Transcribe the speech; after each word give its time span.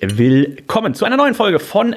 willkommen 0.00 0.94
zu 0.94 1.04
einer 1.04 1.16
neuen 1.16 1.34
Folge 1.34 1.58
von 1.58 1.96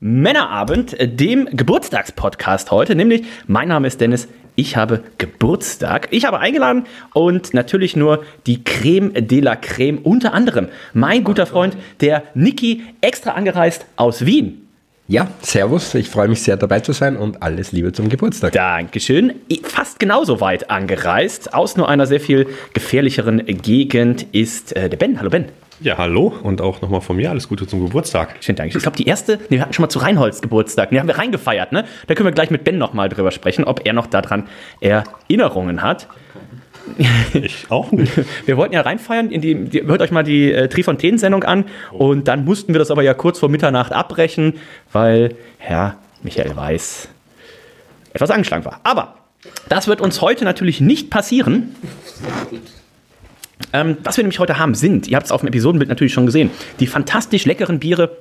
Männerabend, 0.00 0.94
dem 1.00 1.48
Geburtstagspodcast 1.50 2.70
heute. 2.70 2.94
Nämlich, 2.94 3.24
mein 3.46 3.68
Name 3.68 3.88
ist 3.88 4.02
Dennis, 4.02 4.28
ich 4.54 4.76
habe 4.76 5.02
Geburtstag. 5.16 6.08
Ich 6.10 6.26
habe 6.26 6.40
eingeladen 6.40 6.84
und 7.14 7.54
natürlich 7.54 7.96
nur 7.96 8.22
die 8.46 8.64
Creme 8.64 9.14
de 9.14 9.40
la 9.40 9.56
Creme, 9.56 9.98
unter 10.02 10.34
anderem 10.34 10.68
mein 10.92 11.24
guter 11.24 11.46
Freund, 11.46 11.74
der 12.02 12.22
Niki, 12.34 12.82
extra 13.00 13.30
angereist 13.30 13.86
aus 13.96 14.26
Wien. 14.26 14.68
Ja, 15.06 15.28
servus, 15.40 15.94
ich 15.94 16.10
freue 16.10 16.28
mich 16.28 16.42
sehr 16.42 16.58
dabei 16.58 16.80
zu 16.80 16.92
sein 16.92 17.16
und 17.16 17.42
alles 17.42 17.72
Liebe 17.72 17.94
zum 17.94 18.10
Geburtstag. 18.10 18.52
Dankeschön. 18.52 19.36
Fast 19.62 19.98
genauso 19.98 20.42
weit 20.42 20.70
angereist, 20.70 21.54
aus 21.54 21.78
nur 21.78 21.88
einer 21.88 22.06
sehr 22.06 22.20
viel 22.20 22.46
gefährlicheren 22.74 23.46
Gegend 23.46 24.26
ist 24.32 24.76
äh, 24.76 24.90
der 24.90 24.98
Ben. 24.98 25.18
Hallo 25.18 25.30
Ben. 25.30 25.46
Ja, 25.80 25.96
hallo 25.96 26.34
und 26.42 26.60
auch 26.60 26.80
nochmal 26.80 27.00
von 27.00 27.16
mir 27.16 27.30
alles 27.30 27.48
Gute 27.48 27.64
zum 27.66 27.84
Geburtstag. 27.84 28.34
Schönen 28.40 28.56
Dank. 28.56 28.74
Ich 28.74 28.82
glaube, 28.82 28.96
die 28.96 29.06
erste, 29.06 29.38
nee, 29.48 29.56
wir 29.56 29.60
hatten 29.60 29.72
schon 29.72 29.84
mal 29.84 29.88
zu 29.88 30.00
Reinholz 30.00 30.40
Geburtstag, 30.40 30.90
die 30.90 30.98
haben 30.98 31.06
wir 31.06 31.18
reingefeiert, 31.18 31.70
ne? 31.70 31.84
Da 32.08 32.14
können 32.14 32.26
wir 32.26 32.32
gleich 32.32 32.50
mit 32.50 32.64
Ben 32.64 32.78
nochmal 32.78 33.08
drüber 33.08 33.30
sprechen, 33.30 33.62
ob 33.62 33.86
er 33.86 33.92
noch 33.92 34.08
daran 34.08 34.48
Erinnerungen 34.80 35.82
hat. 35.82 36.08
Ich 37.34 37.66
auch 37.68 37.92
nicht. 37.92 38.12
Wir 38.46 38.56
wollten 38.56 38.72
ja 38.72 38.80
reinfeiern, 38.80 39.30
in 39.30 39.42
die, 39.42 39.66
die, 39.66 39.82
hört 39.82 40.00
euch 40.00 40.10
mal 40.10 40.22
die 40.22 40.50
äh, 40.50 40.68
Trifontaine-Sendung 40.68 41.44
an 41.44 41.66
und 41.92 42.28
dann 42.28 42.46
mussten 42.46 42.72
wir 42.72 42.78
das 42.78 42.90
aber 42.90 43.02
ja 43.02 43.12
kurz 43.12 43.38
vor 43.38 43.50
Mitternacht 43.50 43.92
abbrechen, 43.92 44.54
weil 44.90 45.34
Herr 45.58 45.96
Michael 46.22 46.56
Weiß 46.56 47.08
etwas 48.14 48.30
angeschlagen 48.30 48.64
war. 48.64 48.80
Aber 48.84 49.16
das 49.68 49.86
wird 49.86 50.00
uns 50.00 50.22
heute 50.22 50.46
natürlich 50.46 50.80
nicht 50.80 51.10
passieren. 51.10 51.74
Ähm, 53.72 53.96
was 54.02 54.16
wir 54.16 54.24
nämlich 54.24 54.38
heute 54.38 54.58
haben, 54.58 54.74
sind, 54.74 55.08
ihr 55.08 55.16
habt 55.16 55.26
es 55.26 55.32
auf 55.32 55.40
dem 55.40 55.48
Episodenbild 55.48 55.88
natürlich 55.88 56.12
schon 56.12 56.26
gesehen, 56.26 56.50
die 56.80 56.86
fantastisch 56.86 57.44
leckeren 57.44 57.78
Biere 57.78 58.16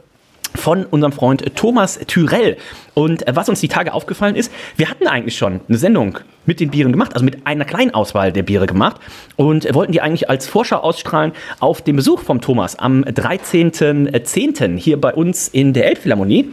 von 0.56 0.86
unserem 0.86 1.12
Freund 1.12 1.56
Thomas 1.56 2.00
Tyrell. 2.08 2.58
Und 2.94 3.28
äh, 3.28 3.36
was 3.36 3.50
uns 3.50 3.60
die 3.60 3.68
Tage 3.68 3.94
aufgefallen 3.94 4.36
ist, 4.36 4.52
wir 4.76 4.90
hatten 4.90 5.08
eigentlich 5.08 5.38
schon 5.38 5.62
eine 5.68 5.78
Sendung 5.78 6.20
mit 6.46 6.60
den 6.60 6.72
Bieren 6.72 6.92
gemacht, 6.92 7.14
also 7.14 7.26
mit 7.26 7.46
einer 7.46 7.66
kleinen 7.66 7.94
Auswahl 7.94 8.32
der 8.32 8.44
Biere 8.44 8.68
gemacht 8.68 9.00
und 9.36 9.72
wollten 9.74 9.92
die 9.92 10.02
eigentlich 10.02 10.30
als 10.30 10.48
Vorschau 10.48 10.78
ausstrahlen 10.78 11.34
auf 11.60 11.82
den 11.82 11.96
Besuch 11.96 12.22
vom 12.22 12.42
Thomas 12.42 12.78
am 12.78 13.04
13.10. 13.04 14.78
hier 14.78 15.00
bei 15.00 15.14
uns 15.14 15.48
in 15.48 15.74
der 15.74 15.88
Elbphilharmonie. 15.88 16.50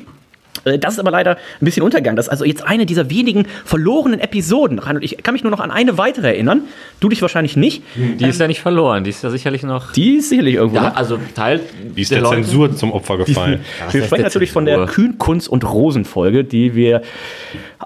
Äh, 0.64 0.78
Das 0.78 0.94
ist 0.94 0.98
aber 0.98 1.10
leider 1.10 1.32
ein 1.36 1.64
bisschen 1.64 1.82
untergegangen. 1.82 2.16
Das 2.16 2.26
ist 2.26 2.30
also 2.30 2.44
jetzt 2.44 2.64
eine 2.64 2.86
dieser 2.86 3.10
wenigen 3.10 3.46
verlorenen 3.64 4.20
Episoden. 4.20 4.78
Reinhold, 4.78 5.04
ich 5.04 5.22
kann 5.22 5.32
mich 5.34 5.42
nur 5.42 5.50
noch 5.50 5.60
an 5.60 5.70
eine 5.70 5.98
weitere 5.98 6.28
erinnern. 6.28 6.62
Du 7.00 7.08
dich 7.08 7.22
wahrscheinlich 7.22 7.56
nicht. 7.56 7.82
Die 7.96 8.24
ist 8.26 8.40
ja 8.40 8.46
nicht 8.46 8.60
verloren, 8.60 9.04
die 9.04 9.10
ist 9.10 9.22
ja 9.22 9.30
sicherlich 9.30 9.62
noch. 9.62 9.92
Die 9.92 10.16
ist 10.16 10.28
sicherlich 10.28 10.54
irgendwo. 10.54 10.76
Ja, 10.76 10.92
also 10.92 11.18
Teil 11.34 11.60
Wie 11.94 12.02
ist 12.02 12.10
der, 12.10 12.24
Zensur 12.24 12.74
zum 12.74 12.92
Opfer 12.92 13.18
gefallen? 13.18 13.60
wir 13.78 13.86
heißt 13.86 14.06
sprechen 14.06 14.14
der 14.16 14.24
natürlich 14.24 14.52
von 14.52 14.64
der 14.64 14.76
Zensur? 14.76 14.94
Kühn, 14.94 15.18
Kunst 15.18 15.48
und 15.48 15.64
Rosen-Folge, 15.64 16.44
die 16.44 16.74
wir 16.74 17.02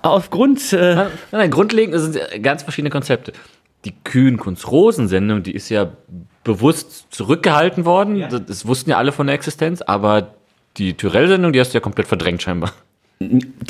aufgrund. 0.02 0.72
Äh, 0.72 0.94
Nein, 0.94 1.06
nein, 1.32 1.50
grundlegend 1.50 1.98
sind 2.00 2.18
ganz 2.42 2.62
verschiedene 2.62 2.90
Konzepte. 2.90 3.32
Die 3.84 3.92
Kühn-Kunst-Rosen-Sendung, 4.04 5.42
die 5.42 5.52
ist 5.54 5.68
ja 5.68 5.92
bewusst 6.44 7.06
zurückgehalten 7.10 7.84
worden. 7.84 8.24
Das, 8.30 8.44
das 8.46 8.66
wussten 8.66 8.90
ja 8.90 8.98
alle 8.98 9.12
von 9.12 9.26
der 9.26 9.34
Existenz, 9.34 9.82
aber 9.82 10.34
die 10.78 10.94
Tyrell-Sendung, 10.94 11.52
die 11.52 11.60
hast 11.60 11.74
du 11.74 11.78
ja 11.78 11.80
komplett 11.80 12.06
verdrängt 12.06 12.42
scheinbar. 12.42 12.72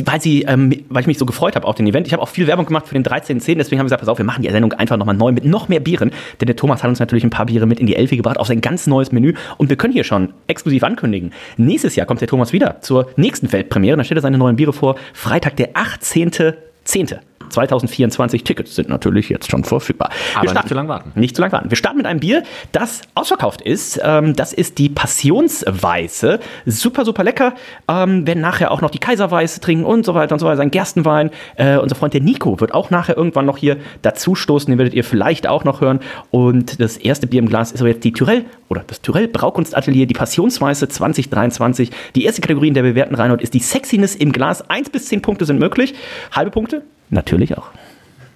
weil, 0.05 0.21
sie, 0.21 0.43
ähm, 0.43 0.85
weil 0.91 1.01
ich 1.01 1.07
mich 1.07 1.19
so 1.19 1.25
gefreut 1.25 1.57
habe 1.57 1.67
auf 1.67 1.75
den 1.75 1.87
Event. 1.87 2.07
Ich 2.07 2.13
habe 2.13 2.23
auch 2.23 2.29
viel 2.29 2.47
Werbung 2.47 2.67
gemacht 2.67 2.87
für 2.87 2.95
den 2.95 3.03
13.10. 3.03 3.57
Deswegen 3.57 3.79
haben 3.79 3.85
wir 3.87 3.89
gesagt, 3.89 4.01
pass 4.01 4.09
auf, 4.09 4.19
wir 4.19 4.25
machen 4.25 4.43
die 4.43 4.51
Sendung 4.51 4.75
einfach 4.75 4.97
nochmal 4.97 5.17
neu 5.17 5.33
mit 5.33 5.45
noch 5.45 5.69
mehr 5.69 5.81
Bieren. 5.81 6.11
Denn 6.41 6.47
der 6.47 6.57
Thomas 6.57 6.83
hat 6.83 6.91
uns 6.91 7.01
natürlich 7.01 7.25
ein 7.25 7.31
paar 7.31 7.47
Biere 7.47 7.67
mit 7.67 7.81
in 7.81 7.87
die 7.87 7.97
Elfi 7.97 8.17
gebracht, 8.17 8.39
auf 8.39 8.47
sein 8.47 8.61
ganz 8.61 8.87
neues 8.87 9.11
Menü. 9.11 9.35
Und 9.57 9.71
wir 9.71 9.77
können 9.77 9.95
hier 9.95 10.05
schon 10.05 10.35
exklusiv 10.49 10.83
ankündigen. 10.85 11.33
Nächstes 11.57 11.97
Jahr 11.97 12.07
kommt 12.07 12.21
der 12.21 12.29
Thomas 12.29 12.53
wieder 12.53 12.81
zur 12.83 13.11
nächsten 13.17 13.51
Weltpremiere. 13.51 13.97
Dann 13.97 14.05
stellt 14.05 14.19
er 14.19 14.23
seine 14.23 14.39
neuen 14.39 14.57
Biere 14.57 14.75
vor. 14.75 14.97
Freitag, 15.15 15.57
der 15.57 15.73
18.10. 15.73 17.19
2024 17.49 18.45
Tickets 18.45 18.75
sind 18.75 18.89
natürlich 18.89 19.29
jetzt 19.29 19.51
schon 19.51 19.65
verfügbar. 19.65 20.11
Aber 20.35 20.49
Wir 20.49 20.55
nicht 20.55 20.69
zu 20.69 20.75
lang 20.75 20.89
warten. 20.89 21.13
Nicht 21.15 21.37
zu 21.37 21.43
lange 21.43 21.53
warten. 21.53 21.71
Wir 21.71 21.77
starten 21.77 21.99
mit 21.99 22.07
einem 22.07 22.21
Bier, 22.21 22.43
das 22.73 23.03
ausverkauft 23.15 23.63
ist. 23.63 24.01
Ähm, 24.03 24.35
das 24.35 24.53
ist 24.53 24.79
die 24.79 24.89
Passionsweiße. 24.89 26.41
Super, 26.67 27.05
super 27.05 27.25
lecker. 27.25 27.55
Ähm, 27.89 28.27
werden 28.27 28.41
nachher 28.41 28.71
auch 28.71 28.81
noch 28.81 28.91
die 28.91 28.99
Kaiserweiße 28.99 29.61
trinken 29.61 29.85
und 29.85 30.05
so 30.05 30.15
weiter 30.15 30.35
und 30.35 30.39
so 30.39 30.47
weiter. 30.47 30.63
Ein 30.63 30.71
Gerstenwein. 30.71 31.31
Äh, 31.57 31.79
unser 31.79 31.95
Freund 31.95 32.15
der 32.15 32.21
Nico 32.21 32.61
wird 32.61 32.75
auch 32.75 32.91
nachher 32.91 33.17
irgendwann 33.17 33.47
noch 33.47 33.57
hier 33.57 33.77
dazu 34.03 34.35
stoßen. 34.35 34.71
Den 34.71 34.79
werdet 34.79 34.95
ihr 34.95 35.05
vielleicht 35.05 35.47
auch 35.47 35.65
noch 35.65 35.81
hören. 35.81 36.01
Und 36.31 36.81
das 36.81 36.97
erste 36.97 37.27
Bier 37.27 37.41
im 37.41 37.49
Glas 37.49 37.73
ist 37.73 37.81
aber 37.81 37.91
jetzt 37.91 38.05
die 38.05 38.13
Tyrell 38.13 38.45
oder 38.69 38.83
das 38.87 39.01
Tyrell 39.01 39.29
Braukunstatelier, 39.29 40.07
die 40.07 40.15
Passionsweiße 40.15 40.89
2023. 40.89 41.91
Die 42.15 42.25
erste 42.25 42.41
Kategorie 42.41 42.69
in 42.69 42.75
der 42.75 42.83
bewährten 42.83 43.15
Reinhold 43.15 43.43
ist 43.43 43.55
die 43.55 43.61
Sexiness 43.61 44.15
im 44.15 44.33
Glas. 44.33 44.69
Eins 44.69 44.91
bis 44.91 45.07
zehn 45.07 45.23
Punkte 45.23 45.45
sind 45.45 45.59
möglich. 45.59 45.95
Halbe 46.33 46.51
Punkte? 46.51 46.83
Natürlich 47.11 47.57
auch. 47.57 47.71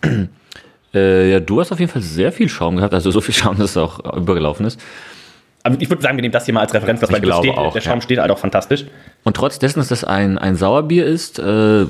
Äh, 0.94 1.30
ja, 1.30 1.40
du 1.40 1.58
hast 1.58 1.72
auf 1.72 1.80
jeden 1.80 1.90
Fall 1.90 2.02
sehr 2.02 2.32
viel 2.32 2.50
Schaum 2.50 2.76
gehabt, 2.76 2.92
also 2.92 3.10
so 3.10 3.22
viel 3.22 3.34
Schaum, 3.34 3.56
dass 3.56 3.70
es 3.70 3.76
auch 3.78 4.14
übergelaufen 4.14 4.66
ist. 4.66 4.78
Aber 5.62 5.80
ich 5.80 5.88
würde 5.88 6.02
sagen, 6.02 6.18
wir 6.18 6.22
nehmen 6.22 6.32
das 6.32 6.44
hier 6.44 6.52
mal 6.52 6.60
als 6.60 6.74
Referenz, 6.74 7.00
weil 7.00 7.08
steht, 7.08 7.56
auch, 7.56 7.72
der 7.72 7.80
Schaum 7.80 7.94
ja. 7.94 8.00
steht 8.02 8.18
halt 8.18 8.30
auch 8.30 8.38
fantastisch. 8.38 8.84
Und 9.24 9.34
trotz 9.34 9.58
dessen, 9.58 9.78
dass 9.78 9.88
das 9.88 10.04
ein, 10.04 10.36
ein 10.36 10.54
Sauerbier 10.54 11.06
ist, 11.06 11.38
äh, 11.38 11.86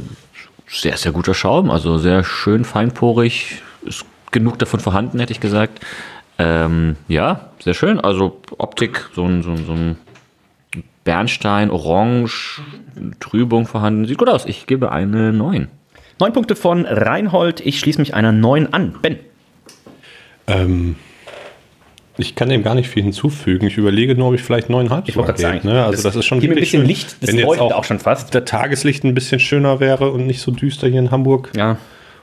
sehr, 0.68 0.96
sehr 0.96 1.10
guter 1.10 1.34
Schaum, 1.34 1.70
also 1.70 1.98
sehr 1.98 2.22
schön 2.22 2.64
feinporig, 2.64 3.62
ist 3.84 4.04
genug 4.30 4.58
davon 4.58 4.80
vorhanden, 4.80 5.18
hätte 5.18 5.32
ich 5.32 5.40
gesagt. 5.40 5.80
Ähm, 6.38 6.96
ja, 7.08 7.50
sehr 7.60 7.74
schön. 7.74 8.00
Also 8.00 8.40
Optik, 8.58 9.10
so 9.14 9.24
ein, 9.24 9.42
so 9.42 9.50
ein, 9.50 9.66
so 9.66 9.72
ein 9.72 9.96
Bernstein, 11.04 11.70
Orange, 11.70 12.62
Trübung 13.20 13.66
vorhanden. 13.66 14.06
Sieht 14.06 14.18
gut 14.18 14.28
aus. 14.28 14.44
Ich 14.46 14.66
gebe 14.66 14.92
eine 14.92 15.32
9. 15.32 15.68
Neun 16.22 16.32
Punkte 16.34 16.54
von 16.54 16.86
Reinhold. 16.86 17.58
Ich 17.66 17.80
schließe 17.80 17.98
mich 17.98 18.14
einer 18.14 18.30
neun 18.30 18.72
an. 18.72 18.94
Ben. 19.02 19.18
Ähm, 20.46 20.94
ich 22.16 22.36
kann 22.36 22.48
dem 22.48 22.62
gar 22.62 22.76
nicht 22.76 22.88
viel 22.88 23.02
hinzufügen. 23.02 23.66
Ich 23.66 23.76
überlege 23.76 24.14
nur, 24.14 24.28
ob 24.28 24.34
ich 24.34 24.42
vielleicht 24.42 24.70
neuneinhalb 24.70 25.08
Ich 25.08 25.16
wollte 25.16 25.32
gerade 25.32 25.42
sagen, 25.42 25.60
Ne? 25.64 25.82
Also 25.84 25.94
das- 25.94 26.02
das, 26.04 26.14
ist 26.14 26.26
schon 26.26 26.38
ein 26.38 26.48
bisschen 26.54 26.82
schön. 26.82 26.86
Licht, 26.86 27.16
das 27.20 27.28
Wenn 27.30 27.38
jetzt 27.38 27.58
auch, 27.60 27.72
auch 27.72 27.82
schon 27.82 27.98
fast. 27.98 28.32
der 28.34 28.44
Tageslicht 28.44 29.02
ein 29.02 29.14
bisschen 29.14 29.40
schöner 29.40 29.80
wäre 29.80 30.12
und 30.12 30.28
nicht 30.28 30.40
so 30.40 30.52
düster 30.52 30.86
hier 30.86 31.00
in 31.00 31.10
Hamburg. 31.10 31.50
Ja, 31.56 31.78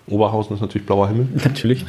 Oberhausen 0.08 0.56
ist 0.56 0.62
natürlich 0.62 0.88
blauer 0.88 1.10
Himmel. 1.10 1.28
natürlich. 1.44 1.86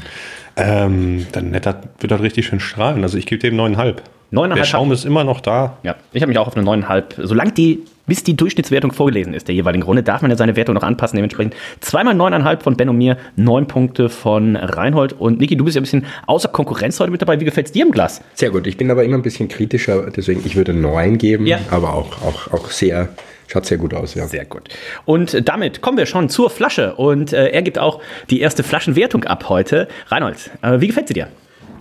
Ähm, 0.57 1.29
dann 1.31 1.53
wird 1.53 1.65
das, 1.65 1.77
wird 2.01 2.11
das 2.11 2.21
richtig 2.23 2.45
schön 2.45 2.59
strahlen. 2.59 3.05
Also 3.05 3.19
ich 3.19 3.27
gebe 3.27 3.39
dem 3.41 3.55
neuneinhalb. 3.55 4.03
Der 4.33 4.65
Schaum 4.65 4.93
ist 4.93 5.05
immer 5.05 5.25
noch 5.25 5.41
da. 5.41 5.79
Ja, 5.83 5.97
ich 6.13 6.23
habe 6.23 6.29
mich 6.31 6.39
auch 6.39 6.47
auf 6.47 6.55
eine 6.57 6.65
neuneinhalb. 6.65 7.15
Solange 7.19 7.53
die, 7.53 7.81
bis 8.07 8.23
die 8.23 8.37
Durchschnittswertung 8.37 8.93
vorgelesen 8.93 9.35
ist, 9.35 9.49
der 9.49 9.55
jeweiligen 9.57 9.83
Runde, 9.83 10.03
darf 10.03 10.23
man 10.23 10.31
ja 10.31 10.37
seine 10.37 10.55
Wertung 10.57 10.75
noch 10.77 10.83
anpassen. 10.85 11.17
Dementsprechend 11.17 11.55
zweimal 11.81 12.15
neuneinhalb 12.15 12.63
von 12.63 12.77
Ben 12.77 12.89
und 12.89 12.97
mir, 12.99 13.17
neun 13.37 13.67
Punkte 13.67 14.09
von 14.09 14.55
Reinhold. 14.57 15.13
Und 15.15 15.41
Niki, 15.41 15.57
du 15.57 15.65
bist 15.65 15.75
ja 15.75 15.81
ein 15.81 15.85
bisschen 15.85 16.07
außer 16.27 16.49
Konkurrenz 16.49 17.01
heute 17.01 17.11
mit 17.11 17.21
dabei. 17.23 17.41
Wie 17.41 17.45
gefällt 17.45 17.67
es 17.67 17.73
dir 17.73 17.85
im 17.85 17.91
Glas? 17.91 18.21
Sehr 18.35 18.51
gut, 18.51 18.67
ich 18.67 18.77
bin 18.77 18.91
aber 18.91 19.03
immer 19.05 19.17
ein 19.17 19.23
bisschen 19.23 19.49
kritischer, 19.49 20.11
deswegen 20.11 20.43
ich 20.45 20.55
würde 20.57 20.75
9 20.75 21.19
geben, 21.19 21.47
Ja. 21.47 21.59
aber 21.71 21.95
auch, 21.95 22.23
auch, 22.23 22.53
auch 22.53 22.71
sehr, 22.71 23.09
schaut 23.49 23.67
sehr 23.67 23.79
gut 23.79 23.95
aus, 23.95 24.15
ja. 24.15 24.27
Sehr 24.29 24.45
gut. 24.45 24.69
Und 25.07 25.49
damit 25.49 25.81
kommen 25.81 25.99
wir 25.99 26.07
schon 26.07 26.29
zur 26.29 26.51
Flasche. 26.51 26.95
Und 26.95 27.33
äh, 27.33 27.49
er 27.49 27.63
gibt 27.63 27.79
auch 27.81 28.01
die 28.31 28.41
erste 28.41 28.63
Flaschenwertung 28.63 29.25
ab 29.25 29.49
heute. 29.49 29.89
Reinhold, 30.07 30.51
äh, 30.63 30.81
wie 30.81 30.87
gefällt 30.87 31.09
sie 31.09 31.15
dir? 31.15 31.29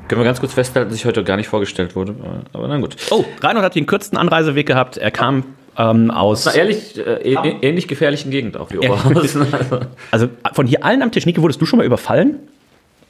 Können 0.10 0.20
wir 0.22 0.26
ganz 0.26 0.42
kurz 0.42 0.54
festhalten, 0.54 0.90
dass 0.90 0.98
ich 1.00 1.06
heute 1.06 1.24
gar 1.24 1.38
nicht 1.38 1.48
vorgestellt 1.48 1.96
wurde. 1.96 2.14
Aber 2.52 2.68
na 2.68 2.78
gut. 2.78 2.98
Oh, 3.12 3.24
Reinhold 3.42 3.64
hat 3.64 3.76
den 3.76 3.86
kürzesten 3.86 4.18
Anreiseweg 4.18 4.66
gehabt. 4.68 4.98
Er 4.98 5.12
kam 5.12 5.44
ähm, 5.78 6.12
aus. 6.12 6.44
Na, 6.46 6.54
ehrlich, 6.56 6.98
äh, 6.98 7.36
ä- 7.36 7.56
ähnlich 7.62 7.88
gefährlichen 7.88 8.32
Gegend 8.32 8.58
auch 8.58 8.70
wie 8.72 8.80
Oberhausen. 8.80 9.48
Also, 9.54 9.80
Also 10.12 10.30
von 10.54 10.68
hier 10.68 10.84
allen 10.84 11.02
am 11.02 11.12
Tisch. 11.12 11.26
Niki, 11.26 11.42
wurdest 11.42 11.62
du 11.62 11.66
schon 11.66 11.78
mal 11.78 11.86
überfallen? 11.86 12.40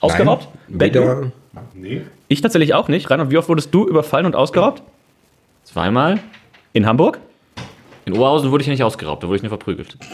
Ausgeraubt? 0.01 0.47
Du? 0.67 0.79
Weder, 0.79 1.31
Ich 2.27 2.41
tatsächlich 2.41 2.73
auch 2.73 2.87
nicht. 2.89 3.09
Reinhold, 3.09 3.31
wie 3.31 3.37
oft 3.37 3.49
wurdest 3.49 3.73
du 3.73 3.87
überfallen 3.87 4.25
und 4.27 4.35
ausgeraubt? 4.35 4.83
zweimal. 5.65 6.19
In 6.73 6.85
Hamburg? 6.85 7.19
In 8.05 8.13
Oberhausen 8.13 8.49
wurde 8.51 8.61
ich 8.61 8.67
ja 8.67 8.71
nicht 8.73 8.83
ausgeraubt, 8.83 9.23
da 9.23 9.27
wurde 9.27 9.37
ich 9.37 9.43
nur 9.43 9.49
verprügelt. 9.49 9.97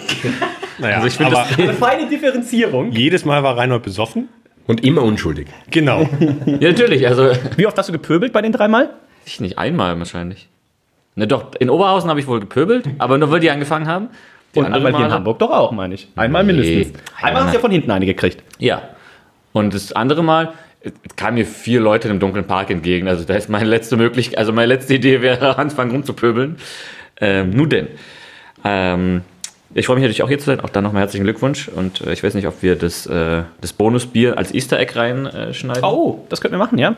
Naja, 0.78 0.96
Also 0.98 1.08
ich 1.08 1.14
finde 1.14 1.38
aber 1.38 1.48
Eine 1.58 1.74
feine 1.74 2.10
Differenzierung. 2.10 2.92
jedes 2.92 3.24
Mal 3.24 3.42
war 3.44 3.56
Reinhold 3.58 3.84
besoffen. 3.84 4.28
Und 4.68 4.84
immer 4.86 5.04
unschuldig. 5.04 5.48
Genau. 5.72 6.08
Ja, 6.46 6.70
natürlich, 6.70 7.08
also 7.08 7.30
Wie 7.58 7.66
oft 7.68 7.78
hast 7.78 7.90
du 7.90 7.94
gepöbelt 7.94 8.34
bei 8.34 8.42
den 8.42 8.52
dreimal? 8.52 8.90
ich 9.26 9.40
nicht 9.42 9.58
einmal 9.58 9.98
wahrscheinlich. 9.98 10.48
Ne, 11.16 11.26
doch, 11.28 11.56
in 11.60 11.70
Oberhausen 11.70 12.10
habe 12.10 12.20
ich 12.20 12.28
wohl 12.28 12.40
gepöbelt, 12.40 12.88
aber 13.00 13.18
nur 13.18 13.32
weil 13.32 13.40
die 13.40 13.50
angefangen 13.50 13.88
haben. 13.88 14.10
Die 14.54 14.60
Und 14.60 14.66
andere 14.66 14.78
einmal 14.78 14.92
hier 14.92 14.98
in 15.00 15.04
Male- 15.06 15.14
Hamburg 15.16 15.40
doch 15.40 15.50
auch, 15.52 15.72
meine 15.72 15.96
ich. 15.96 16.08
Einmal 16.16 16.44
Nee. 16.44 16.54
mindestens. 16.54 17.00
Einmal 17.22 17.44
hast 17.44 17.52
du 17.52 17.56
ja 17.56 17.62
von 17.62 17.72
hinten 17.72 17.90
eine 17.92 18.06
gekriegt. 18.06 18.44
Ja. 18.60 18.82
Und 19.54 19.74
das 19.74 19.94
andere 19.94 20.24
Mal 20.24 20.54
äh, 20.82 20.92
kamen 21.16 21.36
mir 21.38 21.46
vier 21.46 21.80
Leute 21.80 22.08
im 22.10 22.20
dunklen 22.20 22.46
Park 22.46 22.70
entgegen. 22.70 23.08
Also 23.08 23.24
da 23.26 23.34
ist 23.36 23.50
meine 23.50 23.66
letzte 23.70 23.98
Möglichkeit, 23.98 24.38
also 24.38 24.54
meine 24.54 24.68
letzte 24.68 24.94
Idee 24.94 25.22
wäre, 25.22 25.58
anfangen 25.58 25.92
rumzupöbeln. 25.92 26.58
Ähm, 27.20 27.50
nun 27.52 27.70
denn. 27.70 27.88
Ähm, 28.64 29.22
ich 29.76 29.86
freue 29.86 29.98
mich 29.98 30.04
natürlich 30.04 30.24
auch 30.24 30.30
hier 30.30 30.40
zu 30.40 30.46
sein. 30.46 30.62
Auch 30.62 30.70
dann 30.70 30.84
nochmal 30.84 31.02
herzlichen 31.02 31.26
Glückwunsch. 31.26 31.68
Und 31.68 32.02
äh, 32.02 32.14
ich 32.14 32.24
weiß 32.24 32.34
nicht, 32.34 32.48
ob 32.48 32.64
wir 32.64 32.76
das, 32.76 33.06
äh, 33.08 33.44
das 33.60 33.74
Bonusbier 33.74 34.38
als 34.38 34.54
Easter 34.54 34.80
Egg 34.80 34.96
reinschneiden. 34.96 35.84
Oh, 35.84 36.26
das 36.30 36.40
könnten 36.40 36.56
wir 36.56 36.64
machen, 36.64 36.78
ja? 36.78 36.96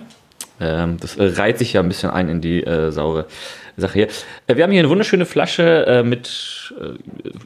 Ähm, 0.59 0.97
das 0.99 1.17
äh, 1.17 1.23
reiht 1.23 1.57
sich 1.57 1.73
ja 1.73 1.81
ein 1.81 1.87
bisschen 1.87 2.11
ein 2.11 2.29
in 2.29 2.39
die 2.39 2.63
äh, 2.63 2.91
saure 2.91 3.25
Sache 3.77 3.93
hier. 3.93 4.07
Äh, 4.45 4.55
wir 4.55 4.63
haben 4.63 4.71
hier 4.71 4.81
eine 4.81 4.89
wunderschöne 4.89 5.25
Flasche 5.25 5.85
äh, 5.87 6.03
mit 6.03 6.73
äh, 6.79 6.97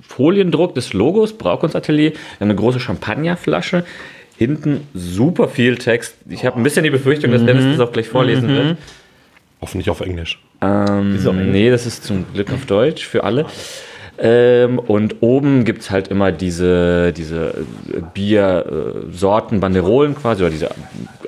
Foliendruck 0.05 0.75
des 0.75 0.91
Logos, 0.91 1.33
Braukunstatelier. 1.33 2.11
Wir 2.11 2.39
haben 2.39 2.49
eine 2.49 2.55
große 2.55 2.81
Champagnerflasche. 2.81 3.85
Hinten 4.37 4.87
super 4.93 5.47
viel 5.47 5.77
Text. 5.77 6.15
Ich 6.27 6.45
habe 6.45 6.59
ein 6.59 6.63
bisschen 6.63 6.83
die 6.83 6.89
Befürchtung, 6.89 7.31
dass 7.31 7.45
Dennis 7.45 7.77
das 7.77 7.87
auch 7.87 7.93
gleich 7.93 8.07
vorlesen 8.07 8.49
wird. 8.49 8.77
Hoffentlich 9.61 9.89
auf 9.89 10.01
Englisch. 10.01 10.41
Ähm, 10.61 11.51
nee, 11.51 11.69
das 11.69 11.85
ist 11.85 12.03
zum 12.03 12.25
Glück 12.33 12.51
auf 12.51 12.65
Deutsch 12.65 13.05
für 13.05 13.23
alle. 13.23 13.45
Ähm, 14.23 14.77
und 14.77 15.15
oben 15.21 15.65
gibt 15.65 15.81
es 15.81 15.89
halt 15.89 16.09
immer 16.09 16.31
diese, 16.31 17.11
diese 17.11 17.65
äh, 17.91 18.01
Biersorten, 18.13 19.59
Banderolen 19.59 20.13
quasi, 20.13 20.43
oder 20.43 20.51
diese 20.51 20.69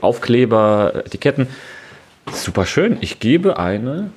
Aufkleber, 0.01 1.01
Etiketten. 1.03 1.47
Super 2.31 2.67
schön. 2.67 2.97
Ich 3.01 3.19
gebe 3.19 3.57
eine. 3.57 4.11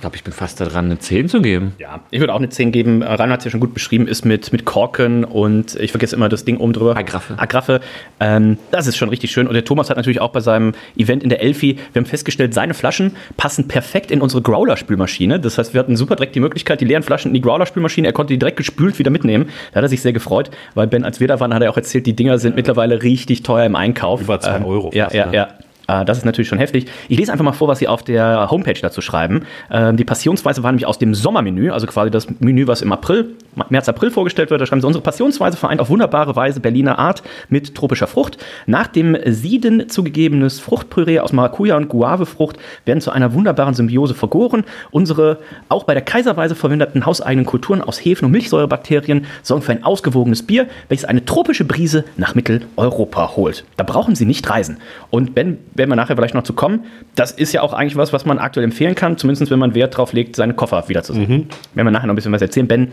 Ich 0.00 0.02
glaube, 0.02 0.16
ich 0.16 0.24
bin 0.24 0.32
fast 0.32 0.58
daran, 0.62 0.86
eine 0.86 0.98
10 0.98 1.28
zu 1.28 1.42
geben. 1.42 1.74
Ja, 1.76 2.00
ich 2.10 2.20
würde 2.20 2.32
auch 2.32 2.38
eine 2.38 2.48
10 2.48 2.72
geben. 2.72 3.02
Äh, 3.02 3.12
Rainer 3.12 3.34
hat 3.34 3.40
es 3.40 3.44
ja 3.44 3.50
schon 3.50 3.60
gut 3.60 3.74
beschrieben, 3.74 4.08
ist 4.08 4.24
mit, 4.24 4.50
mit 4.50 4.64
Korken 4.64 5.24
und 5.24 5.74
ich 5.78 5.90
vergesse 5.90 6.16
immer 6.16 6.30
das 6.30 6.46
Ding 6.46 6.56
oben 6.56 6.72
drüber. 6.72 6.96
Agraffe. 6.96 7.34
Agraffe. 7.38 7.80
Ähm, 8.18 8.56
das 8.70 8.86
ist 8.86 8.96
schon 8.96 9.10
richtig 9.10 9.30
schön. 9.30 9.46
Und 9.46 9.52
der 9.52 9.66
Thomas 9.66 9.90
hat 9.90 9.98
natürlich 9.98 10.22
auch 10.22 10.30
bei 10.30 10.40
seinem 10.40 10.72
Event 10.96 11.22
in 11.22 11.28
der 11.28 11.42
Elfi, 11.42 11.78
wir 11.92 12.00
haben 12.00 12.06
festgestellt, 12.06 12.54
seine 12.54 12.72
Flaschen 12.72 13.14
passen 13.36 13.68
perfekt 13.68 14.10
in 14.10 14.22
unsere 14.22 14.40
Growler-Spülmaschine. 14.40 15.38
Das 15.38 15.58
heißt, 15.58 15.74
wir 15.74 15.80
hatten 15.80 15.96
super 15.96 16.16
direkt 16.16 16.34
die 16.34 16.40
Möglichkeit, 16.40 16.80
die 16.80 16.86
leeren 16.86 17.02
Flaschen 17.02 17.28
in 17.28 17.34
die 17.34 17.42
Growler-Spülmaschine, 17.42 18.06
er 18.08 18.14
konnte 18.14 18.32
die 18.32 18.38
direkt 18.38 18.56
gespült 18.56 18.98
wieder 18.98 19.10
mitnehmen. 19.10 19.50
Da 19.72 19.76
hat 19.76 19.82
er 19.84 19.88
sich 19.90 20.00
sehr 20.00 20.14
gefreut, 20.14 20.50
weil 20.74 20.86
Ben, 20.86 21.04
als 21.04 21.20
wir 21.20 21.28
da 21.28 21.40
waren, 21.40 21.52
hat 21.52 21.60
er 21.60 21.68
auch 21.70 21.76
erzählt, 21.76 22.06
die 22.06 22.16
Dinger 22.16 22.38
sind 22.38 22.56
mittlerweile 22.56 23.02
richtig 23.02 23.42
teuer 23.42 23.66
im 23.66 23.76
Einkauf. 23.76 24.22
Über 24.22 24.40
zwei 24.40 24.56
Ähm, 24.56 24.64
Euro 24.64 24.90
Ja, 24.94 25.04
fast, 25.04 25.14
ja, 25.14 25.26
ne? 25.26 25.36
ja. 25.36 25.48
Äh, 25.90 26.04
Das 26.04 26.18
ist 26.18 26.24
natürlich 26.24 26.48
schon 26.48 26.58
heftig. 26.58 26.86
Ich 27.08 27.18
lese 27.18 27.32
einfach 27.32 27.44
mal 27.44 27.52
vor, 27.52 27.68
was 27.68 27.78
Sie 27.78 27.88
auf 27.88 28.02
der 28.02 28.50
Homepage 28.50 28.80
dazu 28.80 29.00
schreiben. 29.00 29.42
Ähm, 29.70 29.96
Die 29.96 30.04
Passionsweise 30.04 30.62
war 30.62 30.70
nämlich 30.72 30.86
aus 30.86 30.98
dem 30.98 31.14
Sommermenü, 31.14 31.70
also 31.70 31.86
quasi 31.86 32.10
das 32.10 32.26
Menü, 32.40 32.66
was 32.66 32.82
im 32.82 32.92
April, 32.92 33.34
März, 33.68 33.88
April 33.88 34.10
vorgestellt 34.10 34.50
wird. 34.50 34.60
Da 34.60 34.66
schreiben 34.66 34.80
Sie, 34.80 34.86
unsere 34.86 35.02
Passionsweise 35.02 35.56
vereint 35.56 35.80
auf 35.80 35.88
wunderbare 35.88 36.36
Weise 36.36 36.60
Berliner 36.60 36.98
Art 36.98 37.22
mit 37.48 37.74
tropischer 37.74 38.06
Frucht. 38.06 38.38
Nach 38.66 38.86
dem 38.86 39.16
Sieden 39.26 39.88
zugegebenes 39.88 40.60
Fruchtpüree 40.60 41.20
aus 41.20 41.32
Maracuja 41.32 41.76
und 41.76 41.88
Guavefrucht 41.88 42.56
werden 42.84 43.00
zu 43.00 43.10
einer 43.10 43.34
wunderbaren 43.34 43.74
Symbiose 43.74 44.14
vergoren. 44.14 44.64
Unsere 44.90 45.38
auch 45.68 45.84
bei 45.84 45.94
der 45.94 46.02
Kaiserweise 46.02 46.54
verwendeten 46.54 47.06
hauseigenen 47.06 47.46
Kulturen 47.46 47.82
aus 47.82 48.04
Hefen 48.04 48.26
und 48.26 48.32
Milchsäurebakterien 48.32 49.26
sorgen 49.42 49.62
für 49.62 49.72
ein 49.72 49.84
ausgewogenes 49.84 50.44
Bier, 50.44 50.66
welches 50.88 51.04
eine 51.04 51.24
tropische 51.24 51.64
Brise 51.64 52.04
nach 52.16 52.34
Mitteleuropa 52.34 53.36
holt. 53.36 53.64
Da 53.76 53.84
brauchen 53.84 54.14
Sie 54.14 54.24
nicht 54.24 54.48
reisen. 54.48 54.78
Und 55.10 55.34
wenn, 55.36 55.58
werden 55.74 55.90
wir 55.90 55.96
nachher 55.96 56.16
vielleicht 56.16 56.34
noch 56.34 56.44
zu 56.44 56.52
kommen, 56.52 56.84
das 57.14 57.32
ist 57.32 57.52
ja 57.52 57.62
auch 57.62 57.72
eigentlich 57.72 57.96
was, 57.96 58.12
was 58.12 58.24
man 58.24 58.38
aktuell 58.38 58.64
empfehlen 58.64 58.94
kann, 58.94 59.18
zumindest 59.18 59.50
wenn 59.50 59.58
man 59.58 59.74
Wert 59.74 59.96
drauf 59.96 60.12
legt, 60.12 60.36
seine 60.36 60.54
Koffer 60.54 60.88
wiederzusehen. 60.88 61.48
Wenn 61.74 61.86
wir 61.86 61.90
nachher 61.90 62.06
noch 62.06 62.14
ein 62.14 62.16
bisschen 62.16 62.32
was 62.32 62.42
erzählen, 62.42 62.68
Ben 62.68 62.88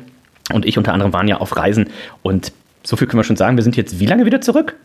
und 0.53 0.65
ich 0.65 0.77
unter 0.77 0.93
anderem 0.93 1.13
waren 1.13 1.27
ja 1.27 1.37
auf 1.37 1.55
Reisen 1.57 1.89
und 2.23 2.51
so 2.83 2.95
viel 2.95 3.07
können 3.07 3.19
wir 3.19 3.23
schon 3.25 3.35
sagen, 3.35 3.57
wir 3.57 3.63
sind 3.63 3.75
jetzt 3.75 3.99
wie 3.99 4.05
lange 4.05 4.25
wieder 4.25 4.39
zurück? 4.41 4.75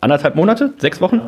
Anderthalb 0.00 0.34
Monate? 0.36 0.74
Sechs 0.78 1.00
Wochen? 1.00 1.20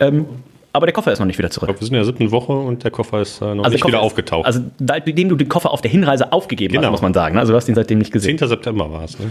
Ähm, 0.00 0.26
aber 0.72 0.86
der 0.86 0.92
Koffer 0.92 1.10
ist 1.12 1.18
noch 1.18 1.26
nicht 1.26 1.38
wieder 1.38 1.50
zurück. 1.50 1.68
Glaube, 1.68 1.80
wir 1.80 1.86
sind 1.86 1.94
in 1.94 1.98
der 2.00 2.04
siebten 2.04 2.30
Woche 2.30 2.52
und 2.52 2.84
der 2.84 2.90
Koffer 2.90 3.22
ist 3.22 3.40
äh, 3.40 3.54
noch 3.54 3.62
der 3.64 3.72
nicht 3.72 3.86
wieder 3.86 3.98
ist- 3.98 4.04
aufgetaucht. 4.04 4.46
Also 4.46 4.60
seitdem 4.78 5.28
du 5.28 5.36
den 5.36 5.48
Koffer 5.48 5.70
auf 5.70 5.80
der 5.80 5.90
Hinreise 5.90 6.32
aufgegeben 6.32 6.74
hast, 6.74 6.80
Genau. 6.82 6.90
muss 6.92 7.02
man 7.02 7.14
sagen. 7.14 7.38
Also 7.38 7.52
du 7.52 7.56
hast 7.56 7.68
ihn 7.68 7.74
seitdem 7.74 7.98
nicht 7.98 8.12
gesehen. 8.12 8.38
10. 8.38 8.48
September 8.48 8.90
war 8.92 9.04
es. 9.04 9.18
Ne? 9.18 9.30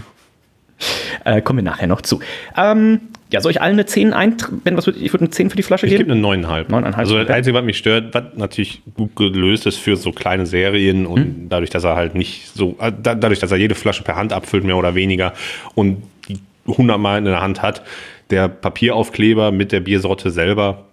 Äh, 1.24 1.40
kommen 1.40 1.58
wir 1.60 1.64
nachher 1.64 1.86
noch 1.86 2.02
zu. 2.02 2.20
Ähm, 2.56 3.00
ja, 3.32 3.40
soll 3.40 3.50
ich 3.50 3.60
allen 3.60 3.72
eine 3.74 3.86
10 3.86 4.12
ein? 4.12 4.36
Ben, 4.64 4.76
was 4.76 4.86
würd, 4.86 4.96
ich 5.00 5.12
würde 5.12 5.24
eine 5.24 5.30
10 5.30 5.50
für 5.50 5.56
die 5.56 5.62
Flasche 5.62 5.86
Ich 5.86 5.92
geben. 5.92 6.04
gebe 6.04 6.12
eine 6.12 6.20
9,5. 6.20 6.68
9,5. 6.70 6.94
Also 6.94 7.18
das 7.18 7.28
Einzige, 7.30 7.56
was 7.56 7.64
mich 7.64 7.76
stört, 7.78 8.14
was 8.14 8.24
natürlich 8.36 8.82
gut 8.94 9.16
gelöst 9.16 9.66
ist 9.66 9.78
für 9.78 9.96
so 9.96 10.12
kleine 10.12 10.46
Serien 10.46 11.06
und 11.06 11.20
Hm. 11.20 11.48
dadurch, 11.48 11.70
dass 11.70 11.82
er 11.84 11.96
halt 11.96 12.14
nicht 12.14 12.48
so, 12.54 12.76
äh, 12.80 12.92
da- 13.02 13.14
dadurch, 13.16 13.40
dass 13.40 13.50
er 13.50 13.58
jede 13.58 13.74
Flasche 13.74 14.04
per 14.04 14.14
Hand 14.16 14.32
abfüllt, 14.32 14.62
mehr 14.64 14.76
oder 14.76 14.94
weniger 14.94 15.32
und 15.74 16.02
die 16.28 16.38
100 16.66 16.98
Mal 17.00 17.18
in 17.18 17.24
der 17.24 17.40
Hand 17.42 17.62
hat, 17.62 17.82
der 18.30 18.48
Papieraufkleber 18.48 19.50
mit 19.52 19.72
der 19.72 19.80
Biersorte 19.80 20.30
selber, 20.30 20.84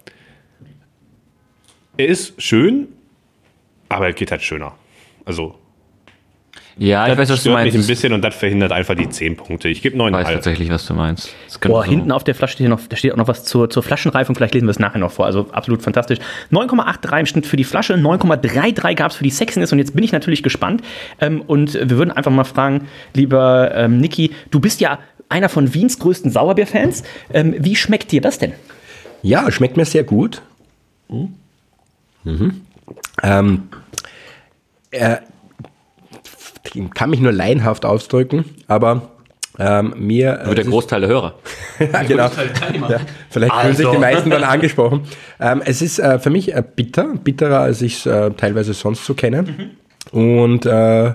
er 1.96 2.06
ist 2.08 2.40
schön, 2.42 2.88
aber 3.88 4.06
er 4.06 4.12
geht 4.12 4.30
halt 4.32 4.42
schöner. 4.42 4.74
Also 5.24 5.54
Ja, 6.76 7.06
ich 7.06 7.16
weiß, 7.16 7.28
was 7.30 7.36
du 7.44 7.50
stört 7.50 7.64
mich 7.64 7.72
meinst. 7.74 7.86
ein 7.86 7.92
bisschen 7.92 8.12
und 8.12 8.22
das 8.22 8.34
verhindert 8.34 8.72
einfach 8.72 8.96
die 8.96 9.08
10 9.08 9.36
Punkte. 9.36 9.68
Ich 9.68 9.80
gebe 9.80 9.94
Ich 9.96 10.02
weiß 10.02 10.26
9,5. 10.26 10.32
tatsächlich, 10.32 10.70
was 10.70 10.84
du 10.86 10.94
meinst. 10.94 11.32
Das 11.46 11.60
könnte 11.60 11.72
Boah, 11.74 11.84
so- 11.84 11.90
hinten 11.90 12.10
auf 12.10 12.24
der 12.24 12.34
Flasche 12.34 12.54
steht, 12.54 12.68
noch, 12.68 12.80
da 12.88 12.96
steht 12.96 13.12
auch 13.12 13.16
noch 13.16 13.28
was 13.28 13.44
zur, 13.44 13.70
zur 13.70 13.82
Flaschenreifung. 13.84 14.34
Vielleicht 14.34 14.54
lesen 14.54 14.66
wir 14.66 14.72
es 14.72 14.80
nachher 14.80 14.98
noch 14.98 15.12
vor. 15.12 15.26
Also 15.26 15.48
absolut 15.52 15.82
fantastisch. 15.82 16.18
9,83 16.50 17.20
im 17.20 17.26
Schnitt 17.26 17.46
für 17.46 17.56
die 17.56 17.62
Flasche, 17.64 17.94
9,33 17.94 18.94
gab 18.94 19.12
es 19.12 19.16
für 19.18 19.24
die 19.24 19.30
Sexiness. 19.30 19.70
Und 19.72 19.78
jetzt 19.78 19.94
bin 19.94 20.02
ich 20.02 20.10
natürlich 20.10 20.42
gespannt. 20.42 20.82
Ähm, 21.20 21.42
und 21.42 21.74
wir 21.74 21.90
würden 21.90 22.10
einfach 22.10 22.32
mal 22.32 22.42
fragen, 22.44 22.88
lieber 23.14 23.70
ähm, 23.76 23.98
Niki, 23.98 24.32
du 24.50 24.58
bist 24.58 24.80
ja 24.80 24.98
einer 25.28 25.48
von 25.48 25.72
Wiens 25.74 25.98
größten 26.00 26.30
Sauerbierfans. 26.32 27.04
Ähm, 27.32 27.54
wie 27.58 27.76
schmeckt 27.76 28.10
dir 28.10 28.20
das 28.20 28.38
denn? 28.40 28.52
Ja, 29.22 29.48
schmeckt 29.52 29.76
mir 29.76 29.84
sehr 29.84 30.02
gut. 30.04 30.42
Mhm. 31.08 32.62
Ähm, 33.22 33.62
äh, 34.90 35.16
ich 36.72 36.90
kann 36.94 37.10
mich 37.10 37.20
nur 37.20 37.32
laienhaft 37.32 37.84
ausdrücken, 37.84 38.44
aber 38.68 39.10
ähm, 39.58 39.94
mir. 39.96 40.40
Wird 40.44 40.58
der 40.58 40.64
Großteil 40.64 41.00
der 41.00 41.10
Hörer. 41.10 41.34
ja, 41.78 42.02
genau. 42.02 42.30
Ja, 42.88 43.00
vielleicht 43.30 43.54
fühlen 43.54 43.76
sich 43.76 43.88
die 43.88 43.98
meisten 43.98 44.30
dann 44.30 44.42
angesprochen. 44.42 45.02
Ähm, 45.38 45.62
es 45.64 45.80
ist 45.82 45.98
äh, 45.98 46.18
für 46.18 46.30
mich 46.30 46.54
äh, 46.54 46.62
bitter, 46.74 47.14
bitterer, 47.22 47.60
als 47.60 47.82
ich 47.82 47.98
es 47.98 48.06
äh, 48.06 48.30
teilweise 48.32 48.74
sonst 48.74 49.04
so 49.04 49.14
kenne. 49.14 49.44
Und 50.10 50.66
äh, 50.66 51.14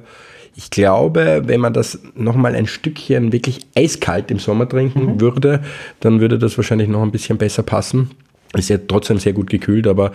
ich 0.55 0.69
glaube, 0.69 1.43
wenn 1.45 1.59
man 1.59 1.73
das 1.73 1.99
nochmal 2.15 2.55
ein 2.55 2.67
Stückchen 2.67 3.31
wirklich 3.31 3.59
eiskalt 3.75 4.31
im 4.31 4.39
Sommer 4.39 4.67
trinken 4.67 5.19
würde, 5.21 5.61
dann 5.99 6.19
würde 6.21 6.37
das 6.39 6.57
wahrscheinlich 6.57 6.87
noch 6.87 7.01
ein 7.01 7.11
bisschen 7.11 7.37
besser 7.37 7.63
passen. 7.63 8.11
Ist 8.53 8.69
ja 8.69 8.77
trotzdem 8.77 9.19
sehr 9.19 9.33
gut 9.33 9.49
gekühlt, 9.49 9.85
aber 9.85 10.11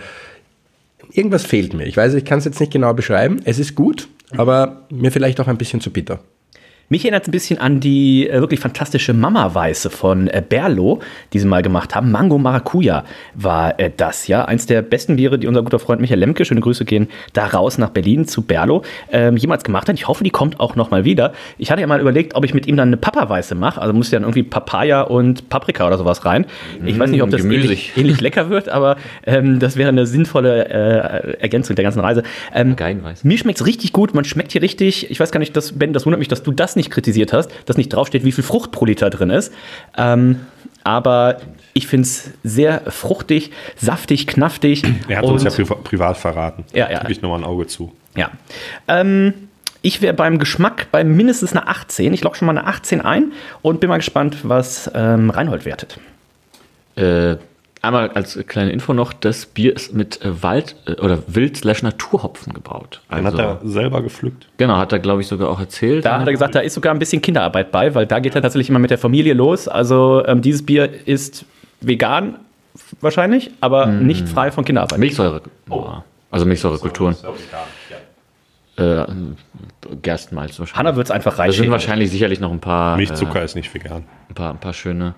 irgendwas 1.11 1.45
fehlt 1.45 1.73
mir. 1.73 1.85
Ich 1.85 1.95
weiß, 1.95 2.13
ich 2.15 2.25
kann 2.25 2.39
es 2.39 2.45
jetzt 2.45 2.59
nicht 2.59 2.73
genau 2.73 2.93
beschreiben. 2.93 3.41
Es 3.45 3.59
ist 3.59 3.75
gut, 3.75 4.07
aber 4.31 4.87
mir 4.89 5.11
vielleicht 5.11 5.39
auch 5.39 5.47
ein 5.47 5.57
bisschen 5.57 5.81
zu 5.81 5.91
bitter. 5.91 6.19
Mich 6.87 7.03
erinnert 7.03 7.23
es 7.23 7.29
ein 7.29 7.31
bisschen 7.31 7.57
an 7.57 7.79
die 7.79 8.29
äh, 8.29 8.39
wirklich 8.39 8.59
fantastische 8.59 9.11
Mama-Weiße 9.13 9.89
von 9.89 10.27
äh, 10.27 10.43
Berlo, 10.47 10.99
die 11.33 11.39
sie 11.39 11.47
mal 11.47 11.63
gemacht 11.63 11.95
haben. 11.95 12.11
Mango 12.11 12.37
Maracuja 12.37 13.05
war 13.33 13.79
äh, 13.79 13.89
das, 13.95 14.27
ja. 14.27 14.45
Eins 14.45 14.67
der 14.67 14.83
besten 14.83 15.15
Biere, 15.15 15.39
die 15.39 15.47
unser 15.47 15.63
guter 15.63 15.79
Freund 15.79 15.99
Michael 15.99 16.19
Lemke, 16.19 16.45
schöne 16.45 16.61
Grüße 16.61 16.85
gehen 16.85 17.07
da 17.33 17.47
raus 17.47 17.79
nach 17.79 17.89
Berlin 17.89 18.27
zu 18.27 18.43
Berlo, 18.43 18.83
ähm, 19.11 19.35
jemals 19.35 19.63
gemacht 19.63 19.89
hat. 19.89 19.95
Ich 19.95 20.07
hoffe, 20.07 20.23
die 20.23 20.29
kommt 20.29 20.59
auch 20.59 20.75
noch 20.75 20.91
mal 20.91 21.05
wieder. 21.05 21.33
Ich 21.57 21.71
hatte 21.71 21.81
ja 21.81 21.87
mal 21.87 21.99
überlegt, 21.99 22.35
ob 22.35 22.45
ich 22.45 22.53
mit 22.53 22.67
ihm 22.67 22.77
dann 22.77 22.89
eine 22.89 22.97
Papa-Weiße 22.97 23.55
mache. 23.55 23.81
Also 23.81 23.91
muss 23.91 24.11
ja 24.11 24.19
dann 24.19 24.25
irgendwie 24.25 24.43
Papaya 24.43 25.01
und 25.01 25.49
Paprika 25.49 25.87
oder 25.87 25.97
sowas 25.97 26.23
rein. 26.23 26.45
Ich 26.85 26.99
weiß 26.99 27.09
nicht, 27.09 27.23
ob 27.23 27.31
das 27.31 27.43
ähnlich, 27.43 27.93
ähnlich 27.97 28.21
lecker 28.21 28.51
wird, 28.51 28.69
aber 28.69 28.97
ähm, 29.25 29.57
das 29.57 29.75
wäre 29.75 29.89
eine 29.89 30.05
sinnvolle 30.05 30.69
äh, 30.69 31.41
Ergänzung 31.41 31.75
der 31.75 31.83
ganzen 31.83 32.01
Reise. 32.01 32.21
Ähm, 32.53 32.75
Geigenweiß. 32.75 33.23
mir 33.23 33.39
schmeckt 33.39 33.59
es 33.59 33.65
richtig 33.65 33.91
gut, 33.91 34.13
man 34.13 34.23
schmeckt 34.23 34.51
hier 34.51 34.61
richtig. 34.61 35.09
Ich 35.09 35.19
weiß 35.19 35.31
gar 35.31 35.39
nicht, 35.39 35.55
dass, 35.57 35.71
Ben, 35.71 35.91
das 35.91 36.05
wundert 36.05 36.19
mich, 36.19 36.27
dass 36.27 36.43
du 36.43 36.51
das 36.51 36.74
nicht 36.75 36.91
kritisiert 36.91 37.33
hast, 37.33 37.49
dass 37.65 37.77
nicht 37.77 37.89
draufsteht, 37.89 38.23
wie 38.23 38.31
viel 38.31 38.43
Frucht 38.43 38.71
pro 38.71 38.85
Liter 38.85 39.09
drin 39.09 39.29
ist. 39.29 39.53
Ähm, 39.97 40.41
aber 40.83 41.37
ich 41.73 41.87
finde 41.87 42.03
es 42.05 42.29
sehr 42.43 42.81
fruchtig, 42.91 43.51
saftig, 43.75 44.27
knaftig. 44.27 44.83
Er 45.07 45.17
hat 45.17 45.25
und- 45.25 45.33
uns 45.33 45.43
ja 45.43 45.49
pri 45.49 45.63
privat 45.83 46.17
verraten. 46.17 46.63
Ja, 46.73 46.89
ja. 46.91 46.99
Gebe 46.99 47.11
ich 47.11 47.21
nochmal 47.21 47.39
ein 47.39 47.45
Auge 47.45 47.67
zu. 47.67 47.91
Ja. 48.15 48.29
Ähm, 48.87 49.33
ich 49.81 50.01
wäre 50.01 50.13
beim 50.13 50.39
Geschmack 50.39 50.87
bei 50.91 51.03
mindestens 51.03 51.51
einer 51.53 51.67
18. 51.67 52.13
Ich 52.13 52.23
logge 52.23 52.37
schon 52.37 52.45
mal 52.47 52.57
eine 52.57 52.67
18 52.67 53.01
ein 53.01 53.33
und 53.61 53.79
bin 53.79 53.89
mal 53.89 53.97
gespannt, 53.97 54.37
was 54.43 54.89
ähm, 54.95 55.29
Reinhold 55.29 55.65
wertet. 55.65 55.99
Äh, 56.95 57.35
einmal 57.85 58.09
als 58.09 58.37
kleine 58.47 58.71
Info 58.71 58.93
noch, 58.93 59.13
das 59.13 59.45
Bier 59.45 59.75
ist 59.75 59.93
mit 59.93 60.23
äh, 60.23 60.43
Wald- 60.43 60.75
äh, 60.87 60.93
oder 61.01 61.19
Wild-Naturhopfen 61.27 62.53
gebraut. 62.53 63.01
Dann 63.09 63.25
Also, 63.25 63.37
hat 63.37 63.61
er 63.63 63.67
selber 63.67 64.01
gepflückt. 64.01 64.47
genau, 64.57 64.77
hat 64.77 64.91
er, 64.91 64.99
glaube 64.99 65.21
ich, 65.21 65.27
sogar 65.27 65.49
auch 65.49 65.59
erzählt. 65.59 66.05
Da 66.05 66.19
hat 66.19 66.27
er 66.27 66.33
gesagt, 66.33 66.55
da 66.55 66.59
ist 66.59 66.73
sogar 66.73 66.93
ein 66.93 66.99
bisschen 66.99 67.21
Kinderarbeit 67.21 67.71
bei, 67.71 67.93
weil 67.95 68.05
da 68.05 68.19
geht 68.19 68.35
er 68.35 68.41
tatsächlich 68.41 68.69
immer 68.69 68.79
mit 68.79 68.91
der 68.91 68.97
Familie 68.97 69.33
los. 69.33 69.67
Also 69.67 70.23
ähm, 70.25 70.41
dieses 70.41 70.65
Bier 70.65 70.89
ist 71.05 71.45
vegan 71.81 72.35
wahrscheinlich, 73.01 73.51
aber 73.61 73.85
nicht 73.85 74.27
frei 74.27 74.51
von 74.51 74.65
Kinderarbeit. 74.65 74.99
Milchsäure. 74.99 75.41
Oh. 75.69 75.85
Also 76.31 76.45
Milchsäurekulturen. 76.45 77.15
Äh, 78.77 79.05
Gerstenmalz 80.01 80.59
wahrscheinlich. 80.59 80.75
Hanna 80.77 80.95
wird 80.97 81.07
es 81.07 81.11
einfach 81.11 81.37
Da 81.37 81.49
sind 81.51 81.71
wahrscheinlich 81.71 82.11
sicherlich 82.11 82.39
noch 82.41 82.51
ein 82.51 82.59
paar, 82.59 82.97
Milchzucker 82.97 83.41
äh, 83.41 83.45
ist 83.45 83.55
nicht 83.55 83.73
vegan. 83.73 84.03
ein 84.29 84.35
paar, 84.35 84.51
ein 84.51 84.57
paar 84.59 84.73
schöne, 84.73 85.15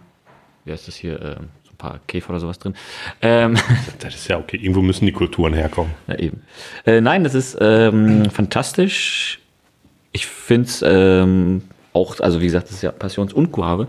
wie 0.65 0.71
heißt 0.73 0.87
das 0.87 0.95
hier, 0.95 1.19
ähm, 1.21 1.47
ein 1.77 1.89
paar 1.89 1.99
Käfer 2.07 2.31
oder 2.31 2.39
sowas 2.39 2.59
drin. 2.59 2.75
Ähm, 3.21 3.55
Das 3.99 4.15
ist 4.15 4.27
ja 4.27 4.37
okay. 4.37 4.57
Irgendwo 4.57 4.81
müssen 4.81 5.05
die 5.05 5.11
Kulturen 5.11 5.53
herkommen. 5.53 5.91
Ja, 6.07 6.15
eben. 6.17 6.41
Äh, 6.85 7.01
nein, 7.01 7.23
das 7.23 7.35
ist 7.35 7.57
ähm, 7.61 8.29
fantastisch. 8.29 9.39
Ich 10.11 10.25
finde 10.25 10.67
es 10.67 10.83
ähm, 10.85 11.61
auch, 11.93 12.19
also 12.19 12.41
wie 12.41 12.45
gesagt, 12.45 12.67
das 12.67 12.75
ist 12.75 12.81
ja 12.81 12.91
Passions- 12.91 13.33
und 13.33 13.51
Guave. 13.51 13.87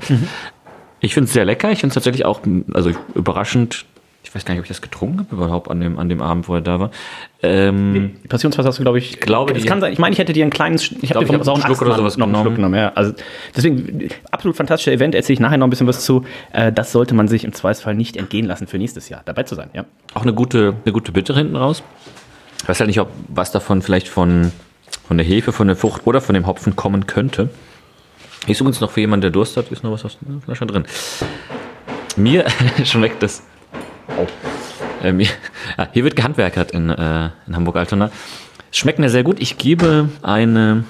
Ich 1.00 1.14
finde 1.14 1.28
es 1.28 1.32
sehr 1.32 1.44
lecker. 1.44 1.70
Ich 1.70 1.80
finde 1.80 1.88
es 1.90 1.94
tatsächlich 1.94 2.24
auch, 2.24 2.40
also 2.74 2.92
überraschend. 3.14 3.86
Ich 4.28 4.34
weiß 4.34 4.44
gar 4.44 4.52
nicht, 4.52 4.58
ob 4.58 4.66
ich 4.66 4.68
das 4.68 4.82
getrunken 4.82 5.20
habe 5.20 5.34
überhaupt 5.34 5.70
an 5.70 5.80
dem, 5.80 5.98
an 5.98 6.10
dem 6.10 6.20
Abend, 6.20 6.48
wo 6.48 6.54
er 6.54 6.60
da 6.60 6.78
war. 6.78 6.90
Ähm, 7.42 8.16
Die 8.22 8.28
Passionswasser 8.28 8.68
hast 8.68 8.78
du, 8.78 8.82
glaube 8.82 8.98
ich. 8.98 9.12
Ich 9.12 9.20
glaube, 9.20 9.54
das 9.54 9.64
kann 9.64 9.80
sein. 9.80 9.90
Ich 9.90 9.98
meine, 9.98 10.12
ich 10.12 10.18
hätte 10.18 10.34
dir 10.34 10.44
einen 10.44 10.50
kleinen. 10.50 10.74
Ich 10.76 10.90
habe 11.14 11.24
ich 11.24 11.32
hab 11.32 11.48
einen 11.48 11.62
Schluck 11.62 11.80
oder 11.80 11.94
sowas 11.94 12.18
noch 12.18 12.26
einen 12.26 12.34
Schluck 12.34 12.56
genommen. 12.56 12.74
genommen. 12.74 12.74
Ja. 12.74 12.92
Also 12.94 13.14
deswegen 13.56 14.10
absolut 14.30 14.54
fantastischer 14.54 14.92
Event. 14.92 15.14
Erzähle 15.14 15.32
ich 15.34 15.40
nachher 15.40 15.56
noch 15.56 15.66
ein 15.66 15.70
bisschen 15.70 15.86
was 15.86 16.04
zu. 16.04 16.26
Äh, 16.52 16.72
das 16.72 16.92
sollte 16.92 17.14
man 17.14 17.26
sich 17.26 17.44
im 17.44 17.54
Zweifelsfall 17.54 17.94
nicht 17.94 18.18
entgehen 18.18 18.44
lassen 18.44 18.66
für 18.66 18.76
nächstes 18.76 19.08
Jahr 19.08 19.22
dabei 19.24 19.44
zu 19.44 19.54
sein. 19.54 19.70
Ja. 19.72 19.86
auch 20.12 20.22
eine 20.22 20.34
gute, 20.34 20.74
eine 20.84 20.92
gute 20.92 21.10
Bitte 21.10 21.34
hinten 21.34 21.56
raus. 21.56 21.82
Ich 22.62 22.68
weiß 22.68 22.80
halt 22.80 22.88
nicht, 22.88 23.00
ob 23.00 23.08
was 23.28 23.50
davon 23.50 23.80
vielleicht 23.80 24.08
von, 24.08 24.52
von 25.06 25.16
der 25.16 25.24
Hefe, 25.24 25.52
von 25.52 25.68
der 25.68 25.76
Frucht 25.76 26.02
oder 26.06 26.20
von 26.20 26.34
dem 26.34 26.46
Hopfen 26.46 26.76
kommen 26.76 27.06
könnte. 27.06 27.48
Hier 28.44 28.52
ist 28.52 28.60
übrigens 28.60 28.80
noch 28.82 28.90
für 28.90 29.00
jemanden, 29.00 29.22
der 29.22 29.30
Durst 29.30 29.56
hat, 29.56 29.72
ist 29.72 29.82
noch 29.84 29.92
was 29.92 30.04
aus 30.04 30.18
der 30.20 30.40
Flasche 30.42 30.66
drin. 30.66 30.84
Mir 32.16 32.44
schmeckt 32.84 33.22
das. 33.22 33.42
Oh. 34.16 34.26
Äh, 35.04 35.12
mir, 35.12 35.26
ja, 35.76 35.88
hier 35.92 36.04
wird 36.04 36.16
gehandwerkert 36.16 36.70
in, 36.72 36.90
äh, 36.90 37.30
in 37.46 37.54
Hamburg-Altona. 37.56 38.10
Es 38.70 38.78
Schmeckt 38.78 38.98
mir 38.98 39.08
sehr 39.10 39.22
gut. 39.22 39.40
Ich 39.40 39.58
gebe 39.58 40.08
eine. 40.22 40.84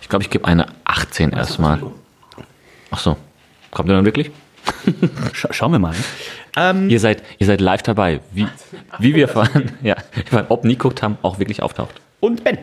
Ich 0.00 0.08
glaube, 0.08 0.22
ich 0.22 0.30
gebe 0.30 0.44
eine 0.46 0.66
18 0.84 1.32
erstmal. 1.32 1.80
Ach 2.90 2.98
so. 2.98 3.16
Kommt 3.70 3.88
ihr 3.88 3.94
dann 3.94 4.04
wirklich? 4.04 4.30
Scha 5.32 5.52
schauen 5.52 5.72
wir 5.72 5.78
mal. 5.78 5.94
Ähm, 6.56 6.88
Ihr 6.88 7.00
seid, 7.00 7.22
ihr 7.38 7.46
seid 7.46 7.60
live 7.60 7.82
dabei. 7.82 8.20
Wie, 8.32 8.46
wie 9.00 9.14
wir 9.14 9.26
fahren, 9.28 9.72
ja, 9.82 9.96
ob 10.48 10.64
Nico 10.64 10.90
Tam 10.90 11.18
auch 11.22 11.38
wirklich 11.40 11.62
auftaucht. 11.62 12.00
und 12.20 12.44
Ben. 12.44 12.58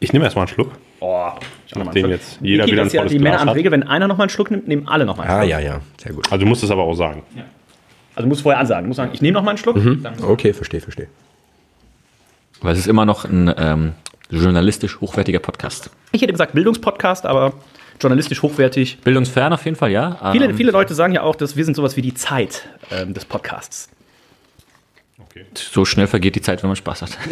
Ich 0.00 0.12
nehme 0.12 0.24
erstmal 0.24 0.46
einen 0.46 0.54
Schluck. 0.54 0.72
Oh, 1.00 1.30
Nachdem 1.76 2.10
jetzt 2.10 2.38
jeder 2.40 2.66
wieder 2.66 2.82
ein 2.82 2.86
das 2.86 2.92
ja 2.92 3.00
volles 3.00 3.12
die 3.12 3.18
Männer 3.18 3.30
Glas 3.36 3.42
am 3.42 3.48
hat. 3.50 3.56
Regel, 3.56 3.70
wenn 3.72 3.84
einer 3.84 4.08
nochmal 4.08 4.24
einen 4.24 4.30
Schluck 4.30 4.50
nimmt, 4.50 4.66
nehmen 4.68 4.88
alle 4.88 5.04
nochmal 5.06 5.26
einen 5.28 5.36
Ah, 5.36 5.40
Schluck. 5.42 5.50
ja, 5.50 5.58
ja, 5.60 5.80
sehr 6.02 6.12
gut. 6.12 6.30
Also 6.32 6.44
du 6.44 6.48
musst 6.48 6.64
es 6.64 6.70
aber 6.70 6.82
auch 6.82 6.94
sagen. 6.94 7.22
Also 8.16 8.28
muss 8.28 8.40
vorher 8.42 8.60
ansagen. 8.60 8.86
Muss 8.88 8.96
sagen, 8.96 9.10
ich 9.12 9.22
nehme 9.22 9.34
nochmal 9.34 9.50
einen 9.52 9.58
Schluck. 9.58 9.76
Dann 10.02 10.22
Okay, 10.22 10.52
verstehe, 10.52 10.80
verstehe. 10.80 11.08
Weil 12.60 12.72
es 12.72 12.78
ist 12.78 12.86
immer 12.86 13.04
noch 13.04 13.24
ein 13.24 13.52
ähm, 13.56 13.92
journalistisch 14.30 15.00
hochwertiger 15.00 15.38
Podcast. 15.40 15.90
Ich 16.12 16.22
hätte 16.22 16.32
gesagt 16.32 16.52
Bildungspodcast, 16.54 17.26
aber 17.26 17.52
journalistisch 18.00 18.42
hochwertig. 18.42 18.98
Bildungsfern 19.04 19.52
auf 19.52 19.64
jeden 19.64 19.76
Fall, 19.76 19.90
ja. 19.90 20.30
Viele, 20.32 20.46
Ähm, 20.46 20.56
viele 20.56 20.70
Leute 20.72 20.94
sagen 20.94 21.12
ja 21.14 21.22
auch, 21.22 21.36
dass 21.36 21.56
wir 21.56 21.64
sind 21.64 21.74
sowas 21.74 21.96
wie 21.96 22.02
die 22.02 22.14
Zeit 22.14 22.68
ähm, 22.90 23.14
des 23.14 23.24
Podcasts. 23.24 23.88
So 25.54 25.84
schnell 25.84 26.06
vergeht 26.06 26.36
die 26.36 26.40
Zeit, 26.40 26.62
wenn 26.62 26.68
man 26.68 26.76
Spaß 26.76 27.02
hat. 27.02 27.18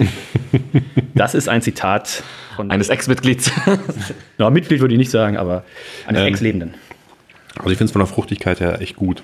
Das 1.14 1.34
ist 1.34 1.48
ein 1.48 1.60
Zitat 1.62 2.22
von 2.56 2.70
Eines 2.70 2.88
Ex-Mitglieds. 2.88 3.52
Ja, 4.38 4.50
Mitglied 4.50 4.80
würde 4.80 4.94
ich 4.94 4.98
nicht 4.98 5.10
sagen, 5.10 5.36
aber 5.36 5.62
eines 6.06 6.22
Ähm, 6.22 6.26
Ex-Lebenden. 6.28 6.74
Also 7.58 7.70
ich 7.70 7.76
finde 7.78 7.84
es 7.84 7.92
von 7.92 8.00
der 8.00 8.06
Fruchtigkeit 8.06 8.60
her 8.60 8.80
echt 8.80 8.96
gut. 8.96 9.22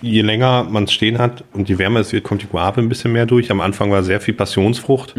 Je 0.00 0.22
länger 0.22 0.64
man 0.64 0.84
es 0.84 0.92
stehen 0.92 1.18
hat 1.18 1.44
und 1.52 1.68
je 1.68 1.78
wärmer 1.78 2.00
es 2.00 2.12
wird, 2.12 2.24
kommt 2.24 2.42
die 2.42 2.46
Guave 2.46 2.80
ein 2.80 2.88
bisschen 2.88 3.12
mehr 3.12 3.26
durch. 3.26 3.50
Am 3.50 3.60
Anfang 3.60 3.90
war 3.90 4.02
sehr 4.02 4.20
viel 4.20 4.34
Passionsfrucht. 4.34 5.14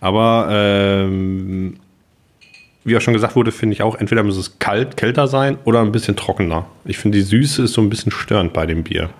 Aber 0.00 0.48
ähm, 0.50 1.76
wie 2.84 2.96
auch 2.96 3.00
schon 3.00 3.14
gesagt 3.14 3.36
wurde, 3.36 3.52
finde 3.52 3.74
ich 3.74 3.82
auch, 3.82 3.96
entweder 3.96 4.22
muss 4.22 4.36
es 4.36 4.58
kalt, 4.58 4.96
kälter 4.96 5.26
sein 5.26 5.58
oder 5.64 5.80
ein 5.80 5.92
bisschen 5.92 6.16
trockener. 6.16 6.66
Ich 6.84 6.98
finde, 6.98 7.18
die 7.18 7.24
Süße 7.24 7.64
ist 7.64 7.74
so 7.74 7.80
ein 7.80 7.90
bisschen 7.90 8.10
störend 8.12 8.52
bei 8.52 8.66
dem 8.66 8.82
Bier. 8.84 9.10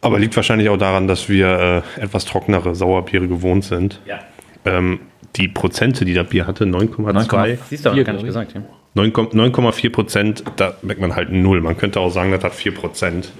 Aber 0.00 0.18
liegt 0.18 0.36
wahrscheinlich 0.36 0.68
auch 0.68 0.76
daran, 0.76 1.08
dass 1.08 1.30
wir 1.30 1.82
äh, 1.98 2.02
etwas 2.02 2.26
trockenere 2.26 2.74
Sauerbiere 2.74 3.26
gewohnt 3.26 3.64
sind. 3.64 4.00
Ja. 4.04 4.20
Ähm, 4.66 5.00
die 5.36 5.48
Prozente, 5.48 6.04
die 6.04 6.12
das 6.12 6.28
Bier 6.28 6.46
hatte, 6.46 6.64
9,2. 6.64 7.58
Siehst 7.70 7.86
du, 7.86 8.04
gar 8.04 8.12
nicht 8.12 8.26
gesagt. 8.26 8.52
Ja. 8.54 8.62
9,4 8.96 9.90
Prozent, 9.90 10.44
da 10.56 10.74
merkt 10.82 11.00
man 11.00 11.16
halt 11.16 11.30
null. 11.32 11.60
Man 11.60 11.76
könnte 11.76 12.00
auch 12.00 12.10
sagen, 12.10 12.30
das 12.32 12.44
hat 12.44 12.54
4 12.54 12.74
Prozent. 12.74 13.32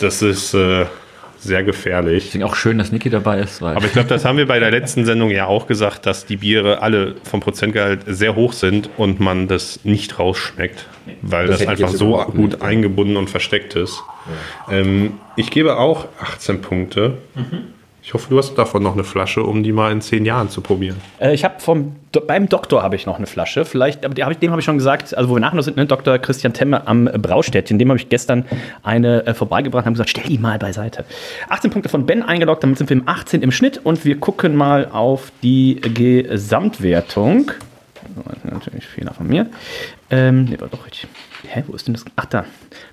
Das 0.00 0.20
ist 0.22 0.54
äh, 0.54 0.86
sehr 1.38 1.62
gefährlich. 1.62 2.24
Deswegen 2.26 2.44
auch 2.44 2.54
schön, 2.56 2.76
dass 2.78 2.90
Niki 2.92 3.08
dabei 3.08 3.38
ist. 3.40 3.62
Weil 3.62 3.76
Aber 3.76 3.86
ich 3.86 3.92
glaube, 3.92 4.08
das 4.08 4.24
haben 4.24 4.36
wir 4.36 4.46
bei 4.46 4.58
der 4.58 4.70
letzten 4.70 5.04
Sendung 5.04 5.30
ja 5.30 5.46
auch 5.46 5.66
gesagt, 5.66 6.06
dass 6.06 6.26
die 6.26 6.36
Biere 6.36 6.82
alle 6.82 7.14
vom 7.22 7.40
Prozentgehalt 7.40 8.00
sehr 8.06 8.34
hoch 8.34 8.52
sind 8.52 8.90
und 8.96 9.20
man 9.20 9.46
das 9.48 9.80
nicht 9.84 10.18
rausschmeckt, 10.18 10.86
weil 11.22 11.46
Das 11.46 11.60
das, 11.60 11.68
einfach 11.68 11.88
so 11.90 12.16
gut 12.26 12.52
nicht. 12.52 12.62
eingebunden 12.62 13.16
und 13.16 13.30
versteckt 13.30 13.76
ist. 13.76 14.02
Ähm, 14.70 15.14
ich 15.36 15.50
gebe 15.50 15.78
auch 15.78 16.08
18 16.20 16.60
Punkte. 16.62 17.18
Ich 18.02 18.14
hoffe, 18.14 18.28
du 18.30 18.38
hast 18.38 18.54
davon 18.54 18.82
noch 18.82 18.94
eine 18.94 19.04
Flasche, 19.04 19.42
um 19.42 19.62
die 19.62 19.72
mal 19.72 19.92
in 19.92 20.00
10 20.00 20.24
Jahren 20.24 20.48
zu 20.48 20.60
probieren. 20.60 20.96
Äh, 21.20 21.34
ich 21.34 21.44
habe 21.44 21.60
vom 21.60 21.96
beim 22.26 22.48
Doktor 22.48 22.82
habe 22.82 22.96
ich 22.96 23.06
noch 23.06 23.18
eine 23.18 23.26
Flasche. 23.26 23.64
Vielleicht, 23.64 24.04
aber 24.04 24.20
hab 24.22 24.32
ich, 24.32 24.38
dem 24.38 24.50
habe 24.50 24.60
ich 24.60 24.64
schon 24.64 24.78
gesagt, 24.78 25.16
also 25.16 25.30
wo 25.30 25.34
wir 25.34 25.40
nachher 25.40 25.54
noch 25.54 25.62
sind, 25.62 25.76
ne, 25.76 25.86
Dr. 25.86 26.18
Christian 26.18 26.52
Temme 26.52 26.86
am 26.88 27.04
Braustädtchen, 27.04 27.78
dem 27.78 27.88
habe 27.88 28.00
ich 28.00 28.08
gestern 28.08 28.46
eine 28.82 29.26
äh, 29.26 29.34
vorbeigebracht 29.34 29.82
und 29.82 29.86
habe 29.86 29.92
gesagt, 29.92 30.10
stell 30.10 30.24
die 30.24 30.38
mal 30.38 30.58
beiseite. 30.58 31.04
18 31.50 31.70
Punkte 31.70 31.88
von 31.88 32.06
Ben 32.06 32.22
eingeloggt, 32.22 32.64
damit 32.64 32.78
sind 32.78 32.90
wir 32.90 32.96
im 32.96 33.06
18 33.06 33.42
im 33.42 33.52
Schnitt 33.52 33.80
und 33.84 34.04
wir 34.04 34.18
gucken 34.18 34.56
mal 34.56 34.88
auf 34.90 35.30
die 35.42 35.80
Gesamtwertung. 35.80 37.52
Natürlich 38.44 38.86
Fehler 38.86 39.14
von 39.14 39.26
mir. 39.26 39.46
Ähm, 40.10 40.44
nee, 40.44 40.60
war 40.60 40.68
doch 40.68 40.84
richtig. 40.86 41.08
Hä, 41.46 41.64
wo 41.66 41.74
ist 41.74 41.86
denn 41.86 41.94
das? 41.94 42.04
Ach, 42.16 42.26
da. 42.26 42.44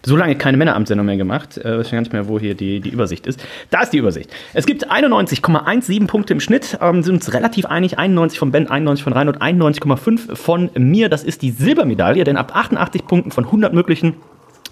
So 0.04 0.16
lange 0.16 0.36
keine 0.36 0.58
Männeramtssendung 0.58 1.06
mehr 1.06 1.18
gemacht. 1.18 1.58
Äh, 1.58 1.78
weiß 1.78 1.88
ich 1.88 1.92
gar 1.92 2.00
nicht 2.00 2.14
mehr, 2.14 2.28
wo 2.28 2.40
hier 2.40 2.56
die, 2.56 2.80
die 2.80 2.90
Übersicht 2.90 3.28
ist. 3.28 3.44
Da 3.70 3.82
ist 3.82 3.92
die 3.92 3.98
Übersicht. 3.98 4.30
Es 4.54 4.66
gibt 4.66 4.90
91,17 4.92 6.08
Punkte 6.08 6.34
im 6.34 6.40
Schnitt. 6.40 6.78
Ähm, 6.82 7.04
sind 7.04 7.16
uns 7.16 7.34
relativ 7.34 7.66
einig. 7.66 7.98
91 7.98 8.40
von 8.40 8.52
Ben, 8.52 8.68
91 8.68 9.04
von 9.04 9.14
Reinhold, 9.14 9.42
91,5 9.42 10.36
von 10.36 10.70
mir. 10.76 11.10
Das 11.10 11.24
ist 11.24 11.42
die 11.42 11.52
Silbermedaille, 11.52 12.24
denn 12.24 12.38
ab 12.38 12.56
88 12.56 13.06
Punkten 13.06 13.32
von 13.32 13.46
100 13.46 13.74
möglichen 13.74 14.16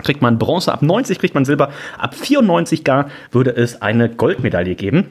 kriegt 0.04 0.22
man 0.22 0.38
Bronze, 0.38 0.72
ab 0.72 0.82
90 0.82 1.20
kriegt 1.20 1.36
man 1.36 1.46
Silber, 1.46 1.72
ab 1.98 2.16
94 2.16 2.84
gar 2.84 3.10
würde 3.32 3.52
es 3.56 3.82
eine 3.82 4.10
Goldmedaille 4.10 4.75
geben. 4.75 5.10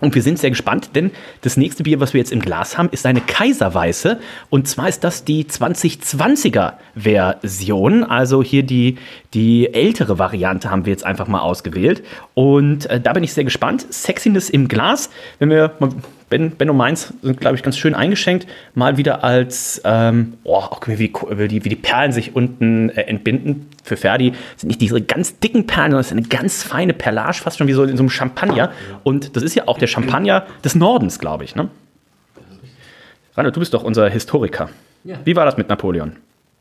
Und 0.00 0.14
wir 0.14 0.22
sind 0.22 0.38
sehr 0.38 0.50
gespannt, 0.50 0.90
denn 0.94 1.10
das 1.42 1.56
nächste 1.56 1.82
Bier, 1.82 2.00
was 2.00 2.12
wir 2.12 2.18
jetzt 2.18 2.32
im 2.32 2.40
Glas 2.40 2.76
haben, 2.76 2.88
ist 2.90 3.06
eine 3.06 3.20
Kaiserweiße. 3.20 4.18
Und 4.50 4.68
zwar 4.68 4.88
ist 4.88 5.04
das 5.04 5.24
die 5.24 5.44
2020er 5.44 6.74
Version. 6.94 8.04
Also 8.04 8.42
hier 8.42 8.62
die, 8.62 8.96
die 9.36 9.74
ältere 9.74 10.18
Variante 10.18 10.70
haben 10.70 10.86
wir 10.86 10.92
jetzt 10.92 11.04
einfach 11.04 11.28
mal 11.28 11.40
ausgewählt. 11.40 12.02
Und 12.32 12.86
äh, 12.86 12.98
da 12.98 13.12
bin 13.12 13.22
ich 13.22 13.34
sehr 13.34 13.44
gespannt. 13.44 13.86
Sexiness 13.92 14.48
im 14.48 14.66
Glas. 14.66 15.10
Wenn 15.38 15.50
wir, 15.50 15.72
Ben, 16.30 16.52
ben 16.52 16.70
und 16.70 16.78
meins 16.78 17.12
sind, 17.20 17.38
glaube 17.38 17.54
ich, 17.54 17.62
ganz 17.62 17.76
schön 17.76 17.94
eingeschenkt. 17.94 18.46
Mal 18.74 18.96
wieder 18.96 19.22
als, 19.22 19.82
ähm, 19.84 20.38
oh, 20.42 20.54
auch 20.54 20.80
wie, 20.86 20.96
die, 20.96 21.12
wie, 21.12 21.48
die, 21.48 21.64
wie 21.66 21.68
die 21.68 21.76
Perlen 21.76 22.12
sich 22.12 22.34
unten 22.34 22.88
äh, 22.88 23.02
entbinden. 23.02 23.68
Für 23.84 23.98
Ferdi 23.98 24.32
sind 24.56 24.68
nicht 24.68 24.80
diese 24.80 25.02
ganz 25.02 25.38
dicken 25.38 25.66
Perlen, 25.66 25.90
sondern 25.90 26.00
es 26.00 26.06
ist 26.06 26.12
eine 26.12 26.26
ganz 26.26 26.62
feine 26.62 26.94
Perlage, 26.94 27.34
fast 27.34 27.58
schon 27.58 27.68
wie 27.68 27.74
so 27.74 27.84
in 27.84 27.98
so 27.98 28.02
einem 28.02 28.10
Champagner. 28.10 28.72
Und 29.04 29.36
das 29.36 29.42
ist 29.42 29.54
ja 29.54 29.68
auch 29.68 29.76
der 29.76 29.86
Champagner 29.86 30.46
des 30.64 30.74
Nordens, 30.74 31.18
glaube 31.18 31.44
ich. 31.44 31.54
Ne? 31.54 31.68
Rano, 33.36 33.50
du 33.50 33.60
bist 33.60 33.74
doch 33.74 33.84
unser 33.84 34.08
Historiker. 34.08 34.70
Wie 35.04 35.36
war 35.36 35.44
das 35.44 35.58
mit 35.58 35.68
Napoleon? 35.68 36.16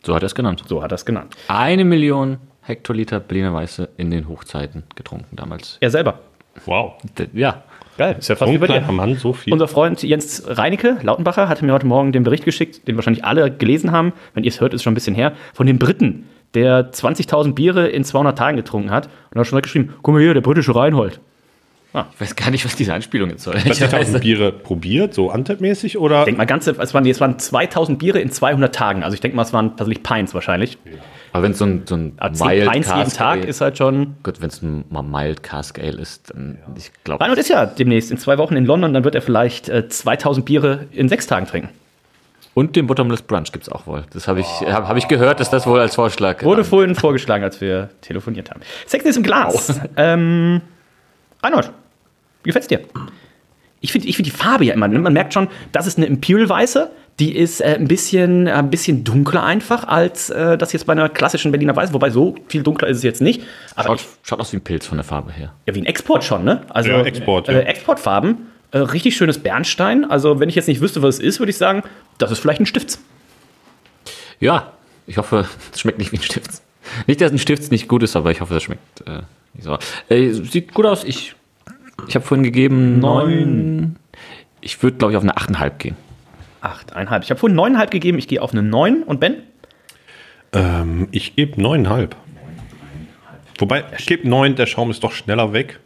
so 0.06 0.16
hat 0.16 0.24
er 0.24 0.28
es 0.28 0.36
genannt. 0.36 0.64
So 0.68 0.84
hat 0.84 0.92
er 0.92 0.96
es 0.96 1.06
genannt. 1.06 1.36
Eine 1.48 1.84
Million 1.84 2.38
Hektoliter 2.66 3.20
Berliner 3.20 3.54
Weiße 3.54 3.90
in 3.98 4.12
den 4.12 4.28
Hochzeiten 4.28 4.84
getrunken 4.96 5.36
damals. 5.36 5.78
Er 5.82 5.90
selber. 5.92 6.20
Wow. 6.66 6.94
D- 7.18 7.28
Ja, 7.34 7.64
Geil, 7.98 8.18
ist 8.20 8.28
ja 8.28 8.36
fast 8.36 8.60
bei 8.60 8.68
dir. 8.68 8.82
Mann, 8.92 9.16
so 9.16 9.32
viel. 9.32 9.54
Unser 9.54 9.70
Freund 9.70 10.04
Jens 10.04 10.44
Reinecke, 10.46 10.98
Lautenbacher, 11.02 11.48
hatte 11.48 11.64
mir 11.64 11.72
heute 11.72 11.86
Morgen 11.86 12.12
den 12.12 12.24
Bericht 12.24 12.44
geschickt, 12.44 12.88
den 12.90 12.98
wahrscheinlich 12.98 13.24
alle 13.24 13.50
gelesen 13.50 13.92
haben. 13.94 14.12
Wenn 14.34 14.44
ihr 14.44 14.50
es 14.50 14.60
hört, 14.60 14.74
ist 14.74 14.84
schon 14.84 14.92
ein 14.92 14.96
bisschen 14.96 15.16
her. 15.16 15.32
Von 15.54 15.66
dem 15.66 15.80
Briten, 15.80 16.26
der 16.56 16.92
20.000 16.92 17.54
Biere 17.54 17.88
in 17.88 18.04
200 18.04 18.38
Tagen 18.38 18.58
getrunken 18.58 18.92
hat. 18.92 19.08
Und 19.34 19.40
hat 19.40 19.48
schon 19.48 19.62
geschrieben: 19.62 19.94
Guck 20.02 20.14
mal 20.14 20.22
hier, 20.22 20.34
der 20.34 20.42
britische 20.42 20.76
Reinhold. 20.76 21.22
ich 21.94 22.20
weiß 22.22 22.36
gar 22.36 22.50
nicht, 22.52 22.66
was 22.66 22.76
diese 22.76 22.94
Anspielung 22.94 23.30
jetzt 23.30 23.44
soll. 23.44 23.56
Ich 23.56 23.64
20.000 23.64 24.20
Biere 24.20 24.52
probiert, 24.52 25.14
so 25.14 25.32
Antep-mäßig 25.32 25.98
oder? 25.98 26.20
Ich 26.20 26.26
denke 26.26 26.40
mal, 26.40 26.46
ganze, 26.46 26.72
es 26.72 26.94
waren, 26.94 27.06
es 27.06 27.22
waren 27.22 27.40
2000 27.40 27.98
Biere 27.98 28.20
in 28.20 28.30
200 28.30 28.76
Tagen. 28.76 29.04
Also 29.04 29.14
ich 29.16 29.22
denke 29.22 29.38
mal, 29.38 29.44
es 29.44 29.54
waren 29.54 29.78
tatsächlich 29.78 30.04
Pints 30.04 30.34
wahrscheinlich. 30.34 30.78
Aber 31.36 31.44
wenn 31.44 31.52
es 31.52 31.58
so 31.58 31.66
ein, 31.66 31.84
so 31.86 31.96
ein 31.96 32.14
Aber 32.16 32.34
10 32.34 32.48
Mild 32.48 32.72
Pints 32.72 32.88
jeden 32.96 33.12
Tag 33.12 33.40
Ale- 33.40 33.46
ist 33.48 33.60
halt 33.60 33.78
schon. 33.78 34.16
Gut, 34.24 34.40
wenn 34.40 34.48
es 34.48 34.62
ein 34.62 34.86
mal 34.90 35.02
Mild 35.02 35.44
Cask 35.44 35.78
Ale 35.78 36.00
ist, 36.00 36.30
dann 36.30 36.60
ich 36.78 36.92
glaube. 37.04 37.20
Reinhold 37.20 37.38
ist 37.40 37.50
ja 37.50 37.66
demnächst 37.66 38.10
in 38.10 38.18
zwei 38.18 38.38
Wochen 38.38 38.56
in 38.56 38.66
London, 38.66 38.94
dann 38.94 39.04
wird 39.04 39.16
er 39.16 39.22
vielleicht 39.22 39.68
äh, 39.68 39.90
2000 39.90 40.46
Biere 40.46 40.86
in 40.94 41.10
sechs 41.10 41.28
Tagen 41.28 41.46
trinken. 41.46 41.72
Und 42.54 42.78
den 42.78 42.88
Bottomless 42.88 43.22
Brunch 43.22 43.52
gibt 43.52 43.68
es 43.68 43.70
auch 43.70 43.86
wohl. 43.86 44.06
Das 44.14 44.30
habe 44.30 44.40
ich, 44.40 44.48
hab, 44.48 44.88
hab 44.88 44.96
ich 44.96 45.10
gehört, 45.10 45.42
dass 45.42 45.50
das 45.50 45.68
wohl 45.68 45.78
als 45.78 45.96
Vorschlag. 45.96 46.42
Wurde 46.42 46.64
vorhin 46.64 46.96
vorgeschlagen, 46.96 47.44
als 47.44 47.60
wir 47.60 47.90
telefoniert 48.00 48.50
haben. 48.50 48.62
Sex 48.86 49.04
ist 49.04 49.18
im 49.18 49.24
Glas. 49.24 49.82
Ähm, 49.98 50.62
Reinhold, 51.44 51.70
wie 52.44 52.48
gefällt's 52.48 52.70
dir? 52.70 52.80
Ich 53.82 53.92
finde 53.92 54.08
ich 54.08 54.16
find 54.16 54.26
die 54.26 54.32
Farbe 54.32 54.64
ja 54.64 54.74
immer, 54.74 54.88
man 54.88 55.12
merkt 55.12 55.34
schon, 55.34 55.50
das 55.74 55.86
ist 55.86 55.98
eine 55.98 56.06
Imperial-Weiße, 56.08 56.90
die 57.20 57.36
ist 57.36 57.62
äh, 57.62 57.76
ein, 57.80 57.88
bisschen, 57.88 58.48
äh, 58.48 58.52
ein 58.52 58.70
bisschen 58.70 59.04
dunkler 59.04 59.44
einfach 59.44 59.86
als 59.88 60.30
äh, 60.30 60.58
das 60.58 60.74
jetzt 60.74 60.86
bei 60.86 60.94
einer 60.94 61.08
klassischen 61.10 61.52
Berliner 61.52 61.76
Weiße, 61.76 61.94
wobei 61.94 62.10
so 62.10 62.36
viel 62.48 62.62
dunkler 62.64 62.90
ist 62.90 62.98
es 62.98 63.04
jetzt 63.04 63.22
nicht. 63.22 63.42
Aber 63.76 63.90
Schaut, 63.90 64.02
ich, 64.02 64.08
schaut 64.24 64.40
aus 64.40 64.52
wie 64.52 64.58
ein 64.58 64.62
Pilz 64.62 64.86
von 64.86 64.98
der 64.98 65.06
Farbe 65.06 65.32
her. 65.32 65.54
ja, 65.66 65.76
wie 65.76 65.80
ein 65.82 65.86
Export 65.86 66.24
schon, 66.24 66.44
ne? 66.44 66.62
Also 66.70 66.90
Ja, 66.90 67.02
Export, 67.02 67.48
ja. 67.48 67.54
Äh, 67.54 67.64
Exportfarben, 67.64 68.48
äh, 68.72 68.80
richtig 68.80 69.16
schönes 69.16 69.40
Bernstein. 69.40 70.04
Also 70.10 70.40
wenn 70.40 70.50
ich 70.50 70.56
jetzt 70.56 70.68
nicht 70.68 70.82
wüsste, 70.82 71.02
was 71.02 71.16
es 71.16 71.22
ist, 71.22 71.40
würde 71.40 71.52
ich 71.52 71.58
sagen, 71.58 71.84
das 72.18 72.32
ist 72.32 72.40
vielleicht 72.40 72.60
ein 72.60 72.66
Stifts. 72.66 73.00
Ja, 74.40 74.74
ich 75.08 75.18
hoffe, 75.18 75.46
es 75.74 75.80
schmeckt 75.80 76.00
nicht 76.00 76.12
wie 76.12 76.18
ein 76.18 76.24
Stift. 76.24 76.50
Nicht, 77.08 77.22
dass 77.22 77.32
ein 77.32 77.40
Stift 77.40 77.72
nicht 77.72 77.88
gut 77.88 78.04
ist, 78.04 78.16
aber 78.16 78.32
ich 78.32 78.42
hoffe, 78.42 78.54
das 78.54 78.64
schmeckt 78.64 79.02
äh, 79.08 79.22
nicht 79.54 79.64
so. 79.64 79.78
Äh, 80.10 80.32
sieht 80.32 80.74
gut 80.74 80.86
aus. 80.86 81.04
Ich, 81.04 81.34
ich 82.08 82.16
habe 82.16 82.26
vorhin 82.26 82.44
gegeben 82.44 83.00
neun. 83.00 83.96
Ich 84.62 84.84
würde, 84.84 84.98
glaube 84.98 85.14
ich, 85.14 85.18
auf 85.18 85.24
eine 85.24 85.36
8,5 85.36 85.70
gehen. 85.78 85.96
Acht, 86.66 86.94
eineinhalb. 86.94 87.24
Ich 87.24 87.30
habe 87.30 87.40
vorhin 87.40 87.56
neuneinhalb 87.56 87.92
gegeben, 87.92 88.18
ich 88.18 88.28
gehe 88.28 88.42
auf 88.42 88.52
eine 88.52 88.64
neun. 88.64 89.04
Und 89.04 89.20
Ben? 89.20 89.44
Ähm, 90.52 91.08
ich 91.12 91.36
gebe 91.36 91.62
neuneinhalb. 91.62 92.16
Wobei, 93.60 93.84
ich 94.00 94.08
gebe 94.08 94.28
neun, 94.28 94.56
der 94.56 94.66
Schaum 94.66 94.90
ist 94.90 95.04
doch 95.04 95.12
schneller 95.12 95.54
weg. 95.54 95.80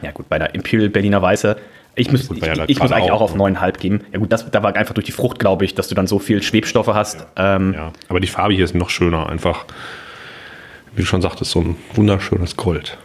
Ja 0.00 0.12
gut, 0.12 0.28
bei 0.28 0.38
der 0.38 0.54
Imperial 0.54 0.90
Berliner 0.90 1.20
Weiße. 1.22 1.56
Ich 1.96 2.12
muss, 2.12 2.28
Gut, 2.28 2.36
ich, 2.36 2.44
ich 2.68 2.78
muss 2.78 2.92
eigentlich 2.92 3.10
auch 3.10 3.16
auch, 3.16 3.22
auf 3.22 3.34
neuneinhalb 3.34 3.80
geben. 3.80 4.04
Ja 4.12 4.20
gut, 4.20 4.30
das, 4.30 4.48
da 4.48 4.62
war 4.62 4.76
einfach 4.76 4.94
durch 4.94 5.06
die 5.06 5.12
Frucht, 5.12 5.40
glaube 5.40 5.64
ich, 5.64 5.74
dass 5.74 5.88
du 5.88 5.96
dann 5.96 6.06
so 6.06 6.20
viel 6.20 6.40
Schwebstoffe 6.40 6.86
hast. 6.86 7.26
Ähm, 7.34 7.74
Ja, 7.74 7.92
aber 8.08 8.20
die 8.20 8.28
Farbe 8.28 8.54
hier 8.54 8.64
ist 8.64 8.76
noch 8.76 8.90
schöner. 8.90 9.28
Einfach, 9.28 9.64
wie 10.94 11.00
du 11.00 11.06
schon 11.06 11.20
sagtest, 11.20 11.50
so 11.50 11.62
ein 11.62 11.76
wunderschönes 11.94 12.56
Gold. 12.56 12.96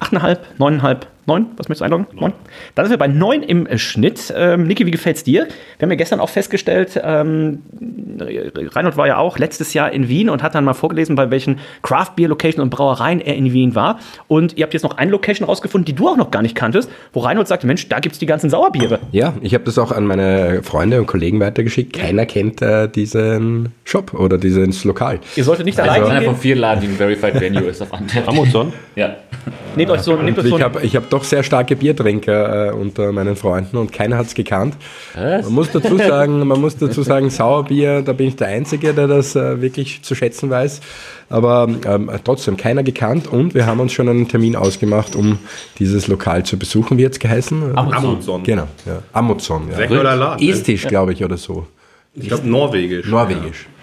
Achteinhalb, 0.00 0.46
neuneinhalb, 0.58 1.06
neun. 1.26 1.46
Was 1.56 1.68
möchtest 1.68 1.80
du 1.80 1.84
einloggen? 1.84 2.06
Neun. 2.18 2.32
Dann 2.74 2.84
sind 2.86 2.92
wir 2.92 2.98
bei 2.98 3.08
neun 3.08 3.42
im 3.42 3.66
äh, 3.66 3.78
Schnitt. 3.78 4.32
Ähm, 4.36 4.66
Niki, 4.66 4.86
wie 4.86 4.90
gefällt's 4.90 5.24
dir? 5.24 5.46
Wir 5.78 5.82
haben 5.86 5.90
ja 5.90 5.96
gestern 5.96 6.20
auch 6.20 6.28
festgestellt, 6.28 7.00
ähm, 7.02 7.62
Reinhold 8.20 8.96
war 8.96 9.06
ja 9.06 9.18
auch 9.18 9.38
letztes 9.38 9.74
Jahr 9.74 9.92
in 9.92 10.08
Wien 10.08 10.28
und 10.30 10.42
hat 10.42 10.54
dann 10.54 10.64
mal 10.64 10.74
vorgelesen, 10.74 11.16
bei 11.16 11.30
welchen 11.30 11.58
Craft 11.82 12.10
Beer 12.16 12.28
Location 12.28 12.62
und 12.62 12.70
Brauereien 12.70 13.20
er 13.20 13.34
in 13.36 13.52
Wien 13.52 13.74
war. 13.74 13.98
Und 14.28 14.56
ihr 14.56 14.62
habt 14.64 14.74
jetzt 14.74 14.82
noch 14.82 14.96
eine 14.96 15.10
Location 15.10 15.46
rausgefunden, 15.46 15.84
die 15.84 15.94
du 15.94 16.08
auch 16.08 16.16
noch 16.16 16.30
gar 16.30 16.42
nicht 16.42 16.54
kanntest, 16.54 16.90
wo 17.12 17.20
Reinhold 17.20 17.48
sagte, 17.48 17.66
Mensch, 17.66 17.88
da 17.88 18.00
gibt's 18.00 18.18
die 18.18 18.26
ganzen 18.26 18.50
Sauerbiere. 18.50 18.98
Ja, 19.12 19.34
ich 19.42 19.54
habe 19.54 19.64
das 19.64 19.78
auch 19.78 19.92
an 19.92 20.06
meine 20.06 20.62
Freunde 20.62 20.98
und 21.00 21.06
Kollegen 21.06 21.40
weitergeschickt. 21.40 21.92
Keiner 21.92 22.26
kennt 22.26 22.62
äh, 22.62 22.88
diesen 22.88 23.72
Shop 23.84 24.14
oder 24.14 24.38
dieses 24.38 24.84
Lokal. 24.84 25.20
Ihr 25.36 25.44
solltet 25.44 25.66
nicht 25.66 25.78
Also 25.78 25.90
allein 25.90 26.02
einer 26.04 26.14
hingehen. 26.14 26.32
von 26.32 26.40
vier 26.40 26.56
Laden, 26.56 26.80
die 26.82 26.86
ein 26.88 26.96
Verified 26.96 27.40
Venue 27.40 27.62
ist 27.64 27.82
auf. 27.82 27.88
Amazon? 28.26 28.72
Ja. 28.96 29.16
Nehmt 29.76 29.90
euch 29.90 30.00
so, 30.00 30.16
nehmt 30.16 30.38
euch 30.38 30.44
so 30.46 30.56
ich 30.56 30.64
ein- 30.64 30.72
habe 30.74 30.80
hab 30.86 31.10
doch 31.14 31.24
sehr 31.24 31.42
starke 31.42 31.76
Biertrinker 31.76 32.68
äh, 32.68 32.72
unter 32.72 33.12
meinen 33.12 33.36
Freunden 33.36 33.76
und 33.76 33.92
keiner 33.92 34.16
hat 34.16 34.26
es 34.26 34.34
gekannt. 34.34 34.76
Man 35.42 35.52
muss 35.52 35.70
dazu 35.70 35.96
sagen, 35.96 36.46
man 36.46 36.60
muss 36.60 36.76
dazu 36.76 37.02
sagen, 37.02 37.30
Sauerbier, 37.30 38.02
da 38.02 38.12
bin 38.12 38.28
ich 38.28 38.36
der 38.36 38.48
Einzige, 38.48 38.92
der 38.92 39.06
das 39.06 39.36
äh, 39.36 39.60
wirklich 39.60 40.02
zu 40.02 40.14
schätzen 40.14 40.50
weiß. 40.50 40.80
Aber 41.30 41.68
ähm, 41.86 42.10
trotzdem 42.22 42.56
keiner 42.56 42.82
gekannt 42.82 43.26
und 43.26 43.54
wir 43.54 43.66
haben 43.66 43.80
uns 43.80 43.92
schon 43.92 44.08
einen 44.08 44.28
Termin 44.28 44.56
ausgemacht, 44.56 45.16
um 45.16 45.38
dieses 45.78 46.06
Lokal 46.06 46.44
zu 46.44 46.58
besuchen. 46.58 46.98
Wie 46.98 47.04
es 47.04 47.18
geheißen? 47.18 47.76
Amazon. 47.76 48.42
Genau, 48.42 48.68
ja. 48.84 49.02
Amazon. 49.12 49.68
Ja. 49.70 50.36
Estisch, 50.36 50.86
glaube 50.86 51.12
ich, 51.12 51.24
oder 51.24 51.36
so. 51.36 51.66
Ich 52.14 52.28
glaube 52.28 52.48
norwegisch. 52.48 53.08
Norwegisch. 53.08 53.66
Ja. 53.66 53.73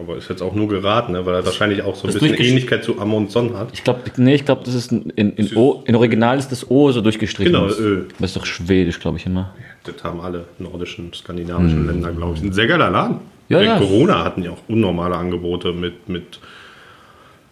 Aber 0.00 0.16
ist 0.16 0.30
jetzt 0.30 0.40
auch 0.40 0.54
nur 0.54 0.66
geraten, 0.68 1.12
ne? 1.12 1.26
weil 1.26 1.34
er 1.34 1.44
wahrscheinlich 1.44 1.82
auch 1.82 1.94
so 1.94 2.08
ein 2.08 2.14
bisschen 2.14 2.34
Ähnlichkeit 2.34 2.82
zu 2.82 2.98
Amazon 2.98 3.54
hat. 3.56 3.68
Ich 3.74 3.84
glaube, 3.84 4.00
nee, 4.16 4.34
ich 4.34 4.46
glaube, 4.46 4.62
das 4.64 4.74
ist 4.74 4.90
ein, 4.92 5.10
in, 5.14 5.32
in, 5.34 5.54
o, 5.56 5.82
in 5.86 5.94
Original 5.94 6.38
ist 6.38 6.50
das 6.50 6.70
O 6.70 6.90
so 6.90 7.00
durchgestrichen. 7.02 7.52
Genau, 7.52 7.66
Das- 7.66 7.78
Ö. 7.78 8.04
Das 8.18 8.30
ist 8.30 8.36
doch 8.36 8.46
schwedisch, 8.46 8.98
glaube 8.98 9.18
ich 9.18 9.26
immer. 9.26 9.54
Das 9.84 10.02
haben 10.02 10.20
alle 10.20 10.46
nordischen, 10.58 11.12
skandinavischen 11.12 11.86
Länder, 11.86 12.12
glaube 12.12 12.36
ich. 12.36 12.42
Ein 12.42 12.52
sehr 12.52 12.66
geiler 12.66 12.90
Laden. 12.90 13.16
Ja, 13.50 13.58
Wegen 13.60 13.68
ja. 13.70 13.78
Corona 13.78 14.24
hatten 14.24 14.42
die 14.42 14.48
auch 14.48 14.58
unnormale 14.68 15.16
Angebote 15.16 15.72
mit, 15.72 16.08
mit 16.08 16.38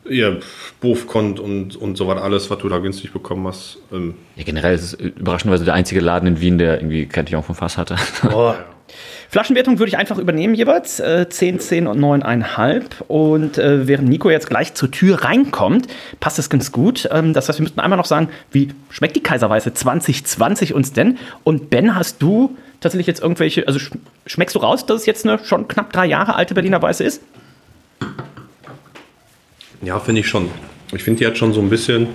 ja, 0.08 0.36
Bofkont 0.80 1.40
und, 1.40 1.76
und 1.76 1.96
so 1.96 2.06
was 2.08 2.20
alles, 2.22 2.48
was 2.50 2.58
du 2.58 2.68
da 2.68 2.78
günstig 2.78 3.12
bekommen 3.12 3.46
hast. 3.46 3.78
Ähm, 3.92 4.14
Ja, 4.36 4.44
generell 4.44 4.74
ist 4.74 4.82
es 4.84 4.94
überraschenderweise 4.94 5.64
der 5.64 5.74
einzige 5.74 6.00
Laden 6.00 6.26
in 6.28 6.40
Wien, 6.40 6.56
der 6.58 6.78
irgendwie 6.80 7.06
Cantillon 7.06 7.42
vom 7.42 7.54
Fass 7.54 7.76
hatte. 7.76 7.96
Flaschenwertung 9.30 9.78
würde 9.78 9.90
ich 9.90 9.98
einfach 9.98 10.18
übernehmen 10.18 10.54
jeweils. 10.54 11.00
Äh, 11.00 11.28
10, 11.28 11.60
10 11.60 11.86
und 11.86 12.00
9,5. 12.00 13.02
Und 13.08 13.58
äh, 13.58 13.86
während 13.86 14.08
Nico 14.08 14.30
jetzt 14.30 14.48
gleich 14.48 14.74
zur 14.74 14.90
Tür 14.90 15.22
reinkommt, 15.24 15.86
passt 16.18 16.38
es 16.38 16.48
ganz 16.48 16.72
gut. 16.72 17.08
Ähm, 17.12 17.34
das 17.34 17.48
heißt, 17.48 17.58
wir 17.58 17.64
müssten 17.64 17.80
einmal 17.80 17.98
noch 17.98 18.06
sagen, 18.06 18.28
wie 18.52 18.70
schmeckt 18.90 19.16
die 19.16 19.22
Kaiserweiße 19.22 19.74
2020 19.74 20.72
uns 20.72 20.92
denn? 20.92 21.18
Und 21.44 21.68
Ben, 21.68 21.94
hast 21.94 22.22
du 22.22 22.56
tatsächlich 22.80 23.06
jetzt 23.06 23.20
irgendwelche, 23.20 23.66
also 23.66 23.78
sch 23.78 23.90
schmeckst 24.26 24.54
du 24.54 24.60
raus, 24.60 24.86
dass 24.86 25.00
es 25.00 25.06
jetzt 25.06 25.26
eine 25.26 25.38
schon 25.44 25.68
knapp 25.68 25.92
drei 25.92 26.06
Jahre 26.06 26.34
alte 26.34 26.54
Berliner 26.54 26.80
Weiße 26.80 27.04
ist? 27.04 27.22
ja, 29.82 29.98
finde 30.00 30.20
ich 30.20 30.28
schon. 30.28 30.48
Ich 30.92 31.02
finde, 31.02 31.18
die 31.18 31.26
hat 31.26 31.36
schon 31.36 31.52
so 31.52 31.60
ein 31.60 31.68
bisschen, 31.68 32.08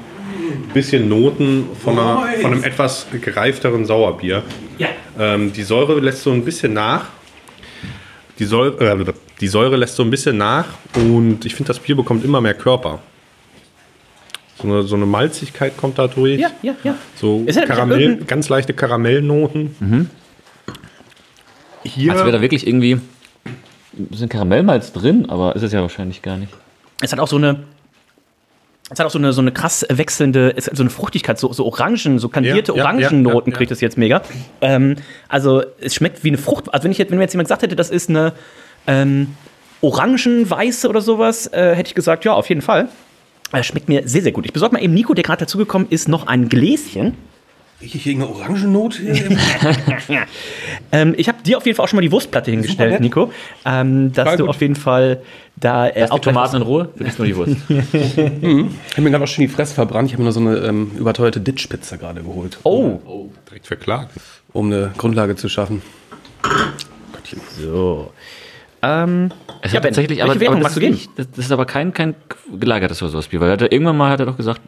bisschen 0.73 1.07
Noten 1.07 1.65
von, 1.83 1.97
einer, 1.97 2.23
von 2.41 2.53
einem 2.53 2.63
etwas 2.63 3.07
gereifteren 3.21 3.85
Sauerbier. 3.85 4.43
Ja. 4.77 4.89
Ähm, 5.19 5.53
die 5.53 5.63
Säure 5.63 5.99
lässt 5.99 6.23
so 6.23 6.31
ein 6.31 6.43
bisschen 6.43 6.73
nach. 6.73 7.05
Die 8.39 8.45
Säure, 8.45 9.01
äh, 9.01 9.13
die 9.39 9.47
Säure 9.47 9.77
lässt 9.77 9.95
so 9.95 10.03
ein 10.03 10.09
bisschen 10.09 10.37
nach 10.37 10.65
und 10.95 11.45
ich 11.45 11.55
finde, 11.55 11.67
das 11.67 11.79
Bier 11.79 11.95
bekommt 11.95 12.23
immer 12.25 12.41
mehr 12.41 12.53
Körper. 12.55 12.99
So 14.61 14.67
eine, 14.67 14.83
so 14.83 14.95
eine 14.95 15.05
Malzigkeit 15.05 15.75
kommt 15.77 15.99
da 15.99 16.07
durch. 16.07 16.39
Ja, 16.39 16.51
ja, 16.61 16.75
ja. 16.83 16.95
So 17.15 17.45
Karamell, 17.67 18.17
ganz 18.25 18.49
leichte 18.49 18.73
Karamellnoten. 18.73 20.09
Hier, 21.83 22.11
Also 22.11 22.23
wäre 22.23 22.37
da 22.37 22.41
wirklich 22.41 22.65
irgendwie 22.65 22.93
ein 22.93 23.01
bisschen 24.07 24.29
Karamellmalz 24.29 24.93
drin, 24.93 25.29
aber 25.29 25.55
ist 25.55 25.63
es 25.63 25.73
ja 25.73 25.81
wahrscheinlich 25.81 26.21
gar 26.21 26.37
nicht. 26.37 26.53
Es 27.01 27.11
hat 27.11 27.19
auch 27.19 27.27
so 27.27 27.35
eine. 27.35 27.63
Es 28.89 28.99
hat 28.99 29.07
auch 29.07 29.11
so 29.11 29.17
eine, 29.17 29.31
so 29.31 29.41
eine 29.41 29.51
krass 29.51 29.85
wechselnde, 29.89 30.55
so 30.57 30.83
eine 30.83 30.89
Fruchtigkeit, 30.89 31.39
so, 31.39 31.53
so 31.53 31.65
Orangen, 31.65 32.19
so 32.19 32.27
kandierte 32.27 32.73
Ja, 32.73 32.83
Orangennoten 32.83 33.51
ja, 33.51 33.53
ja, 33.53 33.57
kriegt 33.57 33.71
es 33.71 33.81
jetzt 33.81 33.97
mega. 33.97 34.21
Ähm, 34.61 34.95
also 35.29 35.63
es 35.79 35.95
schmeckt 35.95 36.23
wie 36.23 36.29
eine 36.29 36.37
Frucht. 36.37 36.73
Also 36.73 36.83
wenn, 36.83 36.91
ich, 36.91 36.99
wenn 36.99 37.17
mir 37.17 37.23
jetzt 37.23 37.33
jemand 37.33 37.47
gesagt 37.47 37.63
hätte, 37.63 37.75
das 37.75 37.89
ist 37.89 38.09
eine 38.09 38.33
ähm, 38.85 39.35
Orangenweiße 39.81 40.89
oder 40.89 41.01
sowas, 41.01 41.47
äh, 41.47 41.75
hätte 41.75 41.87
ich 41.87 41.95
gesagt, 41.95 42.25
ja, 42.25 42.33
auf 42.33 42.49
jeden 42.49 42.61
Fall. 42.61 42.89
Äh, 43.53 43.63
schmeckt 43.63 43.87
mir 43.87 44.07
sehr, 44.07 44.21
sehr 44.21 44.31
gut. 44.31 44.45
Ich 44.45 44.53
besorge 44.53 44.75
mal 44.75 44.83
eben 44.83 44.93
Nico, 44.93 45.13
der 45.13 45.23
gerade 45.23 45.41
dazugekommen 45.41 45.87
ist, 45.89 46.07
noch 46.07 46.27
ein 46.27 46.49
Gläschen. 46.49 47.15
Rieche 47.83 47.97
ich 47.97 48.07
irgendeine 48.07 48.33
Orangennote 48.33 49.01
hier? 49.01 49.37
Ähm, 50.91 51.15
ich 51.17 51.27
habe 51.27 51.41
dir 51.43 51.57
auf 51.57 51.65
jeden 51.65 51.75
Fall 51.75 51.85
auch 51.85 51.87
schon 51.89 51.97
mal 51.97 52.01
die 52.01 52.11
Wurstplatte 52.11 52.51
hingestellt, 52.51 52.99
Nico. 53.01 53.31
Ähm, 53.65 54.11
dass 54.13 54.27
Voll 54.27 54.37
du 54.37 54.43
gut. 54.43 54.49
auf 54.51 54.61
jeden 54.61 54.75
Fall 54.75 55.21
da 55.55 55.87
äh, 55.87 56.07
Die 56.07 56.19
Tomaten 56.19 56.57
in 56.57 56.61
Ruhe? 56.61 56.89
Für 56.95 57.03
dich 57.03 57.17
nur 57.17 57.27
die 57.27 57.35
Wurst. 57.35 57.55
Ich 57.69 58.17
habe 58.17 59.01
mir 59.01 59.09
gerade 59.11 59.23
auch 59.23 59.27
schon 59.27 59.41
die 59.41 59.47
Fresse 59.47 59.73
verbrannt. 59.73 60.07
Ich 60.09 60.13
habe 60.13 60.21
mir 60.21 60.25
nur 60.25 60.33
so 60.33 60.39
eine 60.39 60.57
ähm, 60.57 60.91
überteuerte 60.95 61.39
Ditchpizza 61.41 61.95
gerade 61.95 62.21
geholt. 62.21 62.59
Oh, 62.63 62.99
Direkt 63.49 63.65
verklagt. 63.67 64.11
Um 64.51 64.67
eine 64.71 64.91
Grundlage 64.97 65.35
zu 65.35 65.49
schaffen. 65.49 65.81
so. 67.59 68.11
Ähm, 68.83 69.31
Es 69.61 69.71
Ja, 69.71 69.77
hat 69.77 69.85
tatsächlich, 69.85 70.21
aber, 70.23 70.33
aber 70.33 70.59
das, 70.59 70.75
du 70.75 70.81
ist 70.81 70.89
nicht, 70.91 71.09
das, 71.15 71.31
das 71.31 71.45
ist 71.45 71.51
aber 71.51 71.65
kein, 71.65 71.93
kein 71.93 72.13
gelagertes 72.59 73.01
oder 73.01 73.11
sowas 73.11 73.27
Bier, 73.29 73.39
weil 73.39 73.49
er 73.49 73.53
hat 73.53 73.61
irgendwann 73.61 73.97
mal 73.97 74.11
hat 74.11 74.19
er 74.19 74.25
doch 74.27 74.37
gesagt, 74.37 74.61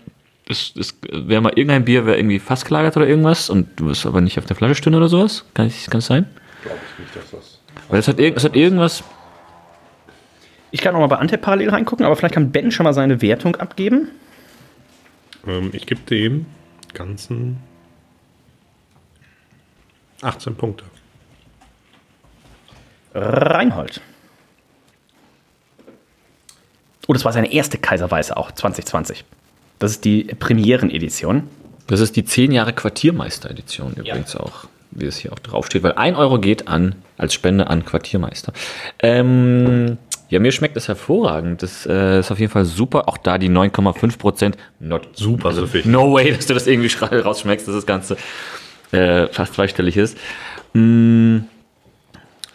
das, 0.47 0.73
das 0.75 0.95
wäre 1.11 1.41
mal 1.41 1.49
irgendein 1.55 1.85
Bier, 1.85 2.05
wäre 2.05 2.17
irgendwie 2.17 2.39
fast 2.39 2.65
gelagert 2.65 2.95
oder 2.97 3.07
irgendwas 3.07 3.49
und 3.49 3.79
du 3.79 3.87
wirst 3.87 4.05
aber 4.05 4.21
nicht 4.21 4.37
auf 4.37 4.45
der 4.45 4.55
Flasche 4.55 4.75
stehen 4.75 4.95
oder 4.95 5.07
sowas. 5.07 5.45
Kann, 5.53 5.67
ich, 5.67 5.85
kann 5.85 5.99
das 5.99 6.05
sein? 6.07 6.27
Glaube 6.63 6.79
ich 6.93 6.99
nicht, 6.99 7.15
dass 7.15 7.31
das. 7.31 7.59
Weil 7.89 7.99
es 7.99 8.07
hat, 8.07 8.17
irg- 8.19 8.35
es 8.35 8.43
hat 8.43 8.55
irgendwas. 8.55 9.03
Ich 10.71 10.81
kann 10.81 10.93
auch 10.95 10.99
mal 10.99 11.07
bei 11.07 11.17
Antep 11.17 11.41
parallel 11.41 11.69
reingucken, 11.69 12.05
aber 12.05 12.15
vielleicht 12.15 12.33
kann 12.35 12.51
Ben 12.51 12.71
schon 12.71 12.83
mal 12.83 12.93
seine 12.93 13.21
Wertung 13.21 13.55
abgeben. 13.55 14.09
Ähm, 15.47 15.69
ich 15.73 15.85
gebe 15.85 16.01
dem 16.01 16.45
ganzen 16.93 17.57
18 20.21 20.55
Punkte. 20.55 20.85
Reinhold. 23.13 24.01
Oh, 27.07 27.13
das 27.13 27.23
war 27.23 27.31
seine 27.31 27.51
erste 27.53 27.77
Kaiserweiße 27.77 28.35
auch, 28.35 28.51
2020. 28.51 29.23
Das 29.79 29.91
ist 29.91 30.05
die 30.05 30.23
Premierenedition. 30.23 31.43
Das 31.87 31.99
ist 31.99 32.15
die 32.15 32.25
10 32.25 32.51
Jahre 32.51 32.73
Quartiermeister-Edition 32.73 33.93
übrigens 33.93 34.35
auch, 34.35 34.65
wie 34.91 35.05
es 35.05 35.17
hier 35.17 35.33
auch 35.33 35.39
draufsteht, 35.39 35.83
weil 35.83 35.93
1 35.93 36.17
Euro 36.17 36.39
geht 36.39 36.67
an 36.67 36.95
als 37.17 37.33
Spende 37.33 37.67
an 37.67 37.85
Quartiermeister. 37.85 38.53
Ähm, 38.99 39.97
ja, 40.29 40.39
mir 40.39 40.51
schmeckt 40.51 40.75
das 40.75 40.87
hervorragend. 40.87 41.61
Das 41.61 41.85
äh, 41.85 42.19
ist 42.19 42.31
auf 42.31 42.39
jeden 42.39 42.51
Fall 42.51 42.65
super. 42.65 43.07
Auch 43.07 43.17
da 43.17 43.37
die 43.37 43.49
9,5 43.49 44.17
Prozent. 44.17 44.57
Not 44.79 45.09
Super 45.13 45.53
süffig. 45.53 45.85
No 45.85 46.13
way, 46.13 46.33
dass 46.33 46.47
du 46.47 46.53
das 46.53 46.65
irgendwie 46.65 46.91
rausschmeckst, 46.97 47.67
dass 47.67 47.75
das 47.75 47.85
Ganze 47.85 48.17
äh, 48.91 49.27
fast 49.27 49.53
zweistellig 49.53 49.97
ist. 49.97 50.17
Mm, 50.73 51.39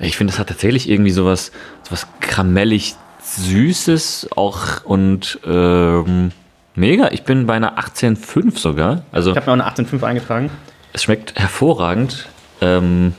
ich 0.01 0.17
finde, 0.17 0.33
das 0.33 0.41
hat 0.41 0.49
tatsächlich 0.49 0.89
irgendwie 0.89 1.11
sowas, 1.11 1.53
sowas 1.85 2.07
karamellig 2.21 2.97
Süßes 3.23 4.29
auch 4.35 4.85
und 4.85 5.39
ähm, 5.47 6.33
Mega, 6.81 7.11
ich 7.13 7.25
bin 7.25 7.45
bei 7.45 7.53
einer 7.53 7.79
18,5 7.79 8.59
sogar. 8.59 9.03
Also 9.13 9.33
Ich 9.33 9.37
habe 9.37 9.55
mir 9.55 9.63
auch 9.63 9.67
eine 9.67 9.87
18,5 9.87 10.03
eingetragen. 10.03 10.51
es 10.95 11.03
schmeckt 11.03 11.39
hervorragend. 11.39 12.27
Ähm, 12.63 13.13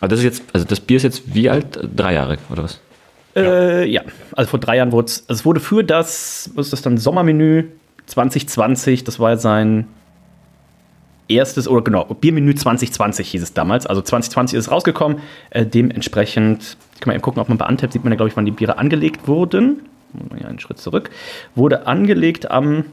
aber 0.00 0.08
das 0.08 0.20
ist 0.20 0.24
jetzt, 0.24 0.42
also 0.54 0.64
das 0.66 0.80
Bier 0.80 0.96
ist 0.96 1.02
jetzt 1.02 1.34
wie 1.34 1.50
alt? 1.50 1.78
Drei 1.94 2.14
Jahre 2.14 2.38
oder 2.50 2.64
was? 2.64 2.80
Äh, 3.36 3.86
ja, 3.86 4.00
also 4.34 4.48
vor 4.48 4.60
drei 4.60 4.78
Jahren 4.78 4.92
wurde 4.92 5.08
es, 5.08 5.28
also 5.28 5.40
es 5.40 5.44
wurde 5.44 5.60
für 5.60 5.84
das, 5.84 6.50
was 6.54 6.68
ist 6.68 6.72
das 6.72 6.80
dann, 6.80 6.96
Sommermenü 6.96 7.64
2020, 8.06 9.04
das 9.04 9.20
war 9.20 9.36
sein 9.36 9.88
erstes, 11.28 11.68
oder 11.68 11.82
genau, 11.82 12.04
Biermenü 12.04 12.54
2020 12.54 13.28
hieß 13.28 13.42
es 13.42 13.52
damals, 13.52 13.86
also 13.86 14.00
2020 14.00 14.56
ist 14.56 14.66
es 14.66 14.70
rausgekommen, 14.70 15.18
äh, 15.50 15.66
dementsprechend, 15.66 16.78
ich 16.94 17.00
kann 17.00 17.10
mal 17.10 17.14
eben 17.14 17.22
gucken, 17.22 17.42
ob 17.42 17.50
man 17.50 17.58
bei 17.58 17.66
Antep 17.66 17.92
sieht 17.92 18.04
man 18.04 18.12
ja, 18.14 18.16
glaube 18.16 18.30
ich, 18.30 18.36
wann 18.38 18.46
die 18.46 18.52
Biere 18.52 18.78
angelegt 18.78 19.28
wurden. 19.28 19.82
Einen 20.46 20.58
Schritt 20.58 20.78
zurück. 20.78 21.10
Wurde 21.54 21.86
angelegt 21.86 22.50
am, 22.50 22.84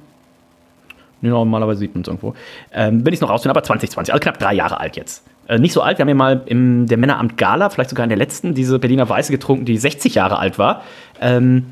normalerweise 1.22 1.80
sieht 1.80 1.96
man 1.96 2.02
es 2.02 2.08
irgendwo, 2.08 2.36
ähm, 2.74 3.06
wenn 3.06 3.14
ich 3.14 3.18
es 3.18 3.22
noch 3.22 3.30
rausfinde, 3.30 3.52
aber 3.52 3.64
2020, 3.64 4.14
also 4.14 4.22
knapp 4.22 4.40
drei 4.40 4.54
Jahre 4.54 4.80
alt 4.80 4.96
jetzt. 4.96 5.24
Äh, 5.48 5.60
nicht 5.60 5.74
so 5.74 5.82
alt, 5.82 5.98
wir 5.98 6.04
haben 6.04 6.10
ja 6.10 6.16
mal 6.16 6.42
im 6.46 6.88
der 6.88 6.98
Männeramt 6.98 7.38
Gala, 7.38 7.70
vielleicht 7.70 7.90
sogar 7.90 8.06
in 8.06 8.10
der 8.10 8.18
letzten, 8.18 8.54
diese 8.54 8.80
Berliner 8.80 9.08
Weiße 9.08 9.32
getrunken, 9.32 9.66
die 9.66 9.78
60 9.78 10.16
Jahre 10.16 10.38
alt 10.40 10.58
war. 10.58 10.84
Ähm, 11.20 11.66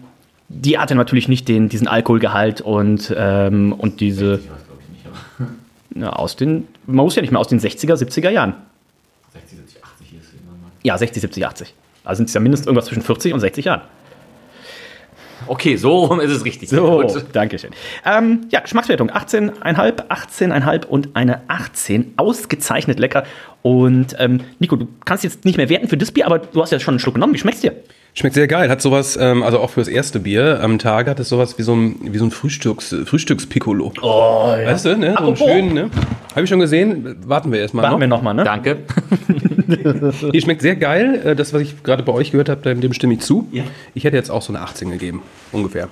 die 0.49 0.77
hatte 0.77 0.95
natürlich 0.95 1.29
nicht 1.29 1.47
den, 1.47 1.69
diesen 1.69 1.87
Alkoholgehalt 1.87 2.61
und, 2.61 3.13
ähm, 3.17 3.73
und 3.73 3.99
diese. 3.99 4.39
Ja, 5.93 6.11
aus 6.11 6.37
den, 6.37 6.69
man 6.85 7.03
muss 7.03 7.17
ja 7.17 7.21
nicht 7.21 7.31
mehr 7.31 7.41
aus 7.41 7.49
den 7.49 7.59
60er, 7.59 7.95
70er 7.95 8.29
Jahren. 8.29 8.53
60, 9.33 9.57
70, 9.57 9.83
80 9.83 10.13
ist 10.13 10.33
Ja, 10.83 10.97
60, 10.97 11.21
70, 11.21 11.45
80. 11.45 11.73
Also 12.05 12.19
sind 12.19 12.29
es 12.29 12.33
ja 12.33 12.39
mindestens 12.39 12.67
irgendwas 12.67 12.85
zwischen 12.85 13.03
40 13.03 13.33
und 13.33 13.41
60 13.41 13.65
Jahren. 13.65 13.81
Okay, 15.47 15.75
so 15.75 16.05
rum 16.05 16.19
ist 16.19 16.31
es 16.31 16.45
richtig. 16.45 16.69
So, 16.69 17.01
Gut. 17.01 17.25
danke 17.33 17.59
schön. 17.59 17.71
Ähm, 18.05 18.41
ja, 18.49 18.59
Geschmackswertung 18.59 19.09
18,5, 19.11 20.07
18,5 20.07 20.85
und 20.85 21.09
eine 21.15 21.41
18. 21.47 22.13
Ausgezeichnet 22.17 22.99
lecker. 22.99 23.23
Und 23.61 24.15
ähm, 24.19 24.41
Nico, 24.59 24.75
du 24.75 24.87
kannst 25.05 25.23
jetzt 25.23 25.45
nicht 25.45 25.57
mehr 25.57 25.69
werten 25.69 25.87
für 25.87 25.97
das 25.97 26.11
Bier, 26.11 26.25
aber 26.25 26.39
du 26.39 26.61
hast 26.61 26.71
ja 26.71 26.79
schon 26.79 26.93
einen 26.93 26.99
Schluck 26.99 27.15
genommen. 27.15 27.33
Wie 27.33 27.37
schmeckt's 27.37 27.61
dir? 27.61 27.73
Schmeckt 28.13 28.35
sehr 28.35 28.47
geil. 28.47 28.69
Hat 28.69 28.81
sowas, 28.81 29.17
ähm, 29.21 29.41
also 29.41 29.59
auch 29.59 29.69
fürs 29.69 29.87
erste 29.87 30.19
Bier 30.19 30.59
am 30.61 30.79
Tag 30.79 31.07
hat 31.07 31.19
es 31.19 31.29
sowas 31.29 31.57
wie 31.57 31.63
so 31.63 31.73
ein, 31.73 31.95
wie 32.01 32.17
so 32.17 32.25
ein 32.25 32.31
Frühstücks, 32.31 32.93
Frühstückspiccolo. 33.05 33.93
Oh, 34.01 34.53
ja. 34.59 34.65
Weißt 34.67 34.85
du, 34.85 34.97
ne? 34.97 35.15
So 35.17 35.27
einen 35.27 35.37
schönen, 35.37 35.73
ne? 35.73 35.89
Habe 36.31 36.43
ich 36.43 36.49
schon 36.49 36.59
gesehen. 36.59 37.15
Warten 37.25 37.51
wir 37.53 37.59
erstmal 37.59 37.83
Warten 37.83 37.95
noch. 37.95 37.99
wir 38.01 38.07
nochmal, 38.07 38.33
ne? 38.33 38.43
Danke. 38.43 38.79
Die 40.33 40.41
schmeckt 40.41 40.61
sehr 40.61 40.75
geil. 40.75 41.21
Äh, 41.25 41.35
Das, 41.35 41.53
was 41.53 41.61
ich 41.61 41.83
gerade 41.83 42.03
bei 42.03 42.13
euch 42.13 42.31
gehört 42.31 42.49
habe, 42.49 42.75
dem 42.75 42.93
stimme 42.93 43.13
ich 43.13 43.21
zu. 43.21 43.47
Ja. 43.51 43.63
Ich 43.93 44.03
hätte 44.03 44.15
jetzt 44.17 44.29
auch 44.29 44.41
so 44.41 44.53
eine 44.53 44.61
18 44.61 44.91
gegeben. 44.91 45.21
Ungefähr. 45.51 45.89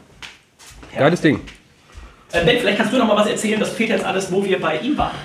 Geiles 0.97 1.21
Ding. 1.21 1.41
Äh, 2.31 2.45
ben, 2.45 2.57
vielleicht 2.59 2.77
kannst 2.77 2.93
du 2.93 2.97
noch 2.97 3.07
mal 3.07 3.17
was 3.17 3.27
erzählen. 3.27 3.59
Das 3.59 3.69
fehlt 3.69 3.89
jetzt 3.89 4.05
alles, 4.05 4.31
wo 4.31 4.43
wir 4.43 4.59
bei 4.59 4.77
ihm 4.79 4.97
waren. 4.97 5.15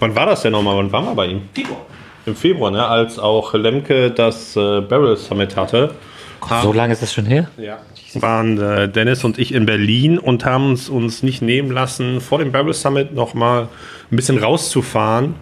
Wann 0.00 0.14
war 0.14 0.26
das 0.26 0.42
denn 0.42 0.52
nochmal? 0.52 0.76
Wann 0.76 0.90
waren 0.92 1.04
wir 1.04 1.14
bei 1.14 1.26
ihm? 1.26 1.42
Tibor. 1.54 1.86
Im 2.24 2.36
Februar, 2.36 2.70
ne? 2.70 2.86
als 2.86 3.18
auch 3.18 3.52
Lemke 3.54 4.10
das 4.10 4.56
äh, 4.56 4.80
Barrel 4.80 5.16
Summit 5.16 5.56
hatte. 5.56 5.94
So 6.62 6.72
lange 6.72 6.92
ist 6.92 7.02
das 7.02 7.12
schon 7.12 7.26
her? 7.26 7.48
Ja. 7.56 7.78
Waren 8.20 8.60
äh, 8.60 8.88
Dennis 8.88 9.24
und 9.24 9.38
ich 9.38 9.54
in 9.54 9.64
Berlin 9.64 10.18
und 10.18 10.44
haben 10.44 10.72
es 10.72 10.88
uns 10.88 11.22
nicht 11.22 11.40
nehmen 11.42 11.70
lassen, 11.70 12.20
vor 12.20 12.38
dem 12.38 12.52
Barrel 12.52 12.74
Summit 12.74 13.14
nochmal 13.14 13.68
ein 14.10 14.16
bisschen 14.16 14.38
rauszufahren. 14.38 15.34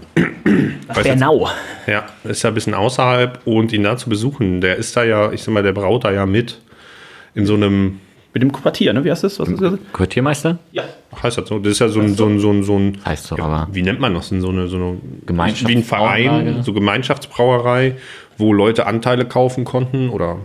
Nach 0.87 1.03
Bernau. 1.03 1.49
Ja, 1.87 2.05
ist 2.25 2.43
ja 2.43 2.51
ein 2.51 2.55
bisschen 2.55 2.75
außerhalb 2.75 3.41
und 3.45 3.73
ihn 3.73 3.83
da 3.83 3.97
zu 3.97 4.09
besuchen. 4.09 4.61
Der 4.61 4.77
ist 4.77 4.97
da 4.97 5.03
ja, 5.05 5.33
ich 5.33 5.43
sag 5.43 5.53
mal, 5.53 5.63
der 5.63 5.73
braut 5.73 6.05
da 6.05 6.13
ja 6.13 6.27
mit 6.27 6.61
in 7.35 7.47
so 7.47 7.55
einem, 7.55 7.99
Mit 8.33 8.43
dem 8.43 8.53
Quartier, 8.53 8.93
ne? 8.93 9.05
Wie 9.05 9.11
heißt 9.11 9.25
das? 9.25 9.39
Was 9.41 9.49
ist 9.49 9.61
das? 9.61 9.75
Quartiermeister? 9.93 10.59
Ja. 10.73 10.85
heißt 11.23 11.39
das 11.39 11.49
so? 11.49 11.59
Das 11.59 11.73
ist 11.73 11.79
ja 11.81 11.89
so 11.89 12.01
ein, 12.01 12.15
so 12.15 12.27
ein, 12.27 12.39
so 12.39 12.51
ein, 12.53 12.63
so 12.63 12.77
ein 12.79 12.99
Heißt 13.05 13.27
so, 13.27 13.37
ja, 13.37 13.45
aber. 13.45 13.69
wie 13.73 13.83
nennt 13.83 13.99
man 14.01 14.15
das 14.15 14.29
denn? 14.29 14.41
So 14.41 14.51
eine, 14.51 14.69
so 14.69 14.77
eine 14.77 14.99
Gemeinschafts- 15.27 15.67
wie 15.69 15.77
ein 15.77 15.85
Verein, 15.85 16.63
so 16.63 16.73
Gemeinschaftsbrauerei, 16.73 17.97
wo 18.39 18.53
Leute 18.53 18.87
Anteile 18.87 19.25
kaufen 19.25 19.65
konnten 19.65 20.09
oder 20.11 20.37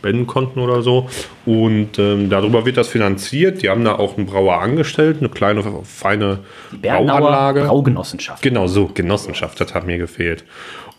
spenden 0.00 0.26
konnten 0.26 0.60
oder 0.60 0.82
so. 0.82 1.08
Und 1.44 1.98
ähm, 1.98 2.30
darüber 2.30 2.64
wird 2.64 2.76
das 2.78 2.88
finanziert. 2.88 3.62
Die 3.62 3.68
haben 3.68 3.84
da 3.84 3.96
auch 3.96 4.16
einen 4.16 4.26
Brauer 4.26 4.60
angestellt, 4.60 5.18
eine 5.20 5.28
kleine, 5.28 5.62
feine 5.84 6.38
Bernauer 6.72 7.20
Brauanlage. 7.20 7.64
Braugenossenschaft. 7.64 8.42
Genau 8.42 8.66
so, 8.66 8.86
Genossenschaft, 8.86 9.60
das 9.60 9.74
hat 9.74 9.86
mir 9.86 9.98
gefehlt. 9.98 10.44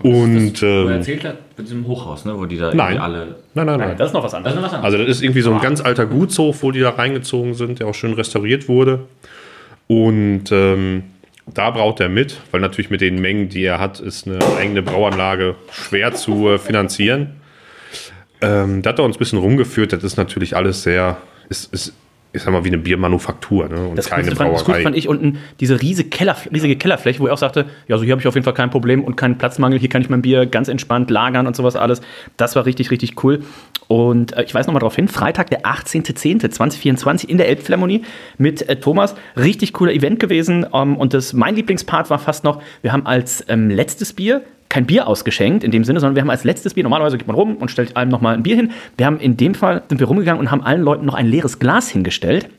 Und 0.04 0.64
ähm, 0.64 0.90
erzählt 0.90 1.24
hat, 1.26 1.38
mit 1.58 1.68
diesem 1.68 1.86
Hochhaus, 1.88 2.26
ne, 2.26 2.38
wo 2.38 2.46
die 2.46 2.58
da 2.58 2.74
Nein. 2.74 2.98
alle. 2.98 3.36
nein, 3.54 3.66
nein, 3.66 3.80
nein. 3.80 3.96
Das 3.98 4.08
ist 4.08 4.14
noch 4.14 4.24
was 4.24 4.34
anderes. 4.34 4.74
Also 4.74 4.98
das 4.98 5.08
ist 5.08 5.24
irgendwie 5.24 5.42
so 5.42 5.52
ein 5.52 5.62
ganz 5.62 5.82
alter 5.82 6.06
Gutshof, 6.06 6.64
wo 6.64 6.72
die 6.72 6.80
da 6.80 6.92
reingezogen 6.92 7.54
sind, 7.54 7.80
der 7.80 7.88
auch 7.88 7.94
schön 7.94 8.14
restauriert 8.14 8.68
wurde. 8.68 9.02
Und 9.88 10.46
ähm, 10.52 11.04
da 11.54 11.70
braut 11.72 12.00
er 12.00 12.10
mit, 12.10 12.40
weil 12.52 12.62
natürlich 12.62 12.90
mit 12.90 13.02
den 13.02 13.20
Mengen, 13.20 13.50
die 13.50 13.64
er 13.64 13.80
hat, 13.80 14.00
ist 14.00 14.28
eine 14.28 14.40
eigene 14.58 14.82
Brauanlage 14.82 15.56
schwer 15.72 16.14
zu 16.14 16.50
äh, 16.50 16.58
finanzieren. 16.58 17.41
Ähm, 18.42 18.82
da 18.82 18.90
hat 18.90 19.00
er 19.00 19.06
uns 19.06 19.16
ein 19.16 19.20
bisschen 19.20 19.40
rumgeführt. 19.40 19.94
Das 19.94 20.04
ist 20.04 20.18
natürlich 20.18 20.56
alles 20.56 20.84
sehr, 20.84 21.18
ist, 21.50 21.74
ist 21.74 21.94
ich 22.34 22.42
sag 22.42 22.52
mal, 22.52 22.64
wie 22.64 22.70
eine 22.70 22.78
Biermanufaktur 22.78 23.68
ne? 23.68 23.88
und 23.88 23.98
Das 23.98 24.10
keine 24.10 24.24
Coolste 24.24 24.36
fand, 24.38 24.54
das 24.54 24.64
Coolste 24.64 24.72
Brauerei. 24.72 24.84
fand 24.84 24.96
ich 24.96 25.08
unten 25.08 25.38
diese 25.60 25.82
riesige, 25.82 26.10
Keller, 26.10 26.38
riesige 26.52 26.78
Kellerfläche, 26.78 27.20
wo 27.20 27.28
er 27.28 27.34
auch 27.34 27.38
sagte, 27.38 27.66
ja, 27.88 27.98
so 27.98 28.04
hier 28.04 28.14
habe 28.14 28.22
ich 28.22 28.28
auf 28.28 28.36
jeden 28.36 28.46
Fall 28.46 28.54
kein 28.54 28.70
Problem 28.70 29.04
und 29.04 29.18
keinen 29.18 29.38
Platzmangel, 29.38 29.80
hier 29.80 29.90
kann 29.90 30.02
ich 30.02 30.10
mein 30.10 30.22
Bier 30.22 30.46
ganz 30.46 30.70
entspannt 30.70 31.10
lagern 31.10 31.46
und 31.46 31.56
sowas 31.56 31.76
alles. 31.76 32.02
Das 32.38 32.56
war 32.56 32.66
richtig, 32.66 32.90
richtig 32.92 33.22
cool. 33.24 33.44
Und 33.88 34.32
äh, 34.34 34.44
ich 34.44 34.56
weise 34.56 34.68
nochmal 34.68 34.80
darauf 34.80 34.96
hin, 34.96 35.10
Freitag, 35.10 35.50
der 35.50 35.64
18.10.2024 35.64 37.28
in 37.28 37.38
der 37.38 37.50
Elbphilharmonie 37.50 38.04
mit 38.38 38.68
äh, 38.70 38.78
Thomas. 38.78 39.16
Richtig 39.36 39.74
cooler 39.74 39.92
Event 39.92 40.20
gewesen. 40.20 40.66
Ähm, 40.74 40.96
und 40.96 41.14
das, 41.14 41.34
mein 41.34 41.56
Lieblingspart 41.56 42.10
war 42.10 42.20
fast 42.20 42.46
noch, 42.46 42.62
wir 42.82 42.94
haben 42.94 43.06
als 43.06 43.44
ähm, 43.50 43.70
letztes 43.70 44.14
Bier 44.14 44.42
kein 44.72 44.86
Bier 44.86 45.06
ausgeschenkt 45.06 45.64
in 45.64 45.72
dem 45.72 45.84
Sinne, 45.84 46.00
sondern 46.00 46.16
wir 46.16 46.22
haben 46.22 46.30
als 46.30 46.44
letztes 46.44 46.74
Bier, 46.74 46.84
normalerweise 46.84 47.18
geht 47.18 47.28
man 47.28 47.36
rum 47.36 47.58
und 47.58 47.70
stellt 47.70 47.96
einem 47.98 48.10
nochmal 48.10 48.36
ein 48.36 48.44
Bier 48.44 48.56
hin. 48.56 48.72
Wir 48.98 49.06
haben 49.06 49.20
in 49.20 49.38
dem 49.38 49.54
Fall, 49.54 49.84
sind 49.90 50.00
wir 50.00 50.08
rumgegangen 50.08 50.40
und 50.40 50.50
haben 50.50 50.64
allen 50.64 50.82
Leuten 50.82 51.06
noch 51.06 51.14
ein 51.14 51.28
leeres 51.28 51.60
Glas 51.60 51.90
hingestellt. 51.90 52.50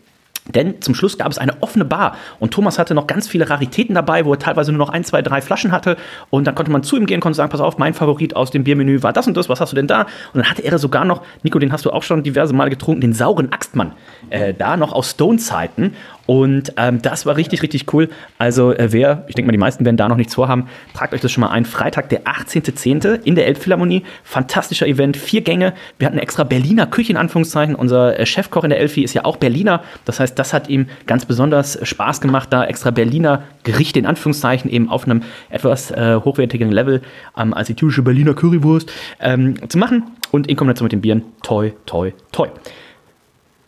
Denn 0.52 0.82
zum 0.82 0.96
Schluss 0.96 1.18
gab 1.18 1.30
es 1.30 1.38
eine 1.38 1.62
offene 1.62 1.84
Bar 1.84 2.16
und 2.40 2.52
Thomas 2.52 2.78
hatte 2.78 2.94
noch 2.94 3.06
ganz 3.06 3.28
viele 3.28 3.48
Raritäten 3.48 3.94
dabei, 3.94 4.24
wo 4.24 4.32
er 4.32 4.40
teilweise 4.40 4.72
nur 4.72 4.80
noch 4.80 4.88
ein, 4.88 5.04
zwei, 5.04 5.22
drei 5.22 5.40
Flaschen 5.40 5.70
hatte. 5.70 5.96
Und 6.30 6.48
dann 6.48 6.56
konnte 6.56 6.72
man 6.72 6.82
zu 6.82 6.96
ihm 6.96 7.06
gehen, 7.06 7.20
konnte 7.20 7.36
sagen, 7.36 7.48
pass 7.48 7.60
auf, 7.60 7.78
mein 7.78 7.94
Favorit 7.94 8.34
aus 8.34 8.50
dem 8.50 8.64
Biermenü 8.64 9.04
war 9.04 9.12
das 9.12 9.28
und 9.28 9.36
das, 9.36 9.48
was 9.48 9.60
hast 9.60 9.70
du 9.70 9.76
denn 9.76 9.86
da? 9.86 10.02
Und 10.02 10.08
dann 10.34 10.50
hatte 10.50 10.62
er 10.62 10.78
sogar 10.78 11.04
noch, 11.04 11.22
Nico, 11.44 11.60
den 11.60 11.72
hast 11.72 11.84
du 11.84 11.90
auch 11.90 12.02
schon 12.02 12.24
diverse 12.24 12.54
Male 12.54 12.70
getrunken, 12.70 13.00
den 13.00 13.12
sauren 13.12 13.52
Axtmann. 13.52 13.92
Äh, 14.30 14.52
da 14.52 14.76
noch 14.76 14.92
aus 14.92 15.10
Stone-Zeiten. 15.10 15.94
Und 16.26 16.72
ähm, 16.76 17.02
das 17.02 17.26
war 17.26 17.36
richtig, 17.36 17.62
richtig 17.62 17.92
cool. 17.92 18.08
Also 18.38 18.72
äh, 18.72 18.92
wer, 18.92 19.24
ich 19.28 19.34
denke 19.34 19.48
mal, 19.48 19.52
die 19.52 19.58
meisten 19.58 19.84
werden 19.84 19.96
da 19.96 20.08
noch 20.08 20.16
nichts 20.16 20.34
vorhaben, 20.34 20.68
tragt 20.94 21.14
euch 21.14 21.20
das 21.20 21.32
schon 21.32 21.42
mal 21.42 21.50
ein. 21.50 21.64
Freitag, 21.64 22.08
der 22.10 22.24
18.10. 22.24 23.22
in 23.24 23.34
der 23.34 23.46
Elbphilharmonie. 23.46 24.02
Fantastischer 24.22 24.86
Event, 24.86 25.16
vier 25.16 25.40
Gänge. 25.40 25.74
Wir 25.98 26.06
hatten 26.06 26.18
extra 26.18 26.44
Berliner 26.44 26.86
Küche 26.86 27.12
in 27.12 27.16
Anführungszeichen. 27.16 27.74
Unser 27.74 28.18
äh, 28.18 28.26
Chefkoch 28.26 28.64
in 28.64 28.70
der 28.70 28.80
Elfi 28.80 29.02
ist 29.02 29.14
ja 29.14 29.24
auch 29.24 29.36
Berliner. 29.36 29.82
Das 30.04 30.20
heißt, 30.20 30.38
das 30.38 30.52
hat 30.52 30.68
ihm 30.68 30.86
ganz 31.06 31.26
besonders 31.26 31.78
Spaß 31.82 32.20
gemacht, 32.20 32.52
da 32.52 32.64
extra 32.64 32.90
Berliner 32.90 33.42
Gerichte 33.64 33.98
in 33.98 34.06
Anführungszeichen 34.06 34.70
eben 34.70 34.88
auf 34.88 35.04
einem 35.04 35.22
etwas 35.50 35.90
äh, 35.90 36.20
hochwertigeren 36.24 36.72
Level 36.72 37.02
ähm, 37.36 37.54
als 37.54 37.68
die 37.68 37.74
typische 37.74 38.02
Berliner 38.02 38.34
Currywurst 38.34 38.92
ähm, 39.20 39.68
zu 39.68 39.78
machen. 39.78 40.04
Und 40.30 40.46
in 40.46 40.56
Kombination 40.56 40.86
mit 40.86 40.92
den 40.92 41.00
Bieren, 41.00 41.22
toi, 41.42 41.72
toi, 41.84 42.12
toi. 42.32 42.48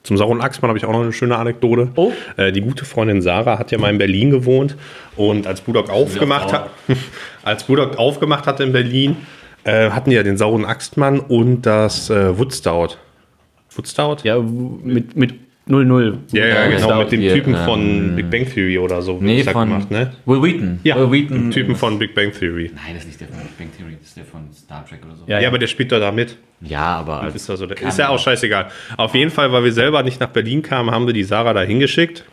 Zum 0.04 0.18
sauren 0.18 0.42
Axtmann 0.42 0.68
habe 0.68 0.78
ich 0.78 0.84
auch 0.84 0.92
noch 0.92 1.00
eine 1.00 1.14
schöne 1.14 1.36
Anekdote. 1.36 1.88
Oh. 1.96 2.12
Äh, 2.36 2.52
die 2.52 2.60
gute 2.60 2.84
Freundin 2.84 3.22
Sarah 3.22 3.58
hat 3.58 3.72
ja 3.72 3.78
mal 3.78 3.90
in 3.90 3.96
Berlin 3.96 4.30
gewohnt 4.30 4.76
und 5.16 5.46
als 5.46 5.62
Budok 5.62 5.88
aufgemacht 5.88 6.52
hat, 6.52 6.70
als 7.42 7.64
Budok 7.64 7.96
aufgemacht 7.96 8.46
hat 8.46 8.60
in 8.60 8.72
Berlin, 8.72 9.16
äh, 9.64 9.90
hatten 9.90 10.10
die 10.10 10.16
ja 10.16 10.22
den 10.22 10.36
sauren 10.36 10.66
Axtmann 10.66 11.20
und 11.20 11.62
das 11.62 12.10
äh, 12.10 12.38
Woodstout. 12.38 12.96
Woodstout? 13.74 14.16
Ja, 14.24 14.38
mit, 14.38 15.16
mit 15.16 15.34
0-0. 15.68 16.18
Ja, 16.32 16.46
ja, 16.46 16.66
genau, 16.68 16.98
mit 16.98 17.12
dem 17.12 17.20
hier, 17.20 17.32
Typen 17.34 17.54
ähm, 17.54 17.64
von 17.64 18.16
Big 18.16 18.30
Bang 18.30 18.44
Theory 18.44 18.78
oder 18.78 19.00
so. 19.00 19.18
Nee, 19.20 19.42
das 19.42 19.52
von 19.52 19.68
gemacht, 19.68 19.90
ne? 19.90 20.12
Will 20.26 20.42
Wheaton. 20.42 20.80
Ja, 20.84 20.96
Will 20.96 21.10
Wheaton. 21.10 21.50
Typen 21.50 21.74
von 21.74 21.98
Big 21.98 22.14
Bang 22.14 22.32
Theory. 22.32 22.70
Nein, 22.74 22.94
das 22.94 23.04
ist 23.04 23.06
nicht 23.06 23.20
der 23.20 23.28
von 23.28 23.38
Big 23.38 23.56
Bang 23.58 23.68
Theory, 23.76 23.96
das 23.98 24.08
ist 24.08 24.16
der 24.18 24.24
von 24.26 24.52
Star 24.52 24.84
Trek 24.86 25.00
oder 25.06 25.16
so. 25.16 25.24
Ja, 25.26 25.40
Ja, 25.40 25.48
aber 25.48 25.58
der 25.58 25.66
spielt 25.66 25.90
doch 25.90 26.00
da 26.00 26.12
mit. 26.12 26.36
Ja, 26.60 26.96
aber 26.96 27.26
Ist, 27.34 27.48
also, 27.48 27.66
ist 27.66 27.98
ja 27.98 28.08
auch 28.10 28.18
scheißegal. 28.18 28.68
Auf 28.98 29.14
jeden 29.14 29.30
Fall, 29.30 29.52
weil 29.52 29.64
wir 29.64 29.72
selber 29.72 30.02
nicht 30.02 30.20
nach 30.20 30.28
Berlin 30.28 30.62
kamen, 30.62 30.90
haben 30.90 31.06
wir 31.06 31.14
die 31.14 31.24
Sarah 31.24 31.54
da 31.54 31.62
hingeschickt. 31.62 32.24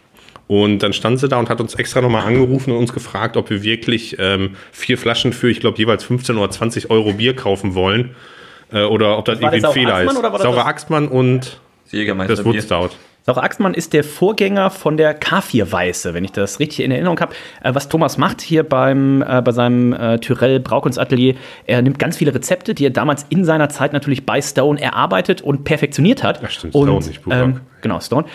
Und 0.47 0.79
dann 0.79 0.91
stand 0.91 1.17
sie 1.19 1.29
da 1.29 1.39
und 1.39 1.49
hat 1.49 1.61
uns 1.61 1.75
extra 1.75 2.01
nochmal 2.01 2.25
angerufen 2.27 2.71
und 2.71 2.77
uns 2.79 2.91
gefragt, 2.91 3.37
ob 3.37 3.49
wir 3.49 3.63
wirklich 3.63 4.17
ähm, 4.19 4.55
vier 4.73 4.97
Flaschen 4.97 5.31
für, 5.31 5.49
ich 5.49 5.61
glaube, 5.61 5.77
jeweils 5.77 6.03
15 6.03 6.37
oder 6.37 6.49
20 6.49 6.89
Euro 6.89 7.13
Bier 7.13 7.33
kaufen 7.33 7.75
wollen. 7.75 8.11
Äh, 8.73 8.83
oder 8.83 9.17
ob 9.17 9.23
das 9.23 9.41
war 9.41 9.53
irgendwie 9.53 9.67
ein 9.67 9.73
Fehler 9.73 9.95
Axtmann 9.95 10.15
ist. 10.25 10.33
das 10.33 10.41
Saure 10.41 10.55
das- 10.57 10.65
Axtmann 10.65 11.07
und 11.07 11.61
das 12.27 12.43
Woodstout. 12.45 12.89
Saure 13.23 13.43
Axtmann 13.43 13.75
ist 13.75 13.93
der 13.93 14.03
Vorgänger 14.03 14.71
von 14.71 14.97
der 14.97 15.19
K4 15.19 15.71
Weiße, 15.71 16.15
wenn 16.15 16.23
ich 16.23 16.31
das 16.31 16.59
richtig 16.59 16.83
in 16.83 16.89
Erinnerung 16.89 17.19
habe. 17.19 17.35
Äh, 17.63 17.75
was 17.75 17.87
Thomas 17.87 18.17
macht 18.17 18.41
hier 18.41 18.63
beim, 18.63 19.21
äh, 19.21 19.41
bei 19.43 19.51
seinem 19.51 19.93
äh, 19.93 20.17
Tyrell 20.17 20.59
Braukunstatelier, 20.59 21.35
er 21.65 21.81
nimmt 21.83 21.99
ganz 21.99 22.17
viele 22.17 22.33
Rezepte, 22.33 22.73
die 22.73 22.85
er 22.85 22.89
damals 22.89 23.27
in 23.29 23.45
seiner 23.45 23.69
Zeit 23.69 23.93
natürlich 23.93 24.25
bei 24.25 24.41
Stone 24.41 24.81
erarbeitet 24.81 25.41
und 25.41 25.65
perfektioniert 25.65 26.23
hat. 26.23 26.41
Ach 26.43 26.49
stimmt, 26.49 26.73
und, 26.73 26.87
Stone, 26.87 27.05
nicht 27.05 27.21
Bulldog. 27.23 27.43
ähm, 27.43 27.61
Genau, 27.81 27.99
Stone. 27.99 28.25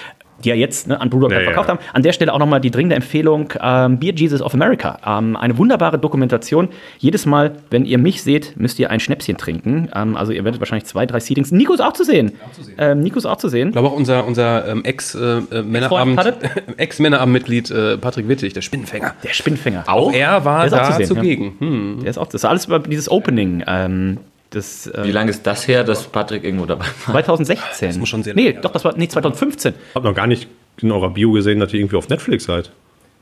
Die 0.44 0.48
ja 0.50 0.54
jetzt 0.54 0.88
ne, 0.88 1.00
an 1.00 1.10
Brewdog 1.10 1.32
Ja, 1.32 1.40
verkauft 1.40 1.68
ja. 1.68 1.74
haben. 1.74 1.84
An 1.92 2.02
der 2.02 2.12
Stelle 2.12 2.32
auch 2.32 2.38
nochmal 2.38 2.60
die 2.60 2.70
dringende 2.70 2.96
Empfehlung, 2.96 3.52
ähm, 3.60 3.98
Beer 3.98 4.14
Jesus 4.14 4.42
of 4.42 4.54
America. 4.54 4.98
Ähm, 5.06 5.36
eine 5.36 5.56
wunderbare 5.58 5.98
Dokumentation. 5.98 6.68
Jedes 6.98 7.26
Mal, 7.26 7.52
wenn 7.70 7.84
ihr 7.84 7.98
mich 7.98 8.22
seht, 8.22 8.54
müsst 8.56 8.78
ihr 8.78 8.90
ein 8.90 9.00
Schnäpschen 9.00 9.36
trinken. 9.36 9.88
Ähm, 9.94 10.16
also 10.16 10.32
ihr 10.32 10.44
werdet 10.44 10.60
wahrscheinlich 10.60 10.86
zwei, 10.86 11.06
drei 11.06 11.20
Seedings. 11.20 11.52
Nico 11.52 11.72
ist 11.72 11.80
auch 11.80 11.92
zu 11.92 12.04
sehen. 12.04 12.32
Ähm, 12.78 13.00
Nico 13.00 13.18
ist 13.18 13.26
auch 13.26 13.38
zu 13.38 13.48
sehen. 13.48 13.68
Ich 13.68 13.72
glaube 13.72 13.88
auch 13.88 13.96
unser, 13.96 14.26
unser 14.26 14.68
ähm, 14.68 14.84
Ex-Männerabend, 14.84 16.20
Freund, 16.20 16.36
Ex-Männerabendmitglied 16.76 17.70
äh, 17.70 17.98
Patrick 17.98 18.28
Wittig, 18.28 18.52
der 18.52 18.62
Spinnenfänger. 18.62 19.14
Der 19.22 19.32
Spinnfänger. 19.32 19.84
Auch 19.86 20.12
er 20.12 20.44
war 20.44 20.64
auch 20.64 20.70
da 20.70 20.84
zu 20.90 20.96
sehen, 20.98 21.06
zugegen. 21.06 21.56
Hm. 21.58 21.98
Der 22.02 22.10
ist 22.10 22.18
auch, 22.18 22.26
das 22.26 22.34
ist 22.34 22.44
alles 22.44 22.66
über 22.66 22.78
dieses 22.78 23.10
Opening. 23.10 23.64
Das, 24.56 24.86
äh, 24.86 25.04
Wie 25.04 25.12
lange 25.12 25.28
ist 25.30 25.46
das 25.46 25.68
her, 25.68 25.84
dass 25.84 26.04
Patrick 26.04 26.42
irgendwo 26.42 26.64
dabei 26.64 26.86
war? 27.04 27.12
2016. 27.12 27.88
Das 27.88 27.98
muss 27.98 28.08
schon 28.08 28.22
sehr 28.22 28.34
Nee, 28.34 28.54
doch, 28.54 28.72
das 28.72 28.86
war, 28.86 28.94
nee, 28.96 29.06
2015. 29.06 29.74
Ich 29.90 29.94
habe 29.94 30.08
noch 30.08 30.14
gar 30.14 30.26
nicht 30.26 30.48
in 30.80 30.90
eurer 30.90 31.10
Bio 31.10 31.32
gesehen, 31.32 31.60
dass 31.60 31.74
ihr 31.74 31.80
irgendwie 31.80 31.96
auf 31.96 32.08
Netflix 32.08 32.44
seid. 32.44 32.70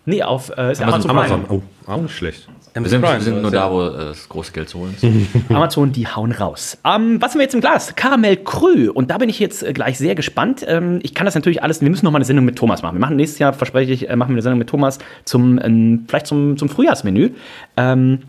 Nee, 0.07 0.23
auf 0.23 0.51
äh, 0.57 0.71
ist 0.71 0.81
Amazon 0.81 1.11
Amazon, 1.11 1.41
Amazon. 1.41 1.63
Oh, 1.89 1.91
auch 1.91 2.03
nicht 2.03 2.15
schlecht. 2.15 2.47
Wir 2.75 2.89
sind, 2.89 3.03
wir 3.03 3.21
sind 3.21 3.43
nur 3.43 3.51
da, 3.51 3.69
wo 3.73 3.83
äh, 3.83 3.97
das 3.97 4.29
große 4.29 4.53
Geld 4.53 4.69
zu 4.69 4.79
holen 4.79 4.95
ist. 4.95 5.01
Prime. 5.01 5.45
Amazon, 5.49 5.91
die 5.91 6.07
hauen 6.07 6.31
raus. 6.31 6.79
Ähm, 6.85 7.21
was 7.21 7.33
haben 7.33 7.39
wir 7.39 7.45
jetzt 7.45 7.55
im 7.55 7.61
Glas? 7.61 7.97
Karamell 7.97 8.37
Krü. 8.37 8.91
Und 8.91 9.11
da 9.11 9.19
bin 9.19 9.29
ich 9.29 9.41
jetzt 9.41 9.65
äh, 9.65 9.73
gleich 9.73 9.99
sehr 9.99 10.15
gespannt. 10.15 10.65
Ähm, 10.69 11.01
ich 11.03 11.15
kann 11.15 11.25
das 11.25 11.35
natürlich 11.35 11.65
alles, 11.65 11.81
wir 11.81 11.91
müssen 11.91 12.05
noch 12.05 12.13
mal 12.13 12.19
eine 12.19 12.27
Sendung 12.27 12.45
mit 12.45 12.57
Thomas 12.57 12.83
machen. 12.83 12.95
Wir 12.95 13.01
machen 13.01 13.17
nächstes 13.17 13.41
Jahr, 13.41 13.55
verspreche 13.55 13.93
ich, 13.93 14.09
äh, 14.09 14.15
machen 14.15 14.31
wir 14.31 14.35
eine 14.35 14.43
Sendung 14.43 14.59
mit 14.61 14.69
Thomas 14.69 14.99
zum, 15.25 15.59
ähm, 15.61 16.05
vielleicht 16.07 16.29
zum, 16.29 16.57
zum 16.57 16.69
Frühjahrsmenü. 16.69 17.31
Ähm, 17.77 18.21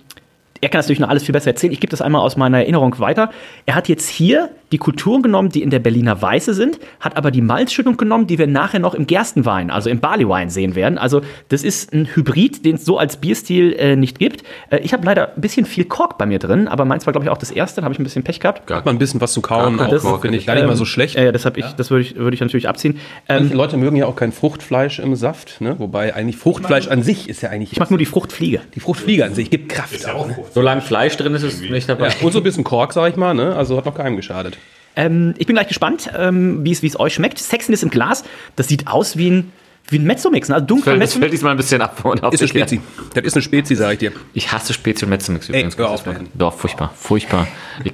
er 0.65 0.69
kann 0.69 0.79
das 0.79 0.87
natürlich 0.87 0.99
noch 0.99 1.09
alles 1.09 1.23
viel 1.23 1.33
besser 1.33 1.51
erzählen. 1.51 1.71
Ich 1.71 1.79
gebe 1.79 1.91
das 1.91 2.01
einmal 2.01 2.21
aus 2.21 2.37
meiner 2.37 2.57
Erinnerung 2.57 2.97
weiter. 2.97 3.29
Er 3.67 3.75
hat 3.75 3.87
jetzt 3.87 4.09
hier 4.09 4.49
die 4.75 4.79
Kulturen 4.79 5.21
genommen, 5.21 5.47
die 5.47 5.61
in 5.61 5.69
der 5.69 5.79
Berliner 5.79 6.21
Weiße 6.21 6.53
sind, 6.53 6.79
hat 6.99 7.15
aber 7.15 7.31
die 7.31 7.39
Malzschüttung 7.39 7.95
genommen, 7.95 8.27
die 8.27 8.37
wir 8.37 8.45
nachher 8.45 8.79
noch 8.79 8.93
im 8.93 9.07
Gerstenwein, 9.07 9.71
also 9.71 9.89
im 9.89 10.01
Barleywein 10.01 10.49
sehen 10.49 10.75
werden. 10.75 10.97
Also 10.97 11.21
das 11.47 11.63
ist 11.63 11.93
ein 11.93 12.09
Hybrid, 12.13 12.65
den 12.65 12.75
es 12.75 12.83
so 12.83 12.97
als 12.97 13.15
Bierstil 13.15 13.71
äh, 13.71 13.95
nicht 13.95 14.19
gibt. 14.19 14.43
Äh, 14.69 14.79
ich 14.79 14.91
habe 14.91 15.05
leider 15.05 15.33
ein 15.33 15.39
bisschen 15.39 15.65
viel 15.65 15.85
Kork 15.85 16.17
bei 16.17 16.25
mir 16.25 16.39
drin, 16.39 16.67
aber 16.67 16.83
meins 16.83 17.05
war, 17.05 17.13
glaube 17.13 17.23
ich, 17.23 17.31
auch 17.31 17.37
das 17.37 17.51
erste. 17.51 17.79
Da 17.79 17.85
habe 17.85 17.93
ich 17.93 17.99
ein 17.99 18.03
bisschen 18.03 18.23
Pech 18.23 18.41
gehabt. 18.41 18.69
Hat 18.69 18.85
man 18.85 18.97
ein 18.97 18.99
bisschen 18.99 19.21
was 19.21 19.31
zu 19.31 19.39
kauen, 19.39 19.77
Ja, 19.77 19.85
auch 19.85 19.89
das 19.89 20.03
finde 20.19 20.37
ich 20.37 20.45
gar 20.45 20.55
nicht 20.55 20.67
mal 20.67 20.75
so 20.75 20.83
schlecht. 20.83 21.15
Äh, 21.15 21.31
das, 21.31 21.45
ich, 21.45 21.65
das 21.77 21.89
würde 21.89 22.01
ich, 22.01 22.17
würde 22.17 22.35
ich 22.35 22.41
natürlich 22.41 22.67
abziehen. 22.67 22.99
Ähm, 23.29 23.43
Manche 23.43 23.55
Leute 23.55 23.77
mögen 23.77 23.95
ja 23.95 24.07
auch 24.07 24.17
kein 24.17 24.33
Fruchtfleisch 24.33 24.99
im 24.99 25.15
Saft, 25.15 25.61
ne? 25.61 25.75
wobei 25.77 26.13
eigentlich 26.13 26.35
Fruchtfleisch 26.35 26.89
an 26.89 27.01
sich 27.01 27.29
ist 27.29 27.41
ja 27.41 27.49
eigentlich. 27.49 27.71
ich 27.71 27.79
mag 27.79 27.91
nur 27.91 27.99
die 27.99 28.05
Fruchtfliege. 28.05 28.59
die 28.75 28.81
Fruchtfliege 28.81 29.23
an 29.23 29.35
sich, 29.35 29.49
gibt 29.49 29.69
Kraft 29.69 30.05
auch. 30.09 30.27
Ne? 30.27 30.35
Solange 30.53 30.81
Fleisch 30.81 31.15
drin 31.15 31.33
ist, 31.33 31.43
ist 31.43 31.61
es 31.63 31.69
nicht 31.69 31.87
dabei. 31.87 32.09
Ja, 32.09 32.15
und 32.21 32.33
so 32.33 32.39
ein 32.39 32.43
bisschen 32.43 32.65
Kork, 32.65 32.91
sag 32.91 33.09
ich 33.09 33.15
mal, 33.15 33.33
ne? 33.33 33.55
also 33.55 33.77
hat 33.77 33.85
noch 33.85 33.95
keinem 33.95 34.17
geschadet. 34.17 34.57
Ähm, 34.95 35.33
ich 35.37 35.45
bin 35.47 35.55
gleich 35.55 35.67
gespannt, 35.67 36.09
ähm, 36.17 36.63
wie 36.63 36.71
es 36.71 36.81
wie 36.81 36.87
es 36.87 36.99
euch 36.99 37.13
schmeckt. 37.13 37.37
Sexiness 37.39 37.83
im 37.83 37.89
Glas, 37.89 38.23
das 38.55 38.67
sieht 38.67 38.87
aus 38.87 39.17
wie 39.17 39.29
ein, 39.29 39.51
wie 39.89 39.99
ein 39.99 40.05
Mezzo-Mix, 40.05 40.49
ne? 40.49 40.55
also 40.55 40.65
dunkler 40.67 40.93
Das 40.93 40.99
Mezzo-Mix. 40.99 41.19
fällt 41.19 41.33
diesmal 41.33 41.51
ein 41.51 41.57
bisschen 41.57 41.81
ab. 41.81 42.03
Und 42.05 42.23
Ist 42.33 42.41
eine 42.41 42.47
Spezi. 42.47 42.81
Das 43.13 43.23
ist 43.23 43.33
eine 43.35 43.41
Spezi, 43.43 43.75
sag 43.75 43.93
ich 43.93 43.99
dir. 43.99 44.11
Ich 44.33 44.51
hasse 44.51 44.73
Spezi 44.73 45.05
und 45.05 45.09
Metzemix 45.09 45.49
übrigens. 45.49 45.77
hör 45.77 45.87
Ganz 45.89 46.01
auf. 46.01 46.05
Mann. 46.05 46.27
Doch, 46.33 46.53
furchtbar, 46.57 46.93
furchtbar. 46.95 47.47
Ich 47.83 47.93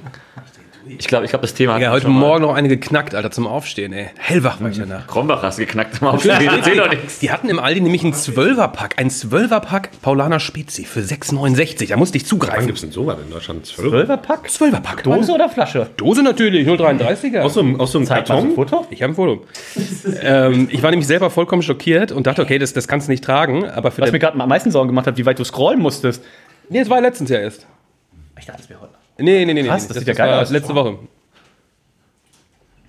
ich 0.98 1.06
glaube, 1.06 1.24
ich 1.24 1.30
glaub, 1.30 1.42
das 1.42 1.54
Thema 1.54 1.74
Ja, 1.74 1.80
wir 1.80 1.90
heute. 1.92 2.08
Morgen 2.08 2.42
noch 2.42 2.54
eine 2.54 2.68
geknackt, 2.68 3.14
Alter, 3.14 3.30
zum 3.30 3.46
Aufstehen, 3.46 3.92
ey. 3.92 4.10
Hellwach 4.18 4.60
war 4.60 4.70
ich 4.70 4.78
danach. 4.78 5.06
Krombach 5.06 5.42
hast 5.42 5.58
du 5.58 5.64
geknackt 5.66 6.00
im 6.00 6.08
Aufstehen. 6.08 6.50
Ich 6.58 6.64
seh 6.64 6.74
doch 6.76 6.88
nichts. 6.90 7.18
Die 7.18 7.30
hatten 7.30 7.48
im 7.48 7.58
Aldi 7.58 7.80
nämlich 7.80 8.02
einen 8.04 8.14
Zwölferpack, 8.14 8.94
ein 8.98 9.10
Zwölferpack 9.10 9.90
Paulaner 10.02 10.40
Spezi 10.40 10.84
für 10.84 11.00
6,69. 11.00 11.88
Da 11.88 11.96
musste 11.96 12.16
ich 12.16 12.24
Wann 12.24 12.28
zugreifen. 12.28 12.66
gibt 12.66 12.78
es 12.78 12.82
denn 12.82 12.92
sowas 12.92 13.18
in 13.24 13.30
Deutschland? 13.30 13.66
Zwölf? 13.66 13.90
Zwölferpack? 13.90 14.50
Zwölferpack. 14.50 15.02
Dose 15.02 15.32
oder 15.32 15.48
Flasche? 15.48 15.90
Dose 15.96 16.22
natürlich, 16.22 16.66
0,33er. 16.66 17.40
Aus 17.40 17.54
so 17.54 17.60
einem, 17.60 17.80
aus 17.80 17.92
so 17.92 17.98
einem 17.98 18.06
Zeig 18.06 18.26
so 18.26 18.34
ein 18.34 18.38
Karton? 18.40 18.54
Foto. 18.54 18.86
Ich 18.90 19.02
habe 19.02 19.12
ein 19.12 19.16
Foto. 19.16 19.44
ähm, 20.22 20.68
ich 20.70 20.82
war 20.82 20.90
nämlich 20.90 21.06
selber 21.06 21.30
vollkommen 21.30 21.62
schockiert 21.62 22.12
und 22.12 22.26
dachte, 22.26 22.42
okay, 22.42 22.58
das, 22.58 22.72
das 22.72 22.88
kannst 22.88 23.08
du 23.08 23.12
nicht 23.12 23.24
tragen. 23.24 23.68
Aber 23.68 23.90
für 23.90 24.02
Was 24.02 24.12
mir 24.12 24.18
gerade 24.18 24.38
am 24.40 24.48
meisten 24.48 24.70
Sorgen 24.70 24.88
gemacht 24.88 25.06
hat, 25.06 25.16
wie 25.16 25.26
weit 25.26 25.38
du 25.38 25.44
scrollen 25.44 25.80
musstest. 25.80 26.22
Nee, 26.68 26.80
das 26.80 26.88
war 26.90 27.00
letztens 27.00 27.30
ja 27.30 27.38
erst. 27.38 27.66
Ich 28.38 28.46
dachte, 28.46 28.60
das 28.60 28.70
wäre 28.70 28.80
heute. 28.80 29.01
Nee, 29.18 29.44
nee, 29.44 29.52
nee, 29.54 29.62
nee. 29.62 29.68
Krass, 29.68 29.82
nee. 29.82 29.88
das 29.88 29.98
sieht 29.98 30.08
ja 30.08 30.14
geil 30.14 30.30
war 30.30 30.42
aus. 30.42 30.50
Letzte 30.50 30.74
Woche. 30.74 30.98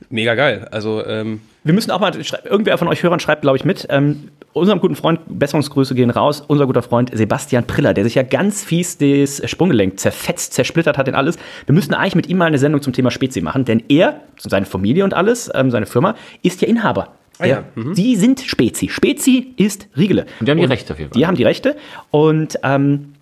Mega 0.09 0.36
geil. 0.36 0.67
Also, 0.71 1.03
ähm, 1.05 1.41
Wir 1.63 1.73
müssen 1.73 1.89
auch 1.89 1.99
mal, 1.99 2.12
irgendwer 2.45 2.77
von 2.77 2.88
euch 2.88 3.01
Hörern 3.01 3.19
schreibt, 3.19 3.41
glaube 3.41 3.57
ich, 3.57 3.65
mit. 3.65 3.88
Ähm, 3.89 4.29
unserem 4.51 4.79
guten 4.79 4.95
Freund, 4.95 5.21
Besserungsgrüße 5.27 5.95
gehen 5.95 6.12
raus, 6.12 6.43
unser 6.47 6.67
guter 6.67 6.83
Freund 6.83 7.09
Sebastian 7.12 7.65
Priller, 7.65 7.95
der 7.95 8.03
sich 8.03 8.13
ja 8.13 8.21
ganz 8.21 8.63
fies 8.63 8.97
das 8.99 9.41
Sprunggelenk 9.49 9.99
zerfetzt, 9.99 10.53
zersplittert 10.53 10.97
hat 10.99 11.07
in 11.07 11.15
alles. 11.15 11.38
Wir 11.65 11.73
müssen 11.73 11.95
eigentlich 11.95 12.13
mit 12.15 12.27
ihm 12.29 12.38
mal 12.38 12.45
eine 12.45 12.59
Sendung 12.59 12.81
zum 12.83 12.93
Thema 12.93 13.09
Spezi 13.09 13.41
machen, 13.41 13.65
denn 13.65 13.81
er, 13.89 14.21
seine 14.38 14.67
Familie 14.67 15.03
und 15.03 15.15
alles, 15.15 15.49
ähm, 15.55 15.71
seine 15.71 15.88
Firma, 15.88 16.15
ist 16.43 16.62
ja 16.62 16.67
Inhaber. 16.67 17.13
Ah 17.39 17.45
ja, 17.47 17.63
Der- 17.75 17.93
Die 17.95 18.15
sind 18.15 18.41
Spezi. 18.41 18.89
Spezi 18.89 19.53
ist 19.57 19.88
Riegele. 19.97 20.27
Und 20.39 20.45
die 20.47 20.51
haben 20.51 20.59
die 20.59 20.65
Rechte 20.65 20.93
auf 20.93 20.99
jeden 20.99 21.12
Fall. 21.12 21.19
Die 21.19 21.25
haben 21.25 21.36
die 21.36 21.43
Rechte. 21.43 21.75
Und 22.12 22.59
ähm, 22.62 23.12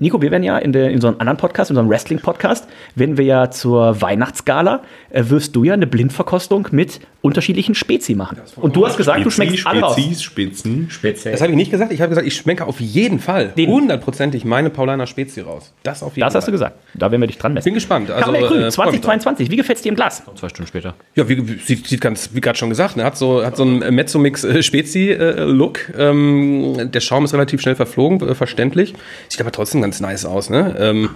Nico, 0.00 0.22
wir 0.22 0.30
werden 0.30 0.42
ja 0.42 0.56
in, 0.56 0.72
der, 0.72 0.90
in 0.90 1.00
so 1.00 1.08
einem 1.08 1.20
anderen 1.20 1.36
Podcast, 1.36 1.70
in 1.70 1.76
einem 1.76 1.90
Wrestling-Podcast, 1.90 2.66
werden 2.94 3.18
wir 3.18 3.24
ja 3.26 3.50
zur 3.50 4.00
Weihnachtsgala, 4.00 4.82
äh, 5.10 5.24
wirst 5.28 5.54
du 5.54 5.62
ja 5.62 5.74
eine 5.74 5.86
Blindverkostung 5.86 6.68
mit 6.70 7.00
unterschiedlichen 7.22 7.74
Spezi 7.74 8.14
machen. 8.14 8.38
Und 8.56 8.74
du 8.76 8.86
hast 8.86 8.96
gesagt, 8.96 9.24
du 9.26 9.30
schmeckst 9.30 9.66
alle 9.66 9.80
raus. 9.82 9.92
Spezies, 9.94 10.22
Spitzen. 10.22 10.88
das 11.24 11.40
habe 11.42 11.50
ich 11.50 11.56
nicht 11.56 11.70
gesagt. 11.70 11.92
Ich 11.92 12.00
habe 12.00 12.08
gesagt, 12.08 12.26
ich 12.26 12.34
schmecke 12.34 12.64
auf 12.66 12.80
jeden 12.80 13.18
Fall 13.20 13.52
hundertprozentig 13.56 14.44
meine 14.46 14.70
Paulaner 14.70 15.06
Spezi 15.06 15.42
raus. 15.42 15.72
Das 15.82 16.02
auf 16.02 16.16
jeden 16.16 16.24
Das 16.24 16.32
Fall. 16.32 16.40
hast 16.40 16.46
du 16.48 16.52
gesagt. 16.52 16.76
Da 16.94 17.10
werden 17.10 17.20
wir 17.20 17.26
dich 17.26 17.36
dran 17.38 17.52
messen. 17.52 17.64
Bin 17.66 17.74
gespannt. 17.74 18.10
Also, 18.10 18.20
Karamell 18.32 18.48
Grün, 18.48 18.62
äh, 18.62 18.70
freu 18.72 18.84
mich 18.90 19.00
drauf. 19.02 19.12
2022. 19.12 19.50
Wie 19.50 19.56
gefällt 19.56 19.76
es 19.76 19.82
dir 19.82 19.90
im 19.90 19.96
Glas? 19.96 20.22
Zwei 20.34 20.48
Stunden 20.48 20.66
später. 20.68 20.94
Ja, 21.14 21.28
wie, 21.28 21.58
sieht, 21.64 21.86
sieht 21.86 22.00
ganz, 22.00 22.30
wie 22.32 22.40
gerade 22.40 22.58
schon 22.58 22.70
gesagt, 22.70 22.96
ne, 22.96 23.04
hat 23.04 23.18
so, 23.18 23.44
hat 23.44 23.56
so 23.56 23.64
einen 23.64 23.94
Mezzo-Mix-Spezi-Look. 23.94 25.92
ähm, 25.98 26.90
der 26.90 27.00
Schaum 27.00 27.24
ist 27.26 27.34
relativ 27.34 27.60
schnell 27.60 27.76
verflogen, 27.76 28.26
äh, 28.26 28.34
verständlich. 28.34 28.94
Sieht 29.28 29.40
aber 29.40 29.52
trotzdem 29.52 29.82
ganz 29.82 30.00
nice 30.00 30.24
aus, 30.24 30.48
ne? 30.48 30.74
Ähm, 30.78 31.10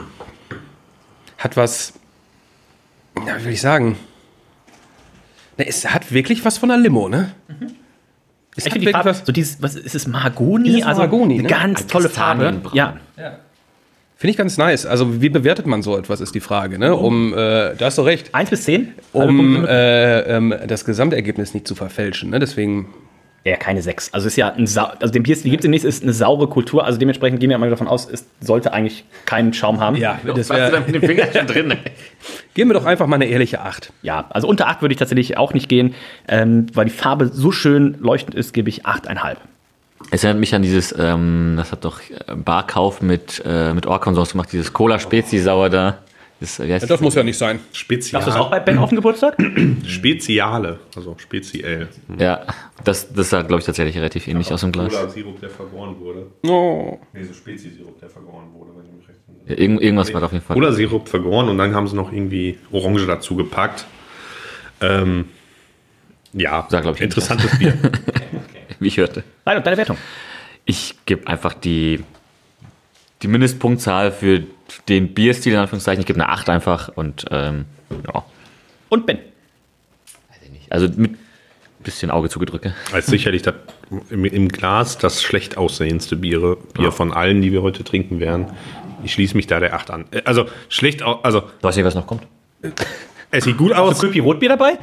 hat 1.38 1.56
was, 1.56 1.94
ja, 3.26 3.38
wie 3.40 3.46
will 3.46 3.52
ich 3.52 3.60
sagen? 3.60 3.96
Ne, 5.58 5.66
es 5.66 5.88
hat 5.88 6.12
wirklich 6.12 6.44
was 6.44 6.58
von 6.58 6.70
einer 6.70 6.82
Limo, 6.82 7.08
ne? 7.08 7.32
Es 7.48 7.58
Ich 7.58 8.64
hat 8.66 8.72
finde 8.72 8.78
die 8.80 8.86
wirklich 8.86 8.92
Farbe, 8.92 9.10
was, 9.10 9.26
so 9.26 9.32
dieses, 9.32 9.62
was 9.62 9.76
ist 9.76 9.94
es, 9.94 10.06
Mahagoni? 10.06 10.64
Dieses 10.64 10.84
also 10.84 11.00
Mahagoni, 11.00 11.34
eine 11.34 11.42
ne? 11.44 11.48
ganz 11.48 11.82
Ein 11.82 11.88
tolle 11.88 12.08
Farbe. 12.08 12.44
Kastanienbraun. 12.44 12.76
Ja. 13.16 13.38
finde 14.16 14.30
ich 14.30 14.36
ganz 14.36 14.58
nice. 14.58 14.86
Also, 14.86 15.20
wie 15.20 15.28
bewertet 15.28 15.66
man 15.66 15.82
so 15.82 15.96
etwas, 15.98 16.20
ist 16.20 16.34
die 16.34 16.40
Frage, 16.40 16.78
ne? 16.78 16.94
Um, 16.94 17.32
äh, 17.32 17.74
da 17.76 17.86
hast 17.86 17.98
du 17.98 18.02
recht. 18.02 18.34
Eins 18.34 18.50
bis 18.50 18.64
zehn? 18.64 18.94
Um 19.12 19.64
äh, 19.64 20.20
ähm, 20.20 20.54
das 20.66 20.84
Gesamtergebnis 20.84 21.54
nicht 21.54 21.66
zu 21.66 21.74
verfälschen, 21.74 22.30
ne? 22.30 22.38
Deswegen 22.38 22.86
Ja, 23.44 23.56
keine 23.56 23.82
sechs. 23.82 24.12
Also 24.14 24.26
ist 24.26 24.36
ja 24.36 24.52
ein 24.54 24.66
Sau 24.66 24.84
also 24.84 25.12
den 25.12 25.22
Bierstil 25.22 25.50
gibt 25.50 25.60
es 25.60 25.64
demnächst, 25.64 25.84
ist 25.84 26.02
eine 26.02 26.14
saure 26.14 26.48
Kultur. 26.48 26.84
Also 26.84 26.98
dementsprechend 26.98 27.40
gehen 27.40 27.50
wir 27.50 27.58
mal 27.58 27.68
davon 27.68 27.88
aus, 27.88 28.08
es 28.10 28.24
sollte 28.40 28.72
eigentlich 28.72 29.04
keinen 29.26 29.52
Schaum 29.52 29.80
haben. 29.80 29.96
Ja, 29.96 30.18
das 30.24 30.48
wär, 30.48 30.80
mit 30.80 30.94
dem 30.94 31.02
Finger 31.02 31.30
schon 31.30 31.46
drin? 31.46 31.70
ey? 31.72 31.78
geben 32.54 32.70
wir 32.70 32.74
doch 32.74 32.86
einfach 32.86 33.06
mal 33.06 33.16
eine 33.16 33.26
ehrliche 33.26 33.60
Acht. 33.60 33.92
Ja, 34.00 34.26
also 34.30 34.48
unter 34.48 34.68
acht 34.68 34.80
würde 34.80 34.94
ich 34.94 34.98
tatsächlich 34.98 35.36
auch 35.36 35.52
nicht 35.52 35.68
gehen, 35.68 35.94
ähm, 36.26 36.68
weil 36.72 36.86
die 36.86 36.90
Farbe 36.90 37.26
so 37.26 37.52
schön 37.52 37.96
leuchtend 38.00 38.34
ist, 38.34 38.54
gebe 38.54 38.70
ich 38.70 38.86
achteinhalb. 38.86 39.38
Es 40.10 40.24
erinnert 40.24 40.40
mich 40.40 40.54
an 40.54 40.62
dieses, 40.62 40.94
ähm, 40.98 41.54
das 41.56 41.70
hat 41.70 41.84
doch 41.84 42.00
äh, 42.00 42.34
Barkauf 42.34 43.02
mit, 43.02 43.42
äh, 43.44 43.74
mit 43.74 43.86
Orkonsors 43.86 44.32
gemacht, 44.32 44.50
dieses 44.52 44.72
Cola-Spezi-Sauer 44.72 45.68
da. 45.68 45.98
Das, 46.44 46.58
heißt 46.58 46.82
Ja, 46.82 46.88
das 46.88 47.00
muss 47.00 47.14
ja 47.14 47.22
nicht 47.22 47.38
sein. 47.38 47.60
Spezial. 47.72 48.20
Du 48.22 48.26
das 48.26 48.36
auch 48.36 48.50
bei 48.50 48.60
Ben 48.60 48.76
auf 48.76 48.90
dem 48.90 48.96
Geburtstag? 48.96 49.36
Speziale. 49.86 50.78
Also 50.94 51.16
speziell. 51.18 51.88
Ja, 52.18 52.42
das, 52.84 53.10
das 53.12 53.30
sah, 53.30 53.40
glaube 53.42 53.60
ich, 53.60 53.66
tatsächlich 53.66 53.96
relativ 53.96 54.28
ähnlich 54.28 54.52
aus 54.52 54.60
dem 54.60 54.70
Glas. 54.70 54.92
Sirup, 55.14 55.40
der 55.40 55.48
vergoren 55.48 55.98
wurde. 55.98 56.26
Oh. 56.46 56.98
Nee, 57.14 57.24
so 57.24 57.32
Spezi-Sirup, 57.32 57.98
der 57.98 58.10
vergoren 58.10 58.52
wurde, 58.52 58.72
wenn 58.76 58.84
ich 58.84 58.92
mich 58.92 59.08
recht 59.08 59.20
erinnere. 59.26 59.50
Ja, 59.50 59.58
irgend, 59.58 59.80
irgendwas 59.80 60.12
war 60.12 60.20
da 60.20 60.26
auf 60.26 60.32
jeden 60.32 60.44
Fall. 60.44 60.54
Cola-Sirup 60.54 61.08
vergoren 61.08 61.48
und 61.48 61.56
dann 61.56 61.74
haben 61.74 61.88
sie 61.88 61.96
noch 61.96 62.12
irgendwie 62.12 62.58
Orange 62.70 63.06
dazu 63.06 63.36
gepackt. 63.36 63.86
Ähm, 64.82 65.26
ja, 66.34 66.66
glaub 66.68 66.96
ich, 66.96 67.00
interessantes 67.00 67.58
Bier. 67.58 67.74
wie 68.80 68.88
ich 68.88 68.98
hörte. 68.98 69.24
Nein, 69.46 69.56
und 69.56 69.66
deine 69.66 69.78
Wertung. 69.78 69.96
Ich 70.66 70.94
gebe 71.06 71.26
einfach 71.26 71.54
die, 71.54 72.04
die 73.22 73.28
Mindestpunktzahl 73.28 74.12
für 74.12 74.42
den 74.88 75.14
Bierstil, 75.14 75.52
in 75.54 75.58
Anführungszeichen. 75.58 76.00
Ich 76.00 76.06
gebe 76.06 76.20
eine 76.22 76.30
8 76.30 76.48
einfach 76.50 76.88
und 76.88 77.24
ähm, 77.30 77.64
ja, 78.12 78.24
Und 78.88 79.06
Ben. 79.06 79.18
also 80.70 80.88
mit 80.96 81.16
bisschen 81.82 82.10
Auge 82.10 82.30
zugedrückt. 82.30 82.70
Als 82.92 83.06
sicherlich 83.06 83.42
das, 83.42 83.54
im, 84.08 84.24
im 84.24 84.48
Glas 84.48 84.96
das 84.96 85.22
schlecht 85.22 85.58
aussehendste 85.58 86.16
Biere, 86.16 86.56
Bier 86.72 86.90
von 86.92 87.12
allen, 87.12 87.42
die 87.42 87.52
wir 87.52 87.60
heute 87.60 87.84
trinken 87.84 88.20
werden. 88.20 88.46
Ich 89.04 89.12
schließe 89.12 89.36
mich 89.36 89.46
da 89.46 89.60
der 89.60 89.74
8 89.74 89.90
an. 89.90 90.04
Äh, 90.10 90.22
Also 90.24 90.46
schlecht, 90.70 91.02
au- 91.02 91.20
also 91.22 91.40
Du 91.40 91.46
weißt 91.60 91.76
nicht, 91.76 91.84
was 91.84 91.94
noch 91.94 92.06
kommt? 92.06 92.22
es 93.30 93.44
sieht 93.44 93.58
gut 93.58 93.72
aus. 93.74 94.00
Köpi 94.00 94.20
Rotbier 94.20 94.48
dabei? 94.48 94.78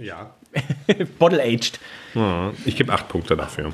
Ja. 0.00 0.34
Bottle 1.20 1.40
aged. 1.40 1.78
Ja, 2.14 2.52
Ich 2.64 2.74
gebe 2.76 2.92
8 2.92 3.06
Punkte 3.08 3.36
dafür. 3.36 3.72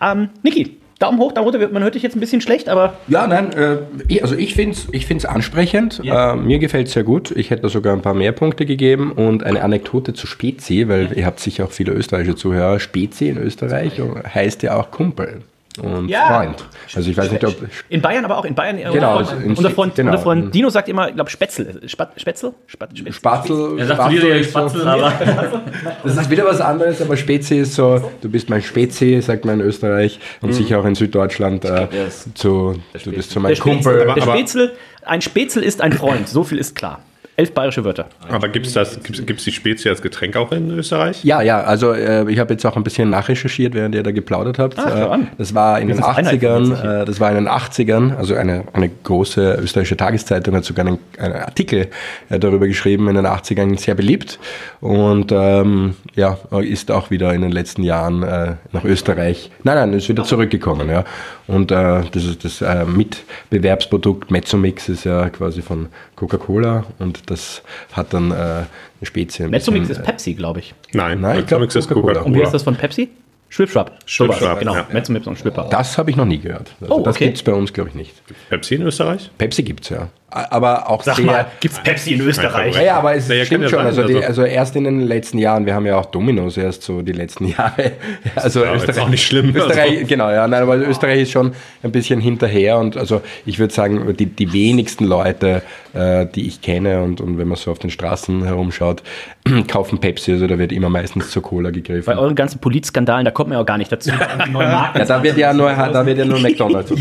Ähm, 0.00 0.30
Niki, 0.44 0.76
Daumen 0.98 1.18
hoch, 1.18 1.32
Daumen 1.32 1.48
runter. 1.50 1.68
Man 1.68 1.82
hört 1.82 1.94
dich 1.94 2.02
jetzt 2.02 2.16
ein 2.16 2.20
bisschen 2.20 2.40
schlecht, 2.40 2.68
aber. 2.68 2.94
Ja, 3.08 3.26
nein, 3.26 3.52
äh, 3.52 3.78
ich, 4.08 4.22
also 4.22 4.34
ich 4.34 4.54
finde 4.54 4.72
es 4.72 4.88
ich 4.92 5.06
find's 5.06 5.24
ansprechend. 5.24 6.00
Ja. 6.02 6.32
Äh, 6.32 6.36
mir 6.36 6.58
gefällt 6.58 6.86
es 6.88 6.94
sehr 6.94 7.04
gut. 7.04 7.30
Ich 7.32 7.50
hätte 7.50 7.62
da 7.62 7.68
sogar 7.68 7.94
ein 7.94 8.02
paar 8.02 8.14
mehr 8.14 8.32
Punkte 8.32 8.64
gegeben 8.64 9.12
und 9.12 9.44
eine 9.44 9.62
Anekdote 9.62 10.14
zu 10.14 10.26
Spezi, 10.26 10.88
weil 10.88 11.12
ihr 11.16 11.26
habt 11.26 11.40
sicher 11.40 11.64
auch 11.64 11.70
viele 11.72 11.92
österreichische 11.92 12.36
Zuhörer. 12.36 12.80
Spezi 12.80 13.28
in 13.28 13.36
Österreich 13.36 14.00
heißt 14.34 14.62
ja 14.62 14.76
auch 14.76 14.90
Kumpel 14.90 15.42
und 15.78 16.08
Ja. 16.08 16.26
Freund. 16.42 16.64
Also 16.94 17.10
ich 17.10 17.16
weiß 17.16 17.30
nicht, 17.32 17.44
ob 17.44 17.54
In 17.88 18.00
Bayern, 18.00 18.24
aber 18.24 18.38
auch 18.38 18.44
in 18.44 18.54
Bayern. 18.54 18.76
Genau, 18.92 19.18
unser 19.18 19.30
Freund, 19.30 19.44
in- 19.44 19.50
unser 19.56 19.70
Freund, 19.70 19.94
genau. 19.94 20.10
unser 20.12 20.22
Freund 20.22 20.54
Dino 20.54 20.70
sagt 20.70 20.88
immer, 20.88 21.08
ich 21.08 21.14
glaube, 21.14 21.30
Spätzle. 21.30 21.80
Spat, 21.86 22.12
Spätzle? 22.20 22.54
Spat, 22.66 22.90
Spätzle? 22.96 23.12
Spatzel, 23.12 23.78
Er 23.78 23.86
sagt 23.86 24.00
Spatzel 24.00 24.16
wieder 24.22 24.36
ist 24.36 24.52
so- 24.52 24.58
Spatzel, 24.60 24.88
aber. 24.88 25.12
Das 26.04 26.16
ist 26.16 26.30
wieder 26.30 26.44
was 26.44 26.60
anderes, 26.60 27.02
aber 27.02 27.16
Spezi 27.16 27.56
ist 27.58 27.74
so, 27.74 28.10
du 28.20 28.28
bist 28.28 28.48
mein 28.50 28.62
Spezi, 28.62 29.20
sagt 29.20 29.44
man 29.44 29.60
in 29.60 29.66
Österreich 29.66 30.18
und 30.40 30.52
sicher 30.52 30.80
auch 30.80 30.84
in 30.84 30.94
Süddeutschland 30.94 31.64
äh, 31.64 31.88
zu, 32.34 32.74
du 33.04 33.10
bist 33.12 33.30
so 33.30 33.40
mein 33.40 33.56
Kumpel. 33.56 33.98
der 34.06 34.10
aber- 34.10 34.20
Spätzle, 34.22 34.72
ein 35.04 35.20
Spätzle 35.20 35.62
ist 35.64 35.80
ein 35.80 35.92
Freund, 35.92 36.28
so 36.28 36.44
viel 36.44 36.58
ist 36.58 36.74
klar. 36.74 37.00
Elf 37.36 37.52
bayerische 37.52 37.84
Wörter. 37.84 38.06
Aber 38.30 38.48
gibt 38.48 38.66
es 38.66 38.72
das, 38.72 39.02
gibt's, 39.02 39.26
gibt's 39.26 39.44
die 39.44 39.52
Spezie 39.52 39.90
als 39.90 40.00
Getränk 40.00 40.36
auch 40.36 40.52
in 40.52 40.70
Österreich? 40.70 41.22
Ja, 41.22 41.42
ja, 41.42 41.60
also 41.60 41.92
äh, 41.92 42.30
ich 42.30 42.38
habe 42.38 42.54
jetzt 42.54 42.64
auch 42.64 42.76
ein 42.76 42.82
bisschen 42.82 43.10
nachrecherchiert, 43.10 43.74
während 43.74 43.94
ihr 43.94 44.02
da 44.02 44.10
geplaudert 44.10 44.58
habt. 44.58 44.78
Ah, 44.78 45.16
äh, 45.16 45.18
das 45.36 45.54
war 45.54 45.78
in 45.78 45.88
den 45.88 45.96
sind 45.96 46.06
Einheiten 46.06 46.72
80ern, 46.72 47.02
äh, 47.02 47.04
das 47.04 47.20
war 47.20 47.28
in 47.30 47.36
den 47.36 47.48
80ern, 47.48 48.16
also 48.16 48.34
eine, 48.34 48.64
eine 48.72 48.88
große 48.88 49.58
österreichische 49.62 49.98
Tageszeitung 49.98 50.54
hat 50.54 50.64
sogar 50.64 50.86
einen, 50.86 50.98
einen 51.18 51.34
Artikel 51.34 51.88
äh, 52.30 52.38
darüber 52.38 52.66
geschrieben, 52.66 53.06
in 53.08 53.16
den 53.16 53.26
80ern 53.26 53.78
sehr 53.78 53.94
beliebt 53.94 54.38
und 54.80 55.30
ähm, 55.30 55.94
ja, 56.14 56.38
ist 56.60 56.90
auch 56.90 57.10
wieder 57.10 57.34
in 57.34 57.42
den 57.42 57.52
letzten 57.52 57.82
Jahren 57.82 58.22
äh, 58.22 58.54
nach 58.72 58.84
Österreich, 58.84 59.50
nein, 59.62 59.76
nein, 59.76 59.92
ist 59.92 60.08
wieder 60.08 60.24
zurückgekommen, 60.24 60.88
ja. 60.88 61.04
Und 61.48 61.70
äh, 61.70 62.02
das 62.10 62.24
ist 62.24 62.44
das 62.44 62.60
äh, 62.62 62.84
Mitbewerbsprodukt 62.84 64.30
Mezzomix 64.30 64.88
ist 64.88 65.04
ja 65.04 65.28
quasi 65.30 65.62
von 65.62 65.88
Coca-Cola 66.16 66.84
und 66.98 67.30
das 67.30 67.62
hat 67.92 68.12
dann 68.12 68.30
äh, 68.30 68.34
eine 68.34 68.66
Spezie. 69.02 69.44
ein 69.44 69.50
Mezzomix 69.50 69.88
bisschen, 69.88 70.02
ist 70.02 70.06
Pepsi, 70.06 70.34
glaube 70.34 70.60
ich. 70.60 70.74
Nein, 70.92 71.20
Nein, 71.20 71.40
ich 71.40 71.46
glaub, 71.46 71.60
Mezzomix 71.60 71.76
ist 71.76 71.88
Coca-Cola. 71.88 72.22
Und 72.22 72.34
wie 72.34 72.42
ist 72.42 72.52
das 72.52 72.62
von 72.62 72.74
Pepsi? 72.76 73.10
Schwipschwap. 73.48 73.92
Schwipschwap, 74.06 74.40
Sowas, 74.40 74.58
Genau, 74.58 74.74
ja. 74.74 74.86
Mezzomix 74.92 75.26
und 75.28 75.38
Schwipper. 75.38 75.68
Das 75.70 75.96
habe 75.98 76.10
ich 76.10 76.16
noch 76.16 76.24
nie 76.24 76.38
gehört. 76.38 76.74
Also 76.80 76.94
Oh, 76.94 77.02
Das 77.02 77.14
okay. 77.14 77.26
gibt 77.26 77.36
es 77.36 77.42
bei 77.44 77.52
uns, 77.52 77.72
glaube 77.72 77.90
ich, 77.90 77.94
nicht. 77.94 78.12
Pepsi 78.48 78.74
in 78.74 78.82
Österreich? 78.82 79.30
Pepsi 79.38 79.62
gibt 79.62 79.84
es 79.84 79.90
ja. 79.90 80.08
Aber 80.50 80.90
auch 80.90 81.02
Sag 81.02 81.16
sehr. 81.16 81.24
mal, 81.26 81.46
gibt's 81.60 81.80
Pepsi 81.82 82.14
in 82.14 82.20
Österreich? 82.20 82.74
Ja, 82.76 82.82
ja, 82.82 82.96
aber 82.98 83.14
es 83.14 83.28
Naja, 83.28 83.44
stimmt 83.44 83.64
ja 83.64 83.68
schon. 83.70 83.78
sein, 83.78 83.86
Also, 83.86 84.02
die, 84.04 84.14
also- 84.16 84.26
also 84.26 84.44
erst 84.44 84.76
in 84.76 84.84
den 84.84 85.00
letzten 85.00 85.38
Jahren, 85.38 85.66
wir 85.66 85.74
haben 85.74 85.86
ja 85.86 85.96
auch 85.98 86.06
Dominos 86.06 86.56
erst 86.56 86.82
so 86.82 87.02
die 87.02 87.12
letzten 87.12 87.46
Jahre. 87.48 87.92
Also 88.34 88.64
Ja, 88.64 88.74
ist 88.74 88.98
auch 88.98 89.08
nicht 89.08 89.26
schlimm. 89.26 89.54
Österreich, 89.54 89.98
Also- 89.98 90.06
genau, 90.06 90.30
ja, 90.30 90.46
nein, 90.46 90.62
aber 90.62 90.76
Österreich 90.76 91.22
ist 91.22 91.30
schon 91.32 91.52
ein 91.82 91.92
bisschen 91.92 92.20
hinterher 92.20 92.78
und 92.78 92.96
also 92.96 93.22
ich 93.44 93.58
würde 93.58 93.72
sagen, 93.72 94.14
die, 94.16 94.26
die 94.26 94.52
wenigsten 94.52 95.04
Leute, 95.06 95.62
äh, 95.94 96.26
die 96.26 96.46
ich 96.46 96.60
kenne 96.60 97.02
und, 97.02 97.20
und 97.20 97.38
wenn 97.38 97.48
man 97.48 97.56
so 97.56 97.70
auf 97.70 97.78
den 97.78 97.90
Straßen 97.90 98.44
herumschaut, 98.44 99.02
kaufen 99.68 99.98
Pepsi. 99.98 100.32
Also 100.32 100.46
da 100.46 100.58
wird 100.58 100.72
immer 100.72 100.88
meistens 100.90 101.30
zur 101.30 101.42
Cola 101.42 101.70
gegriffen. 101.70 102.04
Bei 102.06 102.18
euren 102.20 102.34
ganzen 102.34 102.58
Politskandalen, 102.58 103.24
da 103.24 103.30
kommt 103.30 103.48
man 103.50 103.56
ja 103.58 103.62
auch 103.62 103.66
gar 103.66 103.78
nicht 103.78 103.90
dazu. 103.92 104.10
Ja, 104.56 104.92
da 105.06 105.22
wird 105.22 105.36
ja 105.38 105.52
nur, 105.52 105.70
da 105.72 106.04
wird 106.04 106.18
ja 106.18 106.24
nur 106.24 106.38
McDonalds 106.46 106.92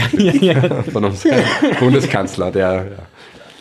von 0.92 1.04
unserem 1.06 1.40
Bundeskanzler, 1.80 2.52
der 2.52 2.74
ja, 2.74 2.84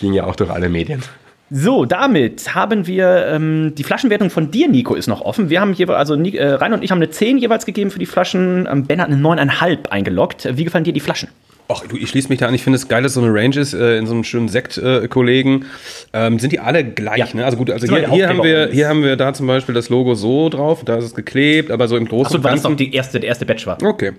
ging 0.05 0.13
ja 0.13 0.25
auch 0.27 0.37
durch 0.37 0.51
alle 0.51 0.69
Medien. 0.69 1.03
So, 1.51 1.85
damit 1.85 2.55
haben 2.55 2.87
wir 2.87 3.27
ähm, 3.29 3.75
die 3.77 3.85
Flaschenwertung 3.85 4.31
von 4.31 4.51
dir, 4.51 4.69
Nico, 4.69 4.95
ist 4.95 5.07
noch 5.09 5.21
offen. 5.21 5.51
Wir 5.51 5.61
haben 5.61 5.73
jeweils, 5.73 5.99
also 5.99 6.15
äh, 6.15 6.45
Rainer 6.55 6.77
und 6.77 6.83
ich 6.85 6.91
haben 6.91 6.99
eine 6.99 7.11
10 7.11 7.39
jeweils 7.39 7.65
gegeben 7.67 7.91
für 7.91 7.99
die 7.99 8.07
Flaschen. 8.07 8.67
Ähm, 8.71 8.85
Ben 8.87 9.01
hat 9.01 9.09
eine 9.09 9.17
9,5 9.21 9.89
eingeloggt. 9.89 10.49
Wie 10.57 10.65
gefallen 10.65 10.85
dir 10.85 10.93
die 10.93 11.01
Flaschen? 11.01 11.29
Ach 11.69 11.81
du, 11.87 11.97
ich 11.97 12.09
schließe 12.11 12.29
mich 12.29 12.41
da 12.41 12.49
an. 12.49 12.55
Ich 12.55 12.63
finde 12.65 12.77
es 12.77 12.89
geil, 12.89 13.03
dass 13.03 13.15
so 13.15 13.23
eine 13.23 13.33
Range 13.33 13.57
ist 13.59 13.73
äh, 13.73 13.97
in 13.99 14.07
so 14.07 14.13
einem 14.15 14.25
schönen 14.25 14.49
Sekt-Kollegen. 14.49 15.65
ähm, 16.13 16.39
sind 16.39 16.53
die 16.53 16.61
alle 16.61 16.85
gleich, 16.85 17.19
Ja. 17.19 17.27
ne? 17.35 17.45
Also 17.45 17.57
gut, 17.57 17.71
also 17.71 17.87
hier, 17.87 18.11
hier, 18.11 18.29
haben 18.29 18.43
wir, 18.43 18.69
hier 18.71 18.89
haben 18.89 19.03
wir 19.03 19.17
da 19.17 19.33
zum 19.33 19.47
Beispiel 19.47 19.75
das 19.75 19.89
Logo 19.89 20.15
so 20.15 20.49
drauf, 20.51 20.85
da 20.85 20.97
ist 20.97 21.05
es 21.05 21.15
geklebt, 21.15 21.71
aber 21.71 21.89
so 21.89 21.97
im 21.97 22.07
Großen 22.07 22.27
Achso, 22.27 22.37
und 22.39 22.45
weil 22.45 22.53
das 22.53 22.63
Ganzen. 22.63 22.73
noch 22.73 22.77
die 22.79 22.93
erste, 22.95 23.21
der 23.21 23.29
erste 23.29 23.47
Batch 23.47 23.67
war. 23.67 23.79
Okay. 23.83 24.13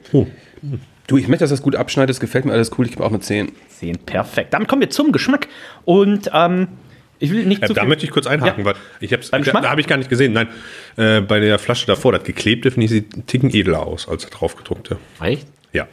Du, 1.08 1.18
ich 1.18 1.28
möchte, 1.28 1.44
dass 1.44 1.52
das 1.52 1.62
gut 1.62 1.76
abschneidet, 1.76 2.10
das 2.10 2.20
gefällt 2.20 2.46
mir 2.46 2.54
alles 2.54 2.72
cool. 2.78 2.86
Ich 2.86 2.92
gebe 2.92 3.04
auch 3.04 3.10
eine 3.10 3.20
10. 3.20 3.52
10, 3.70 3.98
perfekt. 4.00 4.54
Damit 4.54 4.68
kommen 4.68 4.82
wir 4.82 4.90
zum 4.90 5.12
Geschmack. 5.12 5.48
Und 5.86 6.30
ähm, 6.34 6.68
ich 7.20 7.32
will 7.32 7.46
nicht 7.46 7.62
Äh, 7.64 7.68
zu 7.68 7.74
da 7.74 7.82
viel... 7.82 7.90
möchte 7.90 8.06
ich 8.06 8.12
kurz 8.12 8.26
einhaken, 8.28 8.62
Ja. 8.66 8.72
weil 8.72 8.76
ich 9.00 9.14
hab's, 9.14 9.30
Beim 9.30 9.42
da, 9.42 9.46
Geschmack? 9.46 9.64
da 9.64 9.70
habe 9.70 9.82
ich 9.82 9.88
gar 9.88 9.98
nicht 9.98 10.10
gesehen. 10.10 10.34
Nein, 10.34 10.48
äh, 10.98 11.22
bei 11.22 11.40
der 11.40 11.60
Flasche 11.60 11.86
davor, 11.86 12.12
das 12.14 12.24
geklebte, 12.24 12.72
finde 12.72 12.86
ich, 12.86 12.92
sieht 12.92 13.14
einen 13.14 13.26
Ticken 13.28 13.54
edler 13.54 13.86
aus 13.86 14.08
als 14.10 14.24
der 14.24 14.32
draufgedruckte. 14.32 14.98
Echt? 15.22 15.48
Ja, 15.74 15.88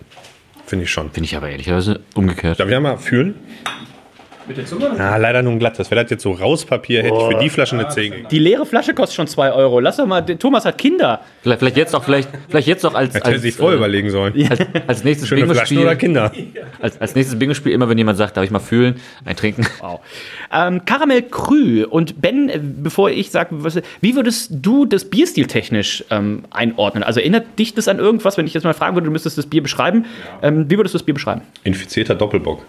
finde 0.67 0.85
ich 0.85 0.91
schon. 0.91 1.11
Finde 1.11 1.27
ich 1.27 1.37
aber 1.37 1.51
ehrlicherweise 1.51 2.01
umgekehrt. 2.15 2.59
Darf 2.59 2.69
ich 2.69 2.75
einmal 2.75 2.97
fühlen? 2.97 3.35
Mit 4.47 4.57
der 4.57 4.67
Zunge? 4.67 4.91
Ah, 4.99 5.17
leider 5.17 5.43
nur 5.43 5.53
ein 5.53 5.59
glattes. 5.59 5.91
Wäre 5.91 6.03
das 6.03 6.11
jetzt 6.11 6.23
so 6.23 6.33
Rauspapier, 6.33 7.03
hätte 7.03 7.15
ich 7.17 7.35
für 7.35 7.39
die 7.43 7.49
Flasche 7.49 7.79
eine 7.79 7.89
10 7.89 8.11
gegeben. 8.11 8.29
Die 8.31 8.39
leere 8.39 8.67
Flasche 8.67 8.95
kostet 8.95 9.17
schon 9.17 9.27
2 9.27 9.53
Euro. 9.53 9.81
Lass 9.81 9.97
doch 9.97 10.07
mal, 10.07 10.23
Thomas 10.23 10.65
hat 10.65 10.79
Kinder. 10.79 11.21
Vielleicht, 11.43 11.61
vielleicht 11.61 11.77
jetzt 11.77 11.95
auch, 11.95 12.03
vielleicht, 12.03 12.29
vielleicht 12.49 12.67
jetzt 12.69 12.85
auch 12.85 12.95
als, 12.95 13.15
Hätte 13.15 13.27
er 13.27 13.33
als, 13.33 13.43
sich 13.43 13.55
vorher 13.55 13.77
äh, 13.77 13.79
überlegen 13.79 14.11
sollen. 14.11 14.35
als, 14.49 14.61
als 14.87 15.05
nächstes 15.05 15.29
Schöne 15.29 15.47
Flaschen 15.47 15.79
oder. 15.79 15.97
Kinder? 15.97 16.33
Als, 16.81 17.01
als 17.01 17.15
nächstes 17.15 17.39
Bingo-Spiel 17.39 17.73
immer, 17.73 17.89
wenn 17.89 17.99
jemand 17.99 18.19
sagt, 18.19 18.37
darf 18.37 18.45
ich 18.45 18.51
mal 18.51 18.59
fühlen, 18.59 18.97
ein 19.25 19.37
Trinken. 19.37 19.65
Wow. 19.81 20.01
Ähm, 20.53 20.85
Karamell 20.85 21.23
Krü. 21.23 21.85
Und 21.85 22.21
Ben, 22.21 22.49
äh, 22.49 22.59
bevor 22.61 23.11
ich 23.11 23.31
sage, 23.31 23.51
wie 24.01 24.17
würdest 24.17 24.51
du 24.53 24.85
das 24.85 25.05
Bierstil 25.05 25.47
technisch 25.47 26.05
ähm, 26.11 26.45
einordnen? 26.51 27.05
Also 27.05 27.21
erinnert 27.21 27.59
dich 27.59 27.75
das 27.75 27.87
an 27.87 27.99
irgendwas, 27.99 28.37
wenn 28.37 28.47
ich 28.47 28.55
jetzt 28.55 28.65
mal 28.65 28.75
fragen 28.75 28.97
würde, 28.97 29.07
du 29.07 29.13
müsstest 29.13 29.39
das 29.39 29.47
Bier 29.47 29.63
beschreiben. 29.63 30.07
Ähm, 30.43 30.69
wie 30.69 30.77
würdest 30.77 30.95
du 30.95 30.99
das 30.99 31.05
Bier 31.05 31.15
beschreiben? 31.15 31.43
Infizierter 31.63 32.15
Doppelbock. 32.15 32.65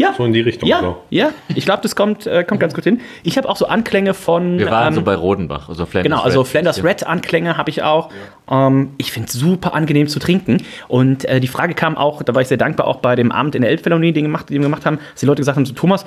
Ja. 0.00 0.14
So 0.16 0.24
in 0.24 0.32
die 0.32 0.40
Richtung. 0.40 0.66
Ja, 0.66 0.80
So. 0.80 0.96
ja, 1.10 1.30
ich 1.54 1.66
glaube, 1.66 1.82
das 1.82 1.94
kommt, 1.94 2.26
äh, 2.26 2.42
kommt 2.42 2.58
ganz 2.58 2.74
gut 2.74 2.84
hin. 2.84 3.00
Ich 3.22 3.36
habe 3.36 3.46
auch 3.48 3.56
so 3.56 3.66
Anklänge 3.66 4.14
von. 4.14 4.58
Wir 4.58 4.70
waren 4.70 4.88
ähm, 4.88 4.94
so 4.94 5.02
bei 5.02 5.14
Rodenbach, 5.14 5.68
also 5.68 5.84
Flanders 5.84 6.10
Genau, 6.10 6.22
also 6.22 6.40
Red. 6.40 6.48
Flanders 6.48 6.82
Red 6.82 7.06
Anklänge 7.06 7.58
habe 7.58 7.68
ich 7.68 7.82
auch. 7.82 8.08
Ähm, 8.50 8.92
ich 8.96 9.12
finde 9.12 9.28
es 9.28 9.34
super 9.34 9.74
angenehm 9.74 10.08
zu 10.08 10.18
trinken. 10.18 10.62
Und 10.88 11.26
äh, 11.26 11.38
die 11.38 11.48
Frage 11.48 11.74
kam 11.74 11.98
auch, 11.98 12.22
da 12.22 12.34
war 12.34 12.40
ich 12.40 12.48
sehr 12.48 12.56
dankbar, 12.56 12.86
auch 12.86 12.96
bei 12.96 13.14
dem 13.14 13.30
Abend 13.30 13.54
in 13.54 13.60
der 13.60 13.70
Elbphilharmonie, 13.70 14.12
den, 14.12 14.24
gemacht, 14.24 14.48
den 14.48 14.56
wir 14.62 14.68
gemacht 14.68 14.86
haben, 14.86 14.98
dass 15.12 15.20
die 15.20 15.26
Leute 15.26 15.42
gesagt 15.42 15.56
haben, 15.56 15.66
so, 15.66 15.74
Thomas, 15.74 16.06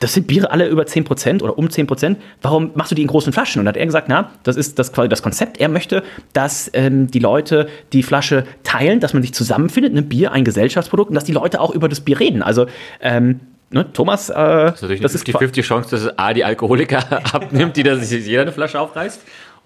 das 0.00 0.14
sind 0.14 0.26
Biere 0.26 0.50
alle 0.50 0.66
über 0.66 0.82
10% 0.82 1.42
oder 1.42 1.56
um 1.56 1.68
10%. 1.68 2.16
Warum 2.42 2.70
machst 2.74 2.90
du 2.90 2.94
die 2.94 3.02
in 3.02 3.08
großen 3.08 3.32
Flaschen? 3.32 3.60
Und 3.60 3.66
dann 3.66 3.74
hat 3.74 3.78
er 3.80 3.86
gesagt, 3.86 4.08
na, 4.08 4.30
das 4.42 4.56
ist 4.56 4.78
das 4.78 4.92
quasi 4.92 5.08
das 5.08 5.22
Konzept. 5.22 5.60
Er 5.60 5.68
möchte, 5.68 6.02
dass 6.32 6.70
ähm, 6.74 7.10
die 7.10 7.18
Leute 7.18 7.68
die 7.92 8.02
Flasche 8.02 8.44
teilen, 8.64 8.98
dass 9.00 9.12
man 9.14 9.22
sich 9.22 9.32
zusammenfindet, 9.34 9.94
ein 9.94 10.08
Bier, 10.08 10.32
ein 10.32 10.44
Gesellschaftsprodukt 10.44 11.10
und 11.10 11.14
dass 11.14 11.24
die 11.24 11.32
Leute 11.32 11.60
auch 11.60 11.70
über 11.74 11.88
das 11.88 12.00
Bier 12.00 12.18
reden. 12.18 12.42
Also, 12.42 12.66
ähm, 13.00 13.40
ne, 13.70 13.92
Thomas, 13.92 14.30
äh, 14.30 14.34
Das 14.34 14.74
ist 14.76 14.82
natürlich 14.82 15.00
das 15.02 15.12
eine 15.12 15.18
ist 15.22 15.24
qua- 15.26 15.38
50-50 15.38 15.62
Chance, 15.62 15.90
dass 15.90 16.00
es 16.02 16.18
A, 16.18 16.32
die 16.32 16.44
Alkoholiker 16.44 17.04
abnimmt, 17.34 17.76
die 17.76 17.82
da 17.82 17.94
sich 17.96 18.26
jeder 18.26 18.42
eine 18.42 18.52
Flasche 18.52 18.80
aufreißt, 18.80 19.20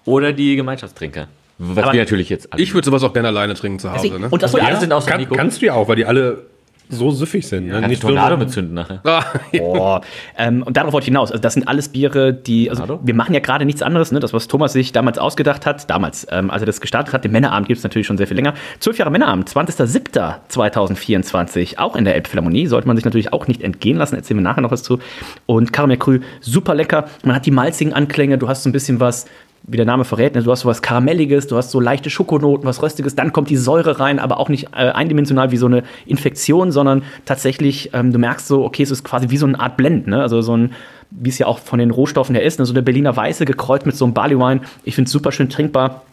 oder 0.05 0.33
die 0.33 0.55
Gemeinschaftstrinker. 0.55 1.27
Was 1.57 1.83
Aber 1.85 1.93
wir 1.93 2.01
natürlich 2.01 2.27
jetzt 2.27 2.51
alle. 2.51 2.61
Ich 2.61 2.73
würde 2.73 2.83
sowas 2.85 3.01
auch 3.03 3.13
gerne 3.13 3.29
alleine 3.29 3.53
trinken 3.53 3.79
zu 3.79 3.89
Hause. 3.89 4.01
Deswegen- 4.03 4.21
Ne? 4.23 4.27
Und 4.29 4.43
das 4.43 4.51
wir 4.53 4.59
soll 4.59 4.67
alle 4.67 4.79
sind 4.81 4.91
außer 4.91 5.09
Kann, 5.09 5.21
Nico. 5.21 5.33
kannst 5.35 5.61
du 5.61 5.67
ja 5.67 5.73
auch, 5.73 5.87
weil 5.87 5.95
die 5.95 6.05
alle 6.05 6.45
so 6.89 7.11
süffig 7.11 7.47
sind. 7.47 7.67
Ne? 7.67 7.73
Kannst 7.73 7.89
Nicht 7.89 8.01
Tornado 8.01 8.37
mitzünden 8.37 8.73
nachher. 8.73 9.01
Ah, 9.03 9.23
ja. 9.51 9.61
Boah. 9.61 10.01
ähm, 10.37 10.63
und 10.63 10.77
darauf 10.77 10.93
wollte 10.93 11.05
ich 11.05 11.09
hinaus. 11.09 11.31
Also 11.31 11.41
das 11.41 11.53
sind 11.53 11.67
alles 11.67 11.89
Biere, 11.89 12.33
die. 12.33 12.69
Also 12.69 12.85
Tornado? 12.85 13.05
wir 13.05 13.13
machen 13.13 13.33
ja 13.33 13.39
gerade 13.39 13.65
nichts 13.65 13.81
anderes, 13.81 14.11
ne? 14.11 14.19
Das, 14.19 14.33
was 14.33 14.47
Thomas 14.47 14.73
sich 14.73 14.91
damals 14.91 15.17
ausgedacht 15.17 15.65
hat, 15.65 15.89
damals, 15.89 16.27
ähm, 16.31 16.51
als 16.51 16.61
er 16.61 16.65
das 16.65 16.81
gestartet 16.81 17.13
hat, 17.13 17.23
den 17.23 17.31
Männerabend 17.31 17.67
gibt 17.67 17.77
es 17.77 17.83
natürlich 17.83 18.07
schon 18.07 18.17
sehr 18.17 18.27
viel 18.27 18.35
länger. 18.35 18.53
Zwölf 18.79 18.97
Jahre 18.97 19.11
Männerabend, 19.11 19.49
20.07.2024, 19.49 21.77
auch 21.77 21.95
in 21.95 22.05
der 22.05 22.15
Elbphilharmonie. 22.15 22.67
Sollte 22.67 22.87
man 22.87 22.97
sich 22.97 23.05
natürlich 23.05 23.33
auch 23.33 23.47
nicht 23.47 23.61
entgehen 23.61 23.97
lassen, 23.97 24.15
erzählen 24.15 24.39
wir 24.39 24.43
nachher 24.43 24.61
noch 24.61 24.71
was 24.71 24.83
zu. 24.83 24.99
Und 25.45 25.73
Karamell 25.73 25.97
Krü, 25.97 26.21
super 26.41 26.75
lecker. 26.75 27.05
Man 27.23 27.35
hat 27.35 27.45
die 27.45 27.51
malzigen 27.51 27.93
Anklänge, 27.93 28.37
du 28.37 28.47
hast 28.47 28.63
so 28.63 28.69
ein 28.69 28.73
bisschen 28.73 28.99
was. 28.99 29.25
Wie 29.67 29.77
der 29.77 29.85
Name 29.85 30.05
verrät, 30.05 30.35
ne? 30.35 30.43
du 30.43 30.51
hast 30.51 30.61
so 30.61 30.69
was 30.69 30.81
Karamelliges, 30.81 31.47
du 31.47 31.57
hast 31.57 31.71
so 31.71 31.79
leichte 31.79 32.09
Schokonoten, 32.09 32.67
was 32.67 32.83
Röstiges, 32.83 33.15
dann 33.15 33.33
kommt 33.33 33.49
die 33.49 33.57
Säure 33.57 33.99
rein, 33.99 34.19
aber 34.19 34.39
auch 34.39 34.49
nicht 34.49 34.67
äh, 34.73 34.91
eindimensional 34.91 35.51
wie 35.51 35.57
so 35.57 35.65
eine 35.65 35.83
Infektion, 36.05 36.71
sondern 36.71 37.03
tatsächlich, 37.25 37.89
ähm, 37.93 38.13
du 38.13 38.19
merkst 38.19 38.47
so, 38.47 38.63
okay, 38.63 38.83
es 38.83 38.91
ist 38.91 39.03
quasi 39.03 39.29
wie 39.31 39.37
so 39.37 39.47
eine 39.47 39.59
Art 39.59 39.75
Blend, 39.75 40.07
ne? 40.07 40.21
also 40.21 40.41
so 40.41 40.55
ein, 40.55 40.73
wie 41.09 41.29
es 41.29 41.39
ja 41.39 41.47
auch 41.47 41.59
von 41.59 41.79
den 41.79 41.89
Rohstoffen 41.89 42.35
her 42.35 42.43
ist, 42.43 42.59
ne? 42.59 42.65
so 42.65 42.73
der 42.73 42.83
Berliner 42.83 43.15
Weiße 43.15 43.45
gekreuzt 43.45 43.85
mit 43.85 43.95
so 43.95 44.05
einem 44.05 44.13
Barley 44.13 44.37
Wine. 44.37 44.61
Ich 44.83 44.93
finde 44.93 45.07
es 45.07 45.11
super 45.11 45.31
schön 45.31 45.49
trinkbar. 45.49 46.03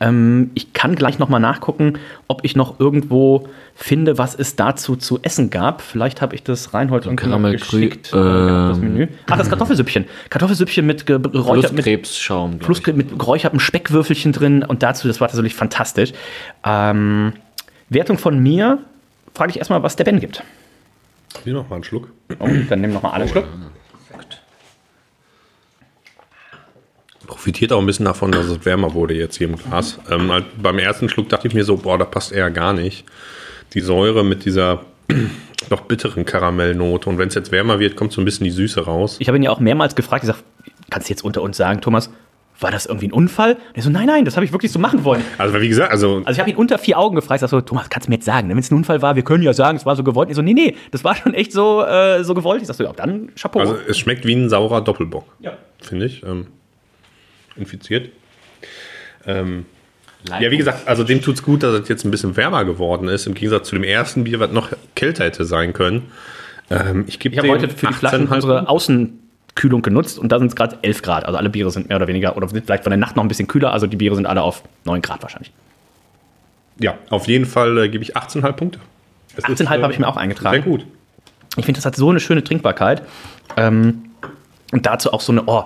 Ähm, 0.00 0.50
ich 0.54 0.72
kann 0.72 0.94
gleich 0.94 1.18
noch 1.18 1.28
mal 1.28 1.38
nachgucken, 1.38 1.98
ob 2.26 2.44
ich 2.44 2.56
noch 2.56 2.80
irgendwo 2.80 3.48
finde, 3.74 4.18
was 4.18 4.34
es 4.34 4.56
dazu 4.56 4.96
zu 4.96 5.20
essen 5.22 5.50
gab. 5.50 5.82
Vielleicht 5.82 6.20
habe 6.20 6.34
ich 6.34 6.42
das 6.42 6.74
Reinhold 6.74 7.06
irgendwie 7.06 7.24
noch 7.24 7.30
Karamell 7.32 7.56
geschickt. 7.56 8.08
äh, 8.08 8.12
das 8.12 8.78
ähm, 8.78 8.84
Menü. 8.84 9.08
Ach, 9.30 9.36
das 9.36 9.48
Kartoffelsüppchen. 9.48 10.06
Kartoffelsüppchen 10.30 10.86
mit 10.86 11.06
geräuchertem 11.06 11.76
mit 11.76 11.84
Flusskrebsschaum. 11.84 12.58
ich. 12.60 12.86
mit 12.94 13.18
geräuchertem 13.18 13.60
Speckwürfelchen 13.60 14.32
drin 14.32 14.62
und 14.62 14.82
dazu, 14.82 15.08
das 15.08 15.20
war 15.20 15.28
natürlich 15.28 15.54
fantastisch. 15.54 16.12
Ähm, 16.64 17.32
Wertung 17.88 18.18
von 18.18 18.38
mir, 18.38 18.78
frage 19.34 19.50
ich 19.50 19.58
erstmal, 19.58 19.82
was 19.82 19.96
der 19.96 20.04
Ben 20.04 20.20
gibt. 20.20 20.42
Hier 21.42 21.52
noch 21.52 21.68
mal 21.68 21.76
einen 21.76 21.84
Schluck. 21.84 22.10
Oh, 22.38 22.46
dann 22.68 22.80
nehmen 22.80 22.92
wir 22.92 22.94
nochmal 22.94 23.12
alle 23.12 23.28
Schluck. 23.28 23.46
Profitiert 27.26 27.72
auch 27.72 27.80
ein 27.80 27.86
bisschen 27.86 28.04
davon, 28.04 28.32
dass 28.32 28.46
es 28.46 28.64
wärmer 28.64 28.94
wurde 28.94 29.14
jetzt 29.14 29.36
hier 29.36 29.48
im 29.48 29.56
Glas. 29.56 29.98
Ähm, 30.10 30.30
halt 30.30 30.44
beim 30.62 30.78
ersten 30.78 31.08
Schluck 31.08 31.28
dachte 31.28 31.48
ich 31.48 31.54
mir 31.54 31.64
so, 31.64 31.76
boah, 31.76 31.98
da 31.98 32.04
passt 32.04 32.32
eher 32.32 32.50
gar 32.50 32.72
nicht. 32.72 33.04
die 33.74 33.80
Säure 33.80 34.24
mit 34.24 34.44
dieser 34.44 34.84
doch 35.70 35.82
bitteren 35.82 36.24
Karamellnote. 36.24 37.08
Und 37.08 37.18
wenn 37.18 37.28
es 37.28 37.34
jetzt 37.34 37.50
wärmer 37.52 37.78
wird, 37.80 37.96
kommt 37.96 38.12
so 38.12 38.20
ein 38.20 38.24
bisschen 38.24 38.44
die 38.44 38.50
Süße 38.50 38.84
raus. 38.84 39.16
Ich 39.18 39.28
habe 39.28 39.36
ihn 39.38 39.42
ja 39.42 39.50
auch 39.50 39.60
mehrmals 39.60 39.94
gefragt, 39.94 40.24
ich 40.24 40.28
sage, 40.28 40.40
kannst 40.90 41.08
du 41.08 41.12
jetzt 41.12 41.24
unter 41.24 41.42
uns 41.42 41.56
sagen, 41.56 41.80
Thomas, 41.80 42.10
war 42.60 42.70
das 42.70 42.86
irgendwie 42.86 43.08
ein 43.08 43.12
Unfall? 43.12 43.54
Und 43.54 43.60
er 43.74 43.82
so, 43.82 43.90
nein, 43.90 44.06
nein, 44.06 44.24
das 44.24 44.36
habe 44.36 44.46
ich 44.46 44.52
wirklich 44.52 44.70
so 44.70 44.78
machen 44.78 45.02
wollen. 45.04 45.22
Also 45.38 45.60
wie 45.60 45.68
gesagt, 45.68 45.90
also, 45.90 46.18
Also 46.24 46.30
ich 46.32 46.38
habe 46.38 46.50
ihn 46.50 46.56
unter 46.56 46.78
vier 46.78 46.98
Augen 46.98 47.16
gefragt, 47.16 47.42
ich 47.42 47.50
so, 47.50 47.60
Thomas, 47.60 47.90
kannst 47.90 48.06
du 48.06 48.10
mir 48.10 48.16
jetzt 48.16 48.26
sagen, 48.26 48.48
wenn 48.48 48.56
es 48.58 48.70
ein 48.70 48.76
Unfall 48.76 49.02
war, 49.02 49.16
wir 49.16 49.24
können 49.24 49.42
ja 49.42 49.52
sagen, 49.52 49.76
es 49.76 49.84
war 49.84 49.96
so 49.96 50.04
gewollt. 50.04 50.30
Ich 50.30 50.36
so, 50.36 50.42
nee, 50.42 50.54
nee, 50.54 50.76
das 50.92 51.02
war 51.02 51.16
schon 51.16 51.34
echt 51.34 51.52
so, 51.52 51.82
äh, 51.82 52.22
so 52.22 52.34
gewollt. 52.34 52.62
Ich 52.62 52.68
sag 52.68 52.76
so, 52.76 52.84
ja, 52.84 52.92
dann 52.92 53.30
Chapeau. 53.34 53.58
also 53.60 53.76
es 53.88 53.98
schmeckt 53.98 54.24
wie 54.24 54.34
ein 54.34 54.48
saurer 54.48 54.82
Doppelbock, 54.82 55.24
ja. 55.40 55.54
finde 55.80 56.06
ich. 56.06 56.22
Ähm, 56.22 56.46
infiziert. 57.56 58.10
Ähm, 59.26 59.66
ja, 60.40 60.50
wie 60.50 60.56
gesagt, 60.56 60.88
also 60.88 61.04
dem 61.04 61.20
tut's 61.20 61.42
gut, 61.42 61.62
dass 61.62 61.74
es 61.74 61.88
jetzt 61.88 62.04
ein 62.04 62.10
bisschen 62.10 62.36
wärmer 62.36 62.64
geworden 62.64 63.08
ist, 63.08 63.26
im 63.26 63.34
Gegensatz 63.34 63.68
zu 63.68 63.74
dem 63.74 63.84
ersten 63.84 64.24
Bier, 64.24 64.40
was 64.40 64.52
noch 64.52 64.70
kälter 64.94 65.24
hätte 65.24 65.44
sein 65.44 65.72
können. 65.72 66.10
Ähm, 66.70 67.04
ich 67.06 67.18
gebe 67.18 67.34
Ich 67.34 67.38
habe 67.38 67.50
heute 67.50 67.68
für 67.68 67.88
die 67.88 67.92
Flaschen 67.92 68.28
unsere 68.28 68.68
Außenkühlung 68.68 69.82
genutzt 69.82 70.18
und 70.18 70.32
da 70.32 70.38
sind 70.38 70.48
es 70.48 70.56
gerade 70.56 70.78
11 70.80 71.02
Grad. 71.02 71.24
Also 71.26 71.36
alle 71.38 71.50
Biere 71.50 71.70
sind 71.70 71.88
mehr 71.88 71.98
oder 71.98 72.06
weniger, 72.06 72.36
oder 72.36 72.48
sind 72.48 72.64
vielleicht 72.64 72.84
von 72.84 72.90
der 72.90 72.98
Nacht 72.98 73.16
noch 73.16 73.24
ein 73.24 73.28
bisschen 73.28 73.48
kühler, 73.48 73.72
also 73.72 73.86
die 73.86 73.96
Biere 73.96 74.14
sind 74.14 74.26
alle 74.26 74.40
auf 74.40 74.62
9 74.84 75.02
Grad 75.02 75.22
wahrscheinlich. 75.22 75.52
Ja, 76.80 76.96
auf 77.10 77.28
jeden 77.28 77.44
Fall 77.44 77.76
äh, 77.78 77.88
gebe 77.88 78.02
ich 78.02 78.16
18,5 78.16 78.52
Punkte. 78.52 78.78
Es 79.36 79.48
ist, 79.48 79.60
18,5 79.60 79.82
habe 79.82 79.92
ich 79.92 79.98
äh, 79.98 80.00
mir 80.00 80.08
auch 80.08 80.16
eingetragen. 80.16 80.62
Sehr 80.62 80.62
gut. 80.62 80.86
Ich 81.56 81.66
finde, 81.66 81.78
das 81.78 81.86
hat 81.86 81.96
so 81.96 82.10
eine 82.10 82.18
schöne 82.18 82.42
Trinkbarkeit. 82.42 83.02
Ähm, 83.56 84.03
und 84.72 84.86
dazu 84.86 85.12
auch 85.12 85.20
so 85.20 85.32
eine, 85.32 85.42
oh, 85.46 85.64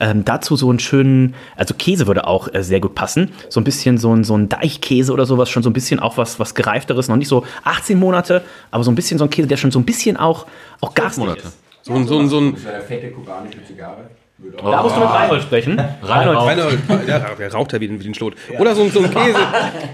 ähm, 0.00 0.24
dazu 0.24 0.56
so 0.56 0.68
einen 0.68 0.78
schönen, 0.80 1.34
also 1.56 1.74
Käse 1.74 2.06
würde 2.06 2.26
auch 2.26 2.52
äh, 2.52 2.62
sehr 2.62 2.80
gut 2.80 2.94
passen. 2.94 3.30
So 3.48 3.60
ein 3.60 3.64
bisschen 3.64 3.96
so 3.98 4.14
ein, 4.14 4.24
so 4.24 4.36
ein 4.36 4.48
Deichkäse 4.48 5.12
oder 5.12 5.24
sowas, 5.26 5.48
schon 5.48 5.62
so 5.62 5.70
ein 5.70 5.72
bisschen 5.72 6.00
auch 6.00 6.16
was, 6.16 6.38
was 6.40 6.54
gereifteres, 6.54 7.08
noch 7.08 7.16
nicht 7.16 7.28
so 7.28 7.44
18 7.64 7.98
Monate, 7.98 8.42
aber 8.70 8.84
so 8.84 8.90
ein 8.90 8.94
bisschen 8.96 9.18
so 9.18 9.24
ein 9.24 9.30
Käse, 9.30 9.48
der 9.48 9.56
schon 9.56 9.70
so 9.70 9.78
ein 9.78 9.84
bisschen 9.84 10.16
auch, 10.16 10.46
auch 10.80 10.94
garstig 10.94 11.24
Monate. 11.24 11.40
ist. 11.42 11.58
So, 11.82 11.94
ein- 11.94 12.06
so, 12.06 12.18
ein- 12.18 12.28
so 12.28 12.38
ein. 12.38 12.56
eine 12.66 12.82
fette 12.82 13.10
kubanische 13.12 13.64
Zigarre. 13.64 14.10
Da 14.62 14.82
musst 14.82 14.96
du 14.96 15.00
mit 15.00 15.10
Reinhold 15.10 15.42
sprechen. 15.42 15.78
Reinhold. 16.02 16.38
Reinhold, 16.38 16.78
ja, 17.06 17.18
der 17.38 17.52
raucht 17.52 17.72
ja 17.74 17.80
wie, 17.80 17.88
ein- 17.88 18.02
wie 18.02 18.08
ein 18.08 18.14
Schlot. 18.14 18.34
Oder 18.58 18.74
so, 18.74 18.82
ein- 18.82 18.90
so 18.90 19.00
ein 19.00 19.10
Käse, 19.10 19.38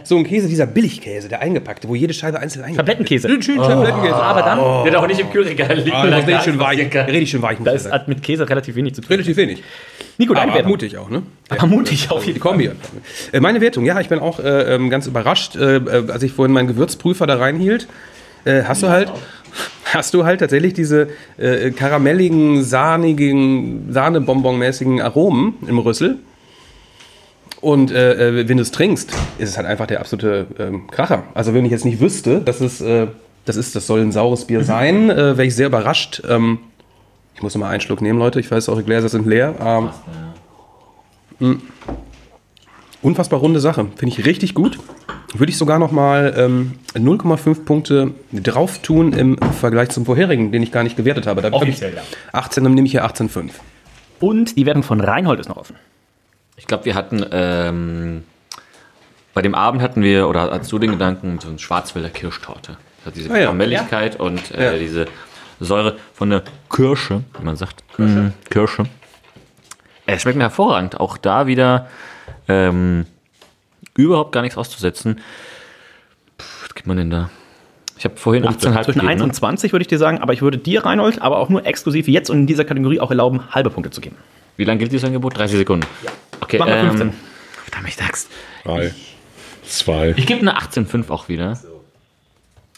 so 0.04 0.16
ein 0.16 0.24
Käse, 0.24 0.48
dieser 0.48 0.66
Billigkäse, 0.66 1.28
der 1.28 1.40
eingepackte, 1.40 1.88
wo 1.88 1.94
jede 1.96 2.14
Scheibe 2.14 2.38
einzeln 2.38 2.62
eingepackt 2.64 2.86
Tablettenkäse. 2.88 3.28
ist. 3.28 3.44
Schön 3.44 3.56
Tablettenkäse. 3.56 4.14
Aber 4.14 4.42
dann, 4.42 4.58
Der 4.84 4.92
hat 4.92 4.96
auch 5.02 5.06
nicht 5.08 5.20
im 5.20 5.30
Kühlregal 5.30 5.76
liegen. 5.76 5.90
Ah, 5.92 6.04
Da 6.04 6.10
das 6.10 6.18
rede 6.20 6.30
ich 6.30 6.36
gar 6.36 6.42
schön 6.44 6.52
nicht 6.56 6.94
weich. 6.94 7.22
ich 7.22 7.30
schön 7.30 7.42
weich. 7.42 7.58
muss 7.58 7.64
da 7.66 7.70
ich 7.72 7.76
ist 7.76 7.82
sagen. 7.84 7.94
hat 7.94 8.08
mit 8.08 8.22
Käse 8.22 8.48
relativ 8.48 8.76
wenig 8.76 8.94
zu 8.94 9.00
tun. 9.00 9.08
Relativ 9.10 9.36
wenig. 9.36 9.62
Nico, 10.18 10.32
deine 10.32 10.44
Aber 10.46 10.54
Wertung. 10.54 10.70
mutig 10.72 10.96
auch, 10.96 11.10
ne? 11.10 11.22
Aber 11.48 11.66
mutig 11.66 12.10
auf 12.10 12.20
Die 12.22 12.28
jeden 12.28 12.40
Fall. 12.40 12.52
Kombi. 12.52 12.70
Äh, 13.32 13.40
Meine 13.40 13.60
Wertung, 13.60 13.84
ja, 13.84 14.00
ich 14.00 14.08
bin 14.08 14.18
auch 14.20 14.38
äh, 14.38 14.74
ähm, 14.74 14.90
ganz 14.90 15.06
überrascht, 15.06 15.56
äh, 15.56 15.76
äh, 15.76 16.10
als 16.10 16.22
ich 16.22 16.32
vorhin 16.32 16.52
meinen 16.54 16.68
Gewürzprüfer 16.68 17.26
da 17.26 17.36
reinhielt. 17.36 17.88
Äh, 18.46 18.62
hast 18.64 18.82
du 18.82 18.88
halt, 18.88 19.12
hast 19.84 20.14
du 20.14 20.24
halt 20.24 20.40
tatsächlich 20.40 20.72
diese 20.72 21.08
äh, 21.36 21.70
karamelligen, 21.72 22.62
sahnigen, 22.62 23.92
Sahnebonbon-mäßigen 23.92 25.02
Aromen 25.02 25.54
im 25.66 25.78
Rüssel. 25.78 26.18
Und 27.60 27.90
äh, 27.90 28.42
äh, 28.42 28.48
wenn 28.48 28.56
du 28.56 28.62
es 28.62 28.70
trinkst, 28.70 29.10
ist 29.38 29.48
es 29.48 29.56
halt 29.56 29.66
einfach 29.66 29.86
der 29.86 30.00
absolute 30.00 30.46
ähm, 30.58 30.86
Kracher. 30.88 31.24
Also 31.34 31.52
wenn 31.54 31.64
ich 31.64 31.72
jetzt 31.72 31.84
nicht 31.84 32.00
wüsste, 32.00 32.40
dass 32.40 32.60
es, 32.60 32.80
äh, 32.80 33.08
das 33.44 33.56
ist, 33.56 33.74
das 33.74 33.86
soll 33.86 34.00
ein 34.00 34.12
saures 34.12 34.44
Bier 34.44 34.62
sein, 34.62 35.10
äh, 35.10 35.36
wäre 35.36 35.46
ich 35.46 35.56
sehr 35.56 35.66
überrascht. 35.66 36.22
Ähm, 36.28 36.58
ich 37.34 37.42
muss 37.42 37.54
noch 37.54 37.60
mal 37.60 37.70
einen 37.70 37.80
Schluck 37.80 38.00
nehmen, 38.00 38.18
Leute. 38.18 38.38
Ich 38.40 38.50
weiß, 38.50 38.68
eure 38.68 38.82
Gläser 38.82 39.08
sind 39.08 39.26
leer. 39.26 39.54
Ähm, 39.60 39.90
mh. 41.40 41.56
Unfassbar 43.02 43.40
runde 43.40 43.60
Sache. 43.60 43.86
Finde 43.96 44.14
ich 44.14 44.26
richtig 44.26 44.54
gut. 44.54 44.78
Würde 45.38 45.50
ich 45.50 45.58
sogar 45.58 45.78
noch 45.78 45.92
mal 45.92 46.34
ähm, 46.36 46.72
0,5 46.94 47.64
Punkte 47.64 48.12
drauf 48.32 48.78
tun 48.80 49.12
im 49.12 49.38
Vergleich 49.38 49.90
zum 49.90 50.04
vorherigen, 50.04 50.52
den 50.52 50.62
ich 50.62 50.72
gar 50.72 50.82
nicht 50.82 50.96
gewertet 50.96 51.26
habe. 51.26 51.42
Da 51.42 51.48
hab 51.50 51.62
ich 51.62 51.68
Offiziell, 51.68 51.94
ja. 51.94 52.02
18, 52.32 52.64
dann 52.64 52.74
nehme 52.74 52.86
ich 52.86 52.92
hier 52.92 53.04
18,5. 53.06 53.50
Und 54.20 54.56
die 54.56 54.66
Wertung 54.66 54.82
von 54.82 55.00
Reinhold 55.00 55.40
ist 55.40 55.48
noch 55.48 55.56
offen. 55.56 55.76
Ich 56.56 56.66
glaube, 56.66 56.84
wir 56.86 56.94
hatten 56.94 57.24
ähm, 57.32 58.24
bei 59.34 59.42
dem 59.42 59.54
Abend 59.54 59.82
hatten 59.82 60.02
wir, 60.02 60.28
oder 60.28 60.50
hast 60.50 60.72
du 60.72 60.78
den 60.78 60.92
Gedanken, 60.92 61.38
so 61.40 61.48
eine 61.48 61.58
Schwarzwälder 61.58 62.08
Kirschtorte. 62.08 62.78
Das 62.98 63.06
hat 63.06 63.16
diese 63.16 63.30
Ah 63.30 63.36
ja. 63.36 63.42
Karamelligkeit 63.44 64.18
und 64.18 64.52
äh, 64.54 64.72
Ja. 64.72 64.78
diese 64.78 65.06
Säure 65.60 65.96
von 66.14 66.30
der 66.30 66.42
Kirsche, 66.74 67.22
wie 67.38 67.44
man 67.44 67.56
sagt. 67.56 67.82
Kirsche. 67.94 68.32
Kirsche. 68.48 68.84
Es 70.06 70.22
schmeckt 70.22 70.36
mir 70.38 70.44
hervorragend. 70.44 70.98
Auch 71.00 71.16
da 71.18 71.46
wieder 71.46 71.88
ähm, 72.48 73.06
überhaupt 74.04 74.32
gar 74.32 74.42
nichts 74.42 74.56
auszusetzen. 74.58 75.20
Puh, 76.38 76.44
was 76.62 76.74
gibt 76.74 76.86
man 76.86 76.96
denn 76.96 77.10
da? 77.10 77.30
Ich 77.98 78.04
habe 78.04 78.16
vorhin 78.16 78.44
18,5 78.44 78.50
Zwischen 78.58 78.70
1 78.72 78.94
gegeben. 79.00 79.20
und 79.22 79.28
Ne? 79.28 79.32
20 79.32 79.72
würde 79.72 79.82
ich 79.82 79.88
dir 79.88 79.98
sagen, 79.98 80.18
aber 80.18 80.32
ich 80.34 80.42
würde 80.42 80.58
dir, 80.58 80.84
Reinhold, 80.84 81.22
aber 81.22 81.38
auch 81.38 81.48
nur 81.48 81.64
exklusiv 81.64 82.08
jetzt 82.08 82.28
und 82.28 82.40
in 82.40 82.46
dieser 82.46 82.64
Kategorie 82.64 83.00
auch 83.00 83.10
erlauben, 83.10 83.40
halbe 83.52 83.70
Punkte 83.70 83.90
zu 83.90 84.00
geben. 84.02 84.16
Wie 84.58 84.64
lange 84.64 84.78
gilt 84.78 84.92
dieses 84.92 85.06
Angebot? 85.06 85.36
30 85.36 85.58
Sekunden. 85.58 85.86
Okay, 86.40 86.58
Mach 86.58 86.66
mal 86.66 86.76
ähm, 86.78 86.88
15. 86.88 87.12
verdammt, 87.64 87.88
ich 87.88 87.96
sag's. 87.96 88.28
Drei, 88.64 88.92
zwei. 89.64 90.14
Ich 90.16 90.26
gebe 90.26 90.40
eine 90.40 90.58
18,5 90.58 91.08
auch 91.10 91.28
wieder. 91.28 91.58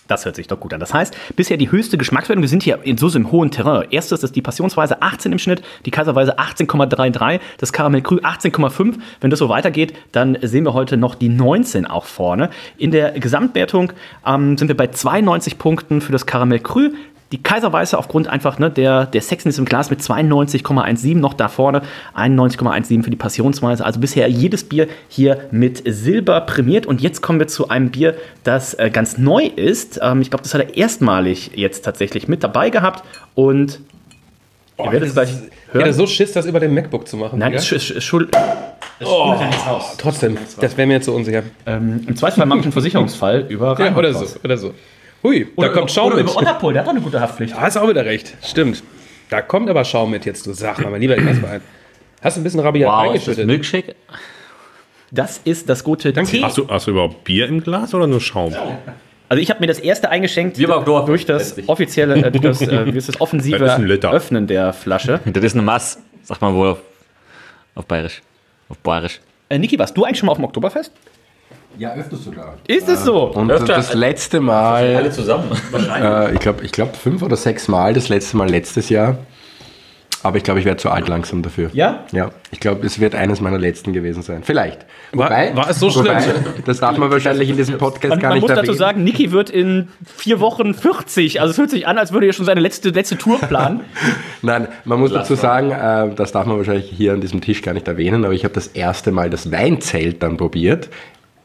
Das 0.09 0.25
hört 0.25 0.37
sich 0.37 0.49
doch 0.49 0.59
gut 0.59 0.75
an. 0.75 0.81
Das 0.81 0.93
heißt, 0.93 1.17
bisher 1.37 1.59
die 1.59 1.71
höchste 1.71 1.99
Geschmackswertung. 1.99 2.43
Wir 2.43 2.49
sind 2.49 2.63
hier 2.63 2.81
in 2.83 2.97
so 2.97 3.09
im 3.09 3.31
hohen 3.31 3.51
Terrain. 3.51 3.87
Erstes 3.91 4.23
ist 4.23 4.35
die 4.35 4.43
Passionsweise 4.43 5.03
18 5.03 5.33
im 5.33 5.39
Schnitt, 5.39 5.63
die 5.85 5.91
Kaiserweise 5.91 6.39
18,33, 6.39 7.41
das 7.59 7.73
Karamell 7.73 8.03
Krü 8.03 8.17
18,5. 8.17 8.95
Wenn 9.21 9.31
das 9.31 9.39
so 9.39 9.49
weitergeht, 9.49 9.95
dann 10.13 10.37
sehen 10.43 10.65
wir 10.65 10.73
heute 10.73 10.97
noch 10.97 11.15
die 11.15 11.29
19 11.29 11.87
auch 11.87 12.07
vorne. 12.07 12.51
In 12.79 12.91
der 12.91 13.13
Gesamtwertung 13.13 13.93
ähm, 14.27 14.57
sind 14.57 14.69
wir 14.69 14.77
bei 14.77 14.87
92 14.87 15.59
Punkten 15.59 16.01
für 16.01 16.13
das 16.13 16.27
Karamell 16.27 16.61
Krü. 16.61 16.93
Die 17.31 17.43
Kaiserweiße 17.43 17.99
aufgrund 17.99 18.27
einfach 18.27 18.59
ne, 18.59 18.71
der, 18.71 19.05
der 19.05 19.21
Sexiness 19.21 19.59
im 19.59 19.67
Glas 19.67 19.91
mit 19.91 20.01
92,17 20.01 21.19
noch 21.19 21.35
da 21.35 21.49
vorne, 21.49 21.83
91,17 22.17 23.03
für 23.03 23.11
die 23.11 23.17
Passionsweise. 23.17 23.85
Also 23.85 24.01
bisher 24.01 24.29
jedes 24.29 24.65
Bier 24.65 24.89
hier 25.09 25.39
mit 25.51 25.83
Silber 25.87 26.41
prämiert. 26.43 26.87
Und 26.87 27.03
jetzt 27.03 27.21
kommen 27.21 27.39
wir 27.39 27.47
zu 27.47 27.69
einem 27.69 27.91
Bier, 27.91 28.15
das 28.45 28.73
äh, 28.75 28.89
ganz 28.91 29.19
neu 29.19 29.45
ist. 29.45 30.01
Ähm, 30.03 30.23
ich 30.23 30.31
glaube, 30.31 30.43
das 30.43 30.55
hat 30.55 30.63
er 30.63 30.77
erstmalig 30.77 31.51
jetzt 31.55 31.85
tatsächlich 31.85 32.29
mit 32.29 32.43
dabei 32.43 32.71
gehabt. 32.71 33.05
Und 33.35 33.81
ihr 34.79 34.91
werdet 34.91 35.09
es 35.09 35.15
gleich 35.15 35.31
hören. 35.73 35.93
so 35.93 36.07
Schiss, 36.07 36.33
das 36.33 36.47
über 36.47 36.61
dem 36.61 36.73
MacBook 36.73 37.07
zu 37.07 37.19
machen. 37.19 37.39
Nein, 37.41 37.53
das 37.53 37.71
ist 37.71 37.91
sch- 37.91 38.01
schuld. 38.01 38.31
Das 39.01 39.07
oh, 39.09 39.35
ja 39.39 39.47
nichts 39.47 39.67
raus. 39.67 39.97
Trotzdem, 39.99 40.39
das 40.61 40.77
wäre 40.77 40.87
mir 40.89 40.95
jetzt 40.95 41.05
so 41.07 41.15
unsicher. 41.15 41.43
Ähm, 41.67 42.05
Im 42.07 42.17
Zweifelsfall 42.17 42.47
mache 42.47 42.61
ich 42.61 42.65
einen 42.65 42.73
Versicherungsfall 42.81 43.45
über 43.49 43.79
Ja, 43.79 43.95
oder 43.95 44.15
so, 44.15 44.27
oder 44.43 44.57
so. 44.57 44.73
Hui, 45.23 45.47
Oder 45.57 45.69
da 45.69 45.75
kommt 45.75 45.85
über- 45.91 45.95
Schaum 45.95 46.07
oder 46.09 46.17
mit. 46.17 46.25
Über 46.31 46.37
Otterpol, 46.37 46.73
der 46.73 46.83
hat 46.83 46.87
doch 46.89 46.93
eine 46.95 47.01
gute 47.03 47.21
Haftpflicht. 47.21 47.55
Da 47.55 47.61
hast 47.61 47.77
du 47.77 47.81
auch 47.81 47.89
wieder 47.89 48.05
recht. 48.05 48.35
Stimmt. 48.43 48.83
Da 49.31 49.43
kommt 49.43 49.69
aber 49.69 49.85
Schaum 49.85 50.11
mit 50.11 50.25
jetzt, 50.25 50.47
du 50.47 50.53
sag 50.53 50.79
mal, 50.81 50.91
mein 50.91 51.01
lieber 51.01 51.17
Glasverein. 51.17 51.61
Hast 52.23 52.37
du 52.37 52.41
ein 52.41 52.45
bisschen 52.45 52.61
rabiat 52.61 52.89
Wow, 52.91 53.15
ist 53.15 53.27
das 53.29 53.39
eingeschüttet? 53.39 53.47
Milkshake? 53.47 53.95
Das 55.11 55.41
ist 55.45 55.69
das 55.69 55.83
gute 55.85 56.13
Tee. 56.13 56.43
Hast 56.43 56.59
du, 56.59 56.69
hast 56.69 56.87
du 56.87 56.91
überhaupt 56.91 57.25
Bier 57.25 57.47
im 57.49 57.63
Glas 57.63 57.95
oder 57.95 58.07
nur 58.07 58.21
Schaum? 58.21 58.55
Also 59.31 59.43
ich 59.43 59.51
habe 59.51 59.61
mir 59.61 59.67
das 59.67 59.79
erste 59.79 60.09
eingeschenkt 60.11 60.59
Wir 60.59 60.69
waren 60.69 60.85
Dorf, 60.85 61.05
durch 61.07 61.27
das 61.27 61.49
letztlich. 61.49 61.69
offizielle, 61.69 62.17
äh, 62.17 62.31
durch 62.31 62.43
das, 62.43 62.63
äh, 62.63 62.87
wie 62.93 62.97
ist 62.97 63.09
das 63.09 63.21
offensive 63.21 63.59
Das. 63.59 63.79
Öffnen 64.13 64.47
der 64.47 64.73
Flasche. 64.73 65.21
Das 65.27 65.45
ist 65.45 65.53
eine 65.55 65.63
Mass, 65.63 65.99
sagt 66.23 66.41
man 66.41 66.55
wohl 66.55 66.69
auf, 66.69 66.79
auf 67.75 67.85
Bayerisch. 67.87 68.23
Auf 68.69 68.79
Bayerisch. 68.79 69.21
Äh, 69.51 69.59
Niki, 69.59 69.79
warst 69.79 69.97
du 69.97 70.05
eigentlich 70.05 70.19
schon 70.19 70.27
mal 70.27 70.33
auf 70.33 70.39
dem 70.39 70.45
Oktoberfest? 70.45 70.93
Ja, 71.79 71.95
öfters 71.95 72.25
sogar. 72.25 72.55
Ist 72.67 72.89
es 72.89 73.05
so? 73.05 73.25
Und 73.33 73.51
Öfter 73.53 73.75
das 73.77 73.95
letzte 73.95 74.41
Mal, 74.41 75.11
zusammen. 75.13 75.45
äh, 76.01 76.35
ich 76.35 76.41
glaube, 76.41 76.65
ich 76.65 76.73
glaub, 76.73 76.97
fünf 76.97 77.23
oder 77.23 77.37
sechs 77.37 77.69
Mal, 77.69 77.95
das 77.95 78.09
letzte 78.09 78.37
Mal 78.37 78.51
letztes 78.51 78.89
Jahr. 78.89 79.17
Aber 80.25 80.37
ich 80.37 80.43
glaube, 80.43 80.59
ich 80.59 80.67
werde 80.67 80.79
zu 80.79 80.91
alt 80.91 81.07
langsam 81.07 81.43
dafür. 81.43 81.71
Ja? 81.75 82.01
Ja, 82.11 82.31
ich 82.51 82.59
glaube, 82.59 82.85
es 82.85 82.99
wird 82.99 83.15
eines 83.15 83.41
meiner 83.41 83.59
letzten 83.59 83.93
gewesen 83.93 84.23
sein. 84.23 84.43
Vielleicht. 84.43 84.85
War- 85.13 85.31
war 85.31 85.71
es 85.71 85.79
so 85.79 85.95
wobei, 85.95 86.21
schlimm? 86.21 86.35
Das 86.67 86.81
darf 86.81 86.99
man 86.99 87.09
wahrscheinlich 87.13 87.49
in 87.49 87.57
diesem 87.57 87.79
Podcast 87.79 88.11
Man, 88.11 88.19
gar 88.19 88.31
man 88.31 88.39
nicht 88.39 88.43
muss 88.43 88.49
dazu 88.49 88.63
erwähnen. 88.63 88.79
sagen, 88.79 89.05
Niki 89.05 89.31
wird 89.31 89.49
in 89.49 89.87
vier 90.17 90.41
Wochen 90.41 90.75
40. 90.75 91.41
Also 91.41 91.51
es 91.53 91.57
fühlt 91.57 91.71
sich 91.71 91.87
an, 91.87 91.99
als 91.99 92.11
würde 92.13 92.27
er 92.27 92.33
schon 92.33 92.47
seine 92.47 92.61
letzte, 92.61 92.89
letzte 92.91 93.17
Tour 93.17 93.39
planen. 93.39 93.83
Nein, 94.43 94.67
man 94.85 94.99
muss 94.99 95.13
dazu 95.13 95.37
sagen, 95.37 95.71
äh, 95.71 96.13
das 96.17 96.33
darf 96.33 96.47
man 96.47 96.57
wahrscheinlich 96.57 96.91
hier 96.91 97.13
an 97.13 97.21
diesem 97.21 97.41
Tisch 97.41 97.63
gar 97.63 97.73
nicht 97.75 97.87
erwähnen, 97.87 98.25
aber 98.25 98.35
ich 98.35 98.43
habe 98.43 98.55
das 98.55 98.67
erste 98.67 99.13
Mal 99.13 99.31
das 99.31 99.53
Weinzelt 99.53 100.21
dann 100.25 100.37
probiert. 100.37 100.89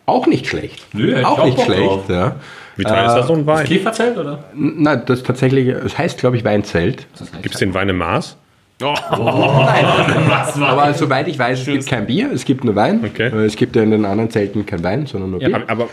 Auch 0.06 0.28
nicht 0.28 0.48
schlecht. 0.48 0.86
Nö, 0.94 1.18
ich 1.18 1.26
auch 1.26 1.44
nicht 1.46 1.58
Bock 1.58 1.66
schlecht, 1.66 2.10
ja. 2.10 2.36
Wie 2.76 2.84
teuer 2.84 3.06
ist 3.06 3.14
das 3.14 3.28
so 3.28 3.34
ein 3.34 3.46
Wein? 3.46 3.66
Käferzelt, 3.66 4.18
oder? 4.18 4.44
Nein, 4.54 5.04
das 5.06 5.24
tatsächlich, 5.24 5.68
es 5.68 5.98
heißt, 5.98 6.20
glaube 6.20 6.38
ich, 6.38 6.44
Weinzelt. 6.44 7.08
Gibt 7.42 7.54
es 7.54 7.60
den 7.60 7.74
Wein 7.74 7.90
im 7.90 7.98
Maß? 7.98 8.38
Aber 8.82 10.94
soweit 10.94 11.28
ich 11.28 11.40
weiß, 11.40 11.60
es 11.60 11.66
gibt 11.66 11.88
kein 11.88 12.06
Bier, 12.06 12.32
es 12.34 12.44
gibt 12.44 12.64
nur 12.64 12.76
Wein. 12.76 13.02
Okay. 13.06 13.28
Äh, 13.28 13.46
Es 13.46 13.56
gibt 13.56 13.76
ja 13.76 13.84
in 13.84 13.92
den 13.92 14.06
anderen 14.06 14.30
Zelten 14.30 14.66
kein 14.66 14.84
Wein, 14.84 15.06
sondern 15.06 15.32
nur 15.32 15.40
Bier. 15.40 15.56
Aber, 15.56 15.70
aber 15.70 15.90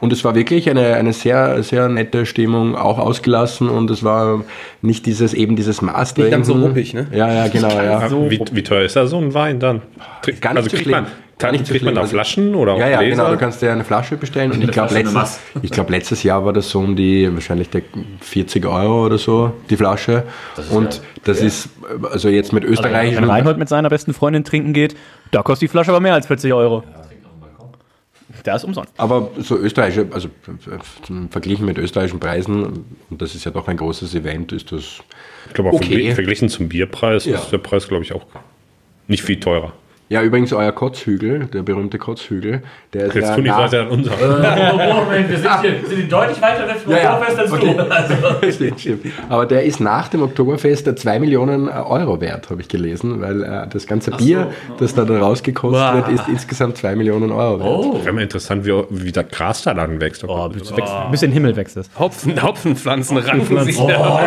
Und 0.00 0.12
es 0.12 0.24
war 0.24 0.34
wirklich 0.34 0.68
eine, 0.68 0.94
eine 0.94 1.12
sehr, 1.12 1.62
sehr 1.62 1.88
nette 1.88 2.26
Stimmung, 2.26 2.76
auch 2.76 2.98
ausgelassen 2.98 3.68
und 3.70 3.90
es 3.90 4.04
war 4.04 4.42
nicht 4.82 5.06
dieses, 5.06 5.32
eben 5.32 5.56
dieses 5.56 5.80
Maß. 5.80 6.16
Nicht 6.18 6.30
ganz 6.30 6.46
so 6.48 6.52
ruppig, 6.54 6.92
ne? 6.92 7.06
Ja, 7.12 7.32
ja, 7.32 7.48
genau, 7.48 7.70
ja. 7.70 8.06
So 8.08 8.30
wie, 8.30 8.40
wie 8.52 8.62
teuer 8.62 8.84
ist 8.84 8.96
da 8.96 9.06
so 9.06 9.16
ein 9.18 9.32
Wein 9.32 9.58
dann? 9.58 9.80
Trink- 10.22 10.40
Gar 10.42 10.52
nicht 10.54 10.64
also 10.64 10.70
so 10.70 10.76
kriegt 10.76 10.90
man, 10.90 11.06
Gar 11.38 11.52
nicht 11.52 11.66
kriegt 11.66 11.84
man 11.84 11.94
da 11.94 12.00
Also- 12.02 12.12
Flaschen 12.12 12.54
oder 12.54 12.76
Ja, 12.78 12.88
ja, 12.88 12.98
Gläser? 13.00 13.22
genau. 13.24 13.30
Du 13.32 13.38
kannst 13.38 13.60
dir 13.60 13.70
eine 13.72 13.84
Flasche 13.84 14.16
bestellen 14.16 14.52
und 14.52 14.62
ich 14.64 14.70
glaube, 14.70 14.94
letztes, 14.94 15.38
ich 15.62 15.70
glaub, 15.70 15.90
letztes 15.90 16.22
Jahr 16.22 16.44
war 16.46 16.52
das 16.54 16.68
so 16.70 16.78
um 16.78 16.96
die 16.96 17.32
wahrscheinlich 17.32 17.68
der 17.70 17.82
40 18.20 18.64
Euro 18.66 19.04
oder 19.06 19.18
so, 19.18 19.52
die 19.70 19.76
Flasche. 19.76 20.24
und 20.70 21.00
das 21.24 21.40
ist, 21.42 21.68
also 22.10 22.28
jetzt 22.30 22.52
mit 22.52 22.64
Wenn 22.64 22.70
österreichischen. 22.72 23.24
Reinhold 23.24 23.58
mit 23.58 23.68
seiner 23.68 23.88
besten 23.90 24.14
Freundin 24.14 24.44
trinken 24.44 24.72
geht, 24.72 24.94
da 25.30 25.42
kostet 25.42 25.68
die 25.68 25.70
Flasche 25.70 25.90
aber 25.90 26.00
mehr 26.00 26.14
als 26.14 26.26
40 26.26 26.52
Euro. 26.54 26.84
Der 28.46 28.56
ist 28.56 28.64
umsonst. 28.64 28.92
Aber 28.96 29.30
so 29.38 29.56
österreichische, 29.58 30.06
also 30.12 30.28
verglichen 31.30 31.66
mit 31.66 31.78
österreichischen 31.78 32.20
Preisen, 32.20 32.84
und 33.10 33.20
das 33.22 33.34
ist 33.34 33.44
ja 33.44 33.50
doch 33.50 33.66
ein 33.68 33.76
großes 33.76 34.14
Event, 34.14 34.52
ist 34.52 34.70
das 34.72 35.00
ich 35.48 35.52
glaube 35.54 35.70
auch 35.70 35.74
okay. 35.74 36.10
vergl- 36.10 36.14
verglichen 36.14 36.48
zum 36.48 36.68
Bierpreis 36.68 37.24
Ja. 37.24 37.36
ist 37.36 37.50
der 37.50 37.58
Preis, 37.58 37.88
glaube 37.88 38.04
ich, 38.04 38.12
auch 38.12 38.24
nicht 39.08 39.22
viel 39.22 39.38
teurer. 39.40 39.72
Ja, 40.08 40.22
übrigens 40.22 40.52
euer 40.52 40.70
Kotzhügel, 40.70 41.46
der 41.52 41.62
berühmte 41.62 41.98
Kotzhügel, 41.98 42.62
der 42.92 43.06
ist 43.06 43.14
Jetzt 43.16 43.28
ja 43.28 43.34
tun 43.34 43.42
die 43.42 43.50
nach- 43.50 43.58
weiter 43.58 43.80
an 43.82 43.88
unser. 43.88 44.12
wir 44.12 45.36
sind 45.38 45.60
hier 45.62 45.82
wir 45.82 45.96
sind 45.96 46.12
deutlich 46.12 46.40
weiter 46.40 46.68
weg 46.68 46.76
vom 46.84 46.92
Ja, 46.92 46.98
ja. 46.98 47.14
Oktoberfest 47.14 47.38
als 47.40 47.52
Okay. 47.52 47.74
du. 47.76 47.82
Also. 47.90 48.52
Stimmt, 48.52 48.80
stimmt. 48.80 49.06
Aber 49.28 49.46
der 49.46 49.64
ist 49.64 49.80
nach 49.80 50.06
dem 50.06 50.22
Oktoberfest 50.22 50.96
2 50.96 51.18
Millionen 51.18 51.68
Euro 51.68 52.20
wert, 52.20 52.50
habe 52.50 52.60
ich 52.60 52.68
gelesen, 52.68 53.20
weil 53.20 53.42
äh, 53.42 53.66
das 53.68 53.88
ganze 53.88 54.12
Bier, 54.12 54.52
das 54.78 54.94
da, 54.94 55.04
da 55.04 55.18
rausgekostet 55.18 55.94
wird, 55.96 56.08
ist 56.20 56.28
insgesamt 56.28 56.76
2 56.76 56.94
Millionen 56.94 57.32
Euro 57.32 57.58
wert. 57.58 57.68
Oh. 57.68 58.00
Wäre 58.04 58.12
mal 58.12 58.22
interessant, 58.22 58.64
wie, 58.64 58.72
wie 58.90 59.10
das 59.10 59.26
Gras 59.32 59.62
da 59.64 59.74
dann 59.74 60.00
wächst. 60.00 60.22
Oh, 60.22 60.48
bis, 60.48 60.76
wächst, 60.76 60.94
bis 61.10 61.22
in 61.22 61.30
den 61.30 61.34
Himmel 61.34 61.56
wächst 61.56 61.76
es. 61.78 61.90
Hopfen, 61.98 62.40
Hopfenpflanzen 62.40 63.16
ranken 63.18 63.58
sich 63.64 63.76
Oh. 63.80 63.90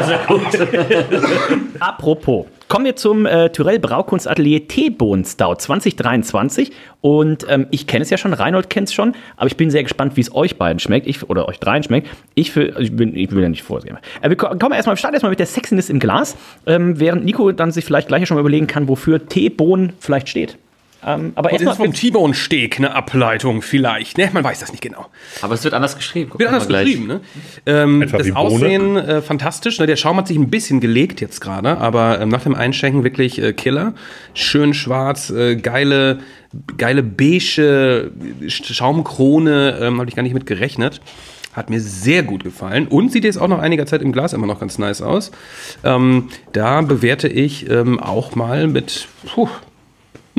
Apropos, 1.79 2.45
kommen 2.69 2.85
wir 2.85 2.95
zum 2.95 3.25
äh, 3.25 3.49
Tyrell 3.49 3.79
Braukunstatelier 3.79 4.67
Teebohnen 4.69 5.25
Stout 5.25 5.55
2023. 5.57 6.71
Und 7.01 7.45
ähm, 7.49 7.67
ich 7.71 7.87
kenne 7.87 8.03
es 8.03 8.09
ja 8.09 8.17
schon, 8.17 8.31
Reinhold 8.33 8.69
kennt 8.69 8.87
es 8.87 8.93
schon, 8.93 9.13
aber 9.35 9.47
ich 9.47 9.57
bin 9.57 9.69
sehr 9.71 9.83
gespannt, 9.83 10.15
wie 10.15 10.21
es 10.21 10.33
euch 10.33 10.57
beiden 10.57 10.79
schmeckt, 10.79 11.07
ich, 11.07 11.29
oder 11.29 11.47
euch 11.49 11.59
dreien 11.59 11.83
schmeckt. 11.83 12.07
Ich, 12.35 12.51
für, 12.51 12.79
ich, 12.79 12.95
bin, 12.95 13.15
ich 13.15 13.31
will 13.31 13.41
ja 13.43 13.49
nicht 13.49 13.63
vorsehen. 13.63 13.97
Äh, 14.21 14.29
wir 14.29 14.37
ko- 14.37 14.55
kommen 14.57 14.73
erstmal, 14.73 14.95
starten 14.95 15.15
erstmal 15.15 15.31
mit 15.31 15.39
der 15.39 15.47
Sexiness 15.47 15.89
im 15.89 15.99
Glas, 15.99 16.37
ähm, 16.65 16.99
während 16.99 17.25
Nico 17.25 17.51
dann 17.51 17.71
sich 17.71 17.83
vielleicht 17.83 18.07
gleich 18.07 18.25
schon 18.27 18.35
mal 18.35 18.41
überlegen 18.41 18.67
kann, 18.67 18.87
wofür 18.87 19.27
Teebohnen 19.27 19.93
vielleicht 19.99 20.29
steht. 20.29 20.57
Ähm, 21.05 21.31
aber 21.35 21.49
Das 21.49 21.61
ist 21.61 21.67
erstmal 21.67 21.87
vom 21.87 21.95
T-Bone-Steak 21.95 22.77
eine 22.77 22.93
Ableitung 22.93 23.61
vielleicht. 23.61 24.17
Ne, 24.17 24.29
man 24.33 24.43
weiß 24.43 24.59
das 24.59 24.71
nicht 24.71 24.81
genau. 24.81 25.07
Aber 25.41 25.53
es 25.53 25.63
wird 25.63 25.73
anders 25.73 25.95
geschrieben. 25.95 26.29
Guck 26.29 26.39
Wird 26.39 26.49
anders 26.49 26.67
geschrieben, 26.67 27.07
ne? 27.07 27.21
Ähm, 27.65 28.05
das? 28.11 28.31
Aussehen 28.31 28.97
äh, 28.97 29.21
fantastisch. 29.21 29.79
Ne? 29.79 29.87
Der 29.87 29.95
Schaum 29.95 30.17
hat 30.17 30.27
sich 30.27 30.37
ein 30.37 30.49
bisschen 30.49 30.81
gelegt 30.81 31.21
jetzt 31.21 31.39
gerade, 31.39 31.77
aber 31.77 32.19
ähm, 32.19 32.29
nach 32.29 32.43
dem 32.43 32.55
Einschenken 32.55 33.03
wirklich 33.03 33.41
äh, 33.41 33.53
Killer. 33.53 33.93
Schön 34.33 34.73
schwarz, 34.73 35.29
äh, 35.29 35.55
geile, 35.55 36.19
geile 36.77 37.01
beige 37.03 38.11
Schaumkrone, 38.47 39.79
ähm, 39.81 39.99
habe 39.99 40.09
ich 40.09 40.15
gar 40.15 40.23
nicht 40.23 40.33
mit 40.33 40.45
gerechnet. 40.45 41.01
Hat 41.53 41.69
mir 41.69 41.79
sehr 41.79 42.23
gut 42.23 42.43
gefallen 42.43 42.87
und 42.87 43.11
sieht 43.11 43.23
jetzt 43.23 43.37
auch 43.37 43.47
nach 43.47 43.59
einiger 43.59 43.85
Zeit 43.85 44.01
im 44.01 44.11
Glas 44.11 44.33
immer 44.33 44.45
noch 44.47 44.59
ganz 44.59 44.77
nice 44.77 45.01
aus. 45.01 45.31
Ähm, 45.83 46.29
da 46.51 46.81
bewerte 46.81 47.27
ich 47.27 47.69
ähm, 47.69 47.99
auch 47.99 48.35
mal 48.35 48.67
mit 48.67 49.07
puh, 49.25 49.49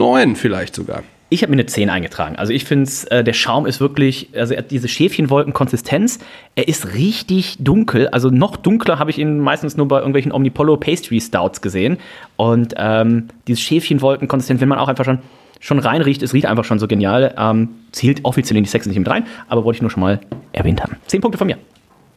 neun 0.01 0.35
vielleicht 0.35 0.75
sogar. 0.75 1.03
Ich 1.33 1.43
habe 1.43 1.51
mir 1.51 1.57
eine 1.57 1.67
10 1.67 1.91
eingetragen. 1.91 2.35
Also 2.37 2.53
ich 2.53 2.65
finde, 2.65 2.91
äh, 3.11 3.23
der 3.23 3.35
Schaum 3.35 3.65
ist 3.67 3.79
wirklich, 3.79 4.31
also 4.35 4.53
er 4.55 4.61
hat 4.61 4.73
diese 4.73 4.89
Schäfchenwolken-Konsistenz. 4.89 6.19
Er 6.57 6.67
ist 6.67 6.95
richtig 6.95 7.59
dunkel. 7.61 8.09
Also 8.09 8.31
noch 8.31 8.57
dunkler 8.57 8.99
habe 8.99 9.11
ich 9.11 9.19
ihn 9.19 9.39
meistens 9.39 9.77
nur 9.77 9.87
bei 9.87 9.99
irgendwelchen 9.99 10.33
Omnipollo 10.33 10.77
Pastry 10.77 11.21
Stouts 11.21 11.61
gesehen. 11.61 11.99
Und 12.35 12.75
ähm, 12.79 13.29
dieses 13.47 13.63
Schäfchenwolken-Konsistenz, 13.63 14.61
wenn 14.61 14.69
man 14.69 14.79
auch 14.81 14.89
einfach 14.89 15.05
schon, 15.05 15.21
schon 15.61 15.79
reinriecht, 15.79 16.21
es 16.23 16.35
riecht 16.35 16.47
einfach 16.47 16.65
schon 16.65 16.81
so 16.81 16.89
genial. 16.89 17.33
Ähm, 17.39 17.69
zählt 17.93 18.25
offiziell 18.25 18.57
in 18.57 18.65
die 18.65 18.71
Sex 18.71 18.87
nicht 18.87 18.99
mit 18.99 19.09
rein, 19.09 19.25
aber 19.47 19.65
wollte 19.65 19.77
ich 19.77 19.83
nur 19.83 19.91
schon 19.93 20.01
mal 20.01 20.19
erwähnt 20.51 20.83
haben. 20.83 20.97
10 21.07 21.21
Punkte 21.21 21.39
von 21.39 21.47
mir. 21.47 21.59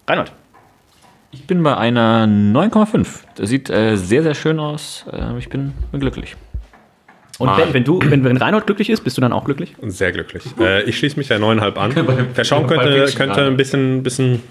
Reinhold. 0.08 0.32
Ich 1.30 1.46
bin 1.46 1.62
bei 1.62 1.78
einer 1.78 2.26
9,5. 2.26 3.08
Das 3.36 3.50
sieht 3.50 3.70
äh, 3.70 3.96
sehr, 3.96 4.24
sehr 4.24 4.34
schön 4.34 4.60
aus. 4.60 5.06
Äh, 5.12 5.38
ich 5.38 5.50
bin, 5.50 5.74
bin 5.92 6.00
glücklich. 6.00 6.36
Und 7.40 7.50
Ah. 7.50 7.58
wenn, 7.58 7.74
wenn 7.74 7.84
du, 7.84 8.00
wenn, 8.04 8.24
wenn 8.24 8.38
Reinhold 8.38 8.66
glücklich 8.68 8.90
ist, 8.90 9.04
bist 9.04 9.18
du 9.18 9.22
dann 9.22 9.34
auch 9.34 9.44
glücklich? 9.46 9.76
Sehr 9.84 10.12
glücklich. 10.12 10.44
Äh, 10.60 10.84
ich 10.84 10.98
schließe 10.98 11.18
mich 11.18 11.28
der 11.30 11.40
9,5 11.40 11.76
an. 11.78 12.28
Der 12.38 12.44
Schaum 12.44 12.68
könnte, 12.68 13.06
könnte 13.16 13.46
ein 13.48 13.58
bisschen, 13.58 14.04
bisschen. 14.04 14.42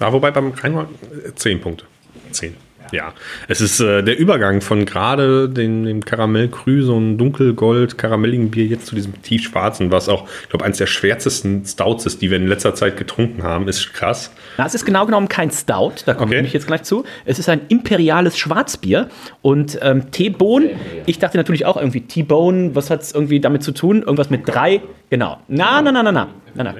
Ja, 0.00 0.12
wobei 0.12 0.30
beim 0.30 0.52
Reinhold 0.52 0.88
äh, 1.26 1.34
10 1.34 1.60
Punkte. 1.60 1.84
10. 2.30 2.54
Ja. 2.92 3.12
Es 3.48 3.60
ist 3.60 3.80
äh, 3.80 4.02
der 4.02 4.18
Übergang 4.18 4.60
von 4.60 4.84
gerade 4.84 5.48
dem, 5.48 5.84
dem 5.84 6.04
Karamellkrü, 6.04 6.82
so 6.82 6.98
ein 6.98 7.18
dunkelgold 7.18 7.98
karamelligen 7.98 8.50
Bier, 8.50 8.66
jetzt 8.66 8.86
zu 8.86 8.94
diesem 8.94 9.20
tiefschwarzen, 9.22 9.90
was 9.90 10.08
auch, 10.08 10.26
ich 10.42 10.48
glaube, 10.48 10.64
eines 10.64 10.78
der 10.78 10.86
schwärzesten 10.86 11.64
Stouts 11.64 12.06
ist, 12.06 12.22
die 12.22 12.30
wir 12.30 12.36
in 12.38 12.46
letzter 12.46 12.74
Zeit 12.74 12.96
getrunken 12.96 13.42
haben, 13.42 13.68
ist 13.68 13.92
krass. 13.92 14.32
Na, 14.56 14.66
es 14.66 14.74
ist 14.74 14.84
genau 14.84 15.06
genommen 15.06 15.28
kein 15.28 15.50
Stout, 15.50 15.92
da 16.06 16.14
komme 16.14 16.36
Okay. 16.36 16.46
ich 16.46 16.52
jetzt 16.52 16.66
gleich 16.66 16.82
zu. 16.82 17.04
Es 17.24 17.38
ist 17.38 17.48
ein 17.48 17.60
imperiales 17.68 18.38
Schwarzbier 18.38 19.08
und 19.42 19.78
ähm, 19.82 20.10
T-Bone. 20.10 20.70
Ich 21.06 21.18
dachte 21.18 21.36
natürlich 21.36 21.66
auch 21.66 21.76
irgendwie 21.76 22.02
T-Bone, 22.02 22.74
was 22.74 22.90
hat 22.90 23.02
es 23.02 23.12
irgendwie 23.12 23.40
damit 23.40 23.62
zu 23.62 23.72
tun? 23.72 24.00
Irgendwas 24.02 24.30
mit 24.30 24.46
drei, 24.48 24.80
genau. 25.10 25.38
Na, 25.48 25.80
na, 25.82 25.92
na, 25.92 26.02
na, 26.02 26.12
na, 26.12 26.28
na, 26.54 26.64
na. 26.64 26.74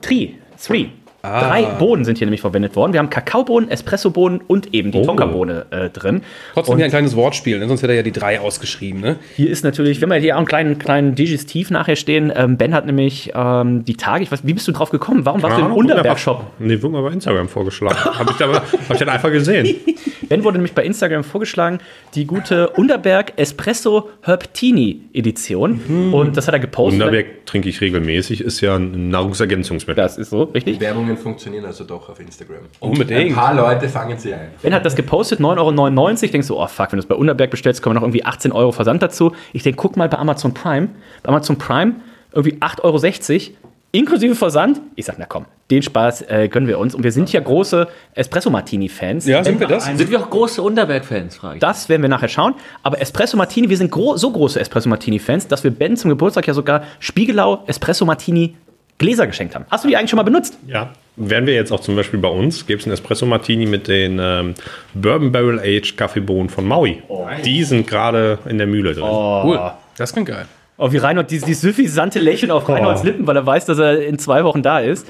Tri, 0.00 0.36
three. 0.60 0.90
Drei 1.20 1.64
Bohnen 1.78 2.04
sind 2.04 2.18
hier 2.18 2.26
nämlich 2.26 2.40
verwendet 2.40 2.76
worden. 2.76 2.92
Wir 2.92 3.00
haben 3.00 3.10
Kakaobohnen, 3.10 3.68
Espressobohnen 3.70 4.40
und 4.46 4.72
eben 4.72 4.92
die 4.92 4.98
Oh. 4.98 5.04
Tonkabohne 5.04 5.66
äh, 5.70 5.90
drin. 5.90 6.22
Trotzdem 6.54 6.72
Und 6.72 6.78
hier 6.78 6.84
ein 6.84 6.90
kleines 6.90 7.16
Wortspiel, 7.16 7.58
ne? 7.58 7.66
sonst 7.66 7.82
hätte 7.82 7.92
er 7.92 7.96
ja 7.96 8.02
die 8.02 8.12
drei 8.12 8.38
ausgeschrieben. 8.40 9.00
Ne? 9.00 9.16
hier 9.36 9.50
ist 9.50 9.64
natürlich, 9.64 10.00
wenn 10.00 10.08
wir 10.10 10.16
hier 10.18 10.34
auch 10.34 10.38
einen 10.38 10.46
kleinen, 10.46 10.78
kleinen 10.78 11.14
Digestiv 11.16 11.70
nachher 11.70 11.96
stehen, 11.96 12.32
ähm, 12.34 12.56
Ben 12.56 12.72
hat 12.72 12.86
nämlich 12.86 13.32
ähm, 13.34 13.84
die 13.84 13.94
Tage, 13.96 14.22
ich 14.22 14.30
weiß, 14.30 14.46
wie 14.46 14.52
bist 14.54 14.68
du 14.68 14.72
drauf 14.72 14.90
gekommen? 14.90 15.24
Warum 15.26 15.42
warst 15.42 15.58
du 15.58 15.62
im 15.66 15.72
Unterberg-Shop? 15.72 16.44
Nee, 16.60 16.80
wurde 16.82 16.94
mir 16.96 17.02
bei 17.02 17.12
Instagram 17.12 17.48
vorgeschlagen. 17.48 17.96
Habe 18.18 18.30
ich, 18.30 18.36
da- 18.36 18.52
hab 18.52 18.62
ich 18.90 18.98
dann 18.98 19.08
einfach 19.08 19.32
gesehen. 19.32 19.74
Ben 20.28 20.44
wurde 20.44 20.58
nämlich 20.58 20.72
bei 20.74 20.84
Instagram 20.84 21.24
vorgeschlagen, 21.24 21.78
die 22.14 22.26
gute 22.26 22.68
Unterberg 22.70 23.32
Espresso 23.36 24.10
Herptini 24.22 25.00
Edition. 25.14 26.10
Und 26.12 26.36
das 26.36 26.46
hat 26.46 26.54
er 26.54 26.60
gepostet. 26.60 27.00
Wunderberg 27.00 27.46
trinke 27.46 27.68
ich 27.70 27.80
regelmäßig, 27.80 28.42
ist 28.42 28.60
ja 28.60 28.76
ein 28.76 29.08
Nahrungsergänzungsmittel. 29.08 30.02
Das 30.02 30.18
ist 30.18 30.30
so, 30.30 30.42
richtig. 30.44 30.78
Werbungen 31.08 31.16
funktionieren 31.16 31.64
also 31.64 31.84
doch 31.84 32.08
auf 32.08 32.20
Instagram. 32.20 32.58
Unbedingt. 32.80 33.30
Ein 33.30 33.34
paar 33.34 33.54
Leute 33.54 33.88
fangen 33.88 34.18
sie 34.18 34.34
ein. 34.34 34.50
Ben 34.62 34.74
hat 34.74 34.84
das 34.84 34.94
gepostet, 34.94 35.40
9,99 35.40 36.22
Euro. 36.22 36.32
Denkst 36.32 36.48
du, 36.48 36.58
oh 36.58 36.66
fuck, 36.66 36.92
wenn 36.92 36.98
du 36.98 37.02
es 37.02 37.06
bei 37.06 37.14
Unterberg 37.14 37.50
bestellst, 37.50 37.82
kommen 37.82 37.94
noch 37.94 38.02
irgendwie 38.02 38.24
18 38.24 38.52
Euro 38.52 38.72
Versand 38.72 39.02
dazu. 39.02 39.32
Ich 39.52 39.62
denke, 39.62 39.78
guck 39.80 39.96
mal 39.96 40.08
bei 40.08 40.18
Amazon 40.18 40.54
Prime. 40.54 40.88
Bei 41.22 41.30
Amazon 41.30 41.56
Prime 41.56 41.94
irgendwie 42.32 42.56
8,60 42.56 42.82
Euro 42.82 43.56
inklusive 43.90 44.34
Versand. 44.34 44.82
Ich 44.96 45.06
sag, 45.06 45.18
na 45.18 45.24
komm, 45.24 45.46
den 45.70 45.82
Spaß 45.82 46.22
äh, 46.28 46.48
gönnen 46.48 46.68
wir 46.68 46.78
uns. 46.78 46.94
Und 46.94 47.04
wir 47.04 47.12
sind 47.12 47.32
ja 47.32 47.40
große 47.40 47.88
Espresso-Martini-Fans. 48.14 49.26
Ja, 49.26 49.42
sind 49.42 49.60
wir 49.60 49.66
das? 49.66 49.86
Sind 49.86 50.10
wir 50.10 50.20
auch 50.20 50.28
große 50.28 50.60
Unterberg-Fans, 50.60 51.36
frage 51.36 51.54
ich. 51.56 51.60
Das 51.60 51.88
werden 51.88 52.02
wir 52.02 52.10
nachher 52.10 52.28
schauen. 52.28 52.54
Aber 52.82 53.00
Espresso 53.00 53.36
Martini, 53.38 53.70
wir 53.70 53.78
sind 53.78 53.90
gro 53.90 54.16
so 54.16 54.30
große 54.30 54.60
Espresso 54.60 54.90
Martini-Fans, 54.90 55.48
dass 55.48 55.64
wir 55.64 55.70
Ben 55.70 55.96
zum 55.96 56.10
Geburtstag 56.10 56.46
ja 56.46 56.54
sogar 56.54 56.82
Spiegelau 57.00 57.64
Espresso 57.66 58.04
Martini 58.04 58.56
Gläser 58.98 59.26
geschenkt 59.26 59.54
haben. 59.54 59.64
Hast 59.70 59.84
du 59.84 59.88
die 59.88 59.96
eigentlich 59.96 60.10
schon 60.10 60.16
mal 60.18 60.24
benutzt? 60.24 60.58
Ja, 60.66 60.90
werden 61.16 61.46
wir 61.46 61.54
jetzt 61.54 61.72
auch 61.72 61.80
zum 61.80 61.96
Beispiel 61.96 62.20
bei 62.20 62.28
uns, 62.28 62.66
gibt 62.66 62.82
es 62.82 62.86
einen 62.86 62.94
Espresso 62.94 63.26
Martini 63.26 63.66
mit 63.66 63.88
den 63.88 64.18
ähm, 64.20 64.54
Bourbon 64.94 65.32
Barrel 65.32 65.58
Aged 65.60 65.96
Kaffeebohnen 65.96 66.48
von 66.48 66.66
Maui. 66.66 67.02
Die 67.44 67.64
sind 67.64 67.86
gerade 67.86 68.38
in 68.48 68.58
der 68.58 68.66
Mühle 68.66 68.94
drin. 68.94 69.04
Cool. 69.04 69.72
Das 69.96 70.12
klingt 70.12 70.28
geil. 70.28 70.46
Oh, 70.76 70.92
wie 70.92 70.98
Reinhold, 70.98 71.30
dieses, 71.30 71.44
dieses 71.44 71.62
süffisante 71.62 72.20
Lächeln 72.20 72.52
auf 72.52 72.68
Reinholds 72.68 73.02
Lippen, 73.02 73.26
weil 73.26 73.36
er 73.36 73.44
weiß, 73.44 73.66
dass 73.66 73.78
er 73.78 74.06
in 74.06 74.18
zwei 74.18 74.44
Wochen 74.44 74.62
da 74.62 74.78
ist. 74.78 75.06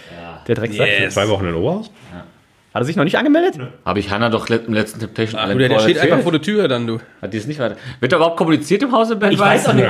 Der 0.46 0.54
Drecksack. 0.54 0.88
Yes. 0.88 1.14
Zwei 1.14 1.28
Wochen 1.28 1.46
in 1.46 1.54
Oberhaus? 1.54 1.90
Hat 2.74 2.82
er 2.82 2.84
sich 2.84 2.96
noch 2.96 3.04
nicht 3.04 3.16
angemeldet? 3.16 3.58
Habe 3.84 3.98
ich 3.98 4.10
Hannah 4.10 4.28
doch 4.28 4.48
im 4.50 4.74
letzten 4.74 5.00
Temptation 5.00 5.40
Du, 5.50 5.58
der, 5.58 5.70
der 5.70 5.78
steht 5.80 5.98
einfach 5.98 6.20
vor 6.20 6.32
der 6.32 6.42
Tür 6.42 6.68
dann, 6.68 6.86
du. 6.86 6.98
Hat 7.22 7.32
die 7.32 7.38
es 7.38 7.46
nicht 7.46 7.58
weiter. 7.58 7.76
Wird 8.00 8.12
da 8.12 8.16
überhaupt 8.16 8.36
kommuniziert 8.36 8.82
im 8.82 8.92
Hause, 8.92 9.16
Ben? 9.16 9.32
Ich 9.32 9.38
weiß 9.38 9.68
auch 9.68 9.72
nicht. 9.72 9.88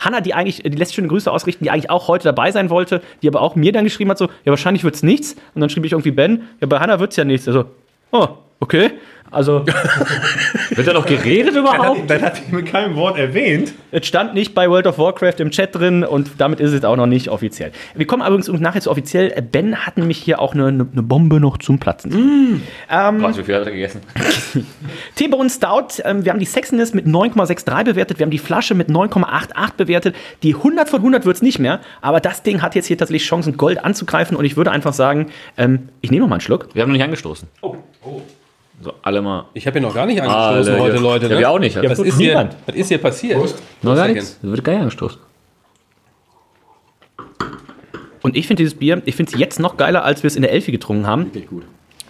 Hanna, 0.00 0.20
die 0.20 0.34
eigentlich, 0.34 0.62
die 0.62 0.68
lässt 0.68 0.94
schöne 0.94 1.08
Grüße 1.08 1.30
ausrichten, 1.32 1.64
die 1.64 1.70
eigentlich 1.70 1.88
auch 1.88 2.06
heute 2.06 2.24
dabei 2.24 2.50
sein 2.52 2.68
wollte, 2.68 3.00
die 3.22 3.28
aber 3.28 3.40
auch 3.40 3.56
mir 3.56 3.72
dann 3.72 3.84
geschrieben 3.84 4.10
hat, 4.10 4.18
so, 4.18 4.26
ja, 4.26 4.50
wahrscheinlich 4.52 4.84
wird's 4.84 5.02
nichts. 5.02 5.34
Und 5.54 5.62
dann 5.62 5.70
schrieb 5.70 5.86
ich 5.86 5.92
irgendwie 5.92 6.10
Ben, 6.10 6.42
ja, 6.60 6.66
bei 6.66 6.78
Hanna 6.78 7.00
wird's 7.00 7.16
ja 7.16 7.24
nichts. 7.24 7.48
Also, 7.48 7.64
oh, 8.12 8.28
okay. 8.60 8.90
Also, 9.34 9.64
Wird 10.70 10.86
da 10.86 10.92
noch 10.92 11.06
geredet 11.06 11.54
überhaupt? 11.54 12.08
Dann 12.08 12.22
hat 12.22 12.40
ihn 12.40 12.54
mit 12.54 12.66
keinem 12.66 12.96
Wort 12.96 13.18
erwähnt. 13.18 13.74
es 13.90 14.06
stand 14.06 14.34
nicht 14.34 14.54
bei 14.54 14.68
World 14.68 14.86
of 14.86 14.98
Warcraft 14.98 15.34
im 15.38 15.50
Chat 15.50 15.74
drin 15.74 16.04
und 16.04 16.32
damit 16.38 16.60
ist 16.60 16.72
es 16.72 16.84
auch 16.84 16.96
noch 16.96 17.06
nicht 17.06 17.28
offiziell. 17.28 17.72
Wir 17.94 18.06
kommen 18.06 18.26
übrigens 18.26 18.48
nachher 18.48 18.80
zu 18.80 18.90
offiziell. 18.90 19.30
Ben 19.52 19.76
hat 19.86 19.96
nämlich 19.96 20.18
hier 20.18 20.40
auch 20.40 20.54
eine, 20.54 20.66
eine 20.68 21.02
Bombe 21.02 21.40
noch 21.40 21.58
zum 21.58 21.78
Platzen. 21.78 22.62
Gott, 23.20 23.38
wie 23.38 23.42
viel 23.44 23.54
hat 23.54 23.66
er 23.66 23.72
gegessen? 23.72 24.00
T-Bone 25.14 25.50
Stout, 25.50 26.02
ähm, 26.04 26.24
wir 26.24 26.32
haben 26.32 26.40
die 26.40 26.46
Sexiness 26.46 26.94
mit 26.94 27.06
9,63 27.06 27.84
bewertet, 27.84 28.18
wir 28.18 28.24
haben 28.24 28.30
die 28.30 28.38
Flasche 28.38 28.74
mit 28.74 28.88
9,88 28.88 29.74
bewertet. 29.76 30.16
Die 30.42 30.54
100 30.54 30.88
von 30.88 31.00
100 31.00 31.24
wird 31.24 31.36
es 31.36 31.42
nicht 31.42 31.58
mehr, 31.58 31.80
aber 32.00 32.20
das 32.20 32.42
Ding 32.42 32.62
hat 32.62 32.74
jetzt 32.74 32.86
hier 32.86 32.98
tatsächlich 32.98 33.26
Chancen, 33.26 33.56
Gold 33.56 33.84
anzugreifen 33.84 34.36
und 34.36 34.44
ich 34.44 34.56
würde 34.56 34.70
einfach 34.70 34.92
sagen, 34.92 35.26
ähm, 35.56 35.88
ich 36.00 36.10
nehme 36.10 36.22
noch 36.22 36.28
mal 36.28 36.36
einen 36.36 36.40
Schluck. 36.40 36.68
Wir 36.74 36.82
haben 36.82 36.88
noch 36.88 36.94
nicht 36.94 37.04
angestoßen. 37.04 37.48
Oh. 37.60 37.76
So, 38.80 38.92
alle 39.02 39.22
mal. 39.22 39.46
Ich 39.54 39.66
habe 39.66 39.78
hier 39.78 39.86
noch 39.86 39.94
gar 39.94 40.06
nicht 40.06 40.20
angestoßen 40.20 40.74
Alle, 40.74 40.82
heute, 40.82 40.96
ja. 40.96 41.00
Leute. 41.02 41.26
Ja, 41.28 41.38
wir 41.38 41.50
auch 41.50 41.58
nicht. 41.58 41.76
Ja, 41.76 41.82
was, 41.88 41.98
Das 41.98 42.06
ist 42.06 42.18
hier, 42.18 42.30
niemand. 42.30 42.56
was 42.66 42.74
ist 42.74 42.88
hier 42.88 42.98
passiert? 42.98 43.38
Noch 43.82 43.94
gar 43.94 44.04
Prost, 44.06 44.14
nichts. 44.14 44.38
Da 44.42 44.48
wird 44.48 44.64
gar 44.64 44.72
nicht 44.72 44.80
angestoßen. 44.82 45.20
Und 48.22 48.36
ich 48.36 48.46
finde 48.46 48.62
dieses 48.62 48.74
Bier, 48.78 49.02
ich 49.04 49.14
finde 49.16 49.32
es 49.32 49.38
jetzt 49.38 49.60
noch 49.60 49.76
geiler, 49.76 50.04
als 50.04 50.22
wir 50.22 50.28
es 50.28 50.36
in 50.36 50.42
der 50.42 50.52
Elfi 50.52 50.72
getrunken 50.72 51.06
haben. 51.06 51.30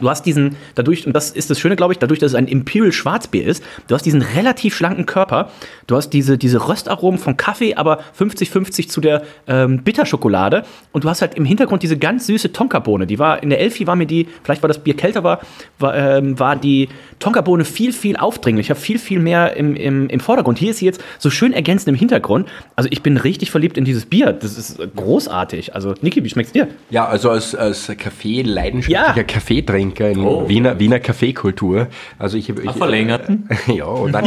Du 0.01 0.11
hast 0.11 0.26
diesen, 0.26 0.57
dadurch, 0.74 1.07
und 1.07 1.12
das 1.14 1.30
ist 1.30 1.51
das 1.51 1.61
Schöne, 1.61 1.76
glaube 1.76 1.92
ich, 1.92 1.99
dadurch, 2.01 2.18
dass 2.18 2.32
es 2.32 2.34
ein 2.34 2.49
Imperial 2.49 2.90
Schwarzbier 2.92 3.47
ist, 3.47 3.62
du 3.86 3.95
hast 3.95 4.03
diesen 4.03 4.22
relativ 4.22 4.74
schlanken 4.74 5.07
Körper, 5.07 5.51
du 5.86 5.95
hast 5.95 6.11
diese, 6.11 6.36
diese 6.36 6.68
Röstaromen 6.68 7.18
vom 7.20 7.36
Kaffee, 7.36 7.76
aber 7.76 8.01
50-50 8.18 8.88
zu 8.88 9.01
der 9.01 9.22
ähm, 9.47 9.84
Bitterschokolade 9.84 10.64
und 10.90 11.05
du 11.05 11.09
hast 11.09 11.20
halt 11.22 11.34
im 11.34 11.45
Hintergrund 11.45 11.84
diese 11.84 11.97
ganz 11.97 12.26
süße 12.26 12.53
Tonkabohne. 12.53 13.07
Die 13.07 13.20
war, 13.20 13.40
in 13.42 13.51
der 13.51 13.61
Elfi 13.61 13.86
war 13.86 13.95
mir 13.95 14.07
die, 14.07 14.26
vielleicht 14.42 14.62
weil 14.64 14.68
das 14.68 14.82
Bier 14.82 14.97
kälter 14.97 15.22
war, 15.22 15.40
war, 15.78 15.95
ähm, 15.97 16.38
war 16.40 16.57
die 16.57 16.88
Tonkabohne 17.20 17.64
viel, 17.64 17.92
viel 17.92 18.16
aufdringlicher, 18.16 18.74
viel, 18.74 18.99
viel 18.99 19.20
mehr 19.20 19.57
im, 19.57 19.76
im, 19.76 20.09
im 20.09 20.20
Vordergrund. 20.20 20.59
Hier 20.59 20.70
ist 20.70 20.78
sie 20.78 20.86
jetzt 20.86 21.01
so 21.18 21.30
schön 21.30 21.53
ergänzend 21.53 21.88
im 21.88 21.95
Hintergrund. 21.95 22.49
Also 22.74 22.88
ich 22.90 23.03
bin 23.03 23.16
richtig 23.16 23.53
verliebt 23.53 23.78
in 23.78 23.84
dieses 23.84 24.07
Bier. 24.07 24.32
Das 24.32 24.59
ist 24.59 24.80
großartig. 24.97 25.74
Also 25.74 25.95
Niki, 26.01 26.24
wie 26.24 26.28
schmeckt's 26.28 26.53
dir? 26.53 26.66
Ja, 26.90 27.07
also 27.07 27.30
als, 27.30 27.55
als 27.55 27.92
Kaffee-leidenschaftlicher 27.97 29.16
Ja. 29.16 29.22
Kaffeetrinker 29.22 29.84
in 29.93 30.49
Wiener, 30.49 30.78
Wiener 30.78 31.01
Kaffeekultur. 31.01 31.89
Also 32.18 32.37
ich, 32.37 32.49
ich 32.49 32.70
verlängerten? 32.72 33.49
ja, 33.66 33.85
und 33.87 34.14
ein, 34.14 34.24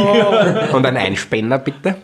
und 0.72 0.86
ein 0.86 0.96
Einspänner 0.96 1.58
bitte. 1.58 1.96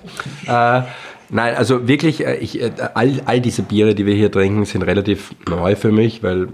Äh, 0.46 0.82
nein, 1.30 1.54
also 1.56 1.86
wirklich, 1.88 2.26
äh, 2.26 2.36
ich, 2.36 2.60
äh, 2.60 2.70
all, 2.94 3.20
all 3.26 3.40
diese 3.40 3.62
Biere, 3.62 3.94
die 3.94 4.06
wir 4.06 4.14
hier 4.14 4.30
trinken, 4.30 4.64
sind 4.64 4.82
relativ 4.82 5.34
neu 5.48 5.76
für 5.76 5.92
mich, 5.92 6.22
weil 6.22 6.48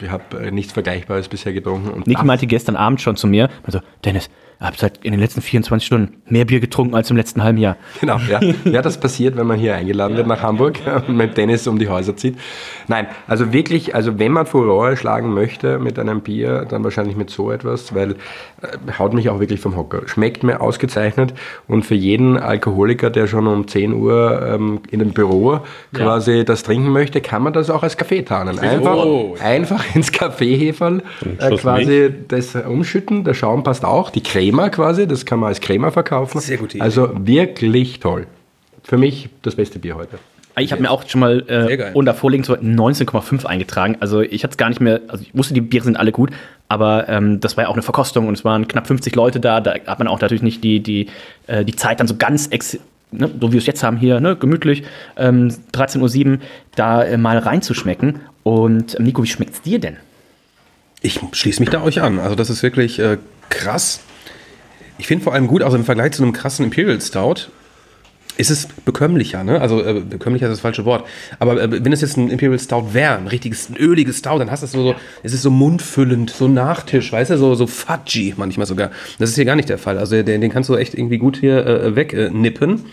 ich 0.00 0.10
habe 0.10 0.50
nichts 0.52 0.72
Vergleichbares 0.72 1.28
bisher 1.28 1.52
getrunken. 1.52 1.90
Und 1.90 2.06
das- 2.06 2.22
meinte 2.24 2.46
gestern 2.46 2.76
Abend 2.76 3.00
schon 3.00 3.16
zu 3.16 3.26
mir, 3.26 3.48
also 3.64 3.80
Dennis, 4.04 4.30
habt 4.60 4.78
seit 4.78 4.98
in 5.04 5.12
den 5.12 5.20
letzten 5.20 5.40
24 5.40 5.86
Stunden 5.86 6.22
mehr 6.26 6.44
Bier 6.44 6.60
getrunken 6.60 6.94
als 6.94 7.10
im 7.10 7.16
letzten 7.16 7.42
halben 7.42 7.58
Jahr. 7.58 7.76
Genau, 8.00 8.18
ja. 8.28 8.40
ja, 8.64 8.82
das 8.82 9.00
passiert, 9.00 9.36
wenn 9.36 9.46
man 9.46 9.58
hier 9.58 9.74
eingeladen 9.74 10.16
wird 10.16 10.26
nach 10.26 10.42
Hamburg 10.42 10.78
und 11.08 11.16
mit 11.16 11.36
Dennis 11.36 11.66
um 11.66 11.78
die 11.78 11.88
Häuser 11.88 12.16
zieht. 12.16 12.36
Nein, 12.88 13.06
also 13.26 13.52
wirklich, 13.52 13.94
also 13.94 14.18
wenn 14.18 14.32
man 14.32 14.46
Furore 14.46 14.96
schlagen 14.96 15.32
möchte 15.32 15.78
mit 15.78 15.98
einem 15.98 16.20
Bier, 16.20 16.66
dann 16.68 16.84
wahrscheinlich 16.84 17.16
mit 17.16 17.30
so 17.30 17.50
etwas, 17.50 17.94
weil 17.94 18.12
äh, 18.12 18.92
haut 18.98 19.14
mich 19.14 19.30
auch 19.30 19.40
wirklich 19.40 19.60
vom 19.60 19.76
Hocker. 19.76 20.02
Schmeckt 20.06 20.42
mir 20.42 20.60
ausgezeichnet 20.60 21.32
und 21.66 21.84
für 21.86 21.94
jeden 21.94 22.36
Alkoholiker, 22.36 23.10
der 23.10 23.26
schon 23.26 23.46
um 23.46 23.66
10 23.66 23.94
Uhr 23.94 24.46
ähm, 24.46 24.80
in 24.90 24.98
dem 24.98 25.12
Büro 25.12 25.60
quasi 25.94 26.44
das 26.44 26.62
trinken 26.62 26.90
möchte, 26.90 27.20
kann 27.20 27.42
man 27.42 27.52
das 27.52 27.70
auch 27.70 27.82
als 27.82 27.96
Kaffee 27.96 28.22
tarnen. 28.22 28.58
Einfach, 28.58 28.96
Oh. 28.96 29.36
einfach 29.42 29.94
ins 29.94 30.12
Kaffeeheferl 30.12 31.02
äh, 31.38 31.56
quasi 31.56 32.12
das 32.28 32.54
umschütten, 32.54 33.24
der 33.24 33.34
Schaum 33.34 33.62
passt 33.62 33.84
auch, 33.84 34.10
die 34.10 34.20
Crema 34.50 34.68
quasi, 34.70 35.06
das 35.06 35.24
kann 35.24 35.38
man 35.40 35.48
als 35.48 35.60
Crema 35.60 35.90
verkaufen. 35.90 36.40
Sehr 36.40 36.58
gute 36.58 36.76
Idee. 36.76 36.84
Also 36.84 37.10
wirklich 37.14 38.00
toll. 38.00 38.26
Für 38.84 38.98
mich 38.98 39.28
das 39.42 39.54
beste 39.54 39.78
Bier 39.78 39.96
heute. 39.96 40.18
Ich 40.58 40.72
habe 40.72 40.82
mir 40.82 40.90
auch 40.90 41.08
schon 41.08 41.20
mal 41.20 41.44
äh, 41.48 41.92
unter 41.94 42.12
Vorlegen 42.12 42.44
so 42.44 42.54
19,5 42.54 43.46
eingetragen. 43.46 43.96
Also 44.00 44.20
ich 44.20 44.42
hatte 44.42 44.52
es 44.52 44.56
gar 44.56 44.68
nicht 44.68 44.80
mehr, 44.80 45.00
also 45.08 45.22
ich 45.22 45.34
wusste, 45.34 45.54
die 45.54 45.60
Biere 45.60 45.84
sind 45.84 45.96
alle 45.96 46.12
gut, 46.12 46.30
aber 46.68 47.08
ähm, 47.08 47.40
das 47.40 47.56
war 47.56 47.64
ja 47.64 47.70
auch 47.70 47.74
eine 47.74 47.82
Verkostung 47.82 48.28
und 48.28 48.34
es 48.34 48.44
waren 48.44 48.66
knapp 48.68 48.86
50 48.86 49.14
Leute 49.14 49.40
da. 49.40 49.60
Da 49.60 49.74
hat 49.74 49.98
man 49.98 50.08
auch 50.08 50.20
natürlich 50.20 50.42
nicht 50.42 50.62
die, 50.64 50.80
die, 50.80 51.06
äh, 51.46 51.64
die 51.64 51.76
Zeit 51.76 52.00
dann 52.00 52.08
so 52.08 52.16
ganz, 52.16 52.48
ex 52.48 52.78
ne, 53.12 53.30
so 53.40 53.48
wie 53.48 53.52
wir 53.52 53.58
es 53.58 53.66
jetzt 53.66 53.82
haben 53.82 53.96
hier, 53.96 54.20
ne, 54.20 54.36
gemütlich, 54.36 54.82
ähm, 55.16 55.48
13.07 55.72 56.32
Uhr, 56.32 56.38
da 56.74 57.04
äh, 57.04 57.16
mal 57.16 57.38
reinzuschmecken. 57.38 58.20
Und 58.42 58.98
ähm, 58.98 59.04
Nico, 59.04 59.22
wie 59.22 59.28
schmeckt's 59.28 59.62
dir 59.62 59.78
denn? 59.78 59.96
Ich 61.00 61.20
schließe 61.32 61.60
mich 61.60 61.70
da 61.70 61.82
euch 61.82 62.02
an. 62.02 62.18
Also 62.18 62.34
das 62.34 62.50
ist 62.50 62.62
wirklich 62.62 62.98
äh, 62.98 63.18
krass. 63.48 64.00
Ich 65.00 65.06
finde 65.06 65.24
vor 65.24 65.32
allem 65.32 65.46
gut, 65.46 65.62
also 65.62 65.78
im 65.78 65.84
Vergleich 65.86 66.12
zu 66.12 66.22
einem 66.22 66.34
krassen 66.34 66.66
Imperial 66.66 67.00
Stout, 67.00 67.50
ist 68.40 68.50
es 68.50 68.66
bekömmlicher, 68.84 69.44
ne? 69.44 69.60
Also 69.60 69.82
äh, 69.84 70.00
bekömmlicher 70.00 70.46
ist 70.46 70.52
das 70.52 70.60
falsche 70.60 70.84
Wort. 70.84 71.04
Aber 71.38 71.60
äh, 71.62 71.84
wenn 71.84 71.92
es 71.92 72.00
jetzt 72.00 72.16
ein 72.16 72.28
Imperial 72.30 72.58
Stout 72.58 72.92
wäre, 72.92 73.16
ein 73.18 73.26
richtiges, 73.28 73.68
ein 73.68 73.76
öliges 73.76 74.18
Stout, 74.18 74.38
dann 74.38 74.50
hast 74.50 74.62
du 74.62 74.66
es 74.66 74.72
so, 74.72 74.82
so, 74.82 74.94
es 75.22 75.32
ist 75.32 75.42
so 75.42 75.50
mundfüllend, 75.50 76.30
so 76.30 76.48
Nachtisch, 76.48 77.12
weißt 77.12 77.30
du, 77.30 77.38
so, 77.38 77.54
so 77.54 77.66
fudgy 77.66 78.34
manchmal 78.36 78.66
sogar. 78.66 78.90
Das 79.18 79.30
ist 79.30 79.36
hier 79.36 79.44
gar 79.44 79.56
nicht 79.56 79.68
der 79.68 79.78
Fall. 79.78 79.98
Also 79.98 80.22
den, 80.22 80.40
den 80.40 80.50
kannst 80.50 80.68
du 80.68 80.76
echt 80.76 80.94
irgendwie 80.94 81.18
gut 81.18 81.36
hier 81.36 81.64
äh, 81.66 81.94
wegnippen. 81.96 82.84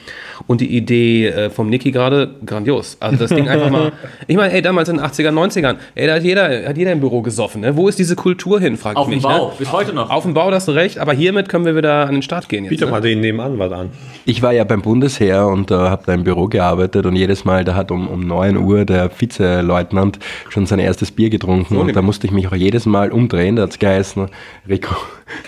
Und 0.45 0.61
die 0.61 0.75
Idee 0.77 1.27
äh, 1.27 1.49
vom 1.49 1.69
Niki 1.69 1.91
gerade, 1.91 2.35
grandios. 2.45 2.97
Also 2.99 3.17
das 3.17 3.29
Ding 3.31 3.47
einfach 3.49 3.71
mal, 3.71 3.91
ich 4.27 4.35
meine, 4.37 4.53
ey, 4.53 4.61
damals 4.61 4.87
in 4.89 4.97
den 4.97 5.05
80ern, 5.05 5.31
90ern, 5.31 5.75
ey, 5.95 6.05
da 6.07 6.13
hat 6.15 6.23
jeder, 6.23 6.67
hat 6.69 6.77
jeder 6.77 6.91
im 6.91 6.99
Büro 6.99 7.21
gesoffen, 7.23 7.61
ne? 7.61 7.75
Wo 7.75 7.87
ist 7.87 7.97
diese 7.97 8.15
Kultur 8.15 8.59
hin, 8.59 8.77
frag 8.77 8.91
ich 8.93 8.97
Auf 8.97 9.05
dem 9.07 9.15
mich. 9.15 9.23
Bau, 9.23 9.47
Ne? 9.47 9.53
bis 9.57 9.71
heute 9.71 9.93
noch. 9.93 10.09
Auf 10.11 10.23
dem 10.23 10.33
Bau, 10.35 10.49
da 10.51 10.57
hast 10.57 10.67
du 10.67 10.73
recht, 10.73 10.99
aber 10.99 11.13
hiermit 11.13 11.49
können 11.49 11.65
wir 11.65 11.75
wieder 11.75 12.05
an 12.07 12.13
den 12.13 12.21
Start 12.21 12.49
gehen 12.49 12.65
jetzt. 12.65 12.69
Biete 12.69 12.85
Ne? 12.85 12.91
mal 12.91 13.01
den 13.01 13.19
nebenan 13.21 13.57
was 13.57 13.71
an. 13.71 13.89
Ich 14.29 14.41
war 14.41 14.51
ja 14.51 14.65
beim 14.65 14.81
Bundesheer 14.81 15.47
und 15.47 15.71
äh, 15.71 15.73
habe 15.73 16.03
da 16.05 16.13
im 16.13 16.25
Büro 16.25 16.47
gearbeitet 16.47 17.05
und 17.05 17.15
jedes 17.15 17.45
Mal, 17.45 17.63
da 17.63 17.75
hat 17.75 17.91
um, 17.91 18.09
um 18.09 18.27
9 18.27 18.57
Uhr 18.57 18.83
der 18.83 19.09
Vizeleutnant 19.09 20.19
schon 20.49 20.65
sein 20.65 20.79
erstes 20.79 21.11
Bier 21.11 21.29
getrunken 21.29 21.77
und 21.77 21.95
da 21.95 22.01
musste 22.01 22.27
ich 22.27 22.33
mich 22.33 22.49
auch 22.49 22.55
jedes 22.55 22.85
Mal 22.85 23.13
umdrehen. 23.13 23.55
Da 23.55 23.61
hat 23.63 23.69
es 23.69 23.79
geheißen, 23.79 24.27
Rekru. 24.67 24.97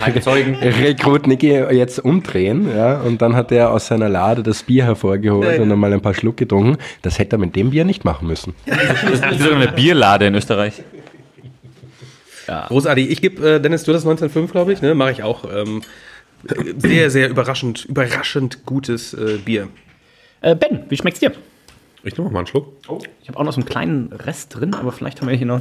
Rekrut 0.00 1.26
Niki 1.26 1.48
jetzt 1.48 1.98
umdrehen. 1.98 2.68
Ja, 2.74 3.00
und 3.00 3.20
dann 3.20 3.36
hat 3.36 3.52
er 3.52 3.70
aus 3.70 3.88
seiner 3.88 4.08
Lade 4.08 4.42
das 4.42 4.62
Bier 4.62 4.84
hervorgeholt 4.84 5.60
und 5.60 5.70
einmal 5.70 5.92
ein 5.92 6.00
paar 6.00 6.14
Schluck 6.14 6.38
getrunken. 6.38 6.78
Das 7.02 7.18
hätte 7.18 7.36
er 7.36 7.38
mit 7.38 7.56
dem 7.56 7.72
Bier 7.72 7.84
nicht 7.84 8.06
machen 8.06 8.28
müssen. 8.28 8.54
Das 8.66 9.32
ist 9.32 9.42
sogar 9.42 9.60
eine 9.60 9.72
Bierlade 9.72 10.26
in 10.26 10.34
Österreich. 10.34 10.82
Großartig. 12.46 13.10
Ich 13.10 13.20
gebe, 13.20 13.56
äh, 13.56 13.60
Dennis, 13.60 13.84
du 13.84 13.92
das 13.92 14.04
1905, 14.04 14.52
glaube 14.52 14.72
ich, 14.72 14.80
ne? 14.80 14.94
Mache 14.94 15.12
ich 15.12 15.22
auch. 15.22 15.44
Ähm, 15.44 15.82
sehr, 16.78 17.10
sehr 17.10 17.28
überraschend, 17.28 17.84
überraschend 17.84 18.64
gutes 18.64 19.14
äh, 19.14 19.38
Bier. 19.44 19.68
Äh, 20.40 20.54
ben, 20.54 20.84
wie 20.88 20.96
schmeckt's 20.96 21.20
dir? 21.20 21.32
Ich 22.02 22.16
nehme 22.16 22.30
mal 22.30 22.38
einen 22.38 22.46
Schluck. 22.46 22.72
Ich 23.22 23.28
habe 23.28 23.38
auch 23.38 23.44
noch 23.44 23.52
so 23.52 23.60
einen 23.60 23.68
kleinen 23.68 24.12
Rest 24.12 24.54
drin, 24.54 24.72
aber 24.74 24.90
vielleicht 24.90 25.20
haben 25.20 25.28
wir 25.28 25.36
hier 25.36 25.46
noch 25.46 25.60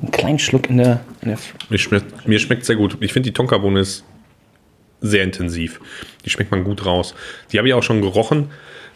einen 0.00 0.12
kleinen 0.12 0.38
Schluck 0.38 0.70
in 0.70 0.78
der, 0.78 1.00
in 1.22 1.30
der 1.30 1.38
Mir 1.68 1.78
schmeckt, 1.78 2.28
mir 2.28 2.38
schmeckt 2.38 2.64
sehr 2.64 2.76
gut. 2.76 2.96
Ich 3.00 3.12
finde, 3.12 3.30
die 3.30 3.32
Tonkabohne 3.32 3.80
ist 3.80 4.04
sehr 5.00 5.24
intensiv. 5.24 5.80
Die 6.24 6.30
schmeckt 6.30 6.50
man 6.50 6.62
gut 6.62 6.86
raus. 6.86 7.14
Die 7.50 7.58
habe 7.58 7.66
ich 7.66 7.74
auch 7.74 7.82
schon 7.82 8.00
gerochen. 8.02 8.50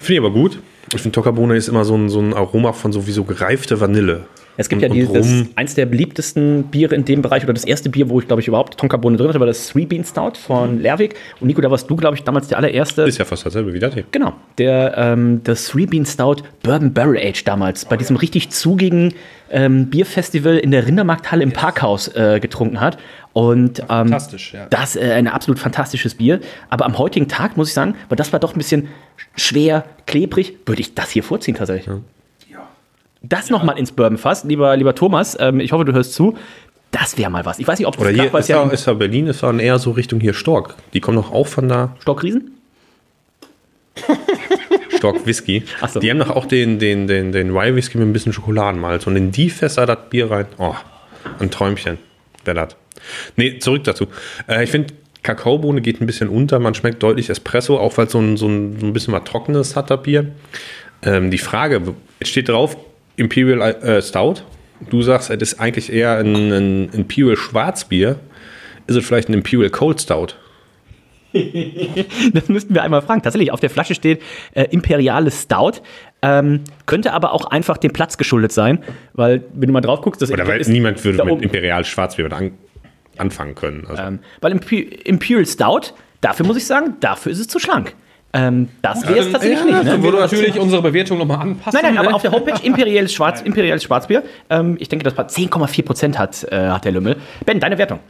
Finde 0.05 0.21
ich 0.21 0.27
aber 0.27 0.35
gut. 0.35 0.59
Ich 0.95 1.01
finde, 1.01 1.13
Tonkabohne 1.15 1.57
ist 1.57 1.69
immer 1.69 1.85
so 1.85 1.97
ein, 1.97 2.11
so 2.11 2.21
ein 2.21 2.35
Aroma 2.35 2.73
von 2.75 2.93
sowieso 2.93 3.25
gereifte 3.25 3.81
Vanille. 3.81 4.27
Es 4.57 4.69
gibt 4.69 4.83
Und- 4.85 4.95
ja 4.95 4.95
dieses, 4.95 5.47
eins 5.57 5.75
der 5.75 5.87
beliebtesten 5.87 6.65
Biere 6.65 6.95
in 6.95 7.05
dem 7.05 7.23
Bereich, 7.23 7.43
oder 7.43 7.55
das 7.55 7.65
erste 7.65 7.89
Bier, 7.89 8.09
wo 8.09 8.21
ich, 8.21 8.27
glaube 8.29 8.41
ich, 8.41 8.47
überhaupt 8.47 8.79
Tonkabohne 8.79 9.17
drin 9.17 9.29
hatte, 9.29 9.41
war 9.41 9.47
das 9.49 9.69
Three 9.69 9.87
Bean 9.87 10.05
Stout 10.05 10.35
von 10.39 10.81
Lerwick. 10.81 11.15
Und 11.41 11.49
Nico, 11.49 11.61
da 11.61 11.71
warst 11.71 11.91
du, 11.91 11.97
glaube 11.97 12.17
ich, 12.17 12.23
damals 12.23 12.49
der 12.49 12.59
allererste. 12.59 13.03
Ist 13.03 13.19
ja 13.19 13.25
fast 13.25 13.45
dasselbe 13.47 13.73
wie 13.73 13.81
das 13.81 13.95
hier. 13.95 14.05
Genau, 14.13 14.35
der 14.59 14.95
ähm, 14.97 15.41
das 15.43 15.67
Three 15.67 15.87
Bean 15.87 16.07
Stout 16.07 16.37
Bourbon 16.63 16.93
Barrel 16.93 17.17
Age 17.19 17.43
damals 17.45 17.87
bei 17.87 17.97
diesem 17.97 18.17
richtig 18.17 18.51
zugigen 18.51 19.15
ähm, 19.51 19.87
Bierfestival 19.91 20.59
in 20.59 20.71
der 20.71 20.87
Rindermarkthalle 20.87 21.43
im 21.43 21.53
Parkhaus 21.53 22.09
äh, 22.09 22.39
getrunken 22.41 22.81
hat. 22.81 22.99
Und 23.33 23.81
ähm, 23.81 23.87
Fantastisch, 23.87 24.55
ja. 24.55 24.67
das 24.71 24.95
äh, 24.95 25.11
ein 25.13 25.27
absolut 25.27 25.59
fantastisches 25.59 26.15
Bier. 26.15 26.39
Aber 26.71 26.85
am 26.85 26.99
heutigen 26.99 27.27
Tag 27.27 27.57
muss 27.57 27.69
ich 27.69 27.75
sagen, 27.75 27.97
weil 28.09 28.17
das 28.17 28.33
war 28.33 28.39
doch 28.39 28.55
ein 28.55 28.59
bisschen 28.59 28.87
schwer, 29.35 29.85
klebrig, 30.15 30.55
würde 30.65 30.81
ich 30.81 30.95
das 30.95 31.11
hier 31.11 31.25
vorziehen 31.25 31.57
tatsächlich. 31.57 31.97
Das 33.23 33.51
nochmal 33.51 33.79
ins 33.79 33.91
Bourbon 33.91 34.17
fast, 34.19 34.45
lieber, 34.45 34.77
lieber 34.77 34.95
Thomas, 34.95 35.37
ähm, 35.41 35.59
ich 35.59 35.73
hoffe, 35.73 35.85
du 35.85 35.93
hörst 35.93 36.13
zu. 36.13 36.37
Das 36.93 37.19
wäre 37.19 37.31
mal 37.31 37.45
was. 37.45 37.59
Ich 37.59 37.67
weiß 37.67 37.79
nicht, 37.81 37.89
ob 37.89 37.95
das 37.95 38.03
Oder 38.03 38.11
hier 38.11 38.33
ist 38.33 38.49
ja 38.49 38.63
ja, 38.63 38.71
ist 38.71 38.87
ja 38.87 38.93
Berlin, 38.93 39.27
ist 39.27 39.43
dann 39.43 39.59
eher 39.59 39.81
so 39.81 39.91
Richtung 39.91 40.21
hier 40.21 40.35
Stork. 40.35 40.77
Die 40.93 41.01
kommen 41.01 41.17
doch 41.17 41.33
auch 41.33 41.49
von 41.49 41.69
da. 41.69 41.97
Stockriesen? 41.99 42.53
Stork 44.97 45.27
Whisky. 45.27 45.65
Ach 45.81 45.89
so. 45.89 45.99
Die 45.99 46.11
haben 46.11 46.21
doch 46.21 46.31
auch 46.31 46.47
den, 46.47 46.79
den, 46.79 47.09
den, 47.09 47.33
den 47.33 47.51
Rye 47.51 47.75
Whisky 47.75 47.99
mit 47.99 48.07
ein 48.07 48.13
bisschen 48.13 48.33
Schokoladenmalz. 48.33 49.09
Und 49.09 49.17
in 49.17 49.33
die 49.33 49.51
Fässer 49.51 49.87
das 49.87 49.99
Bier 50.11 50.31
rein. 50.31 50.47
Oh, 50.59 50.75
ein 51.41 51.51
Träumchen. 51.51 51.99
Wer 52.45 52.55
das? 52.55 52.77
Nee, 53.35 53.59
zurück 53.59 53.83
dazu. 53.83 54.07
Äh, 54.47 54.63
ich 54.63 54.71
finde, 54.71 54.95
Kakaobohne 55.25 55.81
geht 55.81 56.01
ein 56.01 56.07
bisschen 56.07 56.29
unter. 56.29 56.61
Man 56.61 56.75
schmeckt 56.75 57.03
deutlich 57.03 57.31
Espresso, 57.31 57.79
auch 57.79 57.97
weil 57.99 58.07
es 58.07 58.13
so 58.13 58.21
ein, 58.21 58.37
so, 58.37 58.47
ein, 58.47 58.79
so 58.79 58.87
ein 58.87 58.93
bisschen 58.93 59.13
was 59.13 59.25
Trockenes 59.25 59.75
hat, 59.75 59.91
das 59.91 60.03
Bier. 60.03 60.31
Ähm, 61.03 61.33
die 61.33 61.39
Frage, 61.39 61.83
jetzt 62.21 62.29
steht 62.29 62.49
drauf 62.49 62.77
Imperial 63.17 63.75
äh, 63.83 64.03
Stout. 64.03 64.43
Du 64.91 65.03
sagst, 65.03 65.31
es 65.31 65.41
ist 65.41 65.61
eigentlich 65.61 65.93
eher 65.93 66.19
ein, 66.19 66.53
ein 66.53 66.89
Imperial 66.91 67.37
Schwarzbier. 67.37 68.21
Ist 68.87 68.97
es 68.97 69.05
vielleicht 69.05 69.29
ein 69.29 69.35
Imperial 69.35 69.71
Cold 69.71 70.01
Stout? 70.01 70.35
das 72.33 72.49
müssten 72.49 72.75
wir 72.75 72.83
einmal 72.83 73.03
fragen. 73.03 73.23
Tatsächlich, 73.23 73.51
auf 73.51 73.61
der 73.61 73.71
Flasche 73.71 73.95
steht 73.95 74.23
äh, 74.53 74.65
Imperiales 74.71 75.43
Stout. 75.43 75.81
Ähm, 76.23 76.61
könnte 76.87 77.13
aber 77.13 77.33
auch 77.33 77.47
einfach 77.47 77.79
dem 77.79 77.93
Platz 77.93 78.19
geschuldet 78.19 78.53
sein, 78.53 78.85
weil, 79.15 79.43
wenn 79.55 79.69
du 79.69 79.73
mal 79.73 79.81
drauf 79.81 80.01
guckst, 80.01 80.23
das 80.23 80.31
Oder 80.31 80.47
weil 80.47 80.61
niemand 80.67 81.05
würde 81.05 81.25
mit. 81.25 81.43
Imperial 81.43 81.85
Schwarzbier 81.85 82.33
an, 82.33 82.53
anfangen 83.19 83.55
können. 83.55 83.87
Also, 83.89 84.03
Ähm, 84.03 84.19
weil 84.41 84.53
Impe- 84.53 84.89
Imperial 85.05 85.47
Stout, 85.47 85.93
dafür 86.21 86.47
muss 86.47 86.57
ich 86.57 86.67
sagen, 86.67 86.95
dafür 87.01 87.33
ist 87.33 87.39
es 87.41 87.49
zu 87.49 87.59
schlank. 87.59 87.95
Ähm, 88.37 88.69
das 88.83 89.07
wäre 89.07 89.21
es 89.21 89.31
tatsächlich 89.31 89.61
ja, 89.61 89.65
nicht. 89.65 89.77
dann 89.89 89.99
Ne? 90.01 90.03
würde 90.03 90.19
natürlich 90.19 90.59
unsere 90.59 90.83
Bewertung 90.83 91.19
nochmal 91.19 91.39
anpassen. 91.39 91.79
Nein, 91.81 91.95
nein, 91.95 91.99
aber 91.99 92.09
ne? 92.11 92.15
auf 92.17 92.23
der 92.23 92.33
Homepage 92.33 92.61
Imperiales, 92.67 93.13
Schwarz, 93.15 93.41
Imperiales 93.43 93.85
Schwarzbier. 93.85 94.25
Ähm, 94.51 94.77
ich 94.81 94.89
denke, 94.89 95.05
das 95.05 95.17
war 95.17 95.29
10,4 95.29 95.85
Prozent 95.85 96.19
hat, 96.19 96.43
äh, 96.51 96.57
hat 96.69 96.85
der 96.85 96.91
Lümmel. 96.93 97.17
Ben, 97.47 97.61
deine 97.61 97.79
Wertung? 97.79 98.01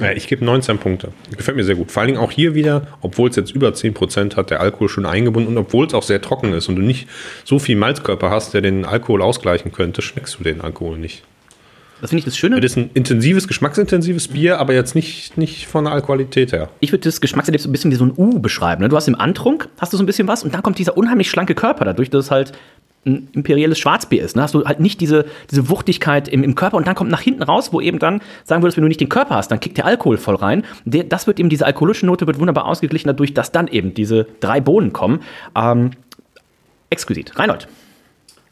äh, 0.00 0.14
ich 0.16 0.28
gebe 0.28 0.44
19 0.44 0.78
Punkte. 0.78 1.08
Gefällt 1.36 1.56
mir 1.56 1.64
sehr 1.64 1.74
gut. 1.74 1.90
Vor 1.90 2.02
allen 2.02 2.12
Dingen 2.12 2.20
auch 2.20 2.30
hier 2.30 2.54
wieder, 2.54 2.86
obwohl 3.00 3.28
es 3.30 3.34
jetzt 3.34 3.50
über 3.50 3.70
10% 3.70 4.36
hat, 4.36 4.50
der 4.50 4.60
Alkohol 4.60 4.88
schon 4.88 5.04
eingebunden 5.04 5.48
und 5.48 5.58
obwohl 5.58 5.86
es 5.88 5.94
auch 5.94 6.02
sehr 6.04 6.20
trocken 6.22 6.52
ist 6.52 6.68
und 6.68 6.76
du 6.76 6.82
nicht 6.82 7.08
so 7.44 7.58
viel 7.58 7.74
Malzkörper 7.74 8.30
hast, 8.30 8.54
der 8.54 8.60
den 8.60 8.84
Alkohol 8.84 9.20
ausgleichen 9.20 9.72
könnte, 9.72 10.00
schmeckst 10.00 10.38
du 10.38 10.44
den 10.44 10.60
Alkohol 10.60 10.96
nicht. 10.98 11.24
Das 12.00 12.10
finde 12.10 12.20
ich 12.20 12.24
das 12.24 12.36
Schöne. 12.36 12.60
Das 12.60 12.72
ist 12.72 12.76
ein 12.76 12.90
intensives, 12.94 13.48
geschmacksintensives 13.48 14.28
Bier, 14.28 14.58
aber 14.58 14.74
jetzt 14.74 14.94
nicht, 14.94 15.38
nicht 15.38 15.66
von 15.66 15.84
der 15.84 15.94
Alkoholität 15.94 16.52
her. 16.52 16.68
Ich 16.80 16.92
würde 16.92 17.04
das 17.04 17.20
Geschmackserlebnis 17.20 17.62
so 17.62 17.68
ein 17.68 17.72
bisschen 17.72 17.90
wie 17.90 17.96
so 17.96 18.04
ein 18.04 18.12
U 18.16 18.38
beschreiben. 18.40 18.82
Ne? 18.82 18.88
Du 18.88 18.96
hast 18.96 19.08
im 19.08 19.18
Antrunk, 19.18 19.68
hast 19.78 19.92
du 19.92 19.96
so 19.96 20.02
ein 20.02 20.06
bisschen 20.06 20.28
was 20.28 20.44
und 20.44 20.54
dann 20.54 20.62
kommt 20.62 20.78
dieser 20.78 20.96
unheimlich 20.96 21.30
schlanke 21.30 21.54
Körper, 21.54 21.84
dadurch, 21.84 22.10
dass 22.10 22.26
es 22.26 22.30
halt 22.30 22.52
ein 23.06 23.28
imperiales 23.32 23.78
Schwarzbier 23.78 24.22
ist. 24.22 24.36
Ne? 24.36 24.42
Hast 24.42 24.54
du 24.54 24.64
halt 24.64 24.80
nicht 24.80 25.00
diese, 25.00 25.26
diese 25.50 25.68
Wuchtigkeit 25.70 26.28
im, 26.28 26.42
im 26.42 26.54
Körper 26.54 26.76
und 26.76 26.86
dann 26.86 26.96
kommt 26.96 27.10
nach 27.10 27.20
hinten 27.20 27.42
raus, 27.42 27.72
wo 27.72 27.80
eben 27.80 27.98
dann 27.98 28.20
sagen 28.44 28.62
würdest, 28.62 28.76
wenn 28.76 28.82
du 28.82 28.88
nicht 28.88 29.00
den 29.00 29.08
Körper 29.08 29.36
hast, 29.36 29.50
dann 29.50 29.60
kickt 29.60 29.78
der 29.78 29.86
Alkohol 29.86 30.18
voll 30.18 30.34
rein. 30.34 30.64
Der, 30.84 31.04
das 31.04 31.26
wird 31.26 31.38
eben, 31.38 31.48
diese 31.48 31.64
alkoholische 31.64 32.04
Note 32.04 32.26
wird 32.26 32.40
wunderbar 32.40 32.66
ausgeglichen 32.66 33.06
dadurch, 33.06 33.32
dass 33.32 33.52
dann 33.52 33.68
eben 33.68 33.94
diese 33.94 34.26
drei 34.40 34.60
Bohnen 34.60 34.92
kommen. 34.92 35.20
Ähm, 35.54 35.92
exquisit. 36.90 37.38
Reinhold. 37.38 37.68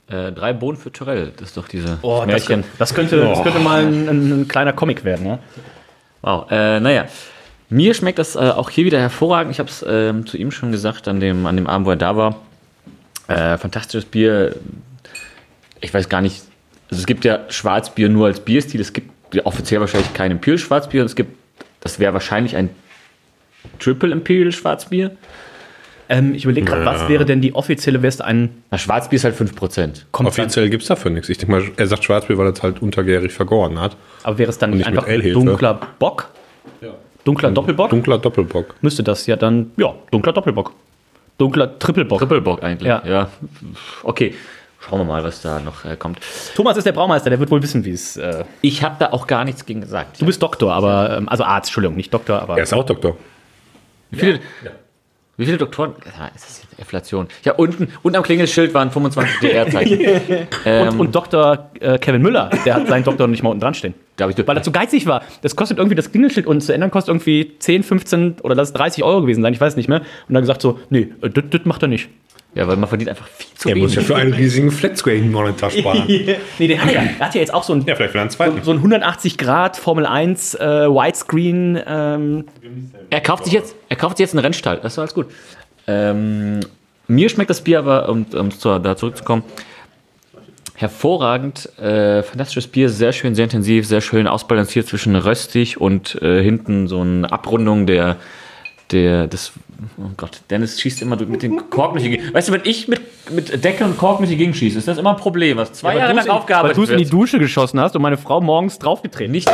Äh, 0.08 0.32
drei 0.32 0.52
Bohnen 0.52 0.76
für 0.76 0.92
Tyrell. 0.92 1.32
Das 1.36 1.48
ist 1.48 1.56
doch 1.56 1.66
diese 1.66 1.98
Oh, 2.02 2.18
das, 2.18 2.26
Märchen. 2.26 2.64
das, 2.78 2.94
könnte, 2.94 3.16
das 3.20 3.42
könnte 3.42 3.58
mal 3.58 3.84
ein, 3.84 4.08
ein, 4.08 4.40
ein 4.42 4.48
kleiner 4.48 4.72
Comic 4.74 5.04
werden. 5.04 5.26
Ja? 5.26 5.38
Wow, 6.20 6.50
äh, 6.50 6.78
naja. 6.80 7.06
Mir 7.70 7.94
schmeckt 7.94 8.18
das 8.18 8.36
äh, 8.36 8.40
auch 8.40 8.68
hier 8.68 8.84
wieder 8.84 9.00
hervorragend. 9.00 9.50
Ich 9.52 9.58
habe 9.58 9.70
es 9.70 9.84
ähm, 9.88 10.26
zu 10.26 10.36
ihm 10.36 10.50
schon 10.50 10.70
gesagt, 10.72 11.08
an 11.08 11.20
dem, 11.20 11.46
an 11.46 11.56
dem 11.56 11.66
Abend, 11.66 11.86
wo 11.86 11.90
er 11.90 11.96
da 11.96 12.16
war. 12.16 12.36
Äh, 13.28 13.56
fantastisches 13.56 14.04
Bier. 14.04 14.54
Ich 15.80 15.92
weiß 15.92 16.08
gar 16.10 16.20
nicht. 16.20 16.42
Also 16.90 17.00
es 17.00 17.06
gibt 17.06 17.24
ja 17.24 17.40
Schwarzbier 17.48 18.10
nur 18.10 18.26
als 18.26 18.40
Bierstil. 18.40 18.80
Es 18.82 18.92
gibt 18.92 19.10
ja 19.34 19.46
offiziell 19.46 19.80
wahrscheinlich 19.80 20.12
kein 20.12 20.30
Imperial 20.30 20.58
Schwarzbier. 20.58 21.00
Und 21.00 21.06
es 21.06 21.16
gibt, 21.16 21.34
das 21.80 21.98
wäre 21.98 22.12
wahrscheinlich 22.12 22.54
ein 22.56 22.68
Triple 23.78 24.12
Imperial 24.12 24.52
Schwarzbier. 24.52 25.12
Ähm, 26.08 26.34
ich 26.34 26.44
überlege 26.44 26.66
gerade, 26.66 26.84
was 26.84 27.08
wäre 27.08 27.24
denn 27.24 27.40
die 27.40 27.54
offizielle 27.54 28.02
West 28.02 28.22
ein 28.22 28.62
Na, 28.70 28.78
Schwarzbier 28.78 29.16
ist 29.16 29.24
halt 29.24 29.36
5%. 29.36 30.02
kommt 30.12 30.28
Offiziell 30.28 30.68
gibt 30.68 30.82
es 30.82 30.88
dafür 30.88 31.10
nichts. 31.10 31.28
Ich 31.28 31.38
denke 31.38 31.52
mal, 31.52 31.64
er 31.76 31.86
sagt 31.86 32.04
Schwarzbier, 32.04 32.36
weil 32.38 32.46
er 32.46 32.52
es 32.52 32.62
halt 32.62 32.82
untergärig 32.82 33.32
vergoren 33.32 33.80
hat. 33.80 33.96
Aber 34.22 34.38
wäre 34.38 34.50
es 34.50 34.58
dann 34.58 34.70
nicht 34.70 34.86
einfach 34.86 35.06
dunkler 35.06 35.80
Bock? 35.98 36.28
Dunkler 37.24 37.50
Doppelbock? 37.50 37.88
Dunkler 37.90 38.18
Doppelbock. 38.18 38.74
Müsste 38.82 39.02
das 39.02 39.26
ja 39.26 39.36
dann, 39.36 39.72
ja, 39.78 39.94
dunkler 40.10 40.32
Doppelbock. 40.32 40.72
Dunkler 41.38 41.78
Trippelbock. 41.78 42.18
Trippelbock 42.18 42.62
eigentlich. 42.62 42.86
Ja. 42.86 43.02
ja. 43.06 43.30
Okay. 44.02 44.34
Schauen 44.78 45.00
wir 45.00 45.04
mal, 45.04 45.24
was 45.24 45.40
da 45.40 45.60
noch 45.60 45.86
äh, 45.86 45.96
kommt. 45.96 46.18
Thomas 46.54 46.76
ist 46.76 46.84
der 46.84 46.92
Braumeister, 46.92 47.30
der 47.30 47.40
wird 47.40 47.50
wohl 47.50 47.62
wissen, 47.62 47.86
wie 47.86 47.92
es. 47.92 48.18
Äh, 48.18 48.44
Ich 48.60 48.82
habe 48.84 48.96
da 48.98 49.12
auch 49.12 49.26
gar 49.26 49.44
nichts 49.46 49.64
gegen 49.64 49.80
gesagt. 49.80 50.20
du 50.20 50.26
bist 50.26 50.42
Doktor, 50.42 50.74
aber, 50.74 51.16
ähm, 51.16 51.28
also 51.28 51.42
Arzt, 51.42 51.70
Entschuldigung, 51.70 51.96
nicht 51.96 52.12
Doktor, 52.12 52.42
aber. 52.42 52.58
Er 52.58 52.64
ist 52.64 52.74
auch 52.74 52.84
Doktor. 52.84 53.16
Wie 54.10 54.18
viele, 54.18 54.40
wie 55.36 55.46
viele 55.46 55.58
Doktoren? 55.58 55.94
Ja, 56.18 56.26
ist 56.28 56.44
das 56.44 56.62
jetzt 56.62 56.78
Inflation? 56.78 57.26
Ja, 57.44 57.54
unten, 57.54 57.88
unten 58.02 58.16
am 58.16 58.22
Klingelschild 58.22 58.72
waren 58.72 58.90
25 58.90 59.40
DR-Zeichen. 59.40 60.00
und, 60.90 61.00
und 61.00 61.14
Dr. 61.14 61.70
Äh, 61.80 61.98
Kevin 61.98 62.22
Müller, 62.22 62.50
der 62.64 62.74
hat 62.74 62.86
seinen 62.86 63.04
Doktor 63.04 63.26
noch 63.26 63.32
nicht 63.32 63.42
mal 63.42 63.50
unten 63.50 63.60
dran 63.60 63.74
stehen. 63.74 63.94
Ich, 64.16 64.46
Weil 64.46 64.56
er 64.56 64.62
zu 64.62 64.70
geizig 64.70 65.06
war. 65.06 65.22
Das 65.42 65.56
kostet 65.56 65.78
irgendwie 65.78 65.96
das 65.96 66.12
Klingelschild 66.12 66.46
unten 66.46 66.60
zu 66.60 66.72
ändern, 66.72 66.92
kostet 66.92 67.08
irgendwie 67.14 67.52
10, 67.58 67.82
15 67.82 68.36
oder 68.42 68.54
lass 68.54 68.68
es 68.68 68.74
30 68.74 69.02
Euro 69.02 69.22
gewesen 69.22 69.42
sein, 69.42 69.52
ich 69.52 69.60
weiß 69.60 69.74
nicht 69.76 69.88
mehr. 69.88 70.02
Und 70.28 70.34
dann 70.34 70.42
gesagt 70.42 70.62
so, 70.62 70.78
nee, 70.90 71.08
äh, 71.20 71.30
das 71.30 71.44
das 71.50 71.64
macht 71.64 71.82
er 71.82 71.88
nicht. 71.88 72.08
Ja, 72.54 72.68
weil 72.68 72.76
man 72.76 72.88
verdient 72.88 73.10
einfach 73.10 73.26
viel 73.26 73.46
zu 73.56 73.68
Er 73.68 73.76
muss 73.76 73.92
wenig. 73.92 73.96
ja 73.96 74.02
für 74.02 74.16
einen 74.16 74.32
riesigen 74.32 74.70
Flatscreen-Monitor 74.70 75.70
sparen. 75.78 76.04
nee, 76.06 76.66
der 76.68 76.82
hat 76.82 76.92
ja, 76.92 77.02
der 77.02 77.26
hat 77.26 77.34
ja 77.34 77.40
jetzt 77.40 77.52
auch 77.52 77.64
so 77.64 77.72
ein, 77.74 77.84
ja, 77.86 77.94
vielleicht 77.96 78.14
einen 78.16 78.30
zweiten. 78.30 78.62
so 78.62 78.70
ein 78.70 78.78
180 78.78 79.38
Grad 79.38 79.76
Formel 79.76 80.06
1 80.06 80.54
äh, 80.54 80.60
Widescreen. 80.88 81.80
Ähm, 81.86 82.44
Er 83.10 83.20
kauft 83.20 83.44
sich 83.44 83.52
jetzt, 83.54 83.74
er 83.88 83.96
kauft 83.96 84.16
sich 84.18 84.24
jetzt 84.24 84.34
einen 84.34 84.44
Rennstall. 84.44 84.78
Das 84.82 84.92
ist 84.94 84.98
alles 84.98 85.14
gut. 85.14 85.26
Ähm, 85.86 86.60
mir 87.08 87.28
schmeckt 87.28 87.50
das 87.50 87.60
Bier 87.62 87.80
aber, 87.80 88.08
um, 88.08 88.24
um 88.34 88.50
zu, 88.50 88.78
da 88.78 88.96
zurückzukommen, 88.96 89.42
hervorragend. 90.74 91.68
Äh, 91.78 92.22
fantastisches 92.22 92.66
Bier, 92.66 92.88
sehr 92.88 93.12
schön, 93.12 93.34
sehr 93.34 93.44
intensiv, 93.44 93.86
sehr 93.86 94.00
schön 94.00 94.26
ausbalanciert 94.26 94.86
zwischen 94.86 95.14
röstig 95.16 95.80
und 95.80 96.20
äh, 96.22 96.42
hinten 96.42 96.88
so 96.88 97.00
eine 97.00 97.30
Abrundung 97.30 97.86
der, 97.86 98.16
der, 98.90 99.26
des, 99.28 99.52
oh 99.98 100.10
Gott, 100.16 100.40
Dennis 100.50 100.80
schießt 100.80 101.02
immer 101.02 101.16
mit 101.16 101.42
den 101.42 101.70
Korken 101.70 101.94
durch 101.94 102.04
die 102.04 102.10
Gegend. 102.10 102.34
Weißt 102.34 102.48
du, 102.48 102.52
wenn 102.52 102.62
ich 102.64 102.88
mit, 102.88 103.00
mit 103.30 103.64
Deckel 103.64 103.86
und 103.86 103.98
Korken 103.98 104.24
durch 104.24 104.30
die 104.30 104.36
Gegend 104.36 104.56
schieße, 104.56 104.78
ist 104.78 104.88
das 104.88 104.98
immer 104.98 105.10
ein 105.10 105.16
Problem, 105.16 105.56
was 105.56 105.72
zwei 105.72 105.96
Jahre 105.96 106.12
lang 106.12 106.26
weil 106.26 106.30
aufgearbeitet 106.30 106.76
du 106.76 106.82
es 106.82 106.90
in 106.90 106.98
die. 106.98 107.08
Dusche 107.08 107.38
geschossen 107.38 107.80
hast 107.80 107.94
und 107.94 108.02
meine 108.02 108.16
Frau 108.16 108.40
morgens 108.40 108.78
draufgetreten. 108.78 109.32
Nicht 109.32 109.48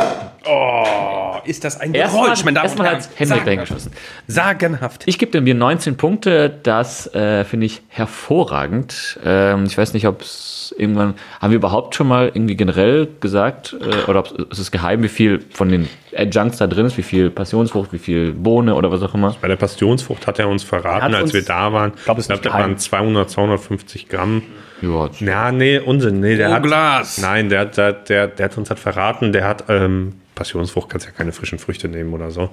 ist 1.45 1.63
das 1.63 1.79
ein 1.79 1.93
erstmal, 1.93 2.25
Geräusch, 2.25 2.43
meine 2.43 2.55
Damen 2.55 2.63
und 2.63 2.69
erstmal 2.69 2.87
Herren. 2.87 3.01
hat 3.01 3.09
Henrik 3.15 3.45
dahin 3.45 3.59
geschossen. 3.61 3.91
Sagenhaft. 4.27 5.03
Ich 5.05 5.17
gebe 5.19 5.31
dem 5.31 5.45
Bier 5.45 5.55
19 5.55 5.97
Punkte. 5.97 6.49
Das 6.63 7.13
äh, 7.13 7.43
finde 7.45 7.65
ich 7.65 7.81
hervorragend. 7.87 9.19
Ähm, 9.23 9.65
ich 9.65 9.77
weiß 9.77 9.93
nicht, 9.93 10.07
ob 10.07 10.21
es 10.21 10.73
irgendwann. 10.77 11.15
Haben 11.39 11.51
wir 11.51 11.57
überhaupt 11.57 11.95
schon 11.95 12.07
mal 12.07 12.31
irgendwie 12.33 12.55
generell 12.55 13.07
gesagt, 13.19 13.75
äh, 13.79 14.09
oder 14.09 14.19
ob 14.19 14.51
es 14.51 14.59
ist 14.59 14.71
geheim, 14.71 15.03
wie 15.03 15.09
viel 15.09 15.43
von 15.51 15.69
den 15.69 15.87
Adjuncts 16.15 16.57
da 16.57 16.67
drin 16.67 16.85
ist, 16.85 16.97
wie 16.97 17.03
viel 17.03 17.29
Passionsfrucht, 17.29 17.93
wie 17.93 17.99
viel 17.99 18.33
Bohne 18.33 18.75
oder 18.75 18.91
was 18.91 19.01
auch 19.01 19.13
immer. 19.13 19.35
Bei 19.41 19.47
der 19.47 19.55
Passionsfrucht 19.55 20.20
hat 20.27 20.39
er 20.39 20.47
uns 20.49 20.63
verraten, 20.63 21.11
Er 21.13 21.17
als 21.19 21.23
uns- 21.25 21.33
wir 21.33 21.43
da 21.43 21.71
waren. 21.73 21.93
glaub, 22.05 22.17
ich 22.19 22.25
glaube, 22.27 22.41
das 22.41 22.53
waren 22.53 22.77
200, 22.77 23.29
250 23.29 24.09
Gramm. 24.09 24.43
Ja, 24.81 25.09
Ja, 25.19 25.51
nee, 25.51 25.77
Unsinn. 25.79 26.19
Nee, 26.21 26.37
der 26.37 26.47
Pro 26.47 26.53
hat, 26.55 26.63
Glas. 26.63 27.17
Nein, 27.19 27.49
der, 27.49 27.59
hat- 27.61 27.77
der, 27.77 27.93
der, 27.93 28.27
der 28.27 28.45
hat 28.45 28.57
uns 28.57 28.69
hat 28.69 28.79
verraten, 28.79 29.31
der 29.31 29.47
hat 29.47 29.65
ähm, 29.69 30.13
Passionsfrucht, 30.35 30.89
kannst 30.89 31.05
ja 31.05 31.11
keine 31.11 31.31
frischen 31.33 31.59
Früchte 31.59 31.87
nehmen 31.87 32.13
oder 32.13 32.31
so. 32.31 32.49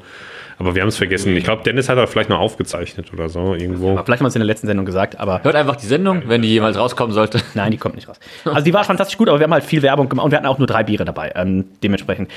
Aber 0.60 0.74
wir 0.74 0.82
haben 0.82 0.88
es 0.88 0.96
vergessen. 0.96 1.36
Ich 1.36 1.44
glaube, 1.44 1.62
Dennis 1.62 1.88
hat 1.88 1.98
er 1.98 2.08
vielleicht 2.08 2.28
noch 2.30 2.40
aufgezeichnet 2.40 3.12
oder 3.12 3.28
so 3.28 3.54
irgendwo. 3.54 3.92
Aber 3.92 4.04
vielleicht 4.04 4.20
haben 4.20 4.24
wir 4.24 4.28
es 4.28 4.34
in 4.34 4.40
der 4.40 4.46
letzten 4.46 4.66
Sendung 4.66 4.84
gesagt, 4.84 5.18
aber 5.20 5.40
Hört 5.44 5.54
einfach 5.54 5.76
die 5.76 5.86
Sendung, 5.86 6.24
wenn 6.26 6.42
die 6.42 6.48
jemals 6.48 6.76
rauskommen 6.76 7.14
sollte. 7.14 7.40
nein, 7.54 7.70
die 7.70 7.76
kommt 7.78 7.94
nicht 7.94 8.08
raus. 8.08 8.18
Also 8.44 8.62
die 8.62 8.74
war 8.74 8.82
fantastisch 8.82 9.16
gut, 9.16 9.28
aber 9.28 9.38
wir 9.38 9.44
haben 9.44 9.52
halt 9.52 9.62
viel 9.64 9.82
Werbung 9.82 10.08
gemacht 10.08 10.24
und 10.24 10.32
wir 10.32 10.36
hatten 10.38 10.48
auch 10.48 10.58
nur 10.58 10.66
drei 10.66 10.82
Biere 10.82 11.04
dabei. 11.04 11.32
Ähm, 11.36 11.66
dementsprechend. 11.82 12.28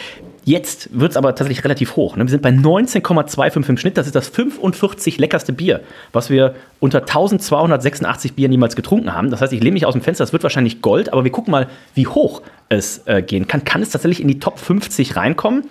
Jetzt 0.44 0.90
wird 1.00 1.12
es 1.12 1.18
aber 1.18 1.30
tatsächlich 1.36 1.64
relativ 1.64 1.96
hoch. 1.96 2.16
Ne? 2.16 2.24
Wir 2.24 2.30
sind 2.30 2.42
bei 2.42 2.50
19,25 2.50 3.70
im 3.70 3.78
Schnitt. 3.78 3.98
Das 3.98 4.08
ist 4.08 4.16
das 4.16 4.28
45 4.28 5.20
leckerste 5.20 5.54
Bier, 5.54 5.82
was 6.14 6.30
wir 6.32 6.56
unter 6.80 7.00
1286 7.00 8.34
Bieren 8.34 8.52
jemals 8.52 8.76
getrunken 8.76 9.14
haben. 9.14 9.30
Das 9.30 9.42
heißt, 9.42 9.54
ich 9.54 9.62
lehne 9.62 9.74
mich 9.74 9.86
aus 9.86 9.94
dem 9.94 10.02
Fenster, 10.02 10.24
das 10.24 10.34
wird 10.34 10.42
wahrscheinlich 10.44 10.82
Gold, 10.82 11.14
aber 11.14 11.24
wir 11.24 11.32
gucken 11.32 11.52
mal, 11.52 11.68
wie 11.94 12.08
hoch 12.08 12.42
es 12.70 13.04
äh, 13.06 13.22
gehen 13.22 13.48
kann. 13.48 13.66
Kann 13.66 13.84
es 13.84 13.92
tatsächlich 13.92 14.20
in 14.20 14.28
die 14.28 14.40
Top 14.40 14.58
50 14.58 15.16
reinkommen? 15.16 15.66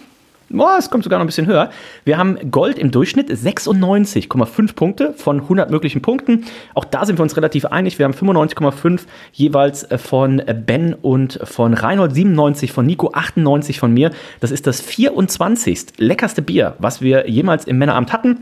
Boah, 0.53 0.76
es 0.76 0.90
kommt 0.90 1.05
sogar 1.05 1.20
noch 1.20 1.24
ein 1.24 1.28
bisschen 1.28 1.46
höher. 1.46 1.70
Wir 2.05 2.18
haben 2.18 2.51
Gold 2.51 2.76
im 2.76 2.90
Durchschnitt 2.90 3.30
96,5 3.30 4.74
Punkte 4.74 5.12
von 5.12 5.42
100 5.42 5.70
möglichen 5.70 6.03
Punkten. 6.03 6.44
Auch 6.74 6.84
da 6.84 7.07
sind 7.07 7.20
wir 7.20 7.22
uns 7.22 7.36
relativ 7.36 7.66
einig. 7.66 8.01
Wir 8.01 8.05
haben 8.05 8.14
95,5 8.14 9.03
jeweils 9.30 9.84
äh, 9.84 9.96
von 9.96 10.42
Ben 10.66 10.94
und 10.94 11.38
von 11.44 11.72
Reinhold, 11.72 12.12
97 12.12 12.72
von 12.72 12.84
Nico, 12.84 13.12
98 13.12 13.78
von 13.78 13.94
mir. 13.94 14.11
Das 14.40 14.51
ist 14.51 14.66
das 14.66 14.80
24. 14.80 15.98
leckerste 15.98 16.42
Bier, 16.42 16.74
was 16.80 17.01
wir 17.01 17.30
jemals 17.30 17.66
im 17.66 17.78
Männeramt 17.78 18.12
hatten. 18.12 18.40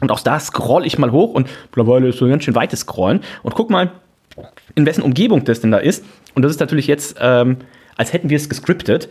Und 0.00 0.10
auch 0.10 0.20
da 0.20 0.40
scroll 0.40 0.84
ich 0.84 0.98
mal 0.98 1.12
hoch 1.12 1.32
und 1.32 1.48
mittlerweile 1.66 2.08
ist 2.08 2.18
so 2.18 2.26
ganz 2.26 2.42
schön 2.42 2.56
weites 2.56 2.80
Scrollen. 2.80 3.20
Und 3.44 3.54
guck 3.54 3.70
mal, 3.70 3.92
in 4.74 4.84
wessen 4.84 5.02
Umgebung 5.02 5.44
das 5.44 5.60
denn 5.60 5.70
da 5.70 5.78
ist. 5.78 6.04
Und 6.34 6.42
das 6.42 6.50
ist 6.50 6.58
natürlich 6.58 6.88
jetzt, 6.88 7.18
ähm, 7.20 7.58
als 7.96 8.12
hätten 8.12 8.30
wir 8.30 8.36
es 8.36 8.48
gescriptet. 8.48 9.08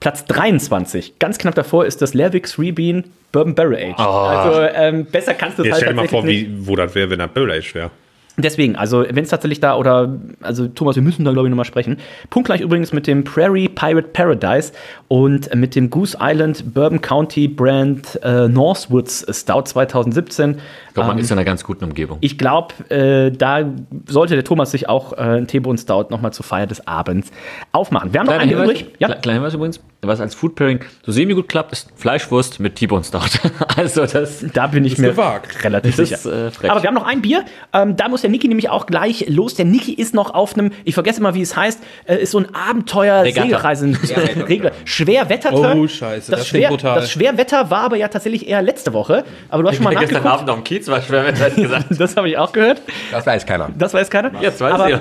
Platz 0.00 0.24
23, 0.26 1.18
ganz 1.18 1.38
knapp 1.38 1.54
davor 1.54 1.84
ist 1.84 2.00
das 2.00 2.14
Lerwick's 2.14 2.58
Rebean 2.58 3.04
Bourbon 3.32 3.54
Barrel 3.54 3.76
Age. 3.76 3.98
Also 3.98 4.60
ähm, 4.74 5.04
besser 5.06 5.34
kannst 5.34 5.58
du 5.58 5.64
es 5.64 5.72
halt 5.72 5.82
stell 5.82 5.94
dir 5.94 5.96
mal 5.96 6.08
vor, 6.08 6.24
nicht. 6.24 6.48
wie, 6.48 6.66
wo 6.66 6.76
das 6.76 6.94
wäre, 6.94 7.10
wenn 7.10 7.18
das 7.18 7.30
Barrel 7.30 7.50
Age 7.50 7.74
wäre. 7.74 7.90
Deswegen, 8.38 8.76
also 8.76 9.04
wenn 9.10 9.24
es 9.24 9.30
tatsächlich 9.30 9.60
da 9.60 9.76
oder, 9.76 10.16
also 10.42 10.68
Thomas, 10.68 10.94
wir 10.96 11.02
müssen 11.02 11.24
da 11.24 11.32
glaube 11.32 11.48
ich 11.48 11.50
nochmal 11.50 11.64
sprechen. 11.64 11.96
Punktgleich 12.30 12.60
übrigens 12.60 12.92
mit 12.92 13.06
dem 13.06 13.24
Prairie 13.24 13.68
Pirate 13.68 14.08
Paradise 14.12 14.72
und 15.08 15.52
mit 15.54 15.74
dem 15.74 15.90
Goose 15.90 16.16
Island 16.20 16.72
Bourbon 16.72 17.00
County 17.00 17.48
Brand 17.48 18.18
äh, 18.22 18.46
Northwoods 18.48 19.26
Stout 19.30 19.62
2017. 19.64 20.58
Ich 20.88 20.94
glaube, 20.94 21.08
man 21.08 21.18
Ähm, 21.18 21.22
ist 21.24 21.30
in 21.30 21.36
einer 21.38 21.44
ganz 21.44 21.64
guten 21.64 21.84
Umgebung. 21.84 22.18
ich 22.20 22.38
glaube, 22.38 22.74
äh, 22.90 23.30
da 23.30 23.64
sollte 24.06 24.34
der 24.34 24.44
Thomas 24.44 24.70
sich 24.70 24.88
auch 24.88 25.12
äh, 25.14 25.16
ein 25.38 25.46
Teebohnen 25.46 25.78
Stout 25.78 26.06
nochmal 26.10 26.32
zur 26.32 26.44
Feier 26.44 26.66
des 26.66 26.86
Abends 26.86 27.30
aufmachen. 27.72 28.12
Wir 28.12 28.20
haben 28.20 28.26
noch 28.26 28.34
einen 28.38 28.52
übrig. 28.52 28.86
Ja, 28.98 29.08
Kle- 29.08 29.20
Kleiner 29.20 29.38
Hinweis 29.40 29.54
übrigens. 29.54 29.80
Was 30.00 30.20
als 30.20 30.34
Food 30.36 30.54
Pairing 30.54 30.80
so 31.04 31.10
semi 31.10 31.34
gut 31.34 31.48
klappt, 31.48 31.72
ist 31.72 31.88
Fleischwurst 31.96 32.60
mit 32.60 32.76
T-Bone 32.76 33.02
Stout. 33.02 33.18
also 33.76 34.06
das 34.06 34.44
Da 34.54 34.68
bin 34.68 34.84
ich 34.84 34.96
mir 34.96 35.10
gewagt. 35.10 35.64
relativ 35.64 35.96
Das 35.96 36.08
sicher. 36.08 36.46
ist, 36.48 36.62
äh. 36.62 36.68
Aber 36.68 36.82
wir 36.82 36.88
haben 36.88 36.94
noch 36.94 37.06
ein 37.06 37.20
Bier. 37.20 37.44
Ähm, 37.72 37.96
da 37.96 38.08
muss 38.08 38.20
der 38.20 38.30
Niki 38.30 38.46
nämlich 38.46 38.68
auch 38.70 38.86
gleich 38.86 39.24
los. 39.28 39.54
Der 39.54 39.64
Niki 39.64 39.92
ist 39.92 40.14
noch 40.14 40.32
auf 40.34 40.54
einem, 40.56 40.70
ich 40.84 40.94
vergesse 40.94 41.18
immer, 41.18 41.34
wie 41.34 41.42
es 41.42 41.56
heißt, 41.56 41.80
äh, 42.06 42.16
ist 42.22 42.30
so 42.30 42.38
ein 42.38 42.54
Abenteuer. 42.54 43.24
Segelreisen 43.24 43.96
Regler. 44.48 44.70
Schwerwetter. 44.84 45.52
Oh, 45.52 45.88
scheiße, 45.88 46.30
Das, 46.30 46.40
das 46.40 46.48
Schwer, 46.48 46.68
brutal. 46.68 47.00
das 47.00 47.10
Schwerwetter 47.10 47.70
war 47.70 47.80
aber 47.80 47.96
ja 47.96 48.06
tatsächlich 48.06 48.46
eher 48.48 48.62
letzte 48.62 48.92
Woche. 48.92 49.24
Aber 49.48 49.64
du 49.64 49.68
hast 49.68 49.76
schon 49.76 49.84
mal 49.84 49.90
gestern 49.96 50.22
nachgeguckt. 50.22 50.32
Abend 50.34 50.50
auf 50.50 50.56
dem 50.58 50.64
Kiez 50.64 50.86
war 50.86 51.02
schwer, 51.02 51.24
hätte 51.24 51.48
ich 51.56 51.62
gesagt. 51.62 51.86
Das 51.98 52.16
habe 52.16 52.28
ich 52.28 52.38
auch 52.38 52.52
gehört. 52.52 52.82
Das 53.10 53.26
weiß 53.26 53.44
keiner. 53.46 53.70
Das 53.76 53.92
weiß 53.94 54.08
keiner. 54.10 54.30
Jetzt 54.40 54.60
weiß 54.60 54.72
aber 54.74 54.90
ich. 54.90 54.98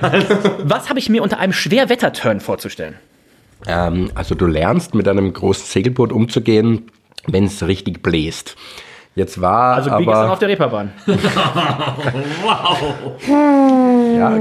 was 0.63 0.89
habe 0.89 0.97
ich 0.97 1.07
mir 1.09 1.21
unter 1.21 1.37
einem 1.37 1.53
Schwerwetter-Turn 1.53 2.39
vorzustellen? 2.39 2.95
Ähm, 3.67 4.11
also 4.15 4.33
du 4.33 4.47
lernst 4.47 4.95
mit 4.95 5.07
einem 5.07 5.31
großen 5.33 5.65
Segelboot 5.65 6.11
umzugehen, 6.11 6.91
wenn 7.27 7.43
es 7.45 7.65
richtig 7.67 8.01
bläst. 8.01 8.55
Jetzt 9.15 9.41
war 9.41 9.75
Also 9.75 9.89
wie 9.97 10.05
gestern 10.05 10.29
auf 10.29 10.37
aber 10.37 10.39
der 10.39 10.49
Reeperbahn. 10.49 10.91
ja, 14.15 14.37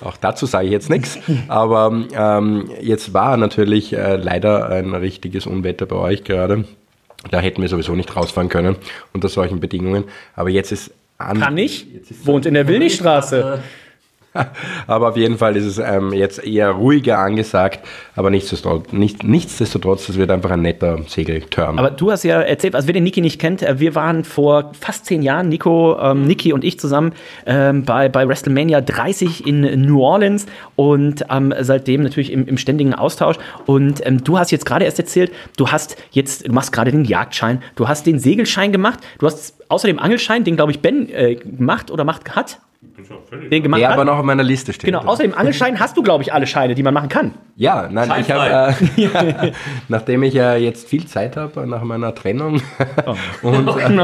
auch 0.04 0.16
dazu 0.16 0.46
sage 0.46 0.66
ich 0.66 0.72
jetzt 0.72 0.88
nichts. 0.88 1.18
Aber 1.48 1.92
ähm, 2.14 2.70
jetzt 2.80 3.12
war 3.12 3.36
natürlich 3.36 3.92
äh, 3.92 4.14
leider 4.14 4.68
ein 4.68 4.94
richtiges 4.94 5.46
Unwetter 5.46 5.86
bei 5.86 5.96
euch 5.96 6.22
gerade. 6.22 6.64
Da 7.32 7.40
hätten 7.40 7.62
wir 7.62 7.68
sowieso 7.68 7.96
nicht 7.96 8.14
rausfahren 8.14 8.48
können 8.48 8.76
unter 9.12 9.28
solchen 9.28 9.58
Bedingungen. 9.58 10.04
Aber 10.36 10.48
jetzt 10.48 10.70
ist 10.70 10.92
an, 11.18 11.40
Kann 11.40 11.58
ich. 11.58 11.86
Wohnt 12.24 12.46
in 12.46 12.54
der 12.54 12.68
Willigstraße. 12.68 13.60
Aber 14.86 15.10
auf 15.10 15.16
jeden 15.16 15.38
Fall 15.38 15.56
ist 15.56 15.66
es 15.66 15.78
ähm, 15.78 16.12
jetzt 16.12 16.44
eher 16.44 16.70
ruhiger 16.70 17.18
angesagt. 17.18 17.80
Aber 18.16 18.30
nichtsdestotrotz, 18.30 18.92
nicht, 18.92 19.24
nichtsdestotrotz, 19.24 20.08
es 20.08 20.16
wird 20.16 20.30
einfach 20.30 20.50
ein 20.50 20.62
netter 20.62 20.98
Segelturn. 21.06 21.78
Aber 21.78 21.90
du 21.90 22.10
hast 22.10 22.24
ja 22.24 22.40
erzählt, 22.40 22.74
also 22.74 22.88
wer 22.88 22.94
den 22.94 23.04
Niki 23.04 23.20
nicht 23.20 23.40
kennt, 23.40 23.62
äh, 23.62 23.78
wir 23.78 23.94
waren 23.94 24.24
vor 24.24 24.72
fast 24.78 25.06
zehn 25.06 25.22
Jahren, 25.22 25.48
Nico, 25.48 25.98
ähm, 26.00 26.26
Niki 26.26 26.52
und 26.52 26.64
ich 26.64 26.78
zusammen 26.78 27.12
ähm, 27.46 27.84
bei, 27.84 28.08
bei 28.08 28.26
WrestleMania 28.26 28.80
30 28.80 29.46
in 29.46 29.82
New 29.82 30.00
Orleans 30.00 30.46
und 30.76 31.24
ähm, 31.30 31.54
seitdem 31.60 32.02
natürlich 32.02 32.32
im, 32.32 32.46
im 32.46 32.56
ständigen 32.56 32.94
Austausch. 32.94 33.36
Und 33.66 34.04
ähm, 34.06 34.24
du 34.24 34.38
hast 34.38 34.50
jetzt 34.50 34.66
gerade 34.66 34.84
erst 34.84 34.98
erzählt, 34.98 35.32
du 35.56 35.68
hast 35.68 35.96
jetzt, 36.10 36.48
du 36.48 36.52
machst 36.52 36.72
gerade 36.72 36.90
den 36.90 37.04
Jagdschein, 37.04 37.62
du 37.76 37.88
hast 37.88 38.06
den 38.06 38.18
Segelschein 38.18 38.72
gemacht, 38.72 39.00
du 39.18 39.26
hast 39.26 39.54
außer 39.68 39.88
dem 39.88 39.98
Angelschein, 39.98 40.44
den 40.44 40.56
glaube 40.56 40.72
ich 40.72 40.80
Ben 40.80 41.08
äh, 41.10 41.34
gemacht 41.34 41.90
oder 41.90 42.04
macht 42.04 42.34
hat. 42.34 42.58
Den 43.50 43.62
gemacht 43.62 43.80
der 43.80 43.88
hat. 43.88 43.94
aber 43.94 44.04
noch 44.04 44.18
auf 44.18 44.24
meiner 44.24 44.42
Liste 44.42 44.72
steht. 44.72 44.86
Genau, 44.86 45.00
außer 45.04 45.22
dem 45.22 45.34
Angelschein 45.34 45.78
hast 45.78 45.96
du, 45.96 46.02
glaube 46.02 46.22
ich, 46.22 46.32
alle 46.32 46.46
Scheine, 46.46 46.74
die 46.74 46.82
man 46.82 46.92
machen 46.92 47.08
kann. 47.08 47.34
Ja, 47.56 47.88
nein, 47.90 48.10
ich 48.20 48.30
habe, 48.30 48.74
äh, 48.96 49.00
ja, 49.02 49.52
nachdem 49.88 50.22
ich 50.24 50.34
ja 50.34 50.56
jetzt 50.56 50.88
viel 50.88 51.06
Zeit 51.06 51.36
habe 51.36 51.66
nach 51.66 51.82
meiner 51.82 52.14
Trennung, 52.14 52.60
und 53.42 53.68
äh, 53.68 53.96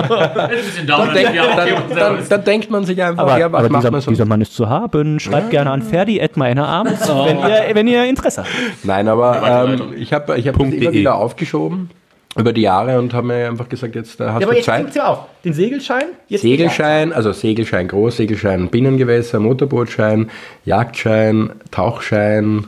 dann, 0.86 1.14
denk, 1.14 1.34
dann, 1.34 1.68
dann, 1.94 2.18
dann 2.28 2.44
denkt 2.44 2.70
man 2.70 2.84
sich 2.84 3.02
einfach, 3.02 3.38
ja, 3.38 3.50
was 3.52 3.68
macht 3.68 3.90
man 3.90 4.00
so? 4.00 4.24
Mann 4.24 4.40
ist 4.40 4.54
zu 4.54 4.68
haben. 4.68 5.18
Schreibt 5.20 5.50
gerne 5.50 5.70
an 5.70 5.82
Ferdi 5.82 6.20
abends, 6.20 7.08
wenn, 7.08 7.38
ihr, 7.38 7.74
wenn 7.74 7.88
ihr 7.88 8.04
Interesse 8.04 8.42
habt. 8.42 8.84
Nein, 8.84 9.08
aber 9.08 9.68
ähm, 9.68 9.94
ich 9.96 10.12
habe 10.12 10.38
ich 10.38 10.46
hab 10.46 10.56
das 10.56 10.66
immer 10.68 10.90
.de. 10.90 10.92
wieder 10.92 11.16
aufgeschoben 11.16 11.90
über 12.36 12.52
die 12.52 12.60
Jahre 12.62 12.98
und 12.98 13.14
habe 13.14 13.26
mir 13.28 13.48
einfach 13.48 13.68
gesagt, 13.68 13.94
jetzt 13.94 14.18
hast 14.20 14.20
Ja, 14.20 14.26
aber 14.36 14.46
du 14.46 14.52
jetzt 14.56 14.64
Zeit. 14.66 14.94
ja 14.94 15.08
auch 15.08 15.26
den 15.44 15.52
Segelschein. 15.54 16.04
Jetzt 16.28 16.42
Segelschein, 16.42 17.12
also 17.12 17.32
Segelschein 17.32 17.88
groß, 17.88 18.16
Segelschein 18.18 18.68
Binnengewässer, 18.68 19.40
Motorbootschein, 19.40 20.30
Jagdschein, 20.64 21.50
Tauchschein 21.70 22.66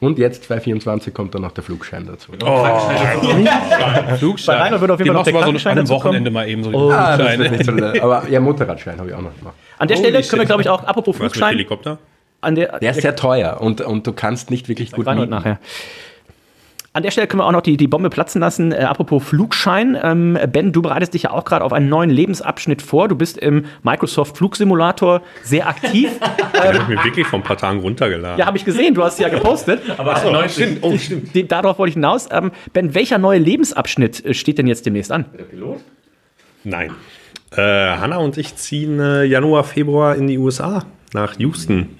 und 0.00 0.18
jetzt 0.18 0.44
2024 0.44 1.12
kommt 1.14 1.34
dann 1.34 1.42
noch 1.42 1.52
der 1.52 1.64
Flugschein 1.64 2.06
dazu. 2.06 2.32
Bei 4.46 4.54
Rainer 4.56 4.80
wird 4.80 4.90
auf 4.90 4.98
jeden 5.00 5.10
Fall 5.10 5.14
noch 5.14 5.24
der 5.24 5.34
mal 5.34 5.42
so 5.58 5.68
an 5.68 5.78
einem. 5.78 5.88
Wochenende 5.88 6.30
mal 6.30 6.48
eben 6.48 6.64
so 6.64 6.70
Oh. 6.72 6.90
Ah, 6.90 7.16
nicht 7.16 7.64
so, 7.64 7.72
aber 7.72 8.28
ja, 8.28 8.40
Motorradschein 8.40 8.98
habe 8.98 9.08
ich 9.10 9.14
auch 9.14 9.22
noch 9.22 9.36
gemacht. 9.36 9.54
An 9.78 9.88
der 9.88 9.96
Stelle 9.96 10.18
Holy 10.18 10.26
können 10.28 10.40
wir, 10.42 10.46
glaube 10.46 10.62
ich, 10.62 10.68
auch, 10.68 10.84
apropos 10.84 11.14
Was 11.16 11.22
mit 11.22 11.32
Flugschein, 11.32 11.50
Helikopter? 11.52 11.98
an 12.40 12.54
der, 12.54 12.78
Der 12.78 12.90
ist 12.92 13.00
sehr 13.02 13.16
teuer 13.16 13.60
und, 13.60 13.80
und 13.80 14.06
du 14.06 14.12
kannst 14.12 14.50
nicht 14.50 14.68
wirklich 14.68 14.92
gut 14.92 15.06
Reinhold 15.06 15.30
mieten. 15.30 15.42
nachher. 15.42 15.58
An 16.94 17.02
der 17.02 17.10
Stelle 17.10 17.26
können 17.26 17.42
wir 17.42 17.46
auch 17.46 17.52
noch 17.52 17.60
die, 17.60 17.76
die 17.76 17.86
Bombe 17.86 18.08
platzen 18.10 18.40
lassen. 18.40 18.72
Äh, 18.72 18.76
apropos 18.78 19.22
Flugschein. 19.22 19.96
Ähm, 20.02 20.38
ben, 20.50 20.72
du 20.72 20.80
bereitest 20.82 21.14
dich 21.14 21.24
ja 21.24 21.30
auch 21.30 21.44
gerade 21.44 21.64
auf 21.64 21.72
einen 21.72 21.88
neuen 21.88 22.08
Lebensabschnitt 22.10 22.80
vor. 22.82 23.08
Du 23.08 23.14
bist 23.14 23.36
im 23.38 23.66
Microsoft 23.82 24.36
Flugsimulator 24.38 25.20
sehr 25.44 25.68
aktiv. 25.68 26.10
Den 26.54 26.62
habe 26.62 26.76
ich 26.78 26.88
mir 26.88 27.04
wirklich 27.04 27.26
vor 27.26 27.38
ein 27.38 27.42
paar 27.44 27.58
Tagen 27.58 27.80
runtergeladen. 27.80 28.38
ja, 28.38 28.46
habe 28.46 28.56
ich 28.56 28.64
gesehen. 28.64 28.94
Du 28.94 29.04
hast 29.04 29.14
es 29.14 29.18
ja 29.20 29.28
gepostet. 29.28 29.82
Aber 29.98 30.16
so, 30.16 30.32
stimmt. 30.48 30.78
Oh, 30.82 30.96
stimmt. 30.96 31.34
Die- 31.34 31.46
Darauf 31.46 31.78
wollte 31.78 31.90
ich 31.90 31.94
hinaus. 31.94 32.26
Ähm, 32.32 32.50
ben, 32.72 32.94
welcher 32.94 33.18
neue 33.18 33.38
Lebensabschnitt 33.38 34.24
äh, 34.24 34.34
steht 34.34 34.58
denn 34.58 34.66
jetzt 34.66 34.86
demnächst 34.86 35.12
an? 35.12 35.26
Nein. 36.64 36.90
Äh, 37.52 37.60
Hanna 37.62 38.16
und 38.16 38.36
ich 38.38 38.56
ziehen 38.56 38.98
äh, 38.98 39.24
Januar, 39.24 39.64
Februar 39.64 40.16
in 40.16 40.26
die 40.26 40.38
USA, 40.38 40.84
nach 41.12 41.38
Houston. 41.38 41.97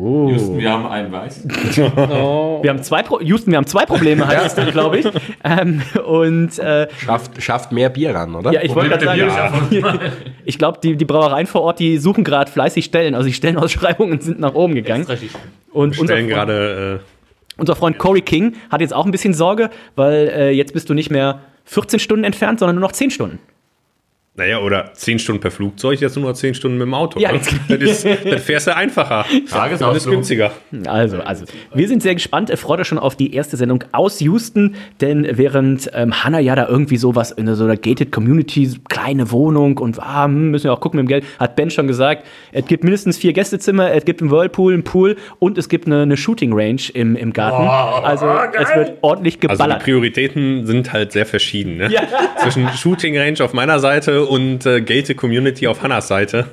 Houston, 0.00 0.58
wir 0.58 0.70
haben 0.70 0.86
einen 0.86 1.12
Weiß. 1.12 1.46
Wir 1.76 2.70
haben 2.70 2.82
zwei 2.82 3.02
Pro 3.02 3.20
Houston, 3.20 3.50
wir 3.52 3.56
haben 3.58 3.66
zwei 3.66 3.86
Probleme, 3.86 4.26
heißt 4.26 4.58
es, 4.58 4.72
glaube 4.72 4.98
ich. 4.98 5.06
Ähm, 5.44 5.82
und 6.06 6.58
äh, 6.58 6.88
Schafft, 6.98 7.42
schafft 7.42 7.72
mehr 7.72 7.88
Bier 7.88 8.14
ran, 8.14 8.34
oder? 8.34 8.52
ja, 8.52 8.62
ich 8.62 8.74
wollte 8.74 8.90
gerade 8.98 9.30
sagen, 9.30 10.00
ich 10.44 10.58
glaube, 10.58 10.78
die, 10.82 10.96
die 10.96 11.04
Brauereien 11.04 11.46
vor 11.46 11.62
Ort, 11.62 11.78
die 11.78 11.98
suchen 11.98 12.24
gerade 12.24 12.50
fleißig 12.50 12.84
Stellen. 12.84 13.14
Also 13.14 13.28
die 13.28 13.32
Stellenausschreibungen 13.32 14.20
sind 14.20 14.40
nach 14.40 14.54
oben 14.54 14.74
gegangen. 14.74 15.06
Und 15.72 15.98
unser 15.98 16.04
Stellen 16.04 16.28
Freund, 16.28 16.28
gerade 16.28 17.00
unser 17.56 17.76
Freund 17.76 17.98
Corey 17.98 18.22
King 18.22 18.54
hat 18.70 18.80
jetzt 18.80 18.94
auch 18.94 19.04
ein 19.04 19.10
bisschen 19.10 19.34
Sorge, 19.34 19.70
weil 19.94 20.28
äh, 20.28 20.50
jetzt 20.50 20.72
bist 20.72 20.88
du 20.88 20.94
nicht 20.94 21.10
mehr 21.10 21.40
14 21.64 22.00
Stunden 22.00 22.24
entfernt, 22.24 22.58
sondern 22.58 22.76
nur 22.76 22.82
noch 22.82 22.92
10 22.92 23.10
Stunden. 23.10 23.38
Naja, 24.40 24.58
oder 24.60 24.90
10 24.94 25.18
Stunden 25.18 25.40
per 25.40 25.50
Flugzeug, 25.50 26.00
jetzt 26.00 26.16
nur 26.16 26.28
noch 26.28 26.34
10 26.34 26.54
Stunden 26.54 26.78
mit 26.78 26.86
dem 26.86 26.94
Auto. 26.94 27.20
Ja, 27.20 27.30
ne? 27.32 27.38
jetzt- 27.38 27.54
das, 27.68 27.78
ist, 28.04 28.06
das 28.24 28.42
fährst 28.42 28.66
du 28.66 28.74
einfacher. 28.76 29.24
Das 29.28 29.38
ist 29.38 29.50
Tagesausflug. 29.52 30.14
günstiger. 30.14 30.50
Also, 30.86 31.18
also, 31.20 31.44
wir 31.74 31.86
sind 31.88 32.02
sehr 32.02 32.14
gespannt. 32.14 32.50
Freut 32.58 32.80
euch 32.80 32.86
schon 32.88 32.98
auf 32.98 33.16
die 33.16 33.34
erste 33.34 33.56
Sendung 33.56 33.84
aus 33.92 34.20
Houston, 34.20 34.74
denn 35.00 35.26
während 35.32 35.90
ähm, 35.94 36.24
Hannah 36.24 36.38
ja 36.40 36.54
da 36.56 36.66
irgendwie 36.68 36.96
sowas 36.96 37.30
in 37.32 37.54
so 37.54 37.64
einer 37.64 37.76
Gated 37.76 38.10
Community, 38.12 38.70
kleine 38.88 39.30
Wohnung 39.30 39.76
und 39.78 39.98
ah, 40.00 40.24
hm, 40.24 40.50
müssen 40.50 40.64
wir 40.64 40.72
auch 40.72 40.80
gucken 40.80 40.98
mit 41.00 41.06
dem 41.06 41.08
Geld, 41.08 41.24
hat 41.38 41.56
Ben 41.56 41.70
schon 41.70 41.86
gesagt, 41.86 42.26
es 42.52 42.64
gibt 42.66 42.82
mindestens 42.84 43.18
vier 43.18 43.32
Gästezimmer, 43.34 43.92
es 43.92 44.04
gibt 44.04 44.22
einen 44.22 44.30
Whirlpool, 44.30 44.72
einen 44.72 44.84
Pool 44.84 45.16
und 45.38 45.58
es 45.58 45.68
gibt 45.68 45.86
eine, 45.86 46.02
eine 46.02 46.16
Shooting 46.16 46.52
Range 46.54 46.80
im, 46.94 47.14
im 47.16 47.32
Garten. 47.32 47.66
also, 48.06 48.26
es 48.58 48.74
wird 48.74 48.98
ordentlich 49.02 49.34
Also 49.34 49.48
die 49.48 49.52
geballert. 49.52 49.82
Prioritäten 49.82 50.66
sind 50.66 50.92
halt 50.92 51.12
sehr 51.12 51.26
verschieden. 51.26 51.76
Ne? 51.76 51.90
Zwischen 52.42 52.68
Shooting 52.70 53.18
Range 53.18 53.36
auf 53.42 53.52
meiner 53.52 53.78
Seite 53.80 54.26
und 54.30 54.64
äh, 54.64 54.80
Gated 54.80 55.16
Community 55.16 55.66
auf 55.66 55.82
Hannas 55.82 56.08
Seite. 56.08 56.46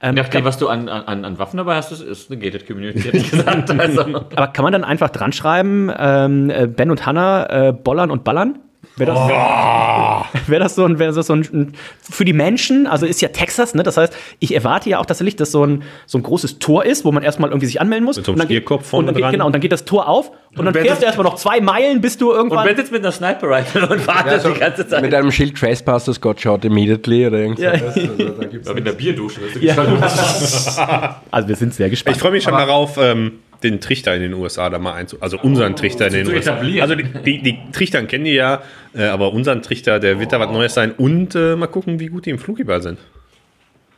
ähm, 0.00 0.14
nachdem, 0.14 0.44
was 0.44 0.56
du 0.56 0.68
an, 0.68 0.88
an, 0.88 1.24
an 1.24 1.38
Waffen 1.38 1.58
dabei 1.58 1.76
hast, 1.76 1.92
ist, 1.92 2.00
ist 2.00 2.30
eine 2.30 2.40
gated 2.40 2.66
Community, 2.66 3.00
hätte 3.00 3.16
ich 3.18 3.30
gesagt. 3.30 3.70
Also, 3.78 4.00
aber 4.02 4.48
kann 4.48 4.62
man 4.62 4.72
dann 4.72 4.84
einfach 4.84 5.10
dran 5.10 5.32
schreiben, 5.32 5.92
ähm, 5.96 6.50
äh, 6.50 6.66
Ben 6.66 6.90
und 6.90 7.04
Hannah 7.04 7.68
äh, 7.68 7.72
bollern 7.72 8.10
und 8.10 8.24
ballern? 8.24 8.58
Wäre 8.98 9.12
das, 9.12 10.48
wär 10.48 10.58
das 10.58 10.74
so 10.74 10.84
ein, 10.86 10.98
wär 10.98 11.12
das 11.12 11.26
so 11.26 11.34
ein, 11.34 11.40
ein 11.52 11.72
für 12.00 12.24
die 12.24 12.32
Menschen, 12.32 12.86
also 12.86 13.04
ist 13.04 13.20
ja 13.20 13.28
Texas, 13.28 13.74
ne? 13.74 13.82
Das 13.82 13.96
heißt, 13.98 14.16
ich 14.38 14.54
erwarte 14.54 14.88
ja 14.88 14.98
auch 14.98 15.06
tatsächlich, 15.06 15.36
dass 15.36 15.52
so 15.52 15.64
ein, 15.66 15.82
so 16.06 16.16
ein 16.18 16.22
großes 16.22 16.58
Tor 16.60 16.84
ist, 16.84 17.04
wo 17.04 17.12
man 17.12 17.22
erstmal 17.22 17.50
irgendwie 17.50 17.66
sich 17.66 17.80
anmelden 17.80 18.06
muss. 18.06 18.16
Mit 18.16 18.24
so 18.24 18.32
einem 18.32 18.36
Und 18.36 18.38
dann 18.40 18.48
geht- 18.48 18.56
Stierkopf 18.62 18.86
vorne 18.88 19.00
und 19.02 19.06
dann 19.08 19.14
geht, 19.16 19.24
dran. 19.24 19.32
Genau, 19.32 19.46
und 19.46 19.52
dann 19.52 19.60
geht 19.60 19.72
das 19.72 19.84
Tor 19.84 20.08
auf 20.08 20.30
und 20.56 20.64
dann 20.64 20.72
Ben 20.72 20.84
fährst 20.86 21.02
du 21.02 21.06
erstmal 21.06 21.24
noch 21.24 21.34
zwei 21.36 21.60
Meilen, 21.60 22.00
bis 22.00 22.16
du 22.16 22.30
und 22.30 22.36
irgendwann. 22.36 22.64
Ben 22.66 22.76
sitzt 22.76 22.90
mit 22.90 23.02
einer 23.02 23.12
Sniper 23.12 23.50
Rifle 23.50 23.86
und 23.86 24.06
wartet 24.06 24.44
die 24.46 24.58
ganze 24.58 24.88
Zeit. 24.88 25.02
Mit 25.02 25.12
einem 25.12 25.30
Schild 25.30 25.56
Trespassers 25.58 26.18
got 26.18 26.40
shot 26.40 26.64
immediately 26.64 27.26
oder 27.26 27.36
irgendwas. 27.38 27.62
Ja. 27.64 27.70
Also, 27.72 28.00
da 28.40 28.46
gibt's 28.46 28.68
mit 28.72 28.86
einer 28.86 28.96
Bierdusche. 28.96 29.40
Das 29.52 29.62
Ja. 29.62 31.20
also 31.30 31.48
wir 31.48 31.56
sind 31.56 31.74
sehr 31.74 31.86
Ich 31.88 31.90
gespannt. 31.92 32.16
freue 32.16 32.30
mich 32.32 32.44
schon 32.44 32.54
darauf, 32.54 32.96
ähm, 32.96 33.32
den 33.62 33.80
Trichter 33.80 34.14
in 34.14 34.22
den 34.22 34.34
USA 34.34 34.70
da 34.70 34.78
mal 34.78 34.94
einzu... 34.94 35.16
Also 35.20 35.38
unseren 35.40 35.76
Trichter 35.76 36.06
in 36.08 36.12
den 36.12 36.28
USA. 36.28 36.58
Also 36.80 36.94
die, 36.94 37.04
die, 37.04 37.42
die 37.42 37.58
Trichtern 37.72 38.06
kennen 38.06 38.24
die 38.24 38.32
ja, 38.34 38.62
äh, 38.94 39.04
aber 39.04 39.32
unseren 39.32 39.62
Trichter, 39.62 40.00
der 40.00 40.20
wird 40.20 40.32
da 40.32 40.40
was 40.40 40.50
Neues 40.50 40.74
sein. 40.74 40.92
Und 40.92 41.34
äh, 41.34 41.56
mal 41.56 41.66
gucken, 41.66 42.00
wie 42.00 42.08
gut 42.08 42.26
die 42.26 42.30
im 42.30 42.38
Flugball 42.38 42.82
sind. 42.82 42.98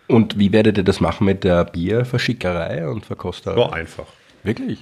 Und 0.07 0.39
wie 0.39 0.53
werdet 0.53 0.79
ihr 0.79 0.85
das 0.85 1.01
machen 1.01 1.27
mit 1.27 1.45
der 1.45 1.65
Bierverschickerei 1.65 2.89
und 2.89 3.05
Verkosterei? 3.05 3.57
War 3.57 3.73
einfach. 3.75 4.07
Wirklich? 4.43 4.79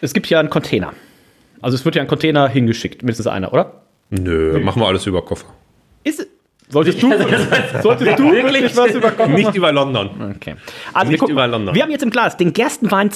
Es 0.00 0.12
gibt 0.12 0.28
ja 0.28 0.40
einen 0.40 0.50
Container. 0.50 0.92
Also 1.60 1.76
es 1.76 1.84
wird 1.84 1.94
ja 1.94 2.02
ein 2.02 2.08
Container 2.08 2.48
hingeschickt, 2.48 3.02
mindestens 3.02 3.26
einer, 3.26 3.52
oder? 3.52 3.82
Nö, 4.10 4.58
machen 4.60 4.82
wir 4.82 4.86
alles 4.86 5.06
über 5.06 5.24
Koffer. 5.24 5.46
Ist 6.02 6.26
Solltest 6.68 7.02
du, 7.02 7.10
solltest 7.82 8.18
du 8.18 8.32
wirklich 8.32 8.76
was 8.76 8.94
über 8.94 9.10
Kochen 9.10 9.34
Nicht 9.34 9.44
machen? 9.44 9.56
über 9.56 9.70
London. 9.72 10.34
Okay. 10.36 10.54
Also 10.92 11.06
wir, 11.06 11.10
Nicht 11.12 11.20
gucken, 11.20 11.34
über 11.34 11.46
London. 11.46 11.74
wir 11.74 11.82
haben 11.82 11.90
jetzt 11.90 12.02
im 12.02 12.10
Glas 12.10 12.36
den 12.36 12.52
Gerstenwein 12.52 13.10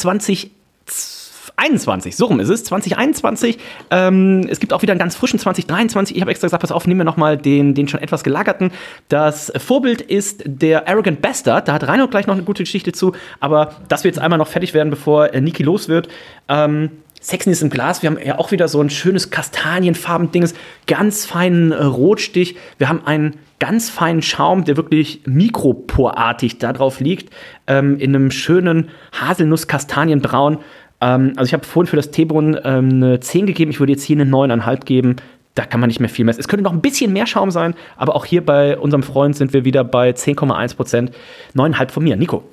2021, 0.89 2.17
so 2.17 2.27
rum 2.27 2.41
ist 2.41 2.49
es, 2.49 2.65
2021. 2.65 3.59
Ähm, 3.91 4.47
es 4.49 4.61
gibt 4.61 4.73
auch 4.73 4.83
wieder 4.83 4.93
einen 4.93 5.01
ganz 5.01 5.17
frischen 5.17 5.39
2023. 5.39 6.17
Ich 6.17 6.23
habe 6.23 6.31
extra 6.31 6.47
gesagt, 6.47 6.61
pass 6.61 6.73
auf, 6.73 6.87
nehmen 6.87 7.01
wir 7.01 7.05
nochmal 7.05 7.37
den, 7.37 7.75
den 7.75 7.89
schon 7.89 8.01
etwas 8.01 8.23
gelagerten. 8.23 8.71
Das 9.09 9.53
Vorbild 9.57 10.01
ist 10.01 10.43
der 10.45 10.89
Arrogant 10.89 11.21
Bastard. 11.21 11.69
Da 11.69 11.73
hat 11.75 11.87
Reinhold 11.87 12.11
gleich 12.11 12.27
noch 12.27 12.35
eine 12.35 12.45
gute 12.45 12.63
Geschichte 12.63 12.93
zu. 12.93 13.13
Aber 13.41 13.73
dass 13.89 14.05
wir 14.05 14.11
jetzt 14.11 14.21
einmal 14.21 14.39
noch 14.39 14.49
fertig 14.49 14.73
werden, 14.73 14.91
bevor 14.91 15.35
äh, 15.35 15.41
Niki 15.41 15.63
los 15.63 15.89
wird. 15.89 16.09
Ähm, 16.49 16.91
Sexiness 17.21 17.63
im 17.63 17.71
Glas. 17.71 18.03
Wir 18.03 18.11
haben 18.11 18.19
ja 18.25 18.39
auch 18.39 18.53
wieder 18.53 18.69
so 18.69 18.81
ein 18.81 18.91
schönes 18.91 19.31
kastanienfarben 19.31 20.31
Dinges, 20.31 20.55
ganz 20.87 21.25
feinen 21.27 21.73
äh, 21.73 21.83
Rotstich. 21.83 22.57
Wir 22.79 22.89
haben 22.89 23.07
einen 23.07 23.37
ganz 23.59 23.91
feinen 23.91 24.23
Schaum, 24.23 24.65
der 24.65 24.77
wirklich 24.77 25.23
mikroporartig 25.27 26.59
da 26.59 26.73
drauf 26.73 27.01
liegt, 27.01 27.33
ähm, 27.67 27.99
in 27.99 28.15
einem 28.15 28.31
schönen 28.31 28.91
Haselnuss-Kastanienbraun. 29.13 30.59
Ähm, 31.01 31.33
also 31.37 31.49
ich 31.49 31.53
habe 31.55 31.65
vorhin 31.65 31.89
für 31.89 31.97
das 31.97 32.11
Teebrunnen 32.11 32.59
ähm, 32.65 33.03
eine 33.03 33.21
10 33.21 33.47
gegeben, 33.47 33.71
ich 33.71 33.81
würde 33.81 33.93
jetzt 33.93 34.05
hier 34.05 34.17
eine 34.17 34.31
9,5 34.31 34.85
geben. 34.85 35.17
Da 35.55 35.65
kann 35.65 35.81
man 35.81 35.89
nicht 35.89 35.99
mehr 35.99 36.09
viel 36.09 36.25
messen. 36.25 36.39
Es 36.39 36.47
könnte 36.47 36.63
noch 36.63 36.73
ein 36.73 36.81
bisschen 36.81 37.13
mehr 37.13 37.27
Schaum 37.27 37.51
sein, 37.51 37.75
aber 37.97 38.15
auch 38.15 38.25
hier 38.25 38.47
bei 38.47 38.79
unserem 38.79 39.03
Freund 39.03 39.35
sind 39.35 39.53
wir 39.53 39.65
wieder 39.65 39.83
bei 39.83 40.11
10,1 40.11 40.77
Prozent. 40.77 41.11
9,5 41.57 41.91
von 41.91 42.05
mir. 42.05 42.17
Nico. 42.17 42.45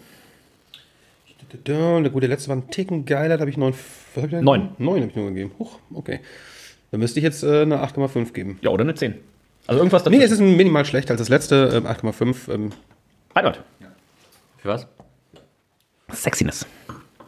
Der 1.63 2.01
letzte 2.01 2.49
war 2.49 2.55
ein 2.55 2.69
Ticken 2.69 3.05
geiler, 3.05 3.37
da 3.37 3.41
habe 3.41 3.49
ich 3.49 3.57
9. 3.57 3.73
Was 4.15 4.23
hab 4.23 4.31
ich? 4.31 4.41
Neun. 4.41 4.69
9 4.77 5.01
habe 5.01 5.09
ich 5.09 5.15
nur 5.15 5.27
gegeben. 5.27 5.51
Huch, 5.59 5.79
okay. 5.93 6.19
Dann 6.91 6.99
müsste 6.99 7.19
ich 7.19 7.23
jetzt 7.23 7.43
äh, 7.43 7.61
eine 7.61 7.83
8,5 7.83 8.31
geben. 8.31 8.59
Ja, 8.61 8.69
oder 8.69 8.83
eine 8.83 8.95
10. 8.95 9.15
Also 9.67 9.79
irgendwas 9.79 10.05
Nee, 10.05 10.21
es 10.21 10.31
ist 10.31 10.39
minimal 10.39 10.85
schlechter 10.85 11.11
als 11.11 11.19
das 11.21 11.29
letzte. 11.29 11.71
Ähm, 11.73 11.87
8,5. 11.87 12.53
Ähm, 12.53 12.71
Reinhold. 13.35 13.61
Für 14.57 14.69
was? 14.69 14.87
Sexiness. 16.11 16.65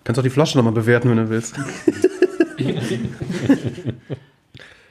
kannst 0.03 0.19
auch 0.19 0.23
die 0.23 0.30
Flasche 0.30 0.57
nochmal 0.57 0.73
bewerten, 0.73 1.09
wenn 1.09 1.17
du 1.17 1.30
willst. 1.30 1.55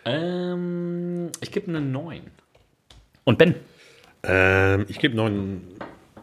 Ähm, 0.06 1.32
ich 1.40 1.50
gebe 1.50 1.66
eine 1.66 1.80
9. 1.80 2.20
Und 3.24 3.38
Ben? 3.38 3.56
Ähm, 4.22 4.86
ich 4.88 5.00
gebe 5.00 5.16
neun, 5.16 5.62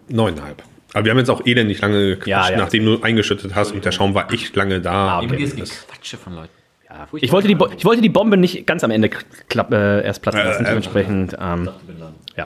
neuneinhalb. 0.08 0.64
Aber 0.94 1.06
wir 1.06 1.12
haben 1.12 1.18
jetzt 1.20 1.30
auch 1.30 1.46
elendig 1.46 1.82
lange 1.82 2.10
gequatscht, 2.18 2.28
Ja, 2.28 2.50
ja. 2.52 2.58
nachdem 2.58 2.86
du 2.86 3.02
eingeschüttet 3.02 3.56
hast 3.56 3.72
und 3.72 3.84
der 3.84 3.92
Schaum 3.92 4.14
war 4.14 4.32
echt 4.32 4.56
lange 4.56 4.80
da. 4.80 4.92
Ah, 5.20 5.22
okay. 5.24 5.38
Gequatsche 5.46 6.18
von 6.18 6.36
Leuten. 6.36 6.50
Ja, 6.88 7.08
Ich 7.20 7.32
wollte, 7.32 7.48
die 7.48 7.56
Bo 7.56 7.68
ich 7.76 7.84
wollte 7.86 8.02
die 8.04 8.10
Bombe 8.10 8.38
nicht 8.38 8.68
ganz 8.68 8.84
am 8.84 8.92
Ende 8.92 9.10
klapp, 9.10 9.72
äh, 9.74 10.04
erst 10.04 10.22
platzen 10.22 10.42
lassen, 10.44 10.64
Äh, 10.64 10.68
äh, 10.68 10.70
dementsprechend. 10.70 11.36
Ähm, 11.40 11.70
ja. 12.38 12.46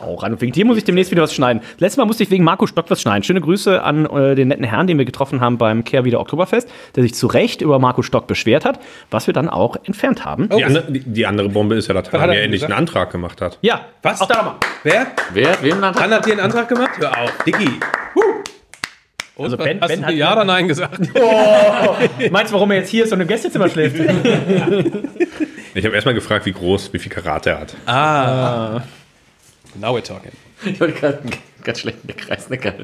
Auch 0.00 0.22
an. 0.22 0.40
Wegen 0.40 0.52
dir 0.52 0.64
muss 0.64 0.76
ich 0.78 0.84
demnächst 0.84 1.10
wieder 1.10 1.22
was 1.22 1.34
schneiden. 1.34 1.62
Letztes 1.78 1.96
Mal 1.96 2.04
musste 2.04 2.22
ich 2.22 2.30
wegen 2.30 2.44
Marco 2.44 2.66
Stock 2.66 2.86
was 2.88 3.00
schneiden. 3.00 3.22
Schöne 3.24 3.40
Grüße 3.40 3.82
an 3.82 4.06
äh, 4.06 4.34
den 4.34 4.48
netten 4.48 4.64
Herrn, 4.64 4.86
den 4.86 4.96
wir 4.98 5.04
getroffen 5.04 5.40
haben 5.40 5.58
beim 5.58 5.84
Kehrwieder 5.84 6.20
Oktoberfest, 6.20 6.68
der 6.96 7.02
sich 7.02 7.14
zu 7.14 7.26
Recht 7.26 7.60
über 7.62 7.78
Marco 7.78 8.02
Stock 8.02 8.26
beschwert 8.26 8.64
hat, 8.64 8.78
was 9.10 9.26
wir 9.26 9.34
dann 9.34 9.48
auch 9.48 9.76
entfernt 9.84 10.24
haben. 10.24 10.48
Die, 10.50 10.64
andere, 10.64 10.90
die, 10.92 11.00
die 11.00 11.26
andere 11.26 11.48
Bombe 11.48 11.74
ist 11.74 11.88
ja, 11.88 11.94
dass 11.94 12.08
er 12.08 12.20
Hanna 12.20 12.32
mir 12.34 12.40
endlich 12.42 12.60
gesagt? 12.60 12.72
einen 12.72 12.78
Antrag 12.86 13.10
gemacht 13.10 13.40
hat. 13.40 13.58
Ja, 13.62 13.80
Was? 14.02 14.20
Auch 14.20 14.28
da 14.28 14.36
nochmal. 14.36 14.54
Wer? 14.84 15.06
Wer? 15.32 15.62
Wem 15.62 15.80
dann? 15.80 15.94
Dann 15.94 16.10
hat 16.12 16.26
dir 16.26 16.32
einen 16.32 16.40
Antrag 16.40 16.68
gemacht? 16.68 16.90
Hör 16.98 17.18
auf, 17.22 17.32
Diggi. 17.44 17.68
Und 19.34 19.44
Also 19.44 19.56
Ben- 19.56 19.80
hast 19.80 19.88
Ben 19.88 20.00
du 20.00 20.06
hat- 20.08 20.14
ja 20.14 20.32
oder 20.32 20.44
nein 20.44 20.66
gesagt? 20.66 20.98
Meinst 22.30 22.50
du, 22.52 22.54
warum 22.54 22.70
er 22.72 22.78
jetzt 22.78 22.88
hier 22.90 23.04
ist 23.04 23.12
und 23.12 23.20
im 23.20 23.28
Gästezimmer 23.28 23.68
schläft? 23.68 23.96
Ich 25.74 25.84
habe 25.84 25.94
erstmal 25.94 26.14
gefragt, 26.14 26.44
wie 26.46 26.52
groß, 26.52 26.92
wie 26.92 26.98
viel 26.98 27.12
Karat 27.12 27.46
er 27.46 27.60
hat. 27.60 27.76
Now 29.74 29.94
we're 29.96 30.02
talking. 30.02 30.32
Ich 30.64 30.80
wollte 30.80 30.94
gerade 30.98 31.18
einen 31.20 31.30
ganz 31.62 31.78
schlechten 31.80 32.08
Kreisnicker. 32.16 32.74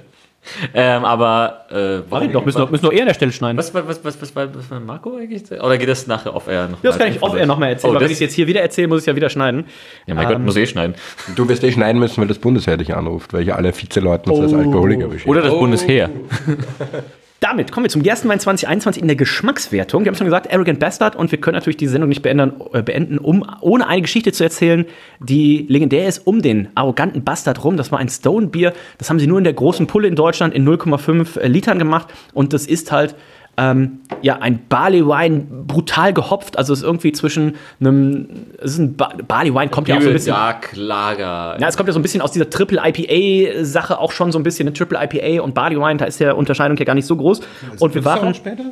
Ähm, 0.74 1.04
aber, 1.04 1.64
äh, 1.70 2.02
warum? 2.08 2.30
Doch, 2.32 2.44
müssen, 2.44 2.58
doch, 2.58 2.70
müssen 2.70 2.84
doch 2.84 2.92
eher 2.92 3.00
an 3.00 3.06
der 3.08 3.14
Stelle 3.14 3.32
schneiden. 3.32 3.56
Was, 3.58 3.72
was, 3.74 3.84
was, 3.88 4.04
was, 4.04 4.20
was, 4.22 4.36
was, 4.36 4.48
was 4.54 4.70
war 4.70 4.78
Marco 4.78 5.16
eigentlich? 5.16 5.50
Oder 5.50 5.76
geht 5.78 5.88
das 5.88 6.06
nachher 6.06 6.34
off-air 6.36 6.68
noch? 6.68 6.84
Ja, 6.84 6.90
das 6.90 6.98
kann 6.98 7.08
ich 7.08 7.20
off-air 7.22 7.46
nochmal 7.46 7.70
erzählen, 7.70 7.90
Oh, 7.90 7.94
weil 7.94 8.00
wenn 8.02 8.04
das- 8.08 8.10
ich 8.12 8.16
es 8.18 8.20
jetzt 8.20 8.34
hier 8.34 8.46
wieder 8.46 8.60
erzähle, 8.60 8.86
muss 8.88 8.98
ich 8.98 9.02
es 9.02 9.06
ja 9.06 9.16
wieder 9.16 9.30
schneiden. 9.30 9.64
Ja, 10.06 10.14
mein 10.14 10.28
Gott, 10.28 10.38
muss 10.40 10.56
eh 10.56 10.66
schneiden. 10.66 10.94
Du 11.34 11.48
wirst 11.48 11.64
eh 11.64 11.72
schneiden 11.72 11.98
müssen, 11.98 12.20
weil 12.20 12.28
das 12.28 12.38
Bundesheer 12.38 12.76
dich 12.76 12.94
anruft, 12.94 13.32
weil 13.32 13.42
ich 13.42 13.54
alle 13.54 13.72
Vizeleuten 13.76 14.30
als 14.30 14.52
Alkoholiker 14.52 15.06
beschäftige. 15.08 15.30
Oder 15.30 15.42
das 15.42 15.52
Bundesheer. 15.52 16.10
Damit 17.44 17.72
kommen 17.72 17.84
wir 17.84 17.90
zum 17.90 18.02
Gerstenwein 18.02 18.40
2021 18.40 19.02
in 19.02 19.06
der 19.06 19.16
Geschmackswertung. 19.16 20.02
Wir 20.02 20.08
haben 20.08 20.16
schon 20.16 20.24
gesagt, 20.24 20.50
Arrogant 20.50 20.80
Bastard 20.80 21.14
und 21.14 21.30
wir 21.30 21.38
können 21.38 21.56
natürlich 21.56 21.76
die 21.76 21.88
Sendung 21.88 22.08
nicht 22.08 22.22
beenden, 22.22 22.54
äh, 22.72 22.82
beenden 22.82 23.18
um, 23.18 23.44
ohne 23.60 23.86
eine 23.86 24.00
Geschichte 24.00 24.32
zu 24.32 24.44
erzählen, 24.44 24.86
die 25.20 25.66
legendär 25.68 26.08
ist 26.08 26.26
um 26.26 26.40
den 26.40 26.68
arroganten 26.74 27.22
Bastard 27.22 27.62
rum. 27.62 27.76
Das 27.76 27.92
war 27.92 27.98
ein 27.98 28.08
Stone 28.08 28.46
Bier. 28.46 28.72
Das 28.96 29.10
haben 29.10 29.18
sie 29.18 29.26
nur 29.26 29.36
in 29.36 29.44
der 29.44 29.52
großen 29.52 29.86
Pulle 29.86 30.08
in 30.08 30.16
Deutschland 30.16 30.54
in 30.54 30.66
0,5 30.66 31.46
Litern 31.46 31.78
gemacht 31.78 32.08
und 32.32 32.54
das 32.54 32.64
ist 32.64 32.90
halt 32.92 33.14
ähm, 33.56 34.00
ja, 34.22 34.38
ein 34.38 34.60
Barley 34.68 35.06
Wine 35.06 35.40
brutal 35.66 36.12
gehopft. 36.12 36.58
Also 36.58 36.72
es 36.72 36.80
ist 36.80 36.84
irgendwie 36.84 37.12
zwischen 37.12 37.56
einem, 37.80 38.28
es 38.58 38.72
ist 38.72 38.78
ein 38.78 38.96
ba 38.96 39.12
Barley 39.26 39.54
Wine 39.54 39.68
kommt 39.68 39.88
ja 39.88 39.96
auch 39.96 40.00
so 40.00 40.08
ein 40.08 40.14
bisschen. 40.14 40.34
Dark 40.34 40.70
Lager. 40.74 41.56
Ja, 41.60 41.68
es 41.68 41.76
kommt 41.76 41.88
ja 41.88 41.92
so 41.92 41.98
ein 41.98 42.02
bisschen 42.02 42.20
aus 42.22 42.32
dieser 42.32 42.50
Triple 42.50 42.80
IPA-Sache 42.82 43.98
auch 43.98 44.12
schon 44.12 44.32
so 44.32 44.38
ein 44.38 44.42
bisschen. 44.42 44.66
Eine 44.66 44.74
Triple 44.74 44.98
IPA 45.02 45.42
und 45.42 45.54
Barley 45.54 45.78
Wine, 45.78 45.96
da 45.96 46.04
ist 46.06 46.20
der 46.20 46.36
Unterscheidung 46.36 46.76
ja 46.76 46.84
gar 46.84 46.94
nicht 46.94 47.06
so 47.06 47.16
groß. 47.16 47.40
Und 47.78 47.94
wir 47.94 48.04
waren 48.04 48.34
später? 48.34 48.64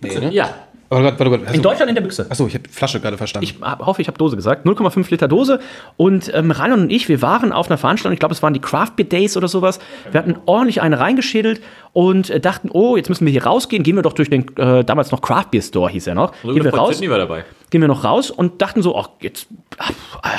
Nee, 0.00 0.18
ne? 0.18 0.32
Ja. 0.32 0.50
Aber 0.92 1.04
warte, 1.04 1.18
warte, 1.20 1.30
warte. 1.30 1.44
Also, 1.46 1.56
in 1.56 1.62
Deutschland 1.62 1.88
in 1.88 1.94
der 1.94 2.02
Büchse. 2.02 2.26
Achso, 2.28 2.46
ich 2.46 2.52
habe 2.54 2.64
Flasche 2.70 3.00
gerade 3.00 3.16
verstanden. 3.16 3.44
Ich 3.44 3.54
hab- 3.62 3.86
hoffe, 3.86 4.02
ich 4.02 4.08
habe 4.08 4.18
Dose 4.18 4.36
gesagt. 4.36 4.66
0,5 4.66 5.10
Liter 5.10 5.26
Dose. 5.26 5.58
Und 5.96 6.30
ähm, 6.34 6.50
Ranon 6.50 6.80
und 6.82 6.92
ich, 6.92 7.08
wir 7.08 7.22
waren 7.22 7.50
auf 7.50 7.70
einer 7.70 7.78
Veranstaltung, 7.78 8.12
ich 8.12 8.18
glaube, 8.20 8.34
es 8.34 8.42
waren 8.42 8.52
die 8.52 8.60
Craft 8.60 8.90
Beer 8.96 9.06
Days 9.06 9.34
oder 9.38 9.48
sowas. 9.48 9.78
Wir 10.10 10.20
hatten 10.20 10.36
ordentlich 10.44 10.82
eine 10.82 11.00
reingeschädelt 11.00 11.62
und 11.94 12.28
äh, 12.28 12.40
dachten, 12.40 12.68
oh, 12.70 12.98
jetzt 12.98 13.08
müssen 13.08 13.24
wir 13.24 13.32
hier 13.32 13.46
rausgehen. 13.46 13.82
Gehen 13.84 13.96
wir 13.96 14.02
doch 14.02 14.12
durch 14.12 14.28
den, 14.28 14.54
äh, 14.58 14.84
damals 14.84 15.10
noch 15.12 15.22
Craft 15.22 15.46
Beer 15.50 15.62
Store, 15.62 15.90
hieß 15.90 16.08
er 16.08 16.14
noch. 16.14 16.32
Gehen 16.42 16.62
wir 16.62 16.74
raus. 16.74 17.00
War 17.00 17.18
dabei. 17.18 17.44
gehen 17.70 17.80
wir 17.80 17.88
noch 17.88 18.04
raus 18.04 18.30
und 18.30 18.60
dachten 18.60 18.82
so, 18.82 18.94
ach, 18.94 19.08
jetzt 19.20 19.46
ach, 19.78 19.92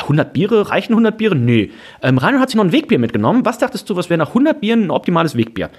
100 0.04 0.34
Biere, 0.34 0.70
reichen 0.70 0.94
100 0.94 1.18
Biere? 1.18 1.36
Nee. 1.36 1.72
Ähm, 2.04 2.20
Rainer 2.20 2.40
hat 2.40 2.50
sich 2.52 2.58
noch 2.58 2.64
ein 2.64 2.72
Wegbier 2.72 3.00
mitgenommen. 3.00 3.44
Was 3.44 3.58
dachtest 3.58 3.90
du, 3.90 3.96
was 3.96 4.12
wäre 4.12 4.20
nach 4.20 4.28
100 4.30 4.62
Bieren 4.62 4.84
ein 4.84 4.92
optimales 4.92 5.36
Wegbier? 5.36 5.72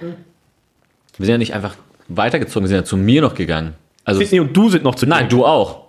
Wir 1.17 1.25
sind 1.25 1.33
ja 1.33 1.37
nicht 1.37 1.53
einfach 1.53 1.75
weitergezogen, 2.09 2.65
wir 2.65 2.67
sind 2.67 2.77
ja 2.77 2.83
zu 2.83 2.97
mir 2.97 3.21
noch 3.21 3.35
gegangen. 3.35 3.73
Also, 4.05 4.21
Sydney 4.21 4.39
und 4.39 4.55
du 4.55 4.69
sind 4.69 4.83
noch 4.83 4.95
zu 4.95 5.05
nein, 5.05 5.27
du 5.27 5.45
auch, 5.45 5.87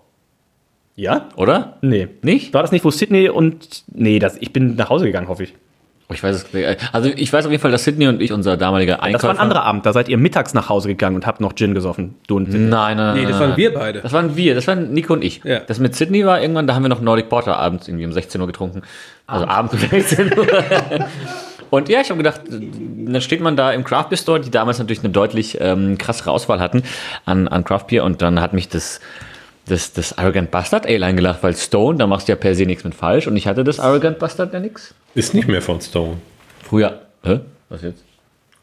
Ja? 0.97 1.29
oder? 1.37 1.79
Nee. 1.83 2.09
Nicht? 2.23 2.53
War 2.55 2.63
das 2.63 2.73
nicht, 2.73 2.85
wo 2.85 2.91
Sydney 2.91 3.29
und. 3.29 3.85
Nee, 3.93 4.19
das, 4.19 4.37
ich 4.41 4.53
bin 4.53 4.75
nach 4.75 4.91
Hause 4.91 5.05
gegangen, 5.05 5.29
hoffe 5.29 5.45
ich. 5.45 5.55
Oh, 6.09 6.15
Ich 6.15 6.23
weiß 6.23 6.37
es 6.37 6.47
Also 6.93 7.11
ich 7.15 7.33
weiß 7.33 7.47
auf 7.47 7.51
jeden 7.51 7.61
Fall, 7.61 7.73
dass 7.73 7.85
Sydney 7.85 8.07
und 8.07 8.23
ich, 8.23 8.33
unser 8.33 8.57
damaliger 8.57 9.03
Einkäufer... 9.03 9.13
Das 9.13 9.23
war 9.25 9.31
ein 9.31 9.39
anderer 9.39 9.65
Abend, 9.65 9.87
da 9.87 9.93
seid 9.93 10.09
ihr 10.09 10.19
mittags 10.19 10.55
nach 10.55 10.69
Hause 10.69 10.89
gegangen 10.89 11.17
und 11.17 11.27
habt 11.27 11.41
noch 11.41 11.55
Gin 11.55 11.75
gesoffen. 11.75 12.15
Du 12.29 12.37
und 12.37 12.47
Sydney. 12.47 12.69
Nein, 12.69 12.97
nein, 12.97 13.17
nee, 13.17 13.27
das 13.27 13.41
waren 13.41 13.57
wir 13.57 13.75
beide. 13.75 14.03
Das 14.03 14.13
waren 14.13 14.37
wir, 14.37 14.55
das 14.55 14.67
waren 14.67 14.93
Nico 14.93 15.13
und 15.15 15.25
ich. 15.25 15.43
Ja. 15.43 15.61
Das 15.61 15.79
mit 15.81 15.97
Sydney 15.97 16.25
war 16.25 16.41
irgendwann, 16.41 16.67
da 16.67 16.75
haben 16.75 16.83
wir 16.83 16.89
noch 16.89 17.01
Nordic 17.01 17.29
Porter 17.29 17.57
abends 17.57 17.89
irgendwie 17.89 18.07
um 18.07 18.13
16 18.13 18.41
Uhr 18.41 18.47
getrunken. 18.47 18.83
Also 19.27 19.47
abends 19.47 19.75
um 19.75 19.81
16 19.81 20.39
Uhr. 20.39 20.47
Und 21.71 21.89
ja, 21.89 22.01
ich 22.01 22.11
habe 22.11 22.19
gedacht, 22.19 22.43
dann 22.49 23.21
steht 23.21 23.41
man 23.41 23.57
da 23.57 23.73
im 23.73 23.85
Craft 23.85 24.09
Beer 24.11 24.19
Store, 24.19 24.41
die 24.41 24.51
damals 24.51 24.79
natürlich 24.79 25.03
eine 25.03 25.11
deutlich 25.11 25.59
ähm, 25.61 25.99
krassere 25.99 26.31
Auswahl 26.31 26.61
hatten 26.61 26.83
an, 27.25 27.49
an 27.49 27.65
Craft 27.65 27.87
Beer. 27.89 28.05
Und 28.05 28.23
dann 28.23 28.41
hat 28.41 28.53
mich 28.53 28.69
das, 28.69 29.01
das, 29.67 29.93
das 29.93 30.17
Arrogant 30.17 30.51
Bastard 30.51 30.87
Ale 30.87 31.05
eingelacht, 31.05 31.43
weil 31.43 31.55
Stone, 31.57 31.99
da 31.99 32.07
machst 32.07 32.29
du 32.29 32.33
ja 32.33 32.37
per 32.37 32.55
se 32.55 32.65
nichts 32.65 32.85
mit 32.85 32.95
falsch. 32.95 33.27
Und 33.27 33.37
ich 33.37 33.47
hatte 33.47 33.65
das 33.65 33.81
Arrogant 33.81 34.19
Bastard 34.19 34.53
ja 34.53 34.61
nix. 34.61 34.95
Ist 35.15 35.35
nicht 35.35 35.49
mehr 35.49 35.63
von 35.63 35.81
Stone. 35.81 36.19
Früher. 36.63 37.01
Hä? 37.23 37.41
Was 37.69 37.83
jetzt? 37.83 38.05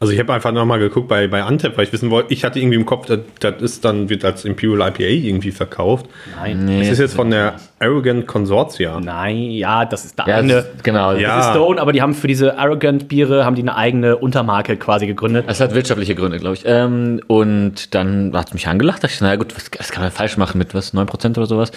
Also 0.00 0.12
ich 0.12 0.18
habe 0.18 0.34
einfach 0.34 0.52
nochmal 0.52 0.80
geguckt 0.80 1.08
bei, 1.08 1.28
bei 1.28 1.42
Antep, 1.44 1.78
weil 1.78 1.84
ich 1.84 1.92
wissen 1.92 2.10
wollte, 2.10 2.34
ich 2.34 2.44
hatte 2.44 2.58
irgendwie 2.58 2.76
im 2.76 2.84
Kopf, 2.84 3.06
das, 3.06 3.20
das 3.40 3.62
ist 3.62 3.84
dann, 3.84 4.10
wird 4.10 4.24
als 4.24 4.44
Imperial 4.44 4.88
IPA 4.88 5.04
irgendwie 5.04 5.50
verkauft. 5.52 6.06
Nein. 6.36 6.64
Nee, 6.66 6.80
Das 6.80 6.88
ist 6.90 6.98
jetzt 6.98 7.14
von 7.14 7.30
der 7.30 7.54
Arrogant 7.78 8.26
Consortia. 8.26 9.00
Nein, 9.00 9.36
ja, 9.52 9.84
das 9.84 10.04
ist 10.04 10.18
der 10.18 10.26
Ja, 10.26 10.36
eigene. 10.36 10.52
das, 10.54 10.66
genau. 10.82 11.12
Ja. 11.12 11.36
Das 11.38 11.46
ist 11.46 11.52
Stone, 11.52 11.80
aber 11.80 11.92
die 11.92 12.02
haben 12.02 12.12
für 12.14 12.26
diese 12.26 12.58
Arrogant 12.58 13.08
Biere 13.08 13.44
haben 13.46 13.54
die 13.54 13.62
eine 13.62 13.76
eigene 13.76 14.16
Untermarke 14.16 14.76
quasi 14.76 15.06
gegründet. 15.06 15.44
Es 15.48 15.60
hat 15.60 15.74
wirtschaftliche 15.74 16.14
Gründe, 16.14 16.38
glaube 16.38 16.56
ich. 16.56 16.64
Ähm, 16.66 17.20
und 17.28 17.94
dann 17.94 18.32
hat 18.36 18.48
es 18.48 18.54
mich 18.54 18.66
angelacht. 18.68 18.98
Da 18.98 19.02
dachte 19.06 19.14
ich, 19.14 19.20
naja 19.20 19.36
gut, 19.36 19.54
was, 19.56 19.70
was 19.78 19.90
kann 19.92 20.02
man 20.02 20.12
falsch 20.12 20.36
machen 20.36 20.58
mit 20.58 20.74
was? 20.74 20.92
9% 20.92 21.30
oder 21.38 21.46
sowas? 21.46 21.70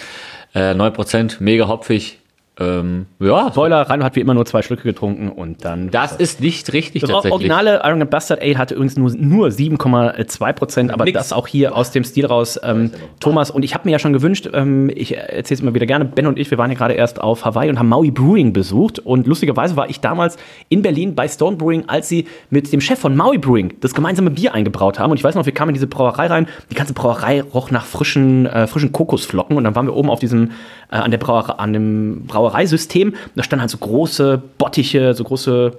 Äh, 0.54 0.72
9%, 0.74 1.36
mega 1.38 1.68
hopfig. 1.68 2.18
Ähm, 2.60 3.06
ja, 3.20 3.50
Spoiler, 3.50 3.82
Reinhard 3.82 4.04
hat 4.04 4.16
wie 4.16 4.20
immer 4.20 4.34
nur 4.34 4.44
zwei 4.44 4.62
Schlücke 4.62 4.82
getrunken 4.82 5.28
und 5.28 5.64
dann. 5.64 5.90
das 5.90 6.16
ist 6.16 6.40
nicht 6.40 6.72
richtig 6.72 7.02
Das 7.02 7.10
tatsächlich. 7.10 7.32
originale 7.32 7.84
Arrogant 7.84 8.10
Bastard 8.10 8.42
Ale 8.42 8.58
hatte 8.58 8.74
übrigens 8.74 8.96
nur, 8.96 9.12
nur 9.16 9.48
7,2 9.48 10.52
Prozent, 10.54 10.90
aber 10.92 11.04
das 11.06 11.32
auch 11.32 11.46
hier 11.46 11.76
aus 11.76 11.92
dem 11.92 12.04
Stil 12.04 12.26
raus. 12.26 12.58
Ähm, 12.62 12.90
Thomas, 13.20 13.50
und 13.50 13.64
ich 13.64 13.74
habe 13.74 13.86
mir 13.86 13.92
ja 13.92 13.98
schon 13.98 14.12
gewünscht, 14.12 14.48
ähm, 14.52 14.90
ich 14.94 15.16
erzähle 15.16 15.54
es 15.54 15.60
immer 15.60 15.74
wieder 15.74 15.86
gerne, 15.86 16.04
Ben 16.04 16.26
und 16.26 16.38
ich, 16.38 16.50
wir 16.50 16.58
waren 16.58 16.70
ja 16.70 16.76
gerade 16.76 16.94
erst 16.94 17.20
auf 17.20 17.44
Hawaii 17.44 17.70
und 17.70 17.78
haben 17.78 17.88
Maui 17.88 18.10
Brewing 18.10 18.52
besucht. 18.52 18.98
Und 18.98 19.26
lustigerweise 19.26 19.76
war 19.76 19.88
ich 19.88 20.00
damals 20.00 20.36
in 20.68 20.82
Berlin 20.82 21.14
bei 21.14 21.28
Stone 21.28 21.56
Brewing, 21.56 21.84
als 21.86 22.08
sie 22.08 22.26
mit 22.50 22.72
dem 22.72 22.80
Chef 22.80 22.98
von 22.98 23.16
Maui 23.16 23.38
Brewing 23.38 23.74
das 23.80 23.94
gemeinsame 23.94 24.30
Bier 24.30 24.54
eingebraut 24.54 24.98
haben. 24.98 25.10
Und 25.12 25.16
ich 25.18 25.24
weiß 25.24 25.34
noch, 25.36 25.46
wir 25.46 25.54
kamen 25.54 25.70
in 25.70 25.74
diese 25.74 25.86
Brauerei 25.86 26.26
rein. 26.26 26.48
Die 26.70 26.74
ganze 26.74 26.92
Brauerei 26.92 27.40
roch 27.42 27.70
nach 27.70 27.84
frischen, 27.84 28.46
äh, 28.46 28.66
frischen 28.66 28.92
Kokosflocken. 28.92 29.56
Und 29.56 29.64
dann 29.64 29.74
waren 29.76 29.86
wir 29.86 29.94
oben 29.94 30.10
auf 30.10 30.18
diesem, 30.18 30.50
äh, 30.90 30.96
an 30.96 31.10
der 31.10 31.18
Brauerei, 31.18 31.52
an 31.54 31.72
dem 31.72 32.26
Brauereisystem. 32.48 33.14
Da 33.34 33.42
standen 33.42 33.62
halt 33.62 33.70
so 33.70 33.78
große 33.78 34.40
Bottiche, 34.58 35.14
so 35.14 35.24
große 35.24 35.72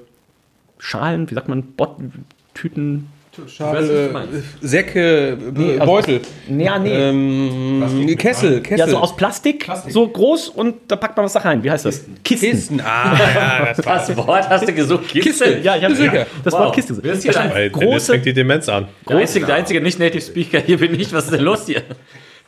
Schalen, 0.77 1.29
wie 1.29 1.35
sagt 1.35 1.49
man, 1.49 1.63
Bot 1.63 1.97
Tüten, 2.53 3.07
Schale, 3.47 4.09
äh, 4.09 4.11
Säcke, 4.59 5.29
äh, 5.31 5.85
Beutel. 5.85 6.19
Ja, 6.49 6.77
nee. 6.77 6.91
Ähm, 6.91 8.15
Kessel, 8.17 8.59
Kessel. 8.61 8.79
ja, 8.79 8.87
so 8.87 8.97
aus 8.97 9.15
Plastik, 9.15 9.65
so 9.87 10.07
groß 10.07 10.49
und 10.49 10.75
da 10.89 10.97
packt 10.97 11.15
man 11.15 11.25
was 11.25 11.33
da 11.33 11.39
rein. 11.39 11.63
Wie 11.63 11.71
heißt 11.71 11.85
das? 11.85 12.03
Kisten. 12.23 12.49
Kisten. 12.49 12.81
Ah, 12.81 13.13
ja, 13.17 13.73
das 13.73 13.85
Das 14.07 14.17
Wort 14.17 14.49
hast 14.49 14.67
du 14.67 14.73
gesucht. 14.73 15.07
Kiste. 15.09 15.59
Ja, 15.63 15.77
ich 15.77 15.83
habe 15.85 15.95
Sicher. 15.95 16.25
das 16.43 16.53
Wow. 16.53 16.61
Wort 16.61 16.75
Kiste. 16.75 16.97
Wer 17.01 17.13
ist 17.13 17.23
hier 17.23 17.31
Da 17.31 17.39
stand 17.39 17.53
Weil 17.55 17.69
Dennis 17.69 17.87
große, 17.87 18.11
fängt 18.13 18.25
die 18.25 18.33
Demenz 18.33 18.67
an. 18.67 18.87
Der 19.07 19.17
einzige, 19.17 19.45
der 19.45 19.55
einzige 19.55 19.81
Nicht-Native 19.81 20.21
Speaker 20.21 20.59
hier 20.59 20.77
bin 20.77 20.99
ich. 20.99 21.13
Was 21.13 21.25
ist 21.25 21.33
denn 21.33 21.41
los 21.41 21.65
hier? 21.65 21.83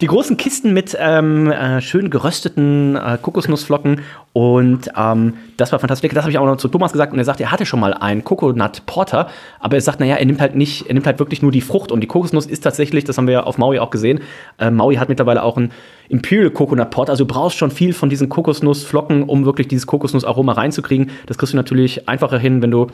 Die 0.02 0.08
großen 0.08 0.36
Kisten 0.36 0.74
mit 0.74 0.98
ähm, 1.00 1.52
äh, 1.52 1.80
schön 1.80 2.10
gerösteten 2.10 2.96
äh, 2.96 3.20
Kokosnussflocken 3.22 4.02
und 4.34 4.90
ähm, 4.98 5.36
das 5.58 5.72
war 5.72 5.78
fantastisch. 5.78 6.12
Das 6.12 6.24
habe 6.24 6.32
ich 6.32 6.40
auch 6.40 6.46
noch 6.48 6.58
zu 6.58 6.70
Thomas 6.70 6.92
gesagt 6.92 7.14
und 7.14 7.20
er 7.20 7.26
sagt, 7.26 7.40
er 7.40 7.52
hatte 7.52 7.68
schon 7.68 7.80
mal 7.80 7.94
einen 7.94 8.24
Coconut 8.24 8.88
Porter, 8.88 9.30
aber 9.60 9.76
er 9.76 9.82
sagt, 9.82 10.00
naja, 10.00 10.16
er 10.16 10.26
nimmt 10.26 10.42
halt 10.42 10.56
nicht, 10.56 10.88
er 10.88 10.96
nimmt 10.96 11.06
halt 11.06 11.20
wirklich 11.20 11.44
nur 11.44 11.52
die 11.52 11.62
Frucht 11.62 11.92
und 11.92 12.02
die 12.02 12.08
Kokosnuss 12.08 12.48
ist 12.48 12.62
tatsächlich, 12.62 13.04
das 13.04 13.20
haben 13.20 13.28
wir 13.28 13.46
auf 13.46 13.60
Maui 13.60 13.78
auch 13.78 13.92
gesehen, 13.92 14.22
äh, 14.58 14.72
Maui 14.72 14.96
hat 14.96 15.08
mittlerweile 15.08 15.44
auch 15.44 15.58
einen 15.58 15.72
Imperial 16.10 16.50
Coconut 16.50 16.90
Porter, 16.90 17.12
also 17.12 17.26
du 17.26 17.34
brauchst 17.34 17.58
schon 17.58 17.70
viel 17.70 17.94
von 17.94 18.10
diesen 18.10 18.28
Kokosnussflocken, 18.28 19.22
um 19.24 19.46
wirklich 19.46 19.68
dieses 19.68 19.86
Kokosnussaroma 19.86 20.54
reinzukriegen. 20.54 21.12
Das 21.28 21.38
kriegst 21.38 21.54
du 21.54 21.58
natürlich 21.58 22.10
einfacher 22.10 22.40
hin, 22.40 22.62
wenn 22.62 22.72
du 22.72 22.88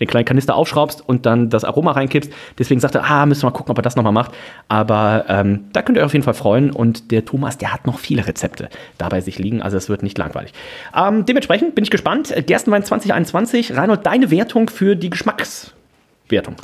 den 0.00 0.08
kleinen 0.08 0.24
Kanister 0.24 0.54
aufschraubst 0.56 1.06
und 1.06 1.26
dann 1.26 1.50
das 1.50 1.64
Aroma 1.64 1.92
reinkippst. 1.92 2.32
Deswegen 2.58 2.80
sagt 2.80 2.94
er, 2.94 3.04
ah, 3.04 3.26
müssen 3.26 3.42
wir 3.42 3.50
mal 3.50 3.56
gucken, 3.56 3.70
ob 3.70 3.78
er 3.78 3.82
das 3.82 3.96
nochmal 3.96 4.12
macht. 4.12 4.32
Aber 4.68 5.26
ähm, 5.28 5.66
da 5.72 5.82
könnt 5.82 5.96
ihr 5.96 6.02
euch 6.02 6.06
auf 6.06 6.12
jeden 6.12 6.24
Fall 6.24 6.34
freuen. 6.34 6.70
Und 6.70 7.10
der 7.10 7.24
Thomas, 7.24 7.58
der 7.58 7.72
hat 7.72 7.86
noch 7.86 7.98
viele 7.98 8.26
Rezepte 8.26 8.68
da 8.98 9.08
bei 9.08 9.20
sich 9.20 9.38
liegen. 9.38 9.62
Also 9.62 9.76
es 9.76 9.88
wird 9.88 10.02
nicht 10.02 10.18
langweilig. 10.18 10.52
Ähm, 10.96 11.26
dementsprechend 11.26 11.74
bin 11.74 11.84
ich 11.84 11.90
gespannt. 11.90 12.34
Gerstenwein 12.46 12.82
2021. 12.82 13.76
Reinhold, 13.76 14.06
deine 14.06 14.30
Wertung 14.30 14.70
für 14.70 14.96
die 14.96 15.10
Geschmackswertung. 15.10 16.56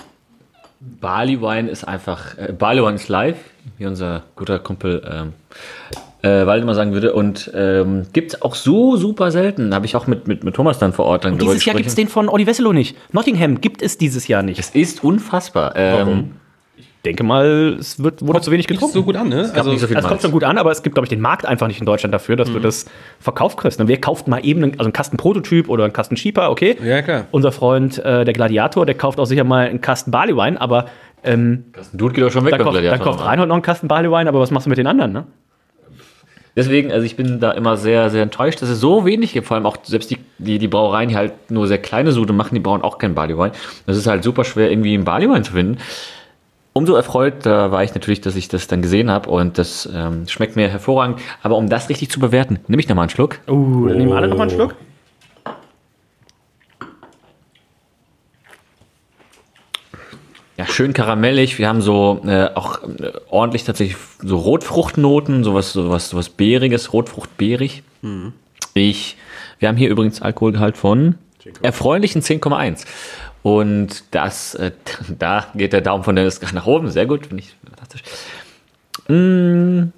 Barley 0.81 1.41
Wine 1.41 1.69
ist 1.69 1.85
einfach, 1.85 2.37
äh, 2.39 2.53
Barley 2.53 2.83
Wine 2.83 2.95
ist 2.95 3.09
live, 3.09 3.39
wie 3.79 3.87
unser 3.87 4.23
guter 4.37 4.59
Kumpel 4.59 5.03
ähm, 5.11 5.33
äh, 6.27 6.47
Waldemar 6.47 6.75
sagen 6.75 6.93
würde. 6.93 7.13
Und 7.15 7.51
ähm, 7.55 8.07
gibt 8.13 8.35
es 8.35 8.43
auch 8.43 8.55
so 8.55 8.97
super 8.97 9.31
selten. 9.31 9.75
Habe 9.75 9.87
ich 9.87 9.97
auch 9.97 10.07
mit, 10.07 10.27
mit, 10.27 10.45
mit 10.45 10.55
Thomas 10.55 10.79
dann 10.79 10.93
vor 10.93 11.05
Ort 11.07 11.25
dann 11.25 11.35
Und 11.35 11.43
dieses 11.43 11.65
Jahr 11.65 11.77
gibt 11.77 11.89
es 11.89 11.95
den 11.95 12.09
von 12.09 12.29
Olli 12.29 12.47
Wesselow 12.47 12.73
nicht. 12.73 12.97
Nottingham 13.13 13.61
gibt 13.61 13.83
es 13.83 13.99
dieses 13.99 14.29
Jahr 14.29 14.43
nicht. 14.43 14.59
Es 14.59 14.71
ist 14.71 15.05
unfassbar. 15.05 15.75
Ähm, 15.77 16.33
Ich 16.77 16.89
denke 17.05 17.23
mal, 17.23 17.77
es 17.79 18.03
wird, 18.03 18.27
wurde 18.27 18.41
zu 18.41 18.51
wenig 18.51 18.67
getrunken. 18.67 18.95
so 18.95 19.03
gut 19.05 19.15
an, 19.17 19.29
ne? 19.29 19.49
gab 19.55 19.65
nicht 19.67 19.79
so 19.81 19.87
Also, 19.87 19.95
es 19.95 20.05
kommt 20.07 20.23
schon 20.23 20.33
gut 20.33 20.43
an, 20.43 20.59
aber 20.59 20.73
es 20.73 20.83
gibt, 20.83 20.97
glaube 20.97 21.05
ich, 21.05 21.11
den 21.11 21.21
Markt 21.21 21.47
einfach 21.47 21.69
nicht 21.69 21.79
in 21.79 21.87
Deutschland 21.87 22.13
dafür, 22.13 22.35
dass 22.35 22.53
du 22.53 22.59
das 22.59 22.87
verkauft 23.21 23.59
kriegst. 23.59 23.81
Und 23.81 23.87
wer 23.87 23.99
kauft 24.01 24.27
mal 24.27 24.45
eben 24.45 24.65
einen, 24.65 24.73
also 24.73 24.85
einen 24.85 24.93
Kasten 24.93 25.17
Prototyp 25.17 25.69
oder 25.69 25.85
einen 25.85 25.93
Kasten 25.93 26.17
Schieper, 26.17 26.51
okay. 26.51 26.77
Ja, 26.83 27.03
klar. 27.03 27.27
Unser 27.31 27.53
Freund, 27.53 27.99
äh, 28.05 28.25
der 28.25 28.35
Gladiator, 28.35 28.85
der 28.87 28.97
kauft 28.97 29.21
auch 29.21 29.27
sicher 29.27 29.45
mal 29.45 29.69
einen 29.69 29.81
Kasten 29.81 30.11
Barleywein, 30.11 30.59
aber 30.59 30.87
ähm, 31.23 31.67
Dude 31.93 32.13
geht 32.15 32.25
doch 32.25 32.31
schon 32.33 32.45
weg 32.45 32.51
dann, 32.51 32.63
kauft, 32.63 32.75
dann 32.75 32.83
Gladiator. 32.83 33.13
kauft 33.13 33.25
Reinhold 33.25 33.49
noch 33.49 33.55
einen 33.57 33.63
Kasten 33.63 33.87
Barleywein, 33.89 34.27
aber 34.27 34.41
was 34.41 34.51
machst 34.51 34.67
du 34.67 34.71
mit 34.71 34.79
den 34.79 34.89
anderen, 34.89 35.13
ne? 35.13 35.27
Deswegen, 36.57 36.91
also 36.91 37.05
ich 37.05 37.17
bin 37.17 37.39
da 37.39 37.53
immer 37.53 37.77
sehr, 37.77 38.09
sehr 38.09 38.23
enttäuscht, 38.23 38.63
dass 38.63 38.71
es 38.71 38.81
so 38.81 39.05
wenig 39.05 39.35
gibt. 39.35 39.47
Vor 39.47 39.57
allem 39.57 39.67
auch 39.67 39.77
selbst 39.83 40.11
die, 40.11 40.17
die, 40.39 40.59
die 40.59 40.69
Brauereien, 40.69 41.11
die 41.11 41.17
halt 41.17 41.51
nur 41.51 41.67
sehr 41.67 41.77
kleine 41.77 42.13
Sude 42.13 42.33
machen, 42.33 42.55
die 42.55 42.61
brauchen 42.61 42.81
auch 42.81 42.97
keinen 42.97 43.15
Barleywein. 43.15 43.53
Das 43.87 43.99
ist 43.99 44.07
halt 44.07 44.25
super 44.25 44.43
schwer, 44.45 44.71
irgendwie 44.71 44.95
einen 44.95 45.05
Barleywein 45.05 45.45
zu 45.45 45.53
finden. 45.53 45.79
Umso 46.73 46.95
erfreut 46.95 47.45
da 47.45 47.71
war 47.73 47.85
ich 47.85 47.95
natürlich, 47.95 48.23
dass 48.23 48.37
ich 48.37 48.49
das 48.49 48.67
dann 48.69 48.83
gesehen 48.83 49.11
habe 49.11 49.31
und 49.31 49.59
das 49.59 49.89
ähm, 49.95 50.27
schmeckt 50.29 50.57
mir 50.57 50.69
hervorragend. 50.69 51.21
Aber 51.43 51.57
um 51.57 51.69
das 51.69 51.91
richtig 51.91 52.11
zu 52.11 52.21
bewerten, 52.21 52.59
nehme 52.69 52.81
ich 52.81 52.89
nochmal 52.89 53.05
einen 53.05 53.11
Schluck. 53.11 53.39
Uh, 53.49 53.89
dann 53.89 53.99
nehmen 53.99 54.13
alle 54.13 54.29
noch 54.29 54.37
mal 54.37 54.45
einen 54.49 54.57
Schluck. 54.57 54.75
Ja, 60.57 60.67
schön 60.67 60.93
karamellig. 60.93 61.59
Wir 61.59 61.69
haben 61.69 61.83
so 61.83 62.23
äh, 62.27 62.49
auch 62.55 62.83
äh, 62.83 63.13
ordentlich 63.29 63.65
tatsächlich 63.65 63.99
so 64.23 64.39
Rotfruchtnoten, 64.39 65.45
sowas, 65.45 65.73
sowas, 65.73 66.09
sowas 66.09 66.31
Beeriges, 66.31 66.93
Rotfruchtbeerig. 66.93 67.83
Ich, 68.75 69.17
wir 69.59 69.69
haben 69.69 69.77
hier 69.77 69.91
übrigens 69.91 70.23
Alkoholgehalt 70.23 70.77
von 70.77 71.17
erfreulichen 71.63 72.23
10,1. 72.23 72.85
Und 73.43 74.05
das, 74.13 74.55
äh, 74.55 74.73
da 75.19 75.47
geht 75.55 75.73
der 75.73 75.83
Daumen 75.83 76.05
von 76.05 76.17
Dennis 76.17 76.41
nach 76.53 76.67
oben. 76.67 76.91
Sehr 76.91 77.07
gut, 77.07 77.27
finde 77.27 77.43
ich 77.43 77.55
fantastisch. 77.65 78.03
Mm, 79.09 79.93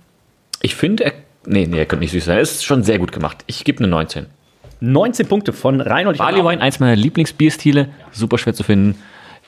ich 0.61 0.75
finde, 0.75 1.05
er, 1.05 1.13
nee, 1.47 1.67
nee, 1.67 1.79
er 1.79 1.87
könnte 1.87 2.03
nicht 2.03 2.13
süß 2.13 2.25
sein. 2.25 2.37
Er 2.37 2.43
ist 2.43 2.65
schon 2.65 2.83
sehr 2.83 2.99
gut 2.99 3.13
gemacht. 3.13 3.45
Ich 3.47 3.65
gebe 3.65 3.79
eine 3.79 3.89
19. 3.89 4.27
19 4.81 5.27
Punkte 5.27 5.53
von 5.53 5.81
Reinhold. 5.81 6.19
Barley 6.19 6.45
Wine, 6.45 6.61
eins 6.61 6.79
meiner 6.79 6.95
Lieblingsbierstile. 6.97 7.89
Super 8.13 8.39
schwer 8.39 8.55
zu 8.55 8.65
finden. 8.65 8.97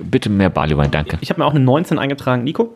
Bitte 0.03 0.31
mehr 0.31 0.51
Barley 0.51 0.77
Wine, 0.77 0.89
danke. 0.89 1.19
ich 1.21 1.31
hab 1.31 1.39
mir 1.39 1.45
auch 1.45 1.55
eine 1.55 1.61
19 1.61 1.99
eingetragen. 1.99 2.45
Nico? 2.45 2.75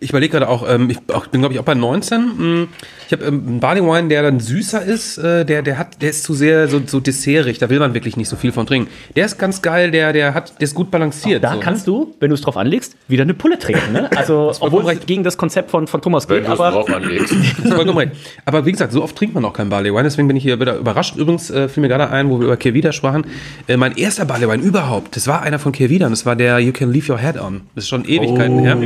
Ich 0.00 0.10
überlege 0.10 0.32
gerade 0.32 0.48
auch, 0.48 0.68
ähm, 0.68 0.90
ich 0.90 0.98
auch, 1.12 1.26
bin 1.26 1.40
glaube 1.40 1.54
ich 1.54 1.60
auch 1.60 1.64
bei 1.64 1.74
19. 1.74 2.20
Mm, 2.20 2.68
Ich 3.06 3.12
habe 3.12 3.24
ähm, 3.24 3.44
einen 3.46 3.60
Barley 3.60 3.82
Wine, 3.82 4.08
der 4.08 4.22
dann 4.22 4.38
süßer 4.38 4.82
ist, 4.84 5.18
äh, 5.18 5.44
der, 5.44 5.62
der 5.62 5.78
hat, 5.78 6.00
der 6.00 6.10
ist 6.10 6.22
zu 6.22 6.34
sehr 6.34 6.68
so, 6.68 6.80
so 6.86 7.00
dessertig, 7.00 7.58
da 7.58 7.68
will 7.68 7.78
man 7.78 7.94
wirklich 7.94 8.16
nicht 8.16 8.28
so 8.28 8.36
viel 8.36 8.52
von 8.52 8.66
trinken. 8.66 8.90
Der 9.16 9.26
ist 9.26 9.38
ganz 9.38 9.62
geil, 9.62 9.90
der, 9.90 10.12
der 10.12 10.34
hat, 10.34 10.54
der 10.60 10.64
ist 10.64 10.74
gut 10.74 10.90
balanciert. 10.90 11.42
Da 11.42 11.54
so. 11.54 11.60
kannst 11.60 11.86
du, 11.86 12.14
wenn 12.20 12.28
du 12.28 12.34
es 12.34 12.42
drauf 12.42 12.56
anlegst, 12.56 12.96
wieder 13.08 13.22
eine 13.22 13.34
Pulle 13.34 13.58
trinken. 13.58 13.92
Ne? 13.92 14.10
Also, 14.16 14.52
obwohl 14.60 14.82
es 14.82 14.88
recht. 14.88 15.06
gegen 15.06 15.24
das 15.24 15.36
Konzept 15.36 15.70
von, 15.70 15.86
von 15.86 16.00
Thomas 16.00 16.28
geht, 16.28 16.46
aber 16.46 16.86
anlegst. 16.94 17.34
Das 17.58 17.64
ist 17.64 17.74
vollkommen 17.74 17.98
recht. 17.98 18.12
Aber 18.44 18.64
wie 18.66 18.72
gesagt, 18.72 18.92
so 18.92 19.02
oft 19.02 19.16
trinkt 19.16 19.34
man 19.34 19.44
auch 19.44 19.52
keinen 19.52 19.70
Barley 19.70 19.92
Wine, 19.92 20.04
deswegen 20.04 20.28
bin 20.28 20.36
ich 20.36 20.42
hier 20.42 20.60
wieder 20.60 20.76
überrascht. 20.76 21.16
Übrigens 21.16 21.50
äh, 21.50 21.68
fiel 21.68 21.80
mir 21.80 21.88
gerade 21.88 22.10
ein, 22.10 22.30
wo 22.30 22.38
wir 22.38 22.46
über 22.46 22.56
Kehrwieder 22.56 22.92
sprachen. 22.92 23.26
Äh, 23.66 23.76
mein 23.76 23.96
erster 23.96 24.24
Barley 24.24 24.48
Wine 24.48 24.62
überhaupt, 24.62 25.16
das 25.16 25.26
war 25.26 25.42
einer 25.42 25.58
von 25.58 25.72
Kehrwieder 25.72 26.06
und 26.06 26.12
das 26.12 26.24
war 26.24 26.36
der 26.36 26.58
You 26.60 26.72
Can 26.72 26.92
Leave 26.92 27.12
Your 27.12 27.18
Head 27.18 27.40
On. 27.40 27.62
Das 27.74 27.84
ist 27.84 27.88
schon 27.88 28.04
Ewigkeiten 28.04 28.60
her. 28.60 28.76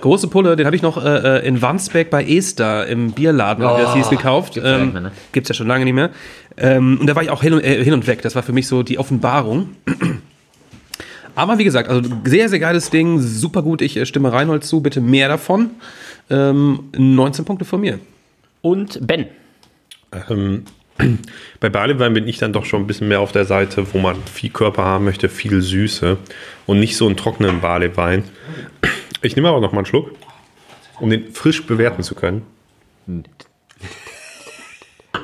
Große 0.00 0.28
Pulle, 0.28 0.37
den 0.44 0.66
habe 0.66 0.76
ich 0.76 0.82
noch 0.82 1.02
äh, 1.02 1.38
äh, 1.38 1.46
in 1.46 1.60
Wandsbek 1.62 2.10
bei 2.10 2.24
Esther 2.24 2.86
im 2.86 3.12
Bierladen, 3.12 3.64
wie 3.64 3.82
das 3.82 3.94
hieß, 3.94 4.10
gekauft. 4.10 4.54
gibt's 4.54 4.68
ja 4.68 4.76
Ähm, 4.78 4.92
mehr, 4.92 5.00
ne? 5.02 5.12
Gibt's 5.32 5.48
ja 5.48 5.54
schon 5.54 5.66
lange 5.66 5.84
nicht 5.84 5.94
mehr. 5.94 6.10
Ähm, 6.56 6.98
und 7.00 7.06
da 7.06 7.14
war 7.14 7.22
ich 7.22 7.30
auch 7.30 7.42
hin 7.42 7.54
und, 7.54 7.64
äh, 7.64 7.82
hin 7.82 7.94
und 7.94 8.06
weg. 8.06 8.22
Das 8.22 8.34
war 8.34 8.42
für 8.42 8.52
mich 8.52 8.66
so 8.66 8.82
die 8.82 8.98
Offenbarung. 8.98 9.70
Aber 11.34 11.58
wie 11.58 11.64
gesagt, 11.64 11.88
also 11.88 12.02
sehr, 12.24 12.48
sehr 12.48 12.58
geiles 12.58 12.90
Ding, 12.90 13.20
super 13.20 13.62
gut. 13.62 13.80
Ich 13.80 13.96
äh, 13.96 14.06
stimme 14.06 14.32
Reinhold 14.32 14.64
zu, 14.64 14.80
bitte 14.80 15.00
mehr 15.00 15.28
davon. 15.28 15.70
Ähm, 16.30 16.90
19 16.96 17.44
Punkte 17.44 17.64
von 17.64 17.80
mir. 17.80 18.00
und 18.60 19.06
Ben. 19.06 19.26
Ähm, 20.28 20.64
bei 21.60 21.68
Barleywein 21.68 22.12
bin 22.12 22.26
ich 22.26 22.38
dann 22.38 22.52
doch 22.52 22.64
schon 22.64 22.82
ein 22.82 22.86
bisschen 22.86 23.08
mehr 23.08 23.20
auf 23.20 23.32
der 23.32 23.44
Seite, 23.44 23.86
wo 23.92 23.98
man 23.98 24.16
viel 24.32 24.50
Körper 24.50 24.84
haben 24.84 25.04
möchte, 25.04 25.28
viel 25.28 25.62
Süße 25.62 26.16
und 26.66 26.80
nicht 26.80 26.96
so 26.96 27.06
einen 27.06 27.16
trockenen 27.16 27.60
Barleywein. 27.60 28.24
Ich 29.22 29.36
nehme 29.36 29.48
aber 29.48 29.60
noch 29.60 29.72
mal 29.72 29.78
einen 29.78 29.86
Schluck, 29.86 30.10
um 31.00 31.10
den 31.10 31.32
frisch 31.32 31.64
bewerten 31.66 32.02
zu 32.02 32.14
können. 32.14 32.42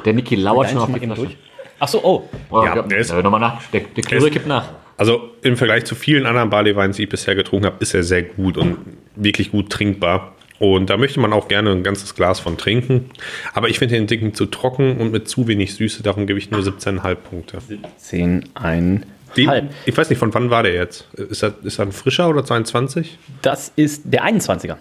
Der 0.04 0.12
Niki 0.12 0.36
lauert 0.36 0.70
schon 0.70 0.78
auf 0.78 0.92
die 0.92 0.98
Flasche. 1.00 1.14
durch. 1.22 1.36
Ach 1.80 1.88
so, 1.88 2.02
oh. 2.04 2.28
Oh, 2.50 2.62
Ja, 2.64 2.76
ja, 2.76 2.82
der 2.82 2.98
ist- 2.98 3.10
der 3.10 3.22
nochmal 3.22 3.40
nach. 3.40 3.60
Der, 3.72 3.80
der 3.80 4.02
Klüre 4.04 4.26
ist- 4.28 4.32
kippt 4.32 4.46
nach. 4.46 4.68
Also 4.96 5.30
im 5.42 5.56
Vergleich 5.56 5.84
zu 5.84 5.94
vielen 5.96 6.24
anderen 6.24 6.50
Barleyweins, 6.50 6.96
die 6.96 7.02
ich 7.04 7.08
bisher 7.08 7.34
getrunken 7.34 7.66
habe, 7.66 7.76
ist 7.80 7.94
er 7.94 8.04
sehr 8.04 8.22
gut 8.22 8.56
und 8.56 8.78
wirklich 9.16 9.50
gut 9.50 9.70
trinkbar. 9.70 10.34
Und 10.60 10.88
da 10.88 10.96
möchte 10.96 11.18
man 11.18 11.32
auch 11.32 11.48
gerne 11.48 11.72
ein 11.72 11.82
ganzes 11.82 12.14
Glas 12.14 12.38
von 12.38 12.56
trinken. 12.56 13.10
Aber 13.54 13.68
ich 13.68 13.80
finde 13.80 13.96
den 13.96 14.06
Dicken 14.06 14.34
zu 14.34 14.46
trocken 14.46 14.98
und 14.98 15.10
mit 15.10 15.28
zu 15.28 15.48
wenig 15.48 15.74
Süße, 15.74 16.04
darum 16.04 16.28
gebe 16.28 16.38
ich 16.38 16.52
nur 16.52 16.60
17,5 16.60 17.14
Punkte. 17.16 17.58
10, 17.96 18.48
ein 18.54 19.04
Den, 19.36 19.48
halb. 19.50 19.70
ich 19.84 19.96
weiß 19.96 20.10
nicht, 20.10 20.18
von 20.20 20.32
wann 20.32 20.48
war 20.50 20.62
der 20.62 20.74
jetzt? 20.74 21.08
Ist 21.14 21.42
er, 21.42 21.54
ist 21.64 21.80
er 21.80 21.86
ein 21.86 21.92
frischer 21.92 22.28
oder 22.28 22.44
22? 22.44 23.18
Das 23.42 23.72
ist 23.74 24.02
der 24.04 24.24
21er. 24.24 24.76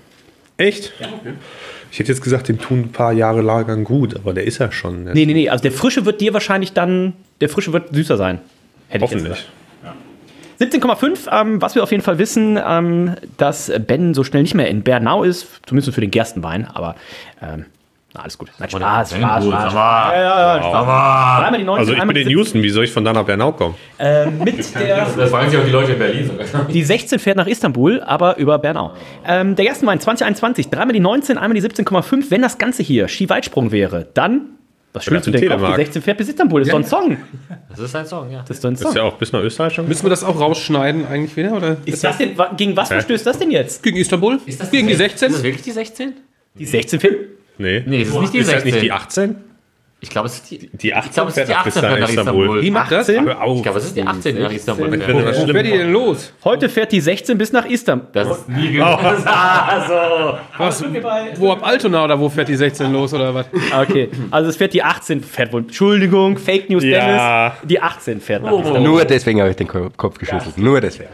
Echt? 0.57 0.93
Ich 1.91 1.99
hätte 1.99 2.11
jetzt 2.11 2.21
gesagt, 2.21 2.47
dem 2.47 2.59
tun 2.59 2.81
ein 2.81 2.91
paar 2.91 3.13
Jahre 3.13 3.41
Lagern 3.41 3.83
gut, 3.83 4.15
aber 4.15 4.33
der 4.33 4.45
ist 4.45 4.59
ja 4.59 4.71
schon. 4.71 5.05
Nee, 5.05 5.25
nee, 5.25 5.33
nee. 5.33 5.49
Also 5.49 5.63
der 5.63 5.71
Frische 5.71 6.05
wird 6.05 6.21
dir 6.21 6.33
wahrscheinlich 6.33 6.73
dann, 6.73 7.13
der 7.41 7.49
Frische 7.49 7.73
wird 7.73 7.93
süßer 7.93 8.17
sein. 8.17 8.39
Hätte 8.89 9.05
ich 9.05 9.11
jetzt 9.11 9.23
Hoffentlich. 9.23 9.47
17,5, 10.59 11.27
ähm, 11.31 11.61
was 11.61 11.75
wir 11.75 11.83
auf 11.83 11.91
jeden 11.91 12.03
Fall 12.03 12.19
wissen, 12.19 12.59
ähm, 12.63 13.15
dass 13.37 13.71
Ben 13.87 14.13
so 14.13 14.23
schnell 14.23 14.43
nicht 14.43 14.53
mehr 14.53 14.67
in 14.67 14.83
Bernau 14.83 15.23
ist, 15.23 15.47
zumindest 15.65 15.93
für 15.93 16.01
den 16.01 16.11
Gerstenwein, 16.11 16.65
aber 16.65 16.95
ähm, 17.41 17.65
na, 18.13 18.21
alles 18.21 18.37
gut. 18.37 18.49
Nein, 18.59 18.69
Spaß, 18.69 19.15
Spaß, 19.15 19.43
Spaß. 19.45 19.73
Ja, 19.73 20.13
ja, 20.15 20.57
ja, 20.57 20.63
Spaß. 20.63 21.41
Dreimal 21.41 21.59
die 21.59 21.65
19, 21.65 21.79
Also 21.79 21.93
ich 21.93 21.99
einmal 22.01 22.13
bin 22.13 22.25
die 22.27 22.31
in 22.31 22.37
Houston, 22.37 22.61
wie 22.63 22.69
soll 22.69 22.83
ich 22.83 22.91
von 22.91 23.03
da 23.03 23.11
nach 23.13 23.25
Bernau 23.25 23.51
kommen? 23.53 23.75
Ähm, 23.97 24.37
mit 24.43 24.75
der, 24.75 25.05
Das 25.17 25.29
fragen 25.31 25.49
sich 25.49 25.59
auch 25.59 25.65
die 25.65 25.71
Leute 25.71 25.93
in 25.93 25.99
Berlin 25.99 26.27
sogar. 26.27 26.65
die 26.65 26.83
16 26.83 27.19
fährt 27.19 27.37
nach 27.37 27.47
Istanbul, 27.47 28.01
aber 28.01 28.37
über 28.37 28.59
Bernau. 28.59 28.93
Ähm, 29.25 29.55
der 29.55 29.65
Gerstenwein 29.65 29.99
2021, 29.99 30.69
dreimal 30.69 30.93
die 30.93 30.99
19, 30.99 31.37
einmal 31.37 31.59
die 31.59 31.67
17,5. 31.67 32.25
Wenn 32.29 32.41
das 32.43 32.57
Ganze 32.57 32.83
hier 32.83 33.07
Skiweitsprung 33.07 33.71
wäre, 33.71 34.07
dann, 34.13 34.49
was 34.93 35.05
schön 35.05 35.15
das 35.15 35.23
zu 35.23 35.31
denken, 35.31 35.47
auf 35.47 35.55
die 35.55 35.61
Telemark. 35.61 35.77
16 35.77 36.01
fährt 36.03 36.17
bis 36.19 36.29
Istanbul. 36.29 36.61
Das 36.61 36.67
ist 36.67 36.71
doch 36.73 36.79
ein 36.79 36.85
Song. 36.85 37.17
Das 37.69 37.79
ist 37.79 37.95
ein 37.95 38.05
Song, 38.05 38.29
ja. 38.31 38.43
Das 38.47 38.57
ist 38.57 38.63
doch 38.63 38.69
ein 38.69 38.73
Ist 38.75 38.81
Song. 38.83 38.95
ja 38.95 39.01
auch 39.01 39.15
bis 39.15 39.31
nach 39.31 39.41
Österreich 39.41 39.73
schon. 39.73 39.87
Müssen 39.87 40.03
wir 40.03 40.11
das 40.11 40.23
auch 40.23 40.39
rausschneiden 40.39 41.07
eigentlich 41.07 41.35
wieder? 41.35 41.53
Oder? 41.53 41.77
Ist 41.85 42.03
das 42.03 42.19
denn, 42.19 42.35
gegen 42.57 42.77
was 42.77 42.89
verstößt 42.89 43.25
das 43.25 43.39
denn 43.39 43.49
jetzt? 43.49 43.81
Gegen 43.81 43.97
Istanbul? 43.97 44.37
Gegen 44.71 44.87
die 44.87 44.93
16? 44.93 45.29
Ist 45.29 45.35
das 45.37 45.43
wirklich 45.43 45.63
die 45.63 45.71
16? 45.71 46.13
Die 46.59 46.65
16 46.67 46.99
fährt. 46.99 47.15
Nee. 47.57 47.83
Nee, 47.85 47.99
das 48.03 48.09
ist 48.13 48.19
nicht 48.21 48.33
die 48.33 48.37
ist 48.39 48.47
das 48.47 48.61
16. 48.63 48.71
nicht 48.73 48.83
die 48.83 48.91
18? 48.91 49.35
Ich 49.99 50.09
glaube, 50.09 50.27
es 50.27 50.33
ist 50.33 50.51
die, 50.51 50.69
Die 50.73 50.93
18 50.93 51.07
ich 51.09 51.13
glaube, 51.15 51.29
es 51.29 51.37
ist 51.37 51.45
fährt 51.45 51.47
die 51.47 51.53
nach 51.53 51.65
18 51.65 51.81
fährt 51.81 51.99
nach 52.01 52.09
Istanbul. 52.09 52.61
Wie 52.61 52.71
macht 52.71 52.91
das? 52.91 53.09
18? 53.09 53.25
Hör 53.25 53.41
auf. 53.41 53.55
Ich 53.57 53.63
glaube, 53.63 53.79
es 53.79 53.85
ist 53.85 53.95
die 53.95 54.03
18 54.03 54.41
nach 54.41 54.51
Istanbul. 54.51 54.91
Wo 54.91 55.47
fährt 55.53 55.65
die 55.65 55.71
denn 55.71 55.91
los? 55.93 56.33
Heute 56.43 56.67
fährt 56.67 56.91
die 56.91 56.99
16 56.99 57.37
bis 57.37 57.53
nach 57.53 57.65
Istanbul. 57.65 58.07
Das 58.11 58.27
ist 58.39 58.49
nie 58.49 58.81
also. 58.81 60.37
Was, 60.57 60.83
wo 61.39 61.51
ab 61.53 61.65
Altona 61.65 62.03
oder 62.03 62.19
wo 62.19 62.27
fährt 62.27 62.49
die 62.49 62.55
16 62.55 62.91
los 62.91 63.13
oder 63.13 63.33
was? 63.33 63.45
Okay, 63.79 64.09
also 64.29 64.49
es 64.49 64.57
fährt 64.57 64.73
die 64.73 64.83
18, 64.83 65.21
fährt 65.23 65.53
wohl, 65.53 65.61
Entschuldigung, 65.61 66.37
Fake 66.37 66.69
News 66.69 66.83
Ja. 66.83 67.49
Dennis, 67.51 67.69
die 67.69 67.79
18 67.81 68.19
fährt 68.19 68.43
nach 68.43 68.51
Oh. 68.51 68.57
Istanbul. 68.59 68.81
Nur 68.81 69.05
deswegen 69.05 69.39
habe 69.39 69.51
ich 69.51 69.55
den 69.55 69.67
Ko- 69.69 69.89
Kopf 69.95 70.17
geschüttelt. 70.17 70.57
Nur 70.57 70.81
deswegen. 70.81 71.09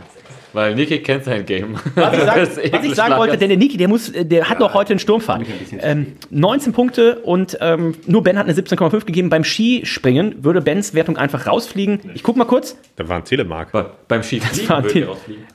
Weil 0.53 0.73
Niki 0.75 0.99
kennt 0.99 1.25
sein 1.25 1.45
Game. 1.45 1.75
Was 1.95 2.13
ich, 2.13 2.23
sagen, 2.23 2.49
was 2.71 2.83
ich 2.85 2.95
sagen 2.95 3.17
wollte, 3.17 3.37
denn 3.37 3.49
der 3.49 3.57
Niki, 3.57 3.77
der, 3.77 3.87
muss, 3.87 4.11
der 4.11 4.49
hat 4.49 4.59
noch 4.59 4.73
heute 4.73 4.93
einen 4.93 4.99
Sturmfahrt. 4.99 5.43
Ähm, 5.79 6.13
19 6.31 6.73
Punkte 6.73 7.19
und 7.19 7.57
ähm, 7.61 7.95
nur 8.07 8.23
Ben 8.23 8.37
hat 8.37 8.45
eine 8.47 8.53
17,5 8.55 9.05
gegeben. 9.05 9.29
Beim 9.29 9.43
Skispringen 9.43 10.43
würde 10.43 10.61
Bens 10.61 10.93
Wertung 10.93 11.17
einfach 11.17 11.45
rausfliegen. 11.47 11.99
Ich 12.15 12.23
guck 12.23 12.35
mal 12.35 12.45
kurz. 12.45 12.77
Da 12.95 13.07
war 13.07 13.17
ein 13.17 13.23
Telemark. 13.25 13.71
Be- 13.71 13.91
Beim 14.07 14.23
Skifliegen. 14.23 15.09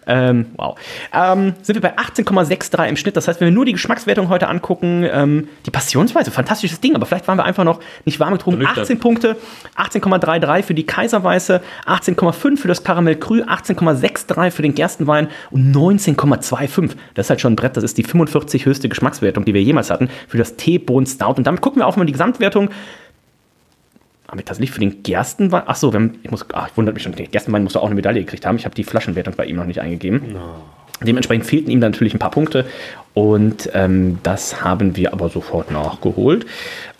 Ähm, 0.06 0.46
wow. 0.56 0.78
Ähm, 1.12 1.54
sind 1.62 1.74
wir 1.74 1.80
bei 1.82 1.96
18,63 1.98 2.88
im 2.88 2.96
Schnitt. 2.96 3.16
Das 3.16 3.26
heißt, 3.26 3.40
wenn 3.40 3.48
wir 3.48 3.52
nur 3.52 3.64
die 3.64 3.72
Geschmackswertung 3.72 4.28
heute 4.28 4.48
angucken, 4.48 5.06
ähm, 5.10 5.48
die 5.66 5.70
Passionsweise, 5.70 6.30
fantastisches 6.30 6.80
Ding, 6.80 6.94
aber 6.94 7.06
vielleicht 7.06 7.26
waren 7.26 7.38
wir 7.38 7.44
einfach 7.44 7.64
noch 7.64 7.80
nicht 8.04 8.20
warm 8.20 8.32
getrunken. 8.34 8.60
Nüchtern. 8.60 8.82
18 8.82 9.00
Punkte, 9.00 9.36
18,33 9.76 10.62
für 10.62 10.74
die 10.74 10.86
Kaiserweiße, 10.86 11.60
18,5 11.86 12.56
für 12.58 12.68
das 12.68 12.84
Karamell 12.84 13.16
Krü, 13.16 13.42
18,63 13.42 14.50
für 14.50 14.62
den 14.62 14.74
Gerstenwein 14.84 15.28
und 15.50 15.74
19,25. 15.74 16.90
Das 17.14 17.26
ist 17.26 17.30
halt 17.30 17.40
schon 17.40 17.54
ein 17.54 17.56
Brett, 17.56 17.76
das 17.76 17.84
ist 17.84 17.96
die 17.96 18.02
45 18.02 18.66
höchste 18.66 18.90
Geschmackswertung, 18.90 19.46
die 19.46 19.54
wir 19.54 19.62
jemals 19.62 19.90
hatten, 19.90 20.10
für 20.28 20.36
das 20.36 20.56
Teebohnen 20.56 21.06
Stout. 21.06 21.34
Und 21.36 21.46
damit 21.46 21.62
gucken 21.62 21.80
wir 21.80 21.86
auch 21.86 21.96
mal 21.96 22.04
die 22.04 22.12
Gesamtwertung. 22.12 22.68
Haben 24.28 24.38
wir 24.38 24.44
tatsächlich 24.44 24.72
für 24.72 24.80
den 24.80 25.02
Gerstenwein. 25.02 25.66
Achso, 25.66 25.92
wir 25.92 26.00
haben, 26.00 26.18
ich 26.22 26.30
muss. 26.30 26.44
Ach, 26.52 26.68
ich 26.68 26.76
wundert 26.76 26.94
mich 26.94 27.02
schon. 27.02 27.12
Der 27.12 27.26
Gerstenwein 27.26 27.62
muss 27.62 27.72
doch 27.72 27.82
auch 27.82 27.86
eine 27.86 27.94
Medaille 27.94 28.20
gekriegt 28.20 28.44
haben. 28.44 28.56
Ich 28.56 28.66
habe 28.66 28.74
die 28.74 28.84
Flaschenwertung 28.84 29.34
bei 29.36 29.46
ihm 29.46 29.56
noch 29.56 29.64
nicht 29.64 29.80
eingegeben. 29.80 30.34
Dementsprechend 31.02 31.46
fehlten 31.46 31.70
ihm 31.70 31.80
dann 31.80 31.92
natürlich 31.92 32.14
ein 32.14 32.18
paar 32.18 32.30
Punkte. 32.30 32.66
Und 33.14 33.70
ähm, 33.74 34.18
das 34.24 34.64
haben 34.64 34.96
wir 34.96 35.12
aber 35.12 35.28
sofort 35.28 35.70
nachgeholt. 35.70 36.46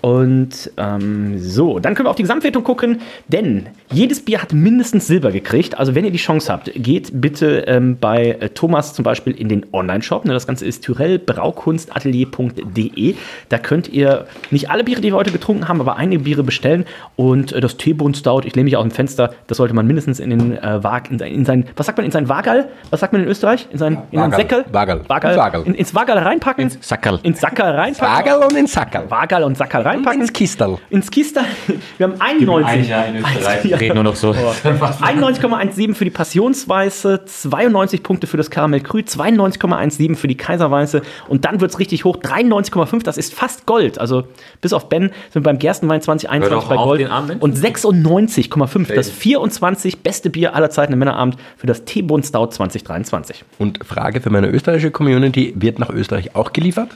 Und 0.00 0.70
ähm, 0.76 1.38
so, 1.38 1.78
dann 1.78 1.94
können 1.94 2.06
wir 2.06 2.10
auf 2.10 2.16
die 2.16 2.22
Gesamtwertung 2.22 2.62
gucken, 2.62 3.00
denn 3.28 3.68
jedes 3.90 4.22
Bier 4.24 4.42
hat 4.42 4.52
mindestens 4.52 5.06
Silber 5.06 5.32
gekriegt. 5.32 5.78
Also 5.78 5.94
wenn 5.94 6.04
ihr 6.04 6.10
die 6.10 6.18
Chance 6.18 6.52
habt, 6.52 6.70
geht 6.74 7.10
bitte 7.22 7.64
ähm, 7.66 7.96
bei 7.98 8.32
äh, 8.38 8.50
Thomas 8.50 8.92
zum 8.92 9.02
Beispiel 9.02 9.32
in 9.34 9.48
den 9.48 9.64
Online-Shop. 9.72 10.26
Ne, 10.26 10.34
das 10.34 10.46
Ganze 10.46 10.66
ist 10.66 10.84
tyrellbraukunstatelier.de. 10.84 13.14
Da 13.48 13.58
könnt 13.58 13.88
ihr 13.88 14.26
nicht 14.50 14.70
alle 14.70 14.84
Biere, 14.84 15.00
die 15.00 15.08
wir 15.08 15.16
heute 15.16 15.32
getrunken 15.32 15.68
haben, 15.68 15.80
aber 15.80 15.96
einige 15.96 16.22
Biere 16.24 16.42
bestellen. 16.42 16.84
Und 17.16 17.52
äh, 17.52 17.60
das 17.60 17.76
Teebohnen 17.76 18.14
Stout, 18.14 18.42
ich 18.44 18.54
lehne 18.54 18.64
mich 18.64 18.76
aus 18.76 18.84
dem 18.84 18.90
Fenster, 18.90 19.32
das 19.46 19.56
sollte 19.58 19.74
man 19.74 19.86
mindestens 19.86 20.20
in 20.20 20.30
den 20.30 20.58
äh, 20.58 20.82
Wag, 20.84 21.10
in, 21.10 21.18
sein- 21.18 21.32
in 21.32 21.44
sein, 21.44 21.66
was 21.76 21.86
sagt 21.86 21.98
man, 21.98 22.04
in 22.04 22.12
sein 22.12 22.28
Wagal? 22.28 22.68
Was 22.90 23.00
sagt 23.00 23.12
man 23.14 23.22
in 23.22 23.28
Österreich? 23.28 23.66
In 23.72 23.78
sein, 23.78 24.02
in 24.10 24.18
sein 24.18 24.32
Wagal. 24.32 24.40
Säckel? 24.40 24.64
Wagal. 24.70 25.00
Wagal. 25.08 25.36
Wagal. 25.36 25.62
In, 25.64 25.74
ins 25.74 25.94
Wagal 26.05 26.18
reinpacken. 26.18 26.64
Ins 26.64 26.78
Sackerl. 26.81 27.18
Ins 27.22 27.40
Sackerl 27.40 27.74
reinpacken. 27.74 28.14
Wagal 28.14 28.43
und 28.43 28.56
in 28.56 28.66
Sackerl. 28.66 29.10
Wagal 29.10 29.43
und 29.44 29.56
Sackerl 29.56 29.82
reinpacken. 29.82 30.20
Ins 30.20 30.32
Kistel. 30.32 30.76
Ins 30.90 31.10
Kistal. 31.10 31.44
Wir 31.98 32.09
haben 32.09 32.20
91. 32.20 32.90
in 32.90 33.16
Österreich. 33.16 33.64
Ja. 33.64 33.76
Reden 33.78 33.94
nur 33.94 34.05
noch 34.05 34.16
so. 34.16 34.32
91,17 34.64 35.94
für 35.94 36.05
die 36.05 36.10
Passionsweiße, 36.10 37.24
92 37.24 38.02
Punkte 38.02 38.26
für 38.26 38.36
das 38.36 38.51
Karamell 38.51 38.81
Krü, 38.81 39.01
92,17 39.01 40.16
für 40.16 40.28
die 40.28 40.36
Kaiserweiße 40.36 41.02
und 41.28 41.44
dann 41.44 41.60
wird 41.60 41.70
es 41.70 41.78
richtig 41.78 42.05
hoch, 42.05 42.16
93,5, 42.18 43.02
das 43.02 43.16
ist 43.16 43.35
fast 43.35 43.66
Gold. 43.66 43.98
Also 43.98 44.24
bis 44.60 44.72
auf 44.72 44.89
Ben 44.89 45.10
sind 45.31 45.35
wir 45.35 45.43
beim 45.43 45.59
Gerstenwein 45.59 46.02
2021 46.02 46.51
Hör 46.51 46.60
doch 46.60 46.68
bei 46.68 46.76
Gold 46.76 47.43
und 47.43 47.56
96,5, 47.56 48.94
das 48.94 49.10
24 49.10 50.01
beste 50.01 50.31
Bier 50.31 50.55
aller 50.55 50.70
Zeiten 50.70 50.93
im 50.93 50.98
Männerabend 50.98 51.36
für 51.56 51.66
das 51.66 51.85
Teebund 51.85 52.26
Stout 52.26 52.48
2023. 52.48 53.44
Und 53.59 53.85
Frage 53.85 54.20
für 54.20 54.31
meine 54.31 54.48
österreichische 54.48 54.90
Community: 54.90 55.55
Wird 55.56 55.78
nach 55.78 55.90
Österreich 55.94 56.34
auch 56.34 56.52
geliefert? 56.52 56.90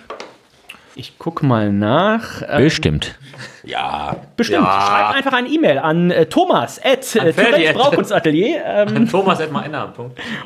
Ich 0.98 1.12
guck 1.16 1.44
mal 1.44 1.72
nach. 1.72 2.42
Ähm, 2.48 2.64
Bestimmt. 2.64 3.16
Ja. 3.62 4.16
bestimmt. 4.36 4.66
Schreibt 4.66 5.14
einfach 5.14 5.32
eine 5.32 5.46
E-Mail 5.46 5.78
an 5.78 6.10
äh, 6.10 6.26
Thomas 6.26 6.80
at 6.82 7.14
äh, 7.14 7.72
Braukunstatelier 7.72 8.64
ähm, 8.66 9.08
Thomas 9.08 9.40
at 9.40 9.50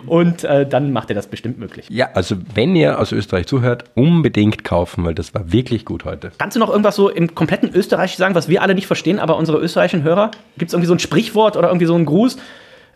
und 0.06 0.44
äh, 0.44 0.66
dann 0.66 0.92
macht 0.92 1.08
er 1.10 1.14
das 1.14 1.28
bestimmt 1.28 1.58
möglich. 1.58 1.86
Ja, 1.88 2.10
also 2.12 2.36
wenn 2.54 2.76
ihr 2.76 2.98
aus 2.98 3.12
Österreich 3.12 3.46
zuhört, 3.46 3.84
unbedingt 3.94 4.62
kaufen, 4.62 5.06
weil 5.06 5.14
das 5.14 5.34
war 5.34 5.52
wirklich 5.52 5.86
gut 5.86 6.04
heute. 6.04 6.32
Kannst 6.36 6.56
du 6.56 6.60
noch 6.60 6.68
irgendwas 6.68 6.96
so 6.96 7.08
im 7.08 7.34
kompletten 7.34 7.70
Österreich 7.74 8.16
sagen, 8.16 8.34
was 8.34 8.48
wir 8.50 8.60
alle 8.60 8.74
nicht 8.74 8.86
verstehen, 8.86 9.20
aber 9.20 9.38
unsere 9.38 9.58
österreichischen 9.58 10.02
Hörer? 10.02 10.32
Gibt 10.58 10.68
es 10.68 10.74
irgendwie 10.74 10.88
so 10.88 10.94
ein 10.94 10.98
Sprichwort 10.98 11.56
oder 11.56 11.68
irgendwie 11.68 11.86
so 11.86 11.94
einen 11.94 12.04
Gruß? 12.04 12.36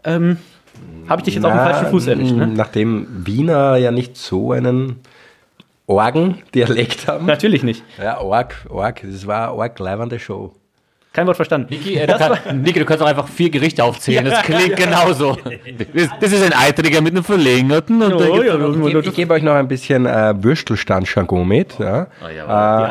Ähm, 0.05 0.37
Habe 1.09 1.21
ich 1.21 1.25
dich 1.25 1.35
jetzt 1.37 1.45
auf 1.45 1.53
dem 1.53 1.57
Na, 1.57 1.71
falschen 1.71 1.91
Fuß 1.91 2.07
erwischt, 2.09 2.33
ne? 2.33 2.49
Nachdem 2.49 3.07
Wiener 3.27 3.77
ja 3.77 3.93
nicht 3.93 4.19
so 4.19 4.53
einen 4.53 5.01
Orgen-Dialekt 5.87 7.07
haben. 7.09 7.27
Natürlich 7.27 7.63
nicht. 7.63 7.83
Ja, 8.03 8.21
Org, 8.21 8.55
Org, 8.69 9.01
das 9.03 9.27
war 9.27 9.53
eine 9.53 9.61
arg 9.63 9.79
leibende 9.79 10.19
Show. 10.19 10.53
Kein 11.13 11.27
Wort 11.27 11.37
verstanden. 11.37 11.69
Niki, 11.71 11.95
äh, 11.97 12.07
du, 12.07 12.13
kann, 12.19 12.61
Niki, 12.61 12.79
du 12.79 12.85
kannst 12.85 13.03
auch 13.03 13.07
einfach 13.07 13.27
vier 13.27 13.49
Gerichte 13.49 13.83
aufzählen. 13.83 14.23
Das 14.27 14.43
klingt 14.43 14.77
genauso. 14.77 15.39
Das, 15.95 16.09
das 16.21 16.33
ist 16.33 16.43
ein 16.45 16.53
Eitriger 16.53 17.01
mit 17.01 17.15
einem 17.15 17.25
verlängerten. 17.25 18.03
Und 18.03 18.13
Oh, 18.13 18.43
ja, 18.43 18.55
Ich, 18.99 19.07
ich 19.07 19.15
gebe 19.15 19.33
euch 19.33 19.43
noch 19.43 19.55
ein 19.55 19.67
bisschen 19.67 20.05
äh, 20.05 20.35
Würstelstand-Jargon 20.37 21.49
mit. 21.49 21.79
Ja. 21.79 22.09
Die 22.21 22.39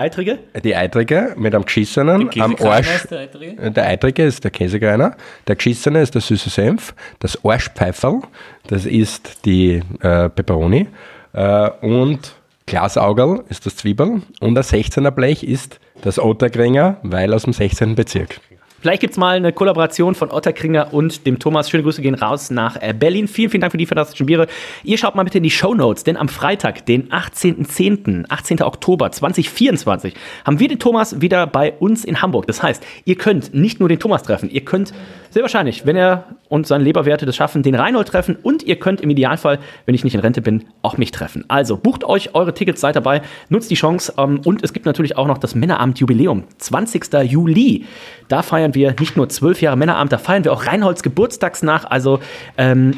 Eitrige? 0.02 0.40
Die 0.64 0.76
Eitrige 0.76 1.36
mit 1.38 1.54
einem 1.54 1.66
geschissenen 1.66 2.28
am 2.40 2.56
Arsch. 2.64 2.96
ist 2.96 3.12
der 3.12 3.20
Eitrige? 3.20 3.62
Äh, 3.62 3.70
Der 3.70 3.88
Eitrige 3.90 4.24
ist 4.24 4.44
der 4.44 4.50
Käsekreiner, 4.50 5.16
der 5.48 5.56
geschissene 5.56 6.02
ist 6.02 6.16
der 6.16 6.22
süße 6.22 6.50
Senf, 6.50 6.96
das 7.20 7.38
Arschpfeiferl, 7.46 8.22
das 8.66 8.88
ist 8.88 9.46
die 9.46 9.84
äh, 10.02 10.30
Peperoni 10.30 10.88
äh, 11.34 11.70
und 11.82 12.34
Glasaugerl 12.68 13.44
ist 13.50 13.66
das 13.66 13.76
Zwiebel 13.76 14.24
und 14.40 14.56
das 14.56 14.74
16er 14.74 15.12
Blech 15.12 15.44
ist 15.44 15.80
das 16.02 16.18
Otterkringer, 16.18 16.98
weil 17.04 17.34
aus 17.34 17.44
dem 17.44 17.54
16. 17.54 17.94
Bezirk. 17.94 18.40
Vielleicht 18.86 19.02
gibt 19.02 19.14
es 19.14 19.18
mal 19.18 19.36
eine 19.36 19.52
Kollaboration 19.52 20.14
von 20.14 20.30
Otterkringer 20.30 20.94
und 20.94 21.26
dem 21.26 21.40
Thomas. 21.40 21.72
Schöne 21.72 21.82
Grüße 21.82 22.04
gehen 22.04 22.14
raus 22.14 22.52
nach 22.52 22.80
äh, 22.80 22.94
Berlin. 22.94 23.28
Vielen, 23.28 23.50
vielen 23.50 23.62
Dank 23.62 23.72
für 23.72 23.80
die 23.80 23.88
fantastischen 23.88 24.28
Biere. 24.28 24.46
Ihr 24.84 25.00
schaut 25.00 25.16
mal 25.16 25.24
bitte 25.24 25.40
in 25.40 25.44
die 25.44 25.50
Show 25.50 25.74
Notes, 25.74 26.04
denn 26.04 26.18
am 26.18 26.28
Freitag, 26.28 26.86
den 26.86 27.10
18.10., 27.10 28.26
18. 28.30 28.62
Oktober 28.62 29.12
2024, 29.12 30.14
haben 30.46 30.60
wir 30.60 30.68
den 30.68 30.78
Thomas 30.78 31.20
wieder 31.20 31.48
bei 31.48 31.72
uns 31.74 32.06
in 32.06 32.22
Hamburg. 32.22 32.46
Das 32.46 32.62
heißt, 32.62 32.84
ihr 33.06 33.16
könnt 33.16 33.56
nicht 33.56 33.80
nur 33.80 33.90
den 33.90 33.98
Thomas 33.98 34.22
treffen, 34.22 34.52
ihr 34.52 34.64
könnt 34.64 34.94
sehr 35.36 35.44
wahrscheinlich, 35.44 35.86
wenn 35.86 35.98
er 35.98 36.24
und 36.48 36.66
seine 36.66 36.86
Leberwerte 36.86 37.26
das 37.26 37.36
schaffen, 37.36 37.62
den 37.62 37.76
Reinhold 37.76 38.08
treffen 38.08 38.38
und 38.42 38.64
ihr 38.64 38.78
könnt 38.78 39.02
im 39.02 39.10
Idealfall, 39.10 39.60
wenn 39.86 39.94
ich 39.94 40.06
nicht 40.06 40.14
in 40.14 40.22
Rente 40.22 40.42
bin, 40.42 40.64
auch 40.82 40.98
mich 40.98 41.12
treffen. 41.12 41.44
Also 41.50 41.76
bucht 41.76 42.06
euch 42.06 42.34
eure 42.36 42.54
Tickets, 42.54 42.80
seid 42.80 42.96
dabei, 42.96 43.22
nutzt 43.50 43.70
die 43.70 43.76
Chance 43.76 44.14
ähm, 44.18 44.40
und 44.46 44.64
es 44.64 44.72
gibt 44.72 44.86
natürlich 44.86 45.18
auch 45.18 45.28
noch 45.28 45.38
das 45.38 45.54
Männerabend 45.54 46.00
Jubiläum, 46.00 46.46
20. 46.60 47.12
Juli. 47.24 47.84
Da 48.30 48.44
feiern 48.44 48.76
wir 48.76 48.96
nicht 48.98 49.18
nur 49.18 49.28
zwölf 49.28 49.62
Jahre 49.62 49.76
Männerabend, 49.76 50.14
da 50.14 50.20
feiern 50.20 50.46
wir 50.46 50.54
auch 50.54 50.68
Reinholds 50.68 51.04
Geburtstags 51.04 51.64
nach. 51.64 51.84
Also 51.84 52.22
ähm, 52.58 52.94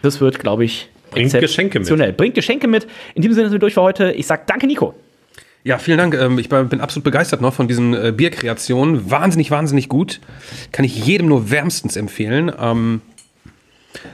das 0.00 0.22
wird, 0.22 0.38
glaube 0.38 0.64
ich, 0.64 0.88
Bringt 1.10 1.30
Geschenke 1.38 1.78
mit. 1.78 2.16
Bringt 2.16 2.34
Geschenke 2.34 2.68
mit. 2.68 2.86
In 3.14 3.20
diesem 3.20 3.34
Sinne 3.34 3.48
sind 3.48 3.56
wir 3.56 3.60
durch 3.60 3.74
für 3.74 3.82
heute. 3.82 4.12
Ich 4.12 4.26
sage 4.26 4.44
danke, 4.46 4.66
Nico. 4.66 4.94
Ja, 5.66 5.78
vielen 5.78 5.98
Dank. 5.98 6.14
Ähm, 6.14 6.38
Ich 6.38 6.48
bin 6.48 6.80
absolut 6.80 7.02
begeistert 7.02 7.40
noch 7.40 7.52
von 7.52 7.66
diesen 7.66 7.92
äh, 7.92 8.12
Bierkreationen. 8.12 9.10
Wahnsinnig, 9.10 9.50
wahnsinnig 9.50 9.88
gut. 9.88 10.20
Kann 10.70 10.84
ich 10.84 11.04
jedem 11.04 11.26
nur 11.26 11.50
wärmstens 11.50 11.96
empfehlen. 11.96 12.52
Ähm, 12.56 13.00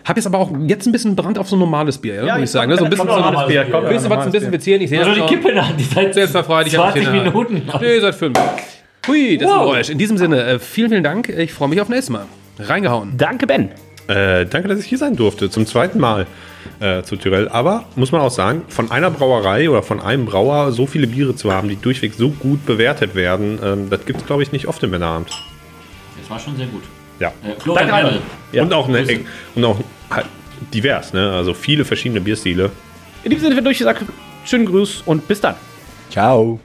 hab 0.06 0.16
jetzt 0.16 0.24
aber 0.26 0.38
auch 0.38 0.50
jetzt 0.66 0.86
ein 0.86 0.92
bisschen 0.92 1.14
Brand 1.14 1.38
auf 1.38 1.50
so 1.50 1.56
ein 1.56 1.58
normales 1.58 1.98
Bier, 1.98 2.24
ja, 2.24 2.36
muss 2.36 2.44
ich 2.44 2.50
sagen. 2.52 2.70
Ne? 2.70 2.78
So 2.78 2.84
ein 2.84 2.90
bisschen, 2.90 3.06
so 3.06 3.12
ein 3.12 3.48
Bier. 3.48 3.66
Ein 3.66 3.88
bisschen 3.88 4.08
was 4.08 4.22
zum 4.22 4.32
Desinfizieren. 4.32 4.80
Ich 4.80 4.88
sehe 4.88 5.04
Also 5.04 5.12
die. 5.12 5.26
Kippe 5.26 5.52
da, 5.54 5.68
die 5.78 5.84
seit 5.84 6.14
Selbstverfreudig. 6.14 6.72
20 6.72 7.12
Minuten. 7.12 7.62
Nee, 7.82 8.00
seit 8.00 8.14
fünf. 8.14 8.38
Hui, 9.06 9.36
das 9.36 9.50
ist 9.50 9.54
ein 9.54 9.60
Geräusch. 9.60 9.90
In 9.90 9.98
diesem 9.98 10.16
Sinne, 10.16 10.42
äh, 10.44 10.58
vielen, 10.58 10.88
vielen 10.88 11.04
Dank. 11.04 11.28
Ich 11.28 11.52
freue 11.52 11.68
mich 11.68 11.82
auf 11.82 11.90
nächstes 11.90 12.08
Mal. 12.08 12.24
Reingehauen. 12.60 13.12
Danke, 13.18 13.46
Ben. 13.46 13.68
Äh, 14.08 14.46
danke, 14.46 14.68
dass 14.68 14.78
ich 14.78 14.86
hier 14.86 14.96
sein 14.96 15.16
durfte, 15.16 15.50
zum 15.50 15.66
zweiten 15.66 15.98
Mal 16.00 16.26
äh, 16.82 17.02
zu 17.02 17.16
Tyrell. 17.16 17.48
Aber 17.48 17.84
muss 17.96 18.12
man 18.12 18.20
auch 18.20 18.30
sagen, 18.30 18.62
von 18.68 18.90
einer 18.90 19.10
Brauerei 19.10 19.70
oder 19.70 19.82
von 19.82 20.00
einem 20.00 20.26
Brauer 20.26 20.72
so 20.72 20.86
viele 20.86 21.06
Biere 21.06 21.36
zu 21.36 21.52
haben, 21.52 21.68
die 21.68 21.76
durchweg 21.76 22.14
so 22.14 22.30
gut 22.30 22.66
bewertet 22.66 23.14
werden, 23.14 23.58
ähm, 23.62 23.90
das 23.90 24.04
gibt 24.04 24.20
es, 24.20 24.26
glaube 24.26 24.42
ich, 24.42 24.52
nicht 24.52 24.66
oft 24.66 24.82
im 24.82 24.90
Männerabend. 24.90 25.30
Das 26.20 26.28
war 26.28 26.38
schon 26.38 26.56
sehr 26.56 26.66
gut. 26.66 26.82
Ja. 27.20 27.28
Äh, 27.28 27.54
Danke, 27.64 27.92
Heidel. 27.92 28.20
Ja. 28.52 28.62
Und 28.64 28.72
auch, 28.72 28.88
ne, 28.88 29.04
und 29.54 29.64
auch 29.64 29.78
halt 30.10 30.26
divers, 30.74 31.12
ne? 31.12 31.32
Also 31.32 31.54
viele 31.54 31.84
verschiedene 31.84 32.20
Bierstile. 32.20 32.70
In 33.22 33.30
diesem 33.30 33.44
Sinne 33.44 33.56
wird 33.56 33.66
durchgesagt, 33.66 34.02
schönen 34.44 34.66
Gruß 34.66 35.02
und 35.06 35.26
bis 35.28 35.40
dann. 35.40 35.54
Ciao. 36.10 36.58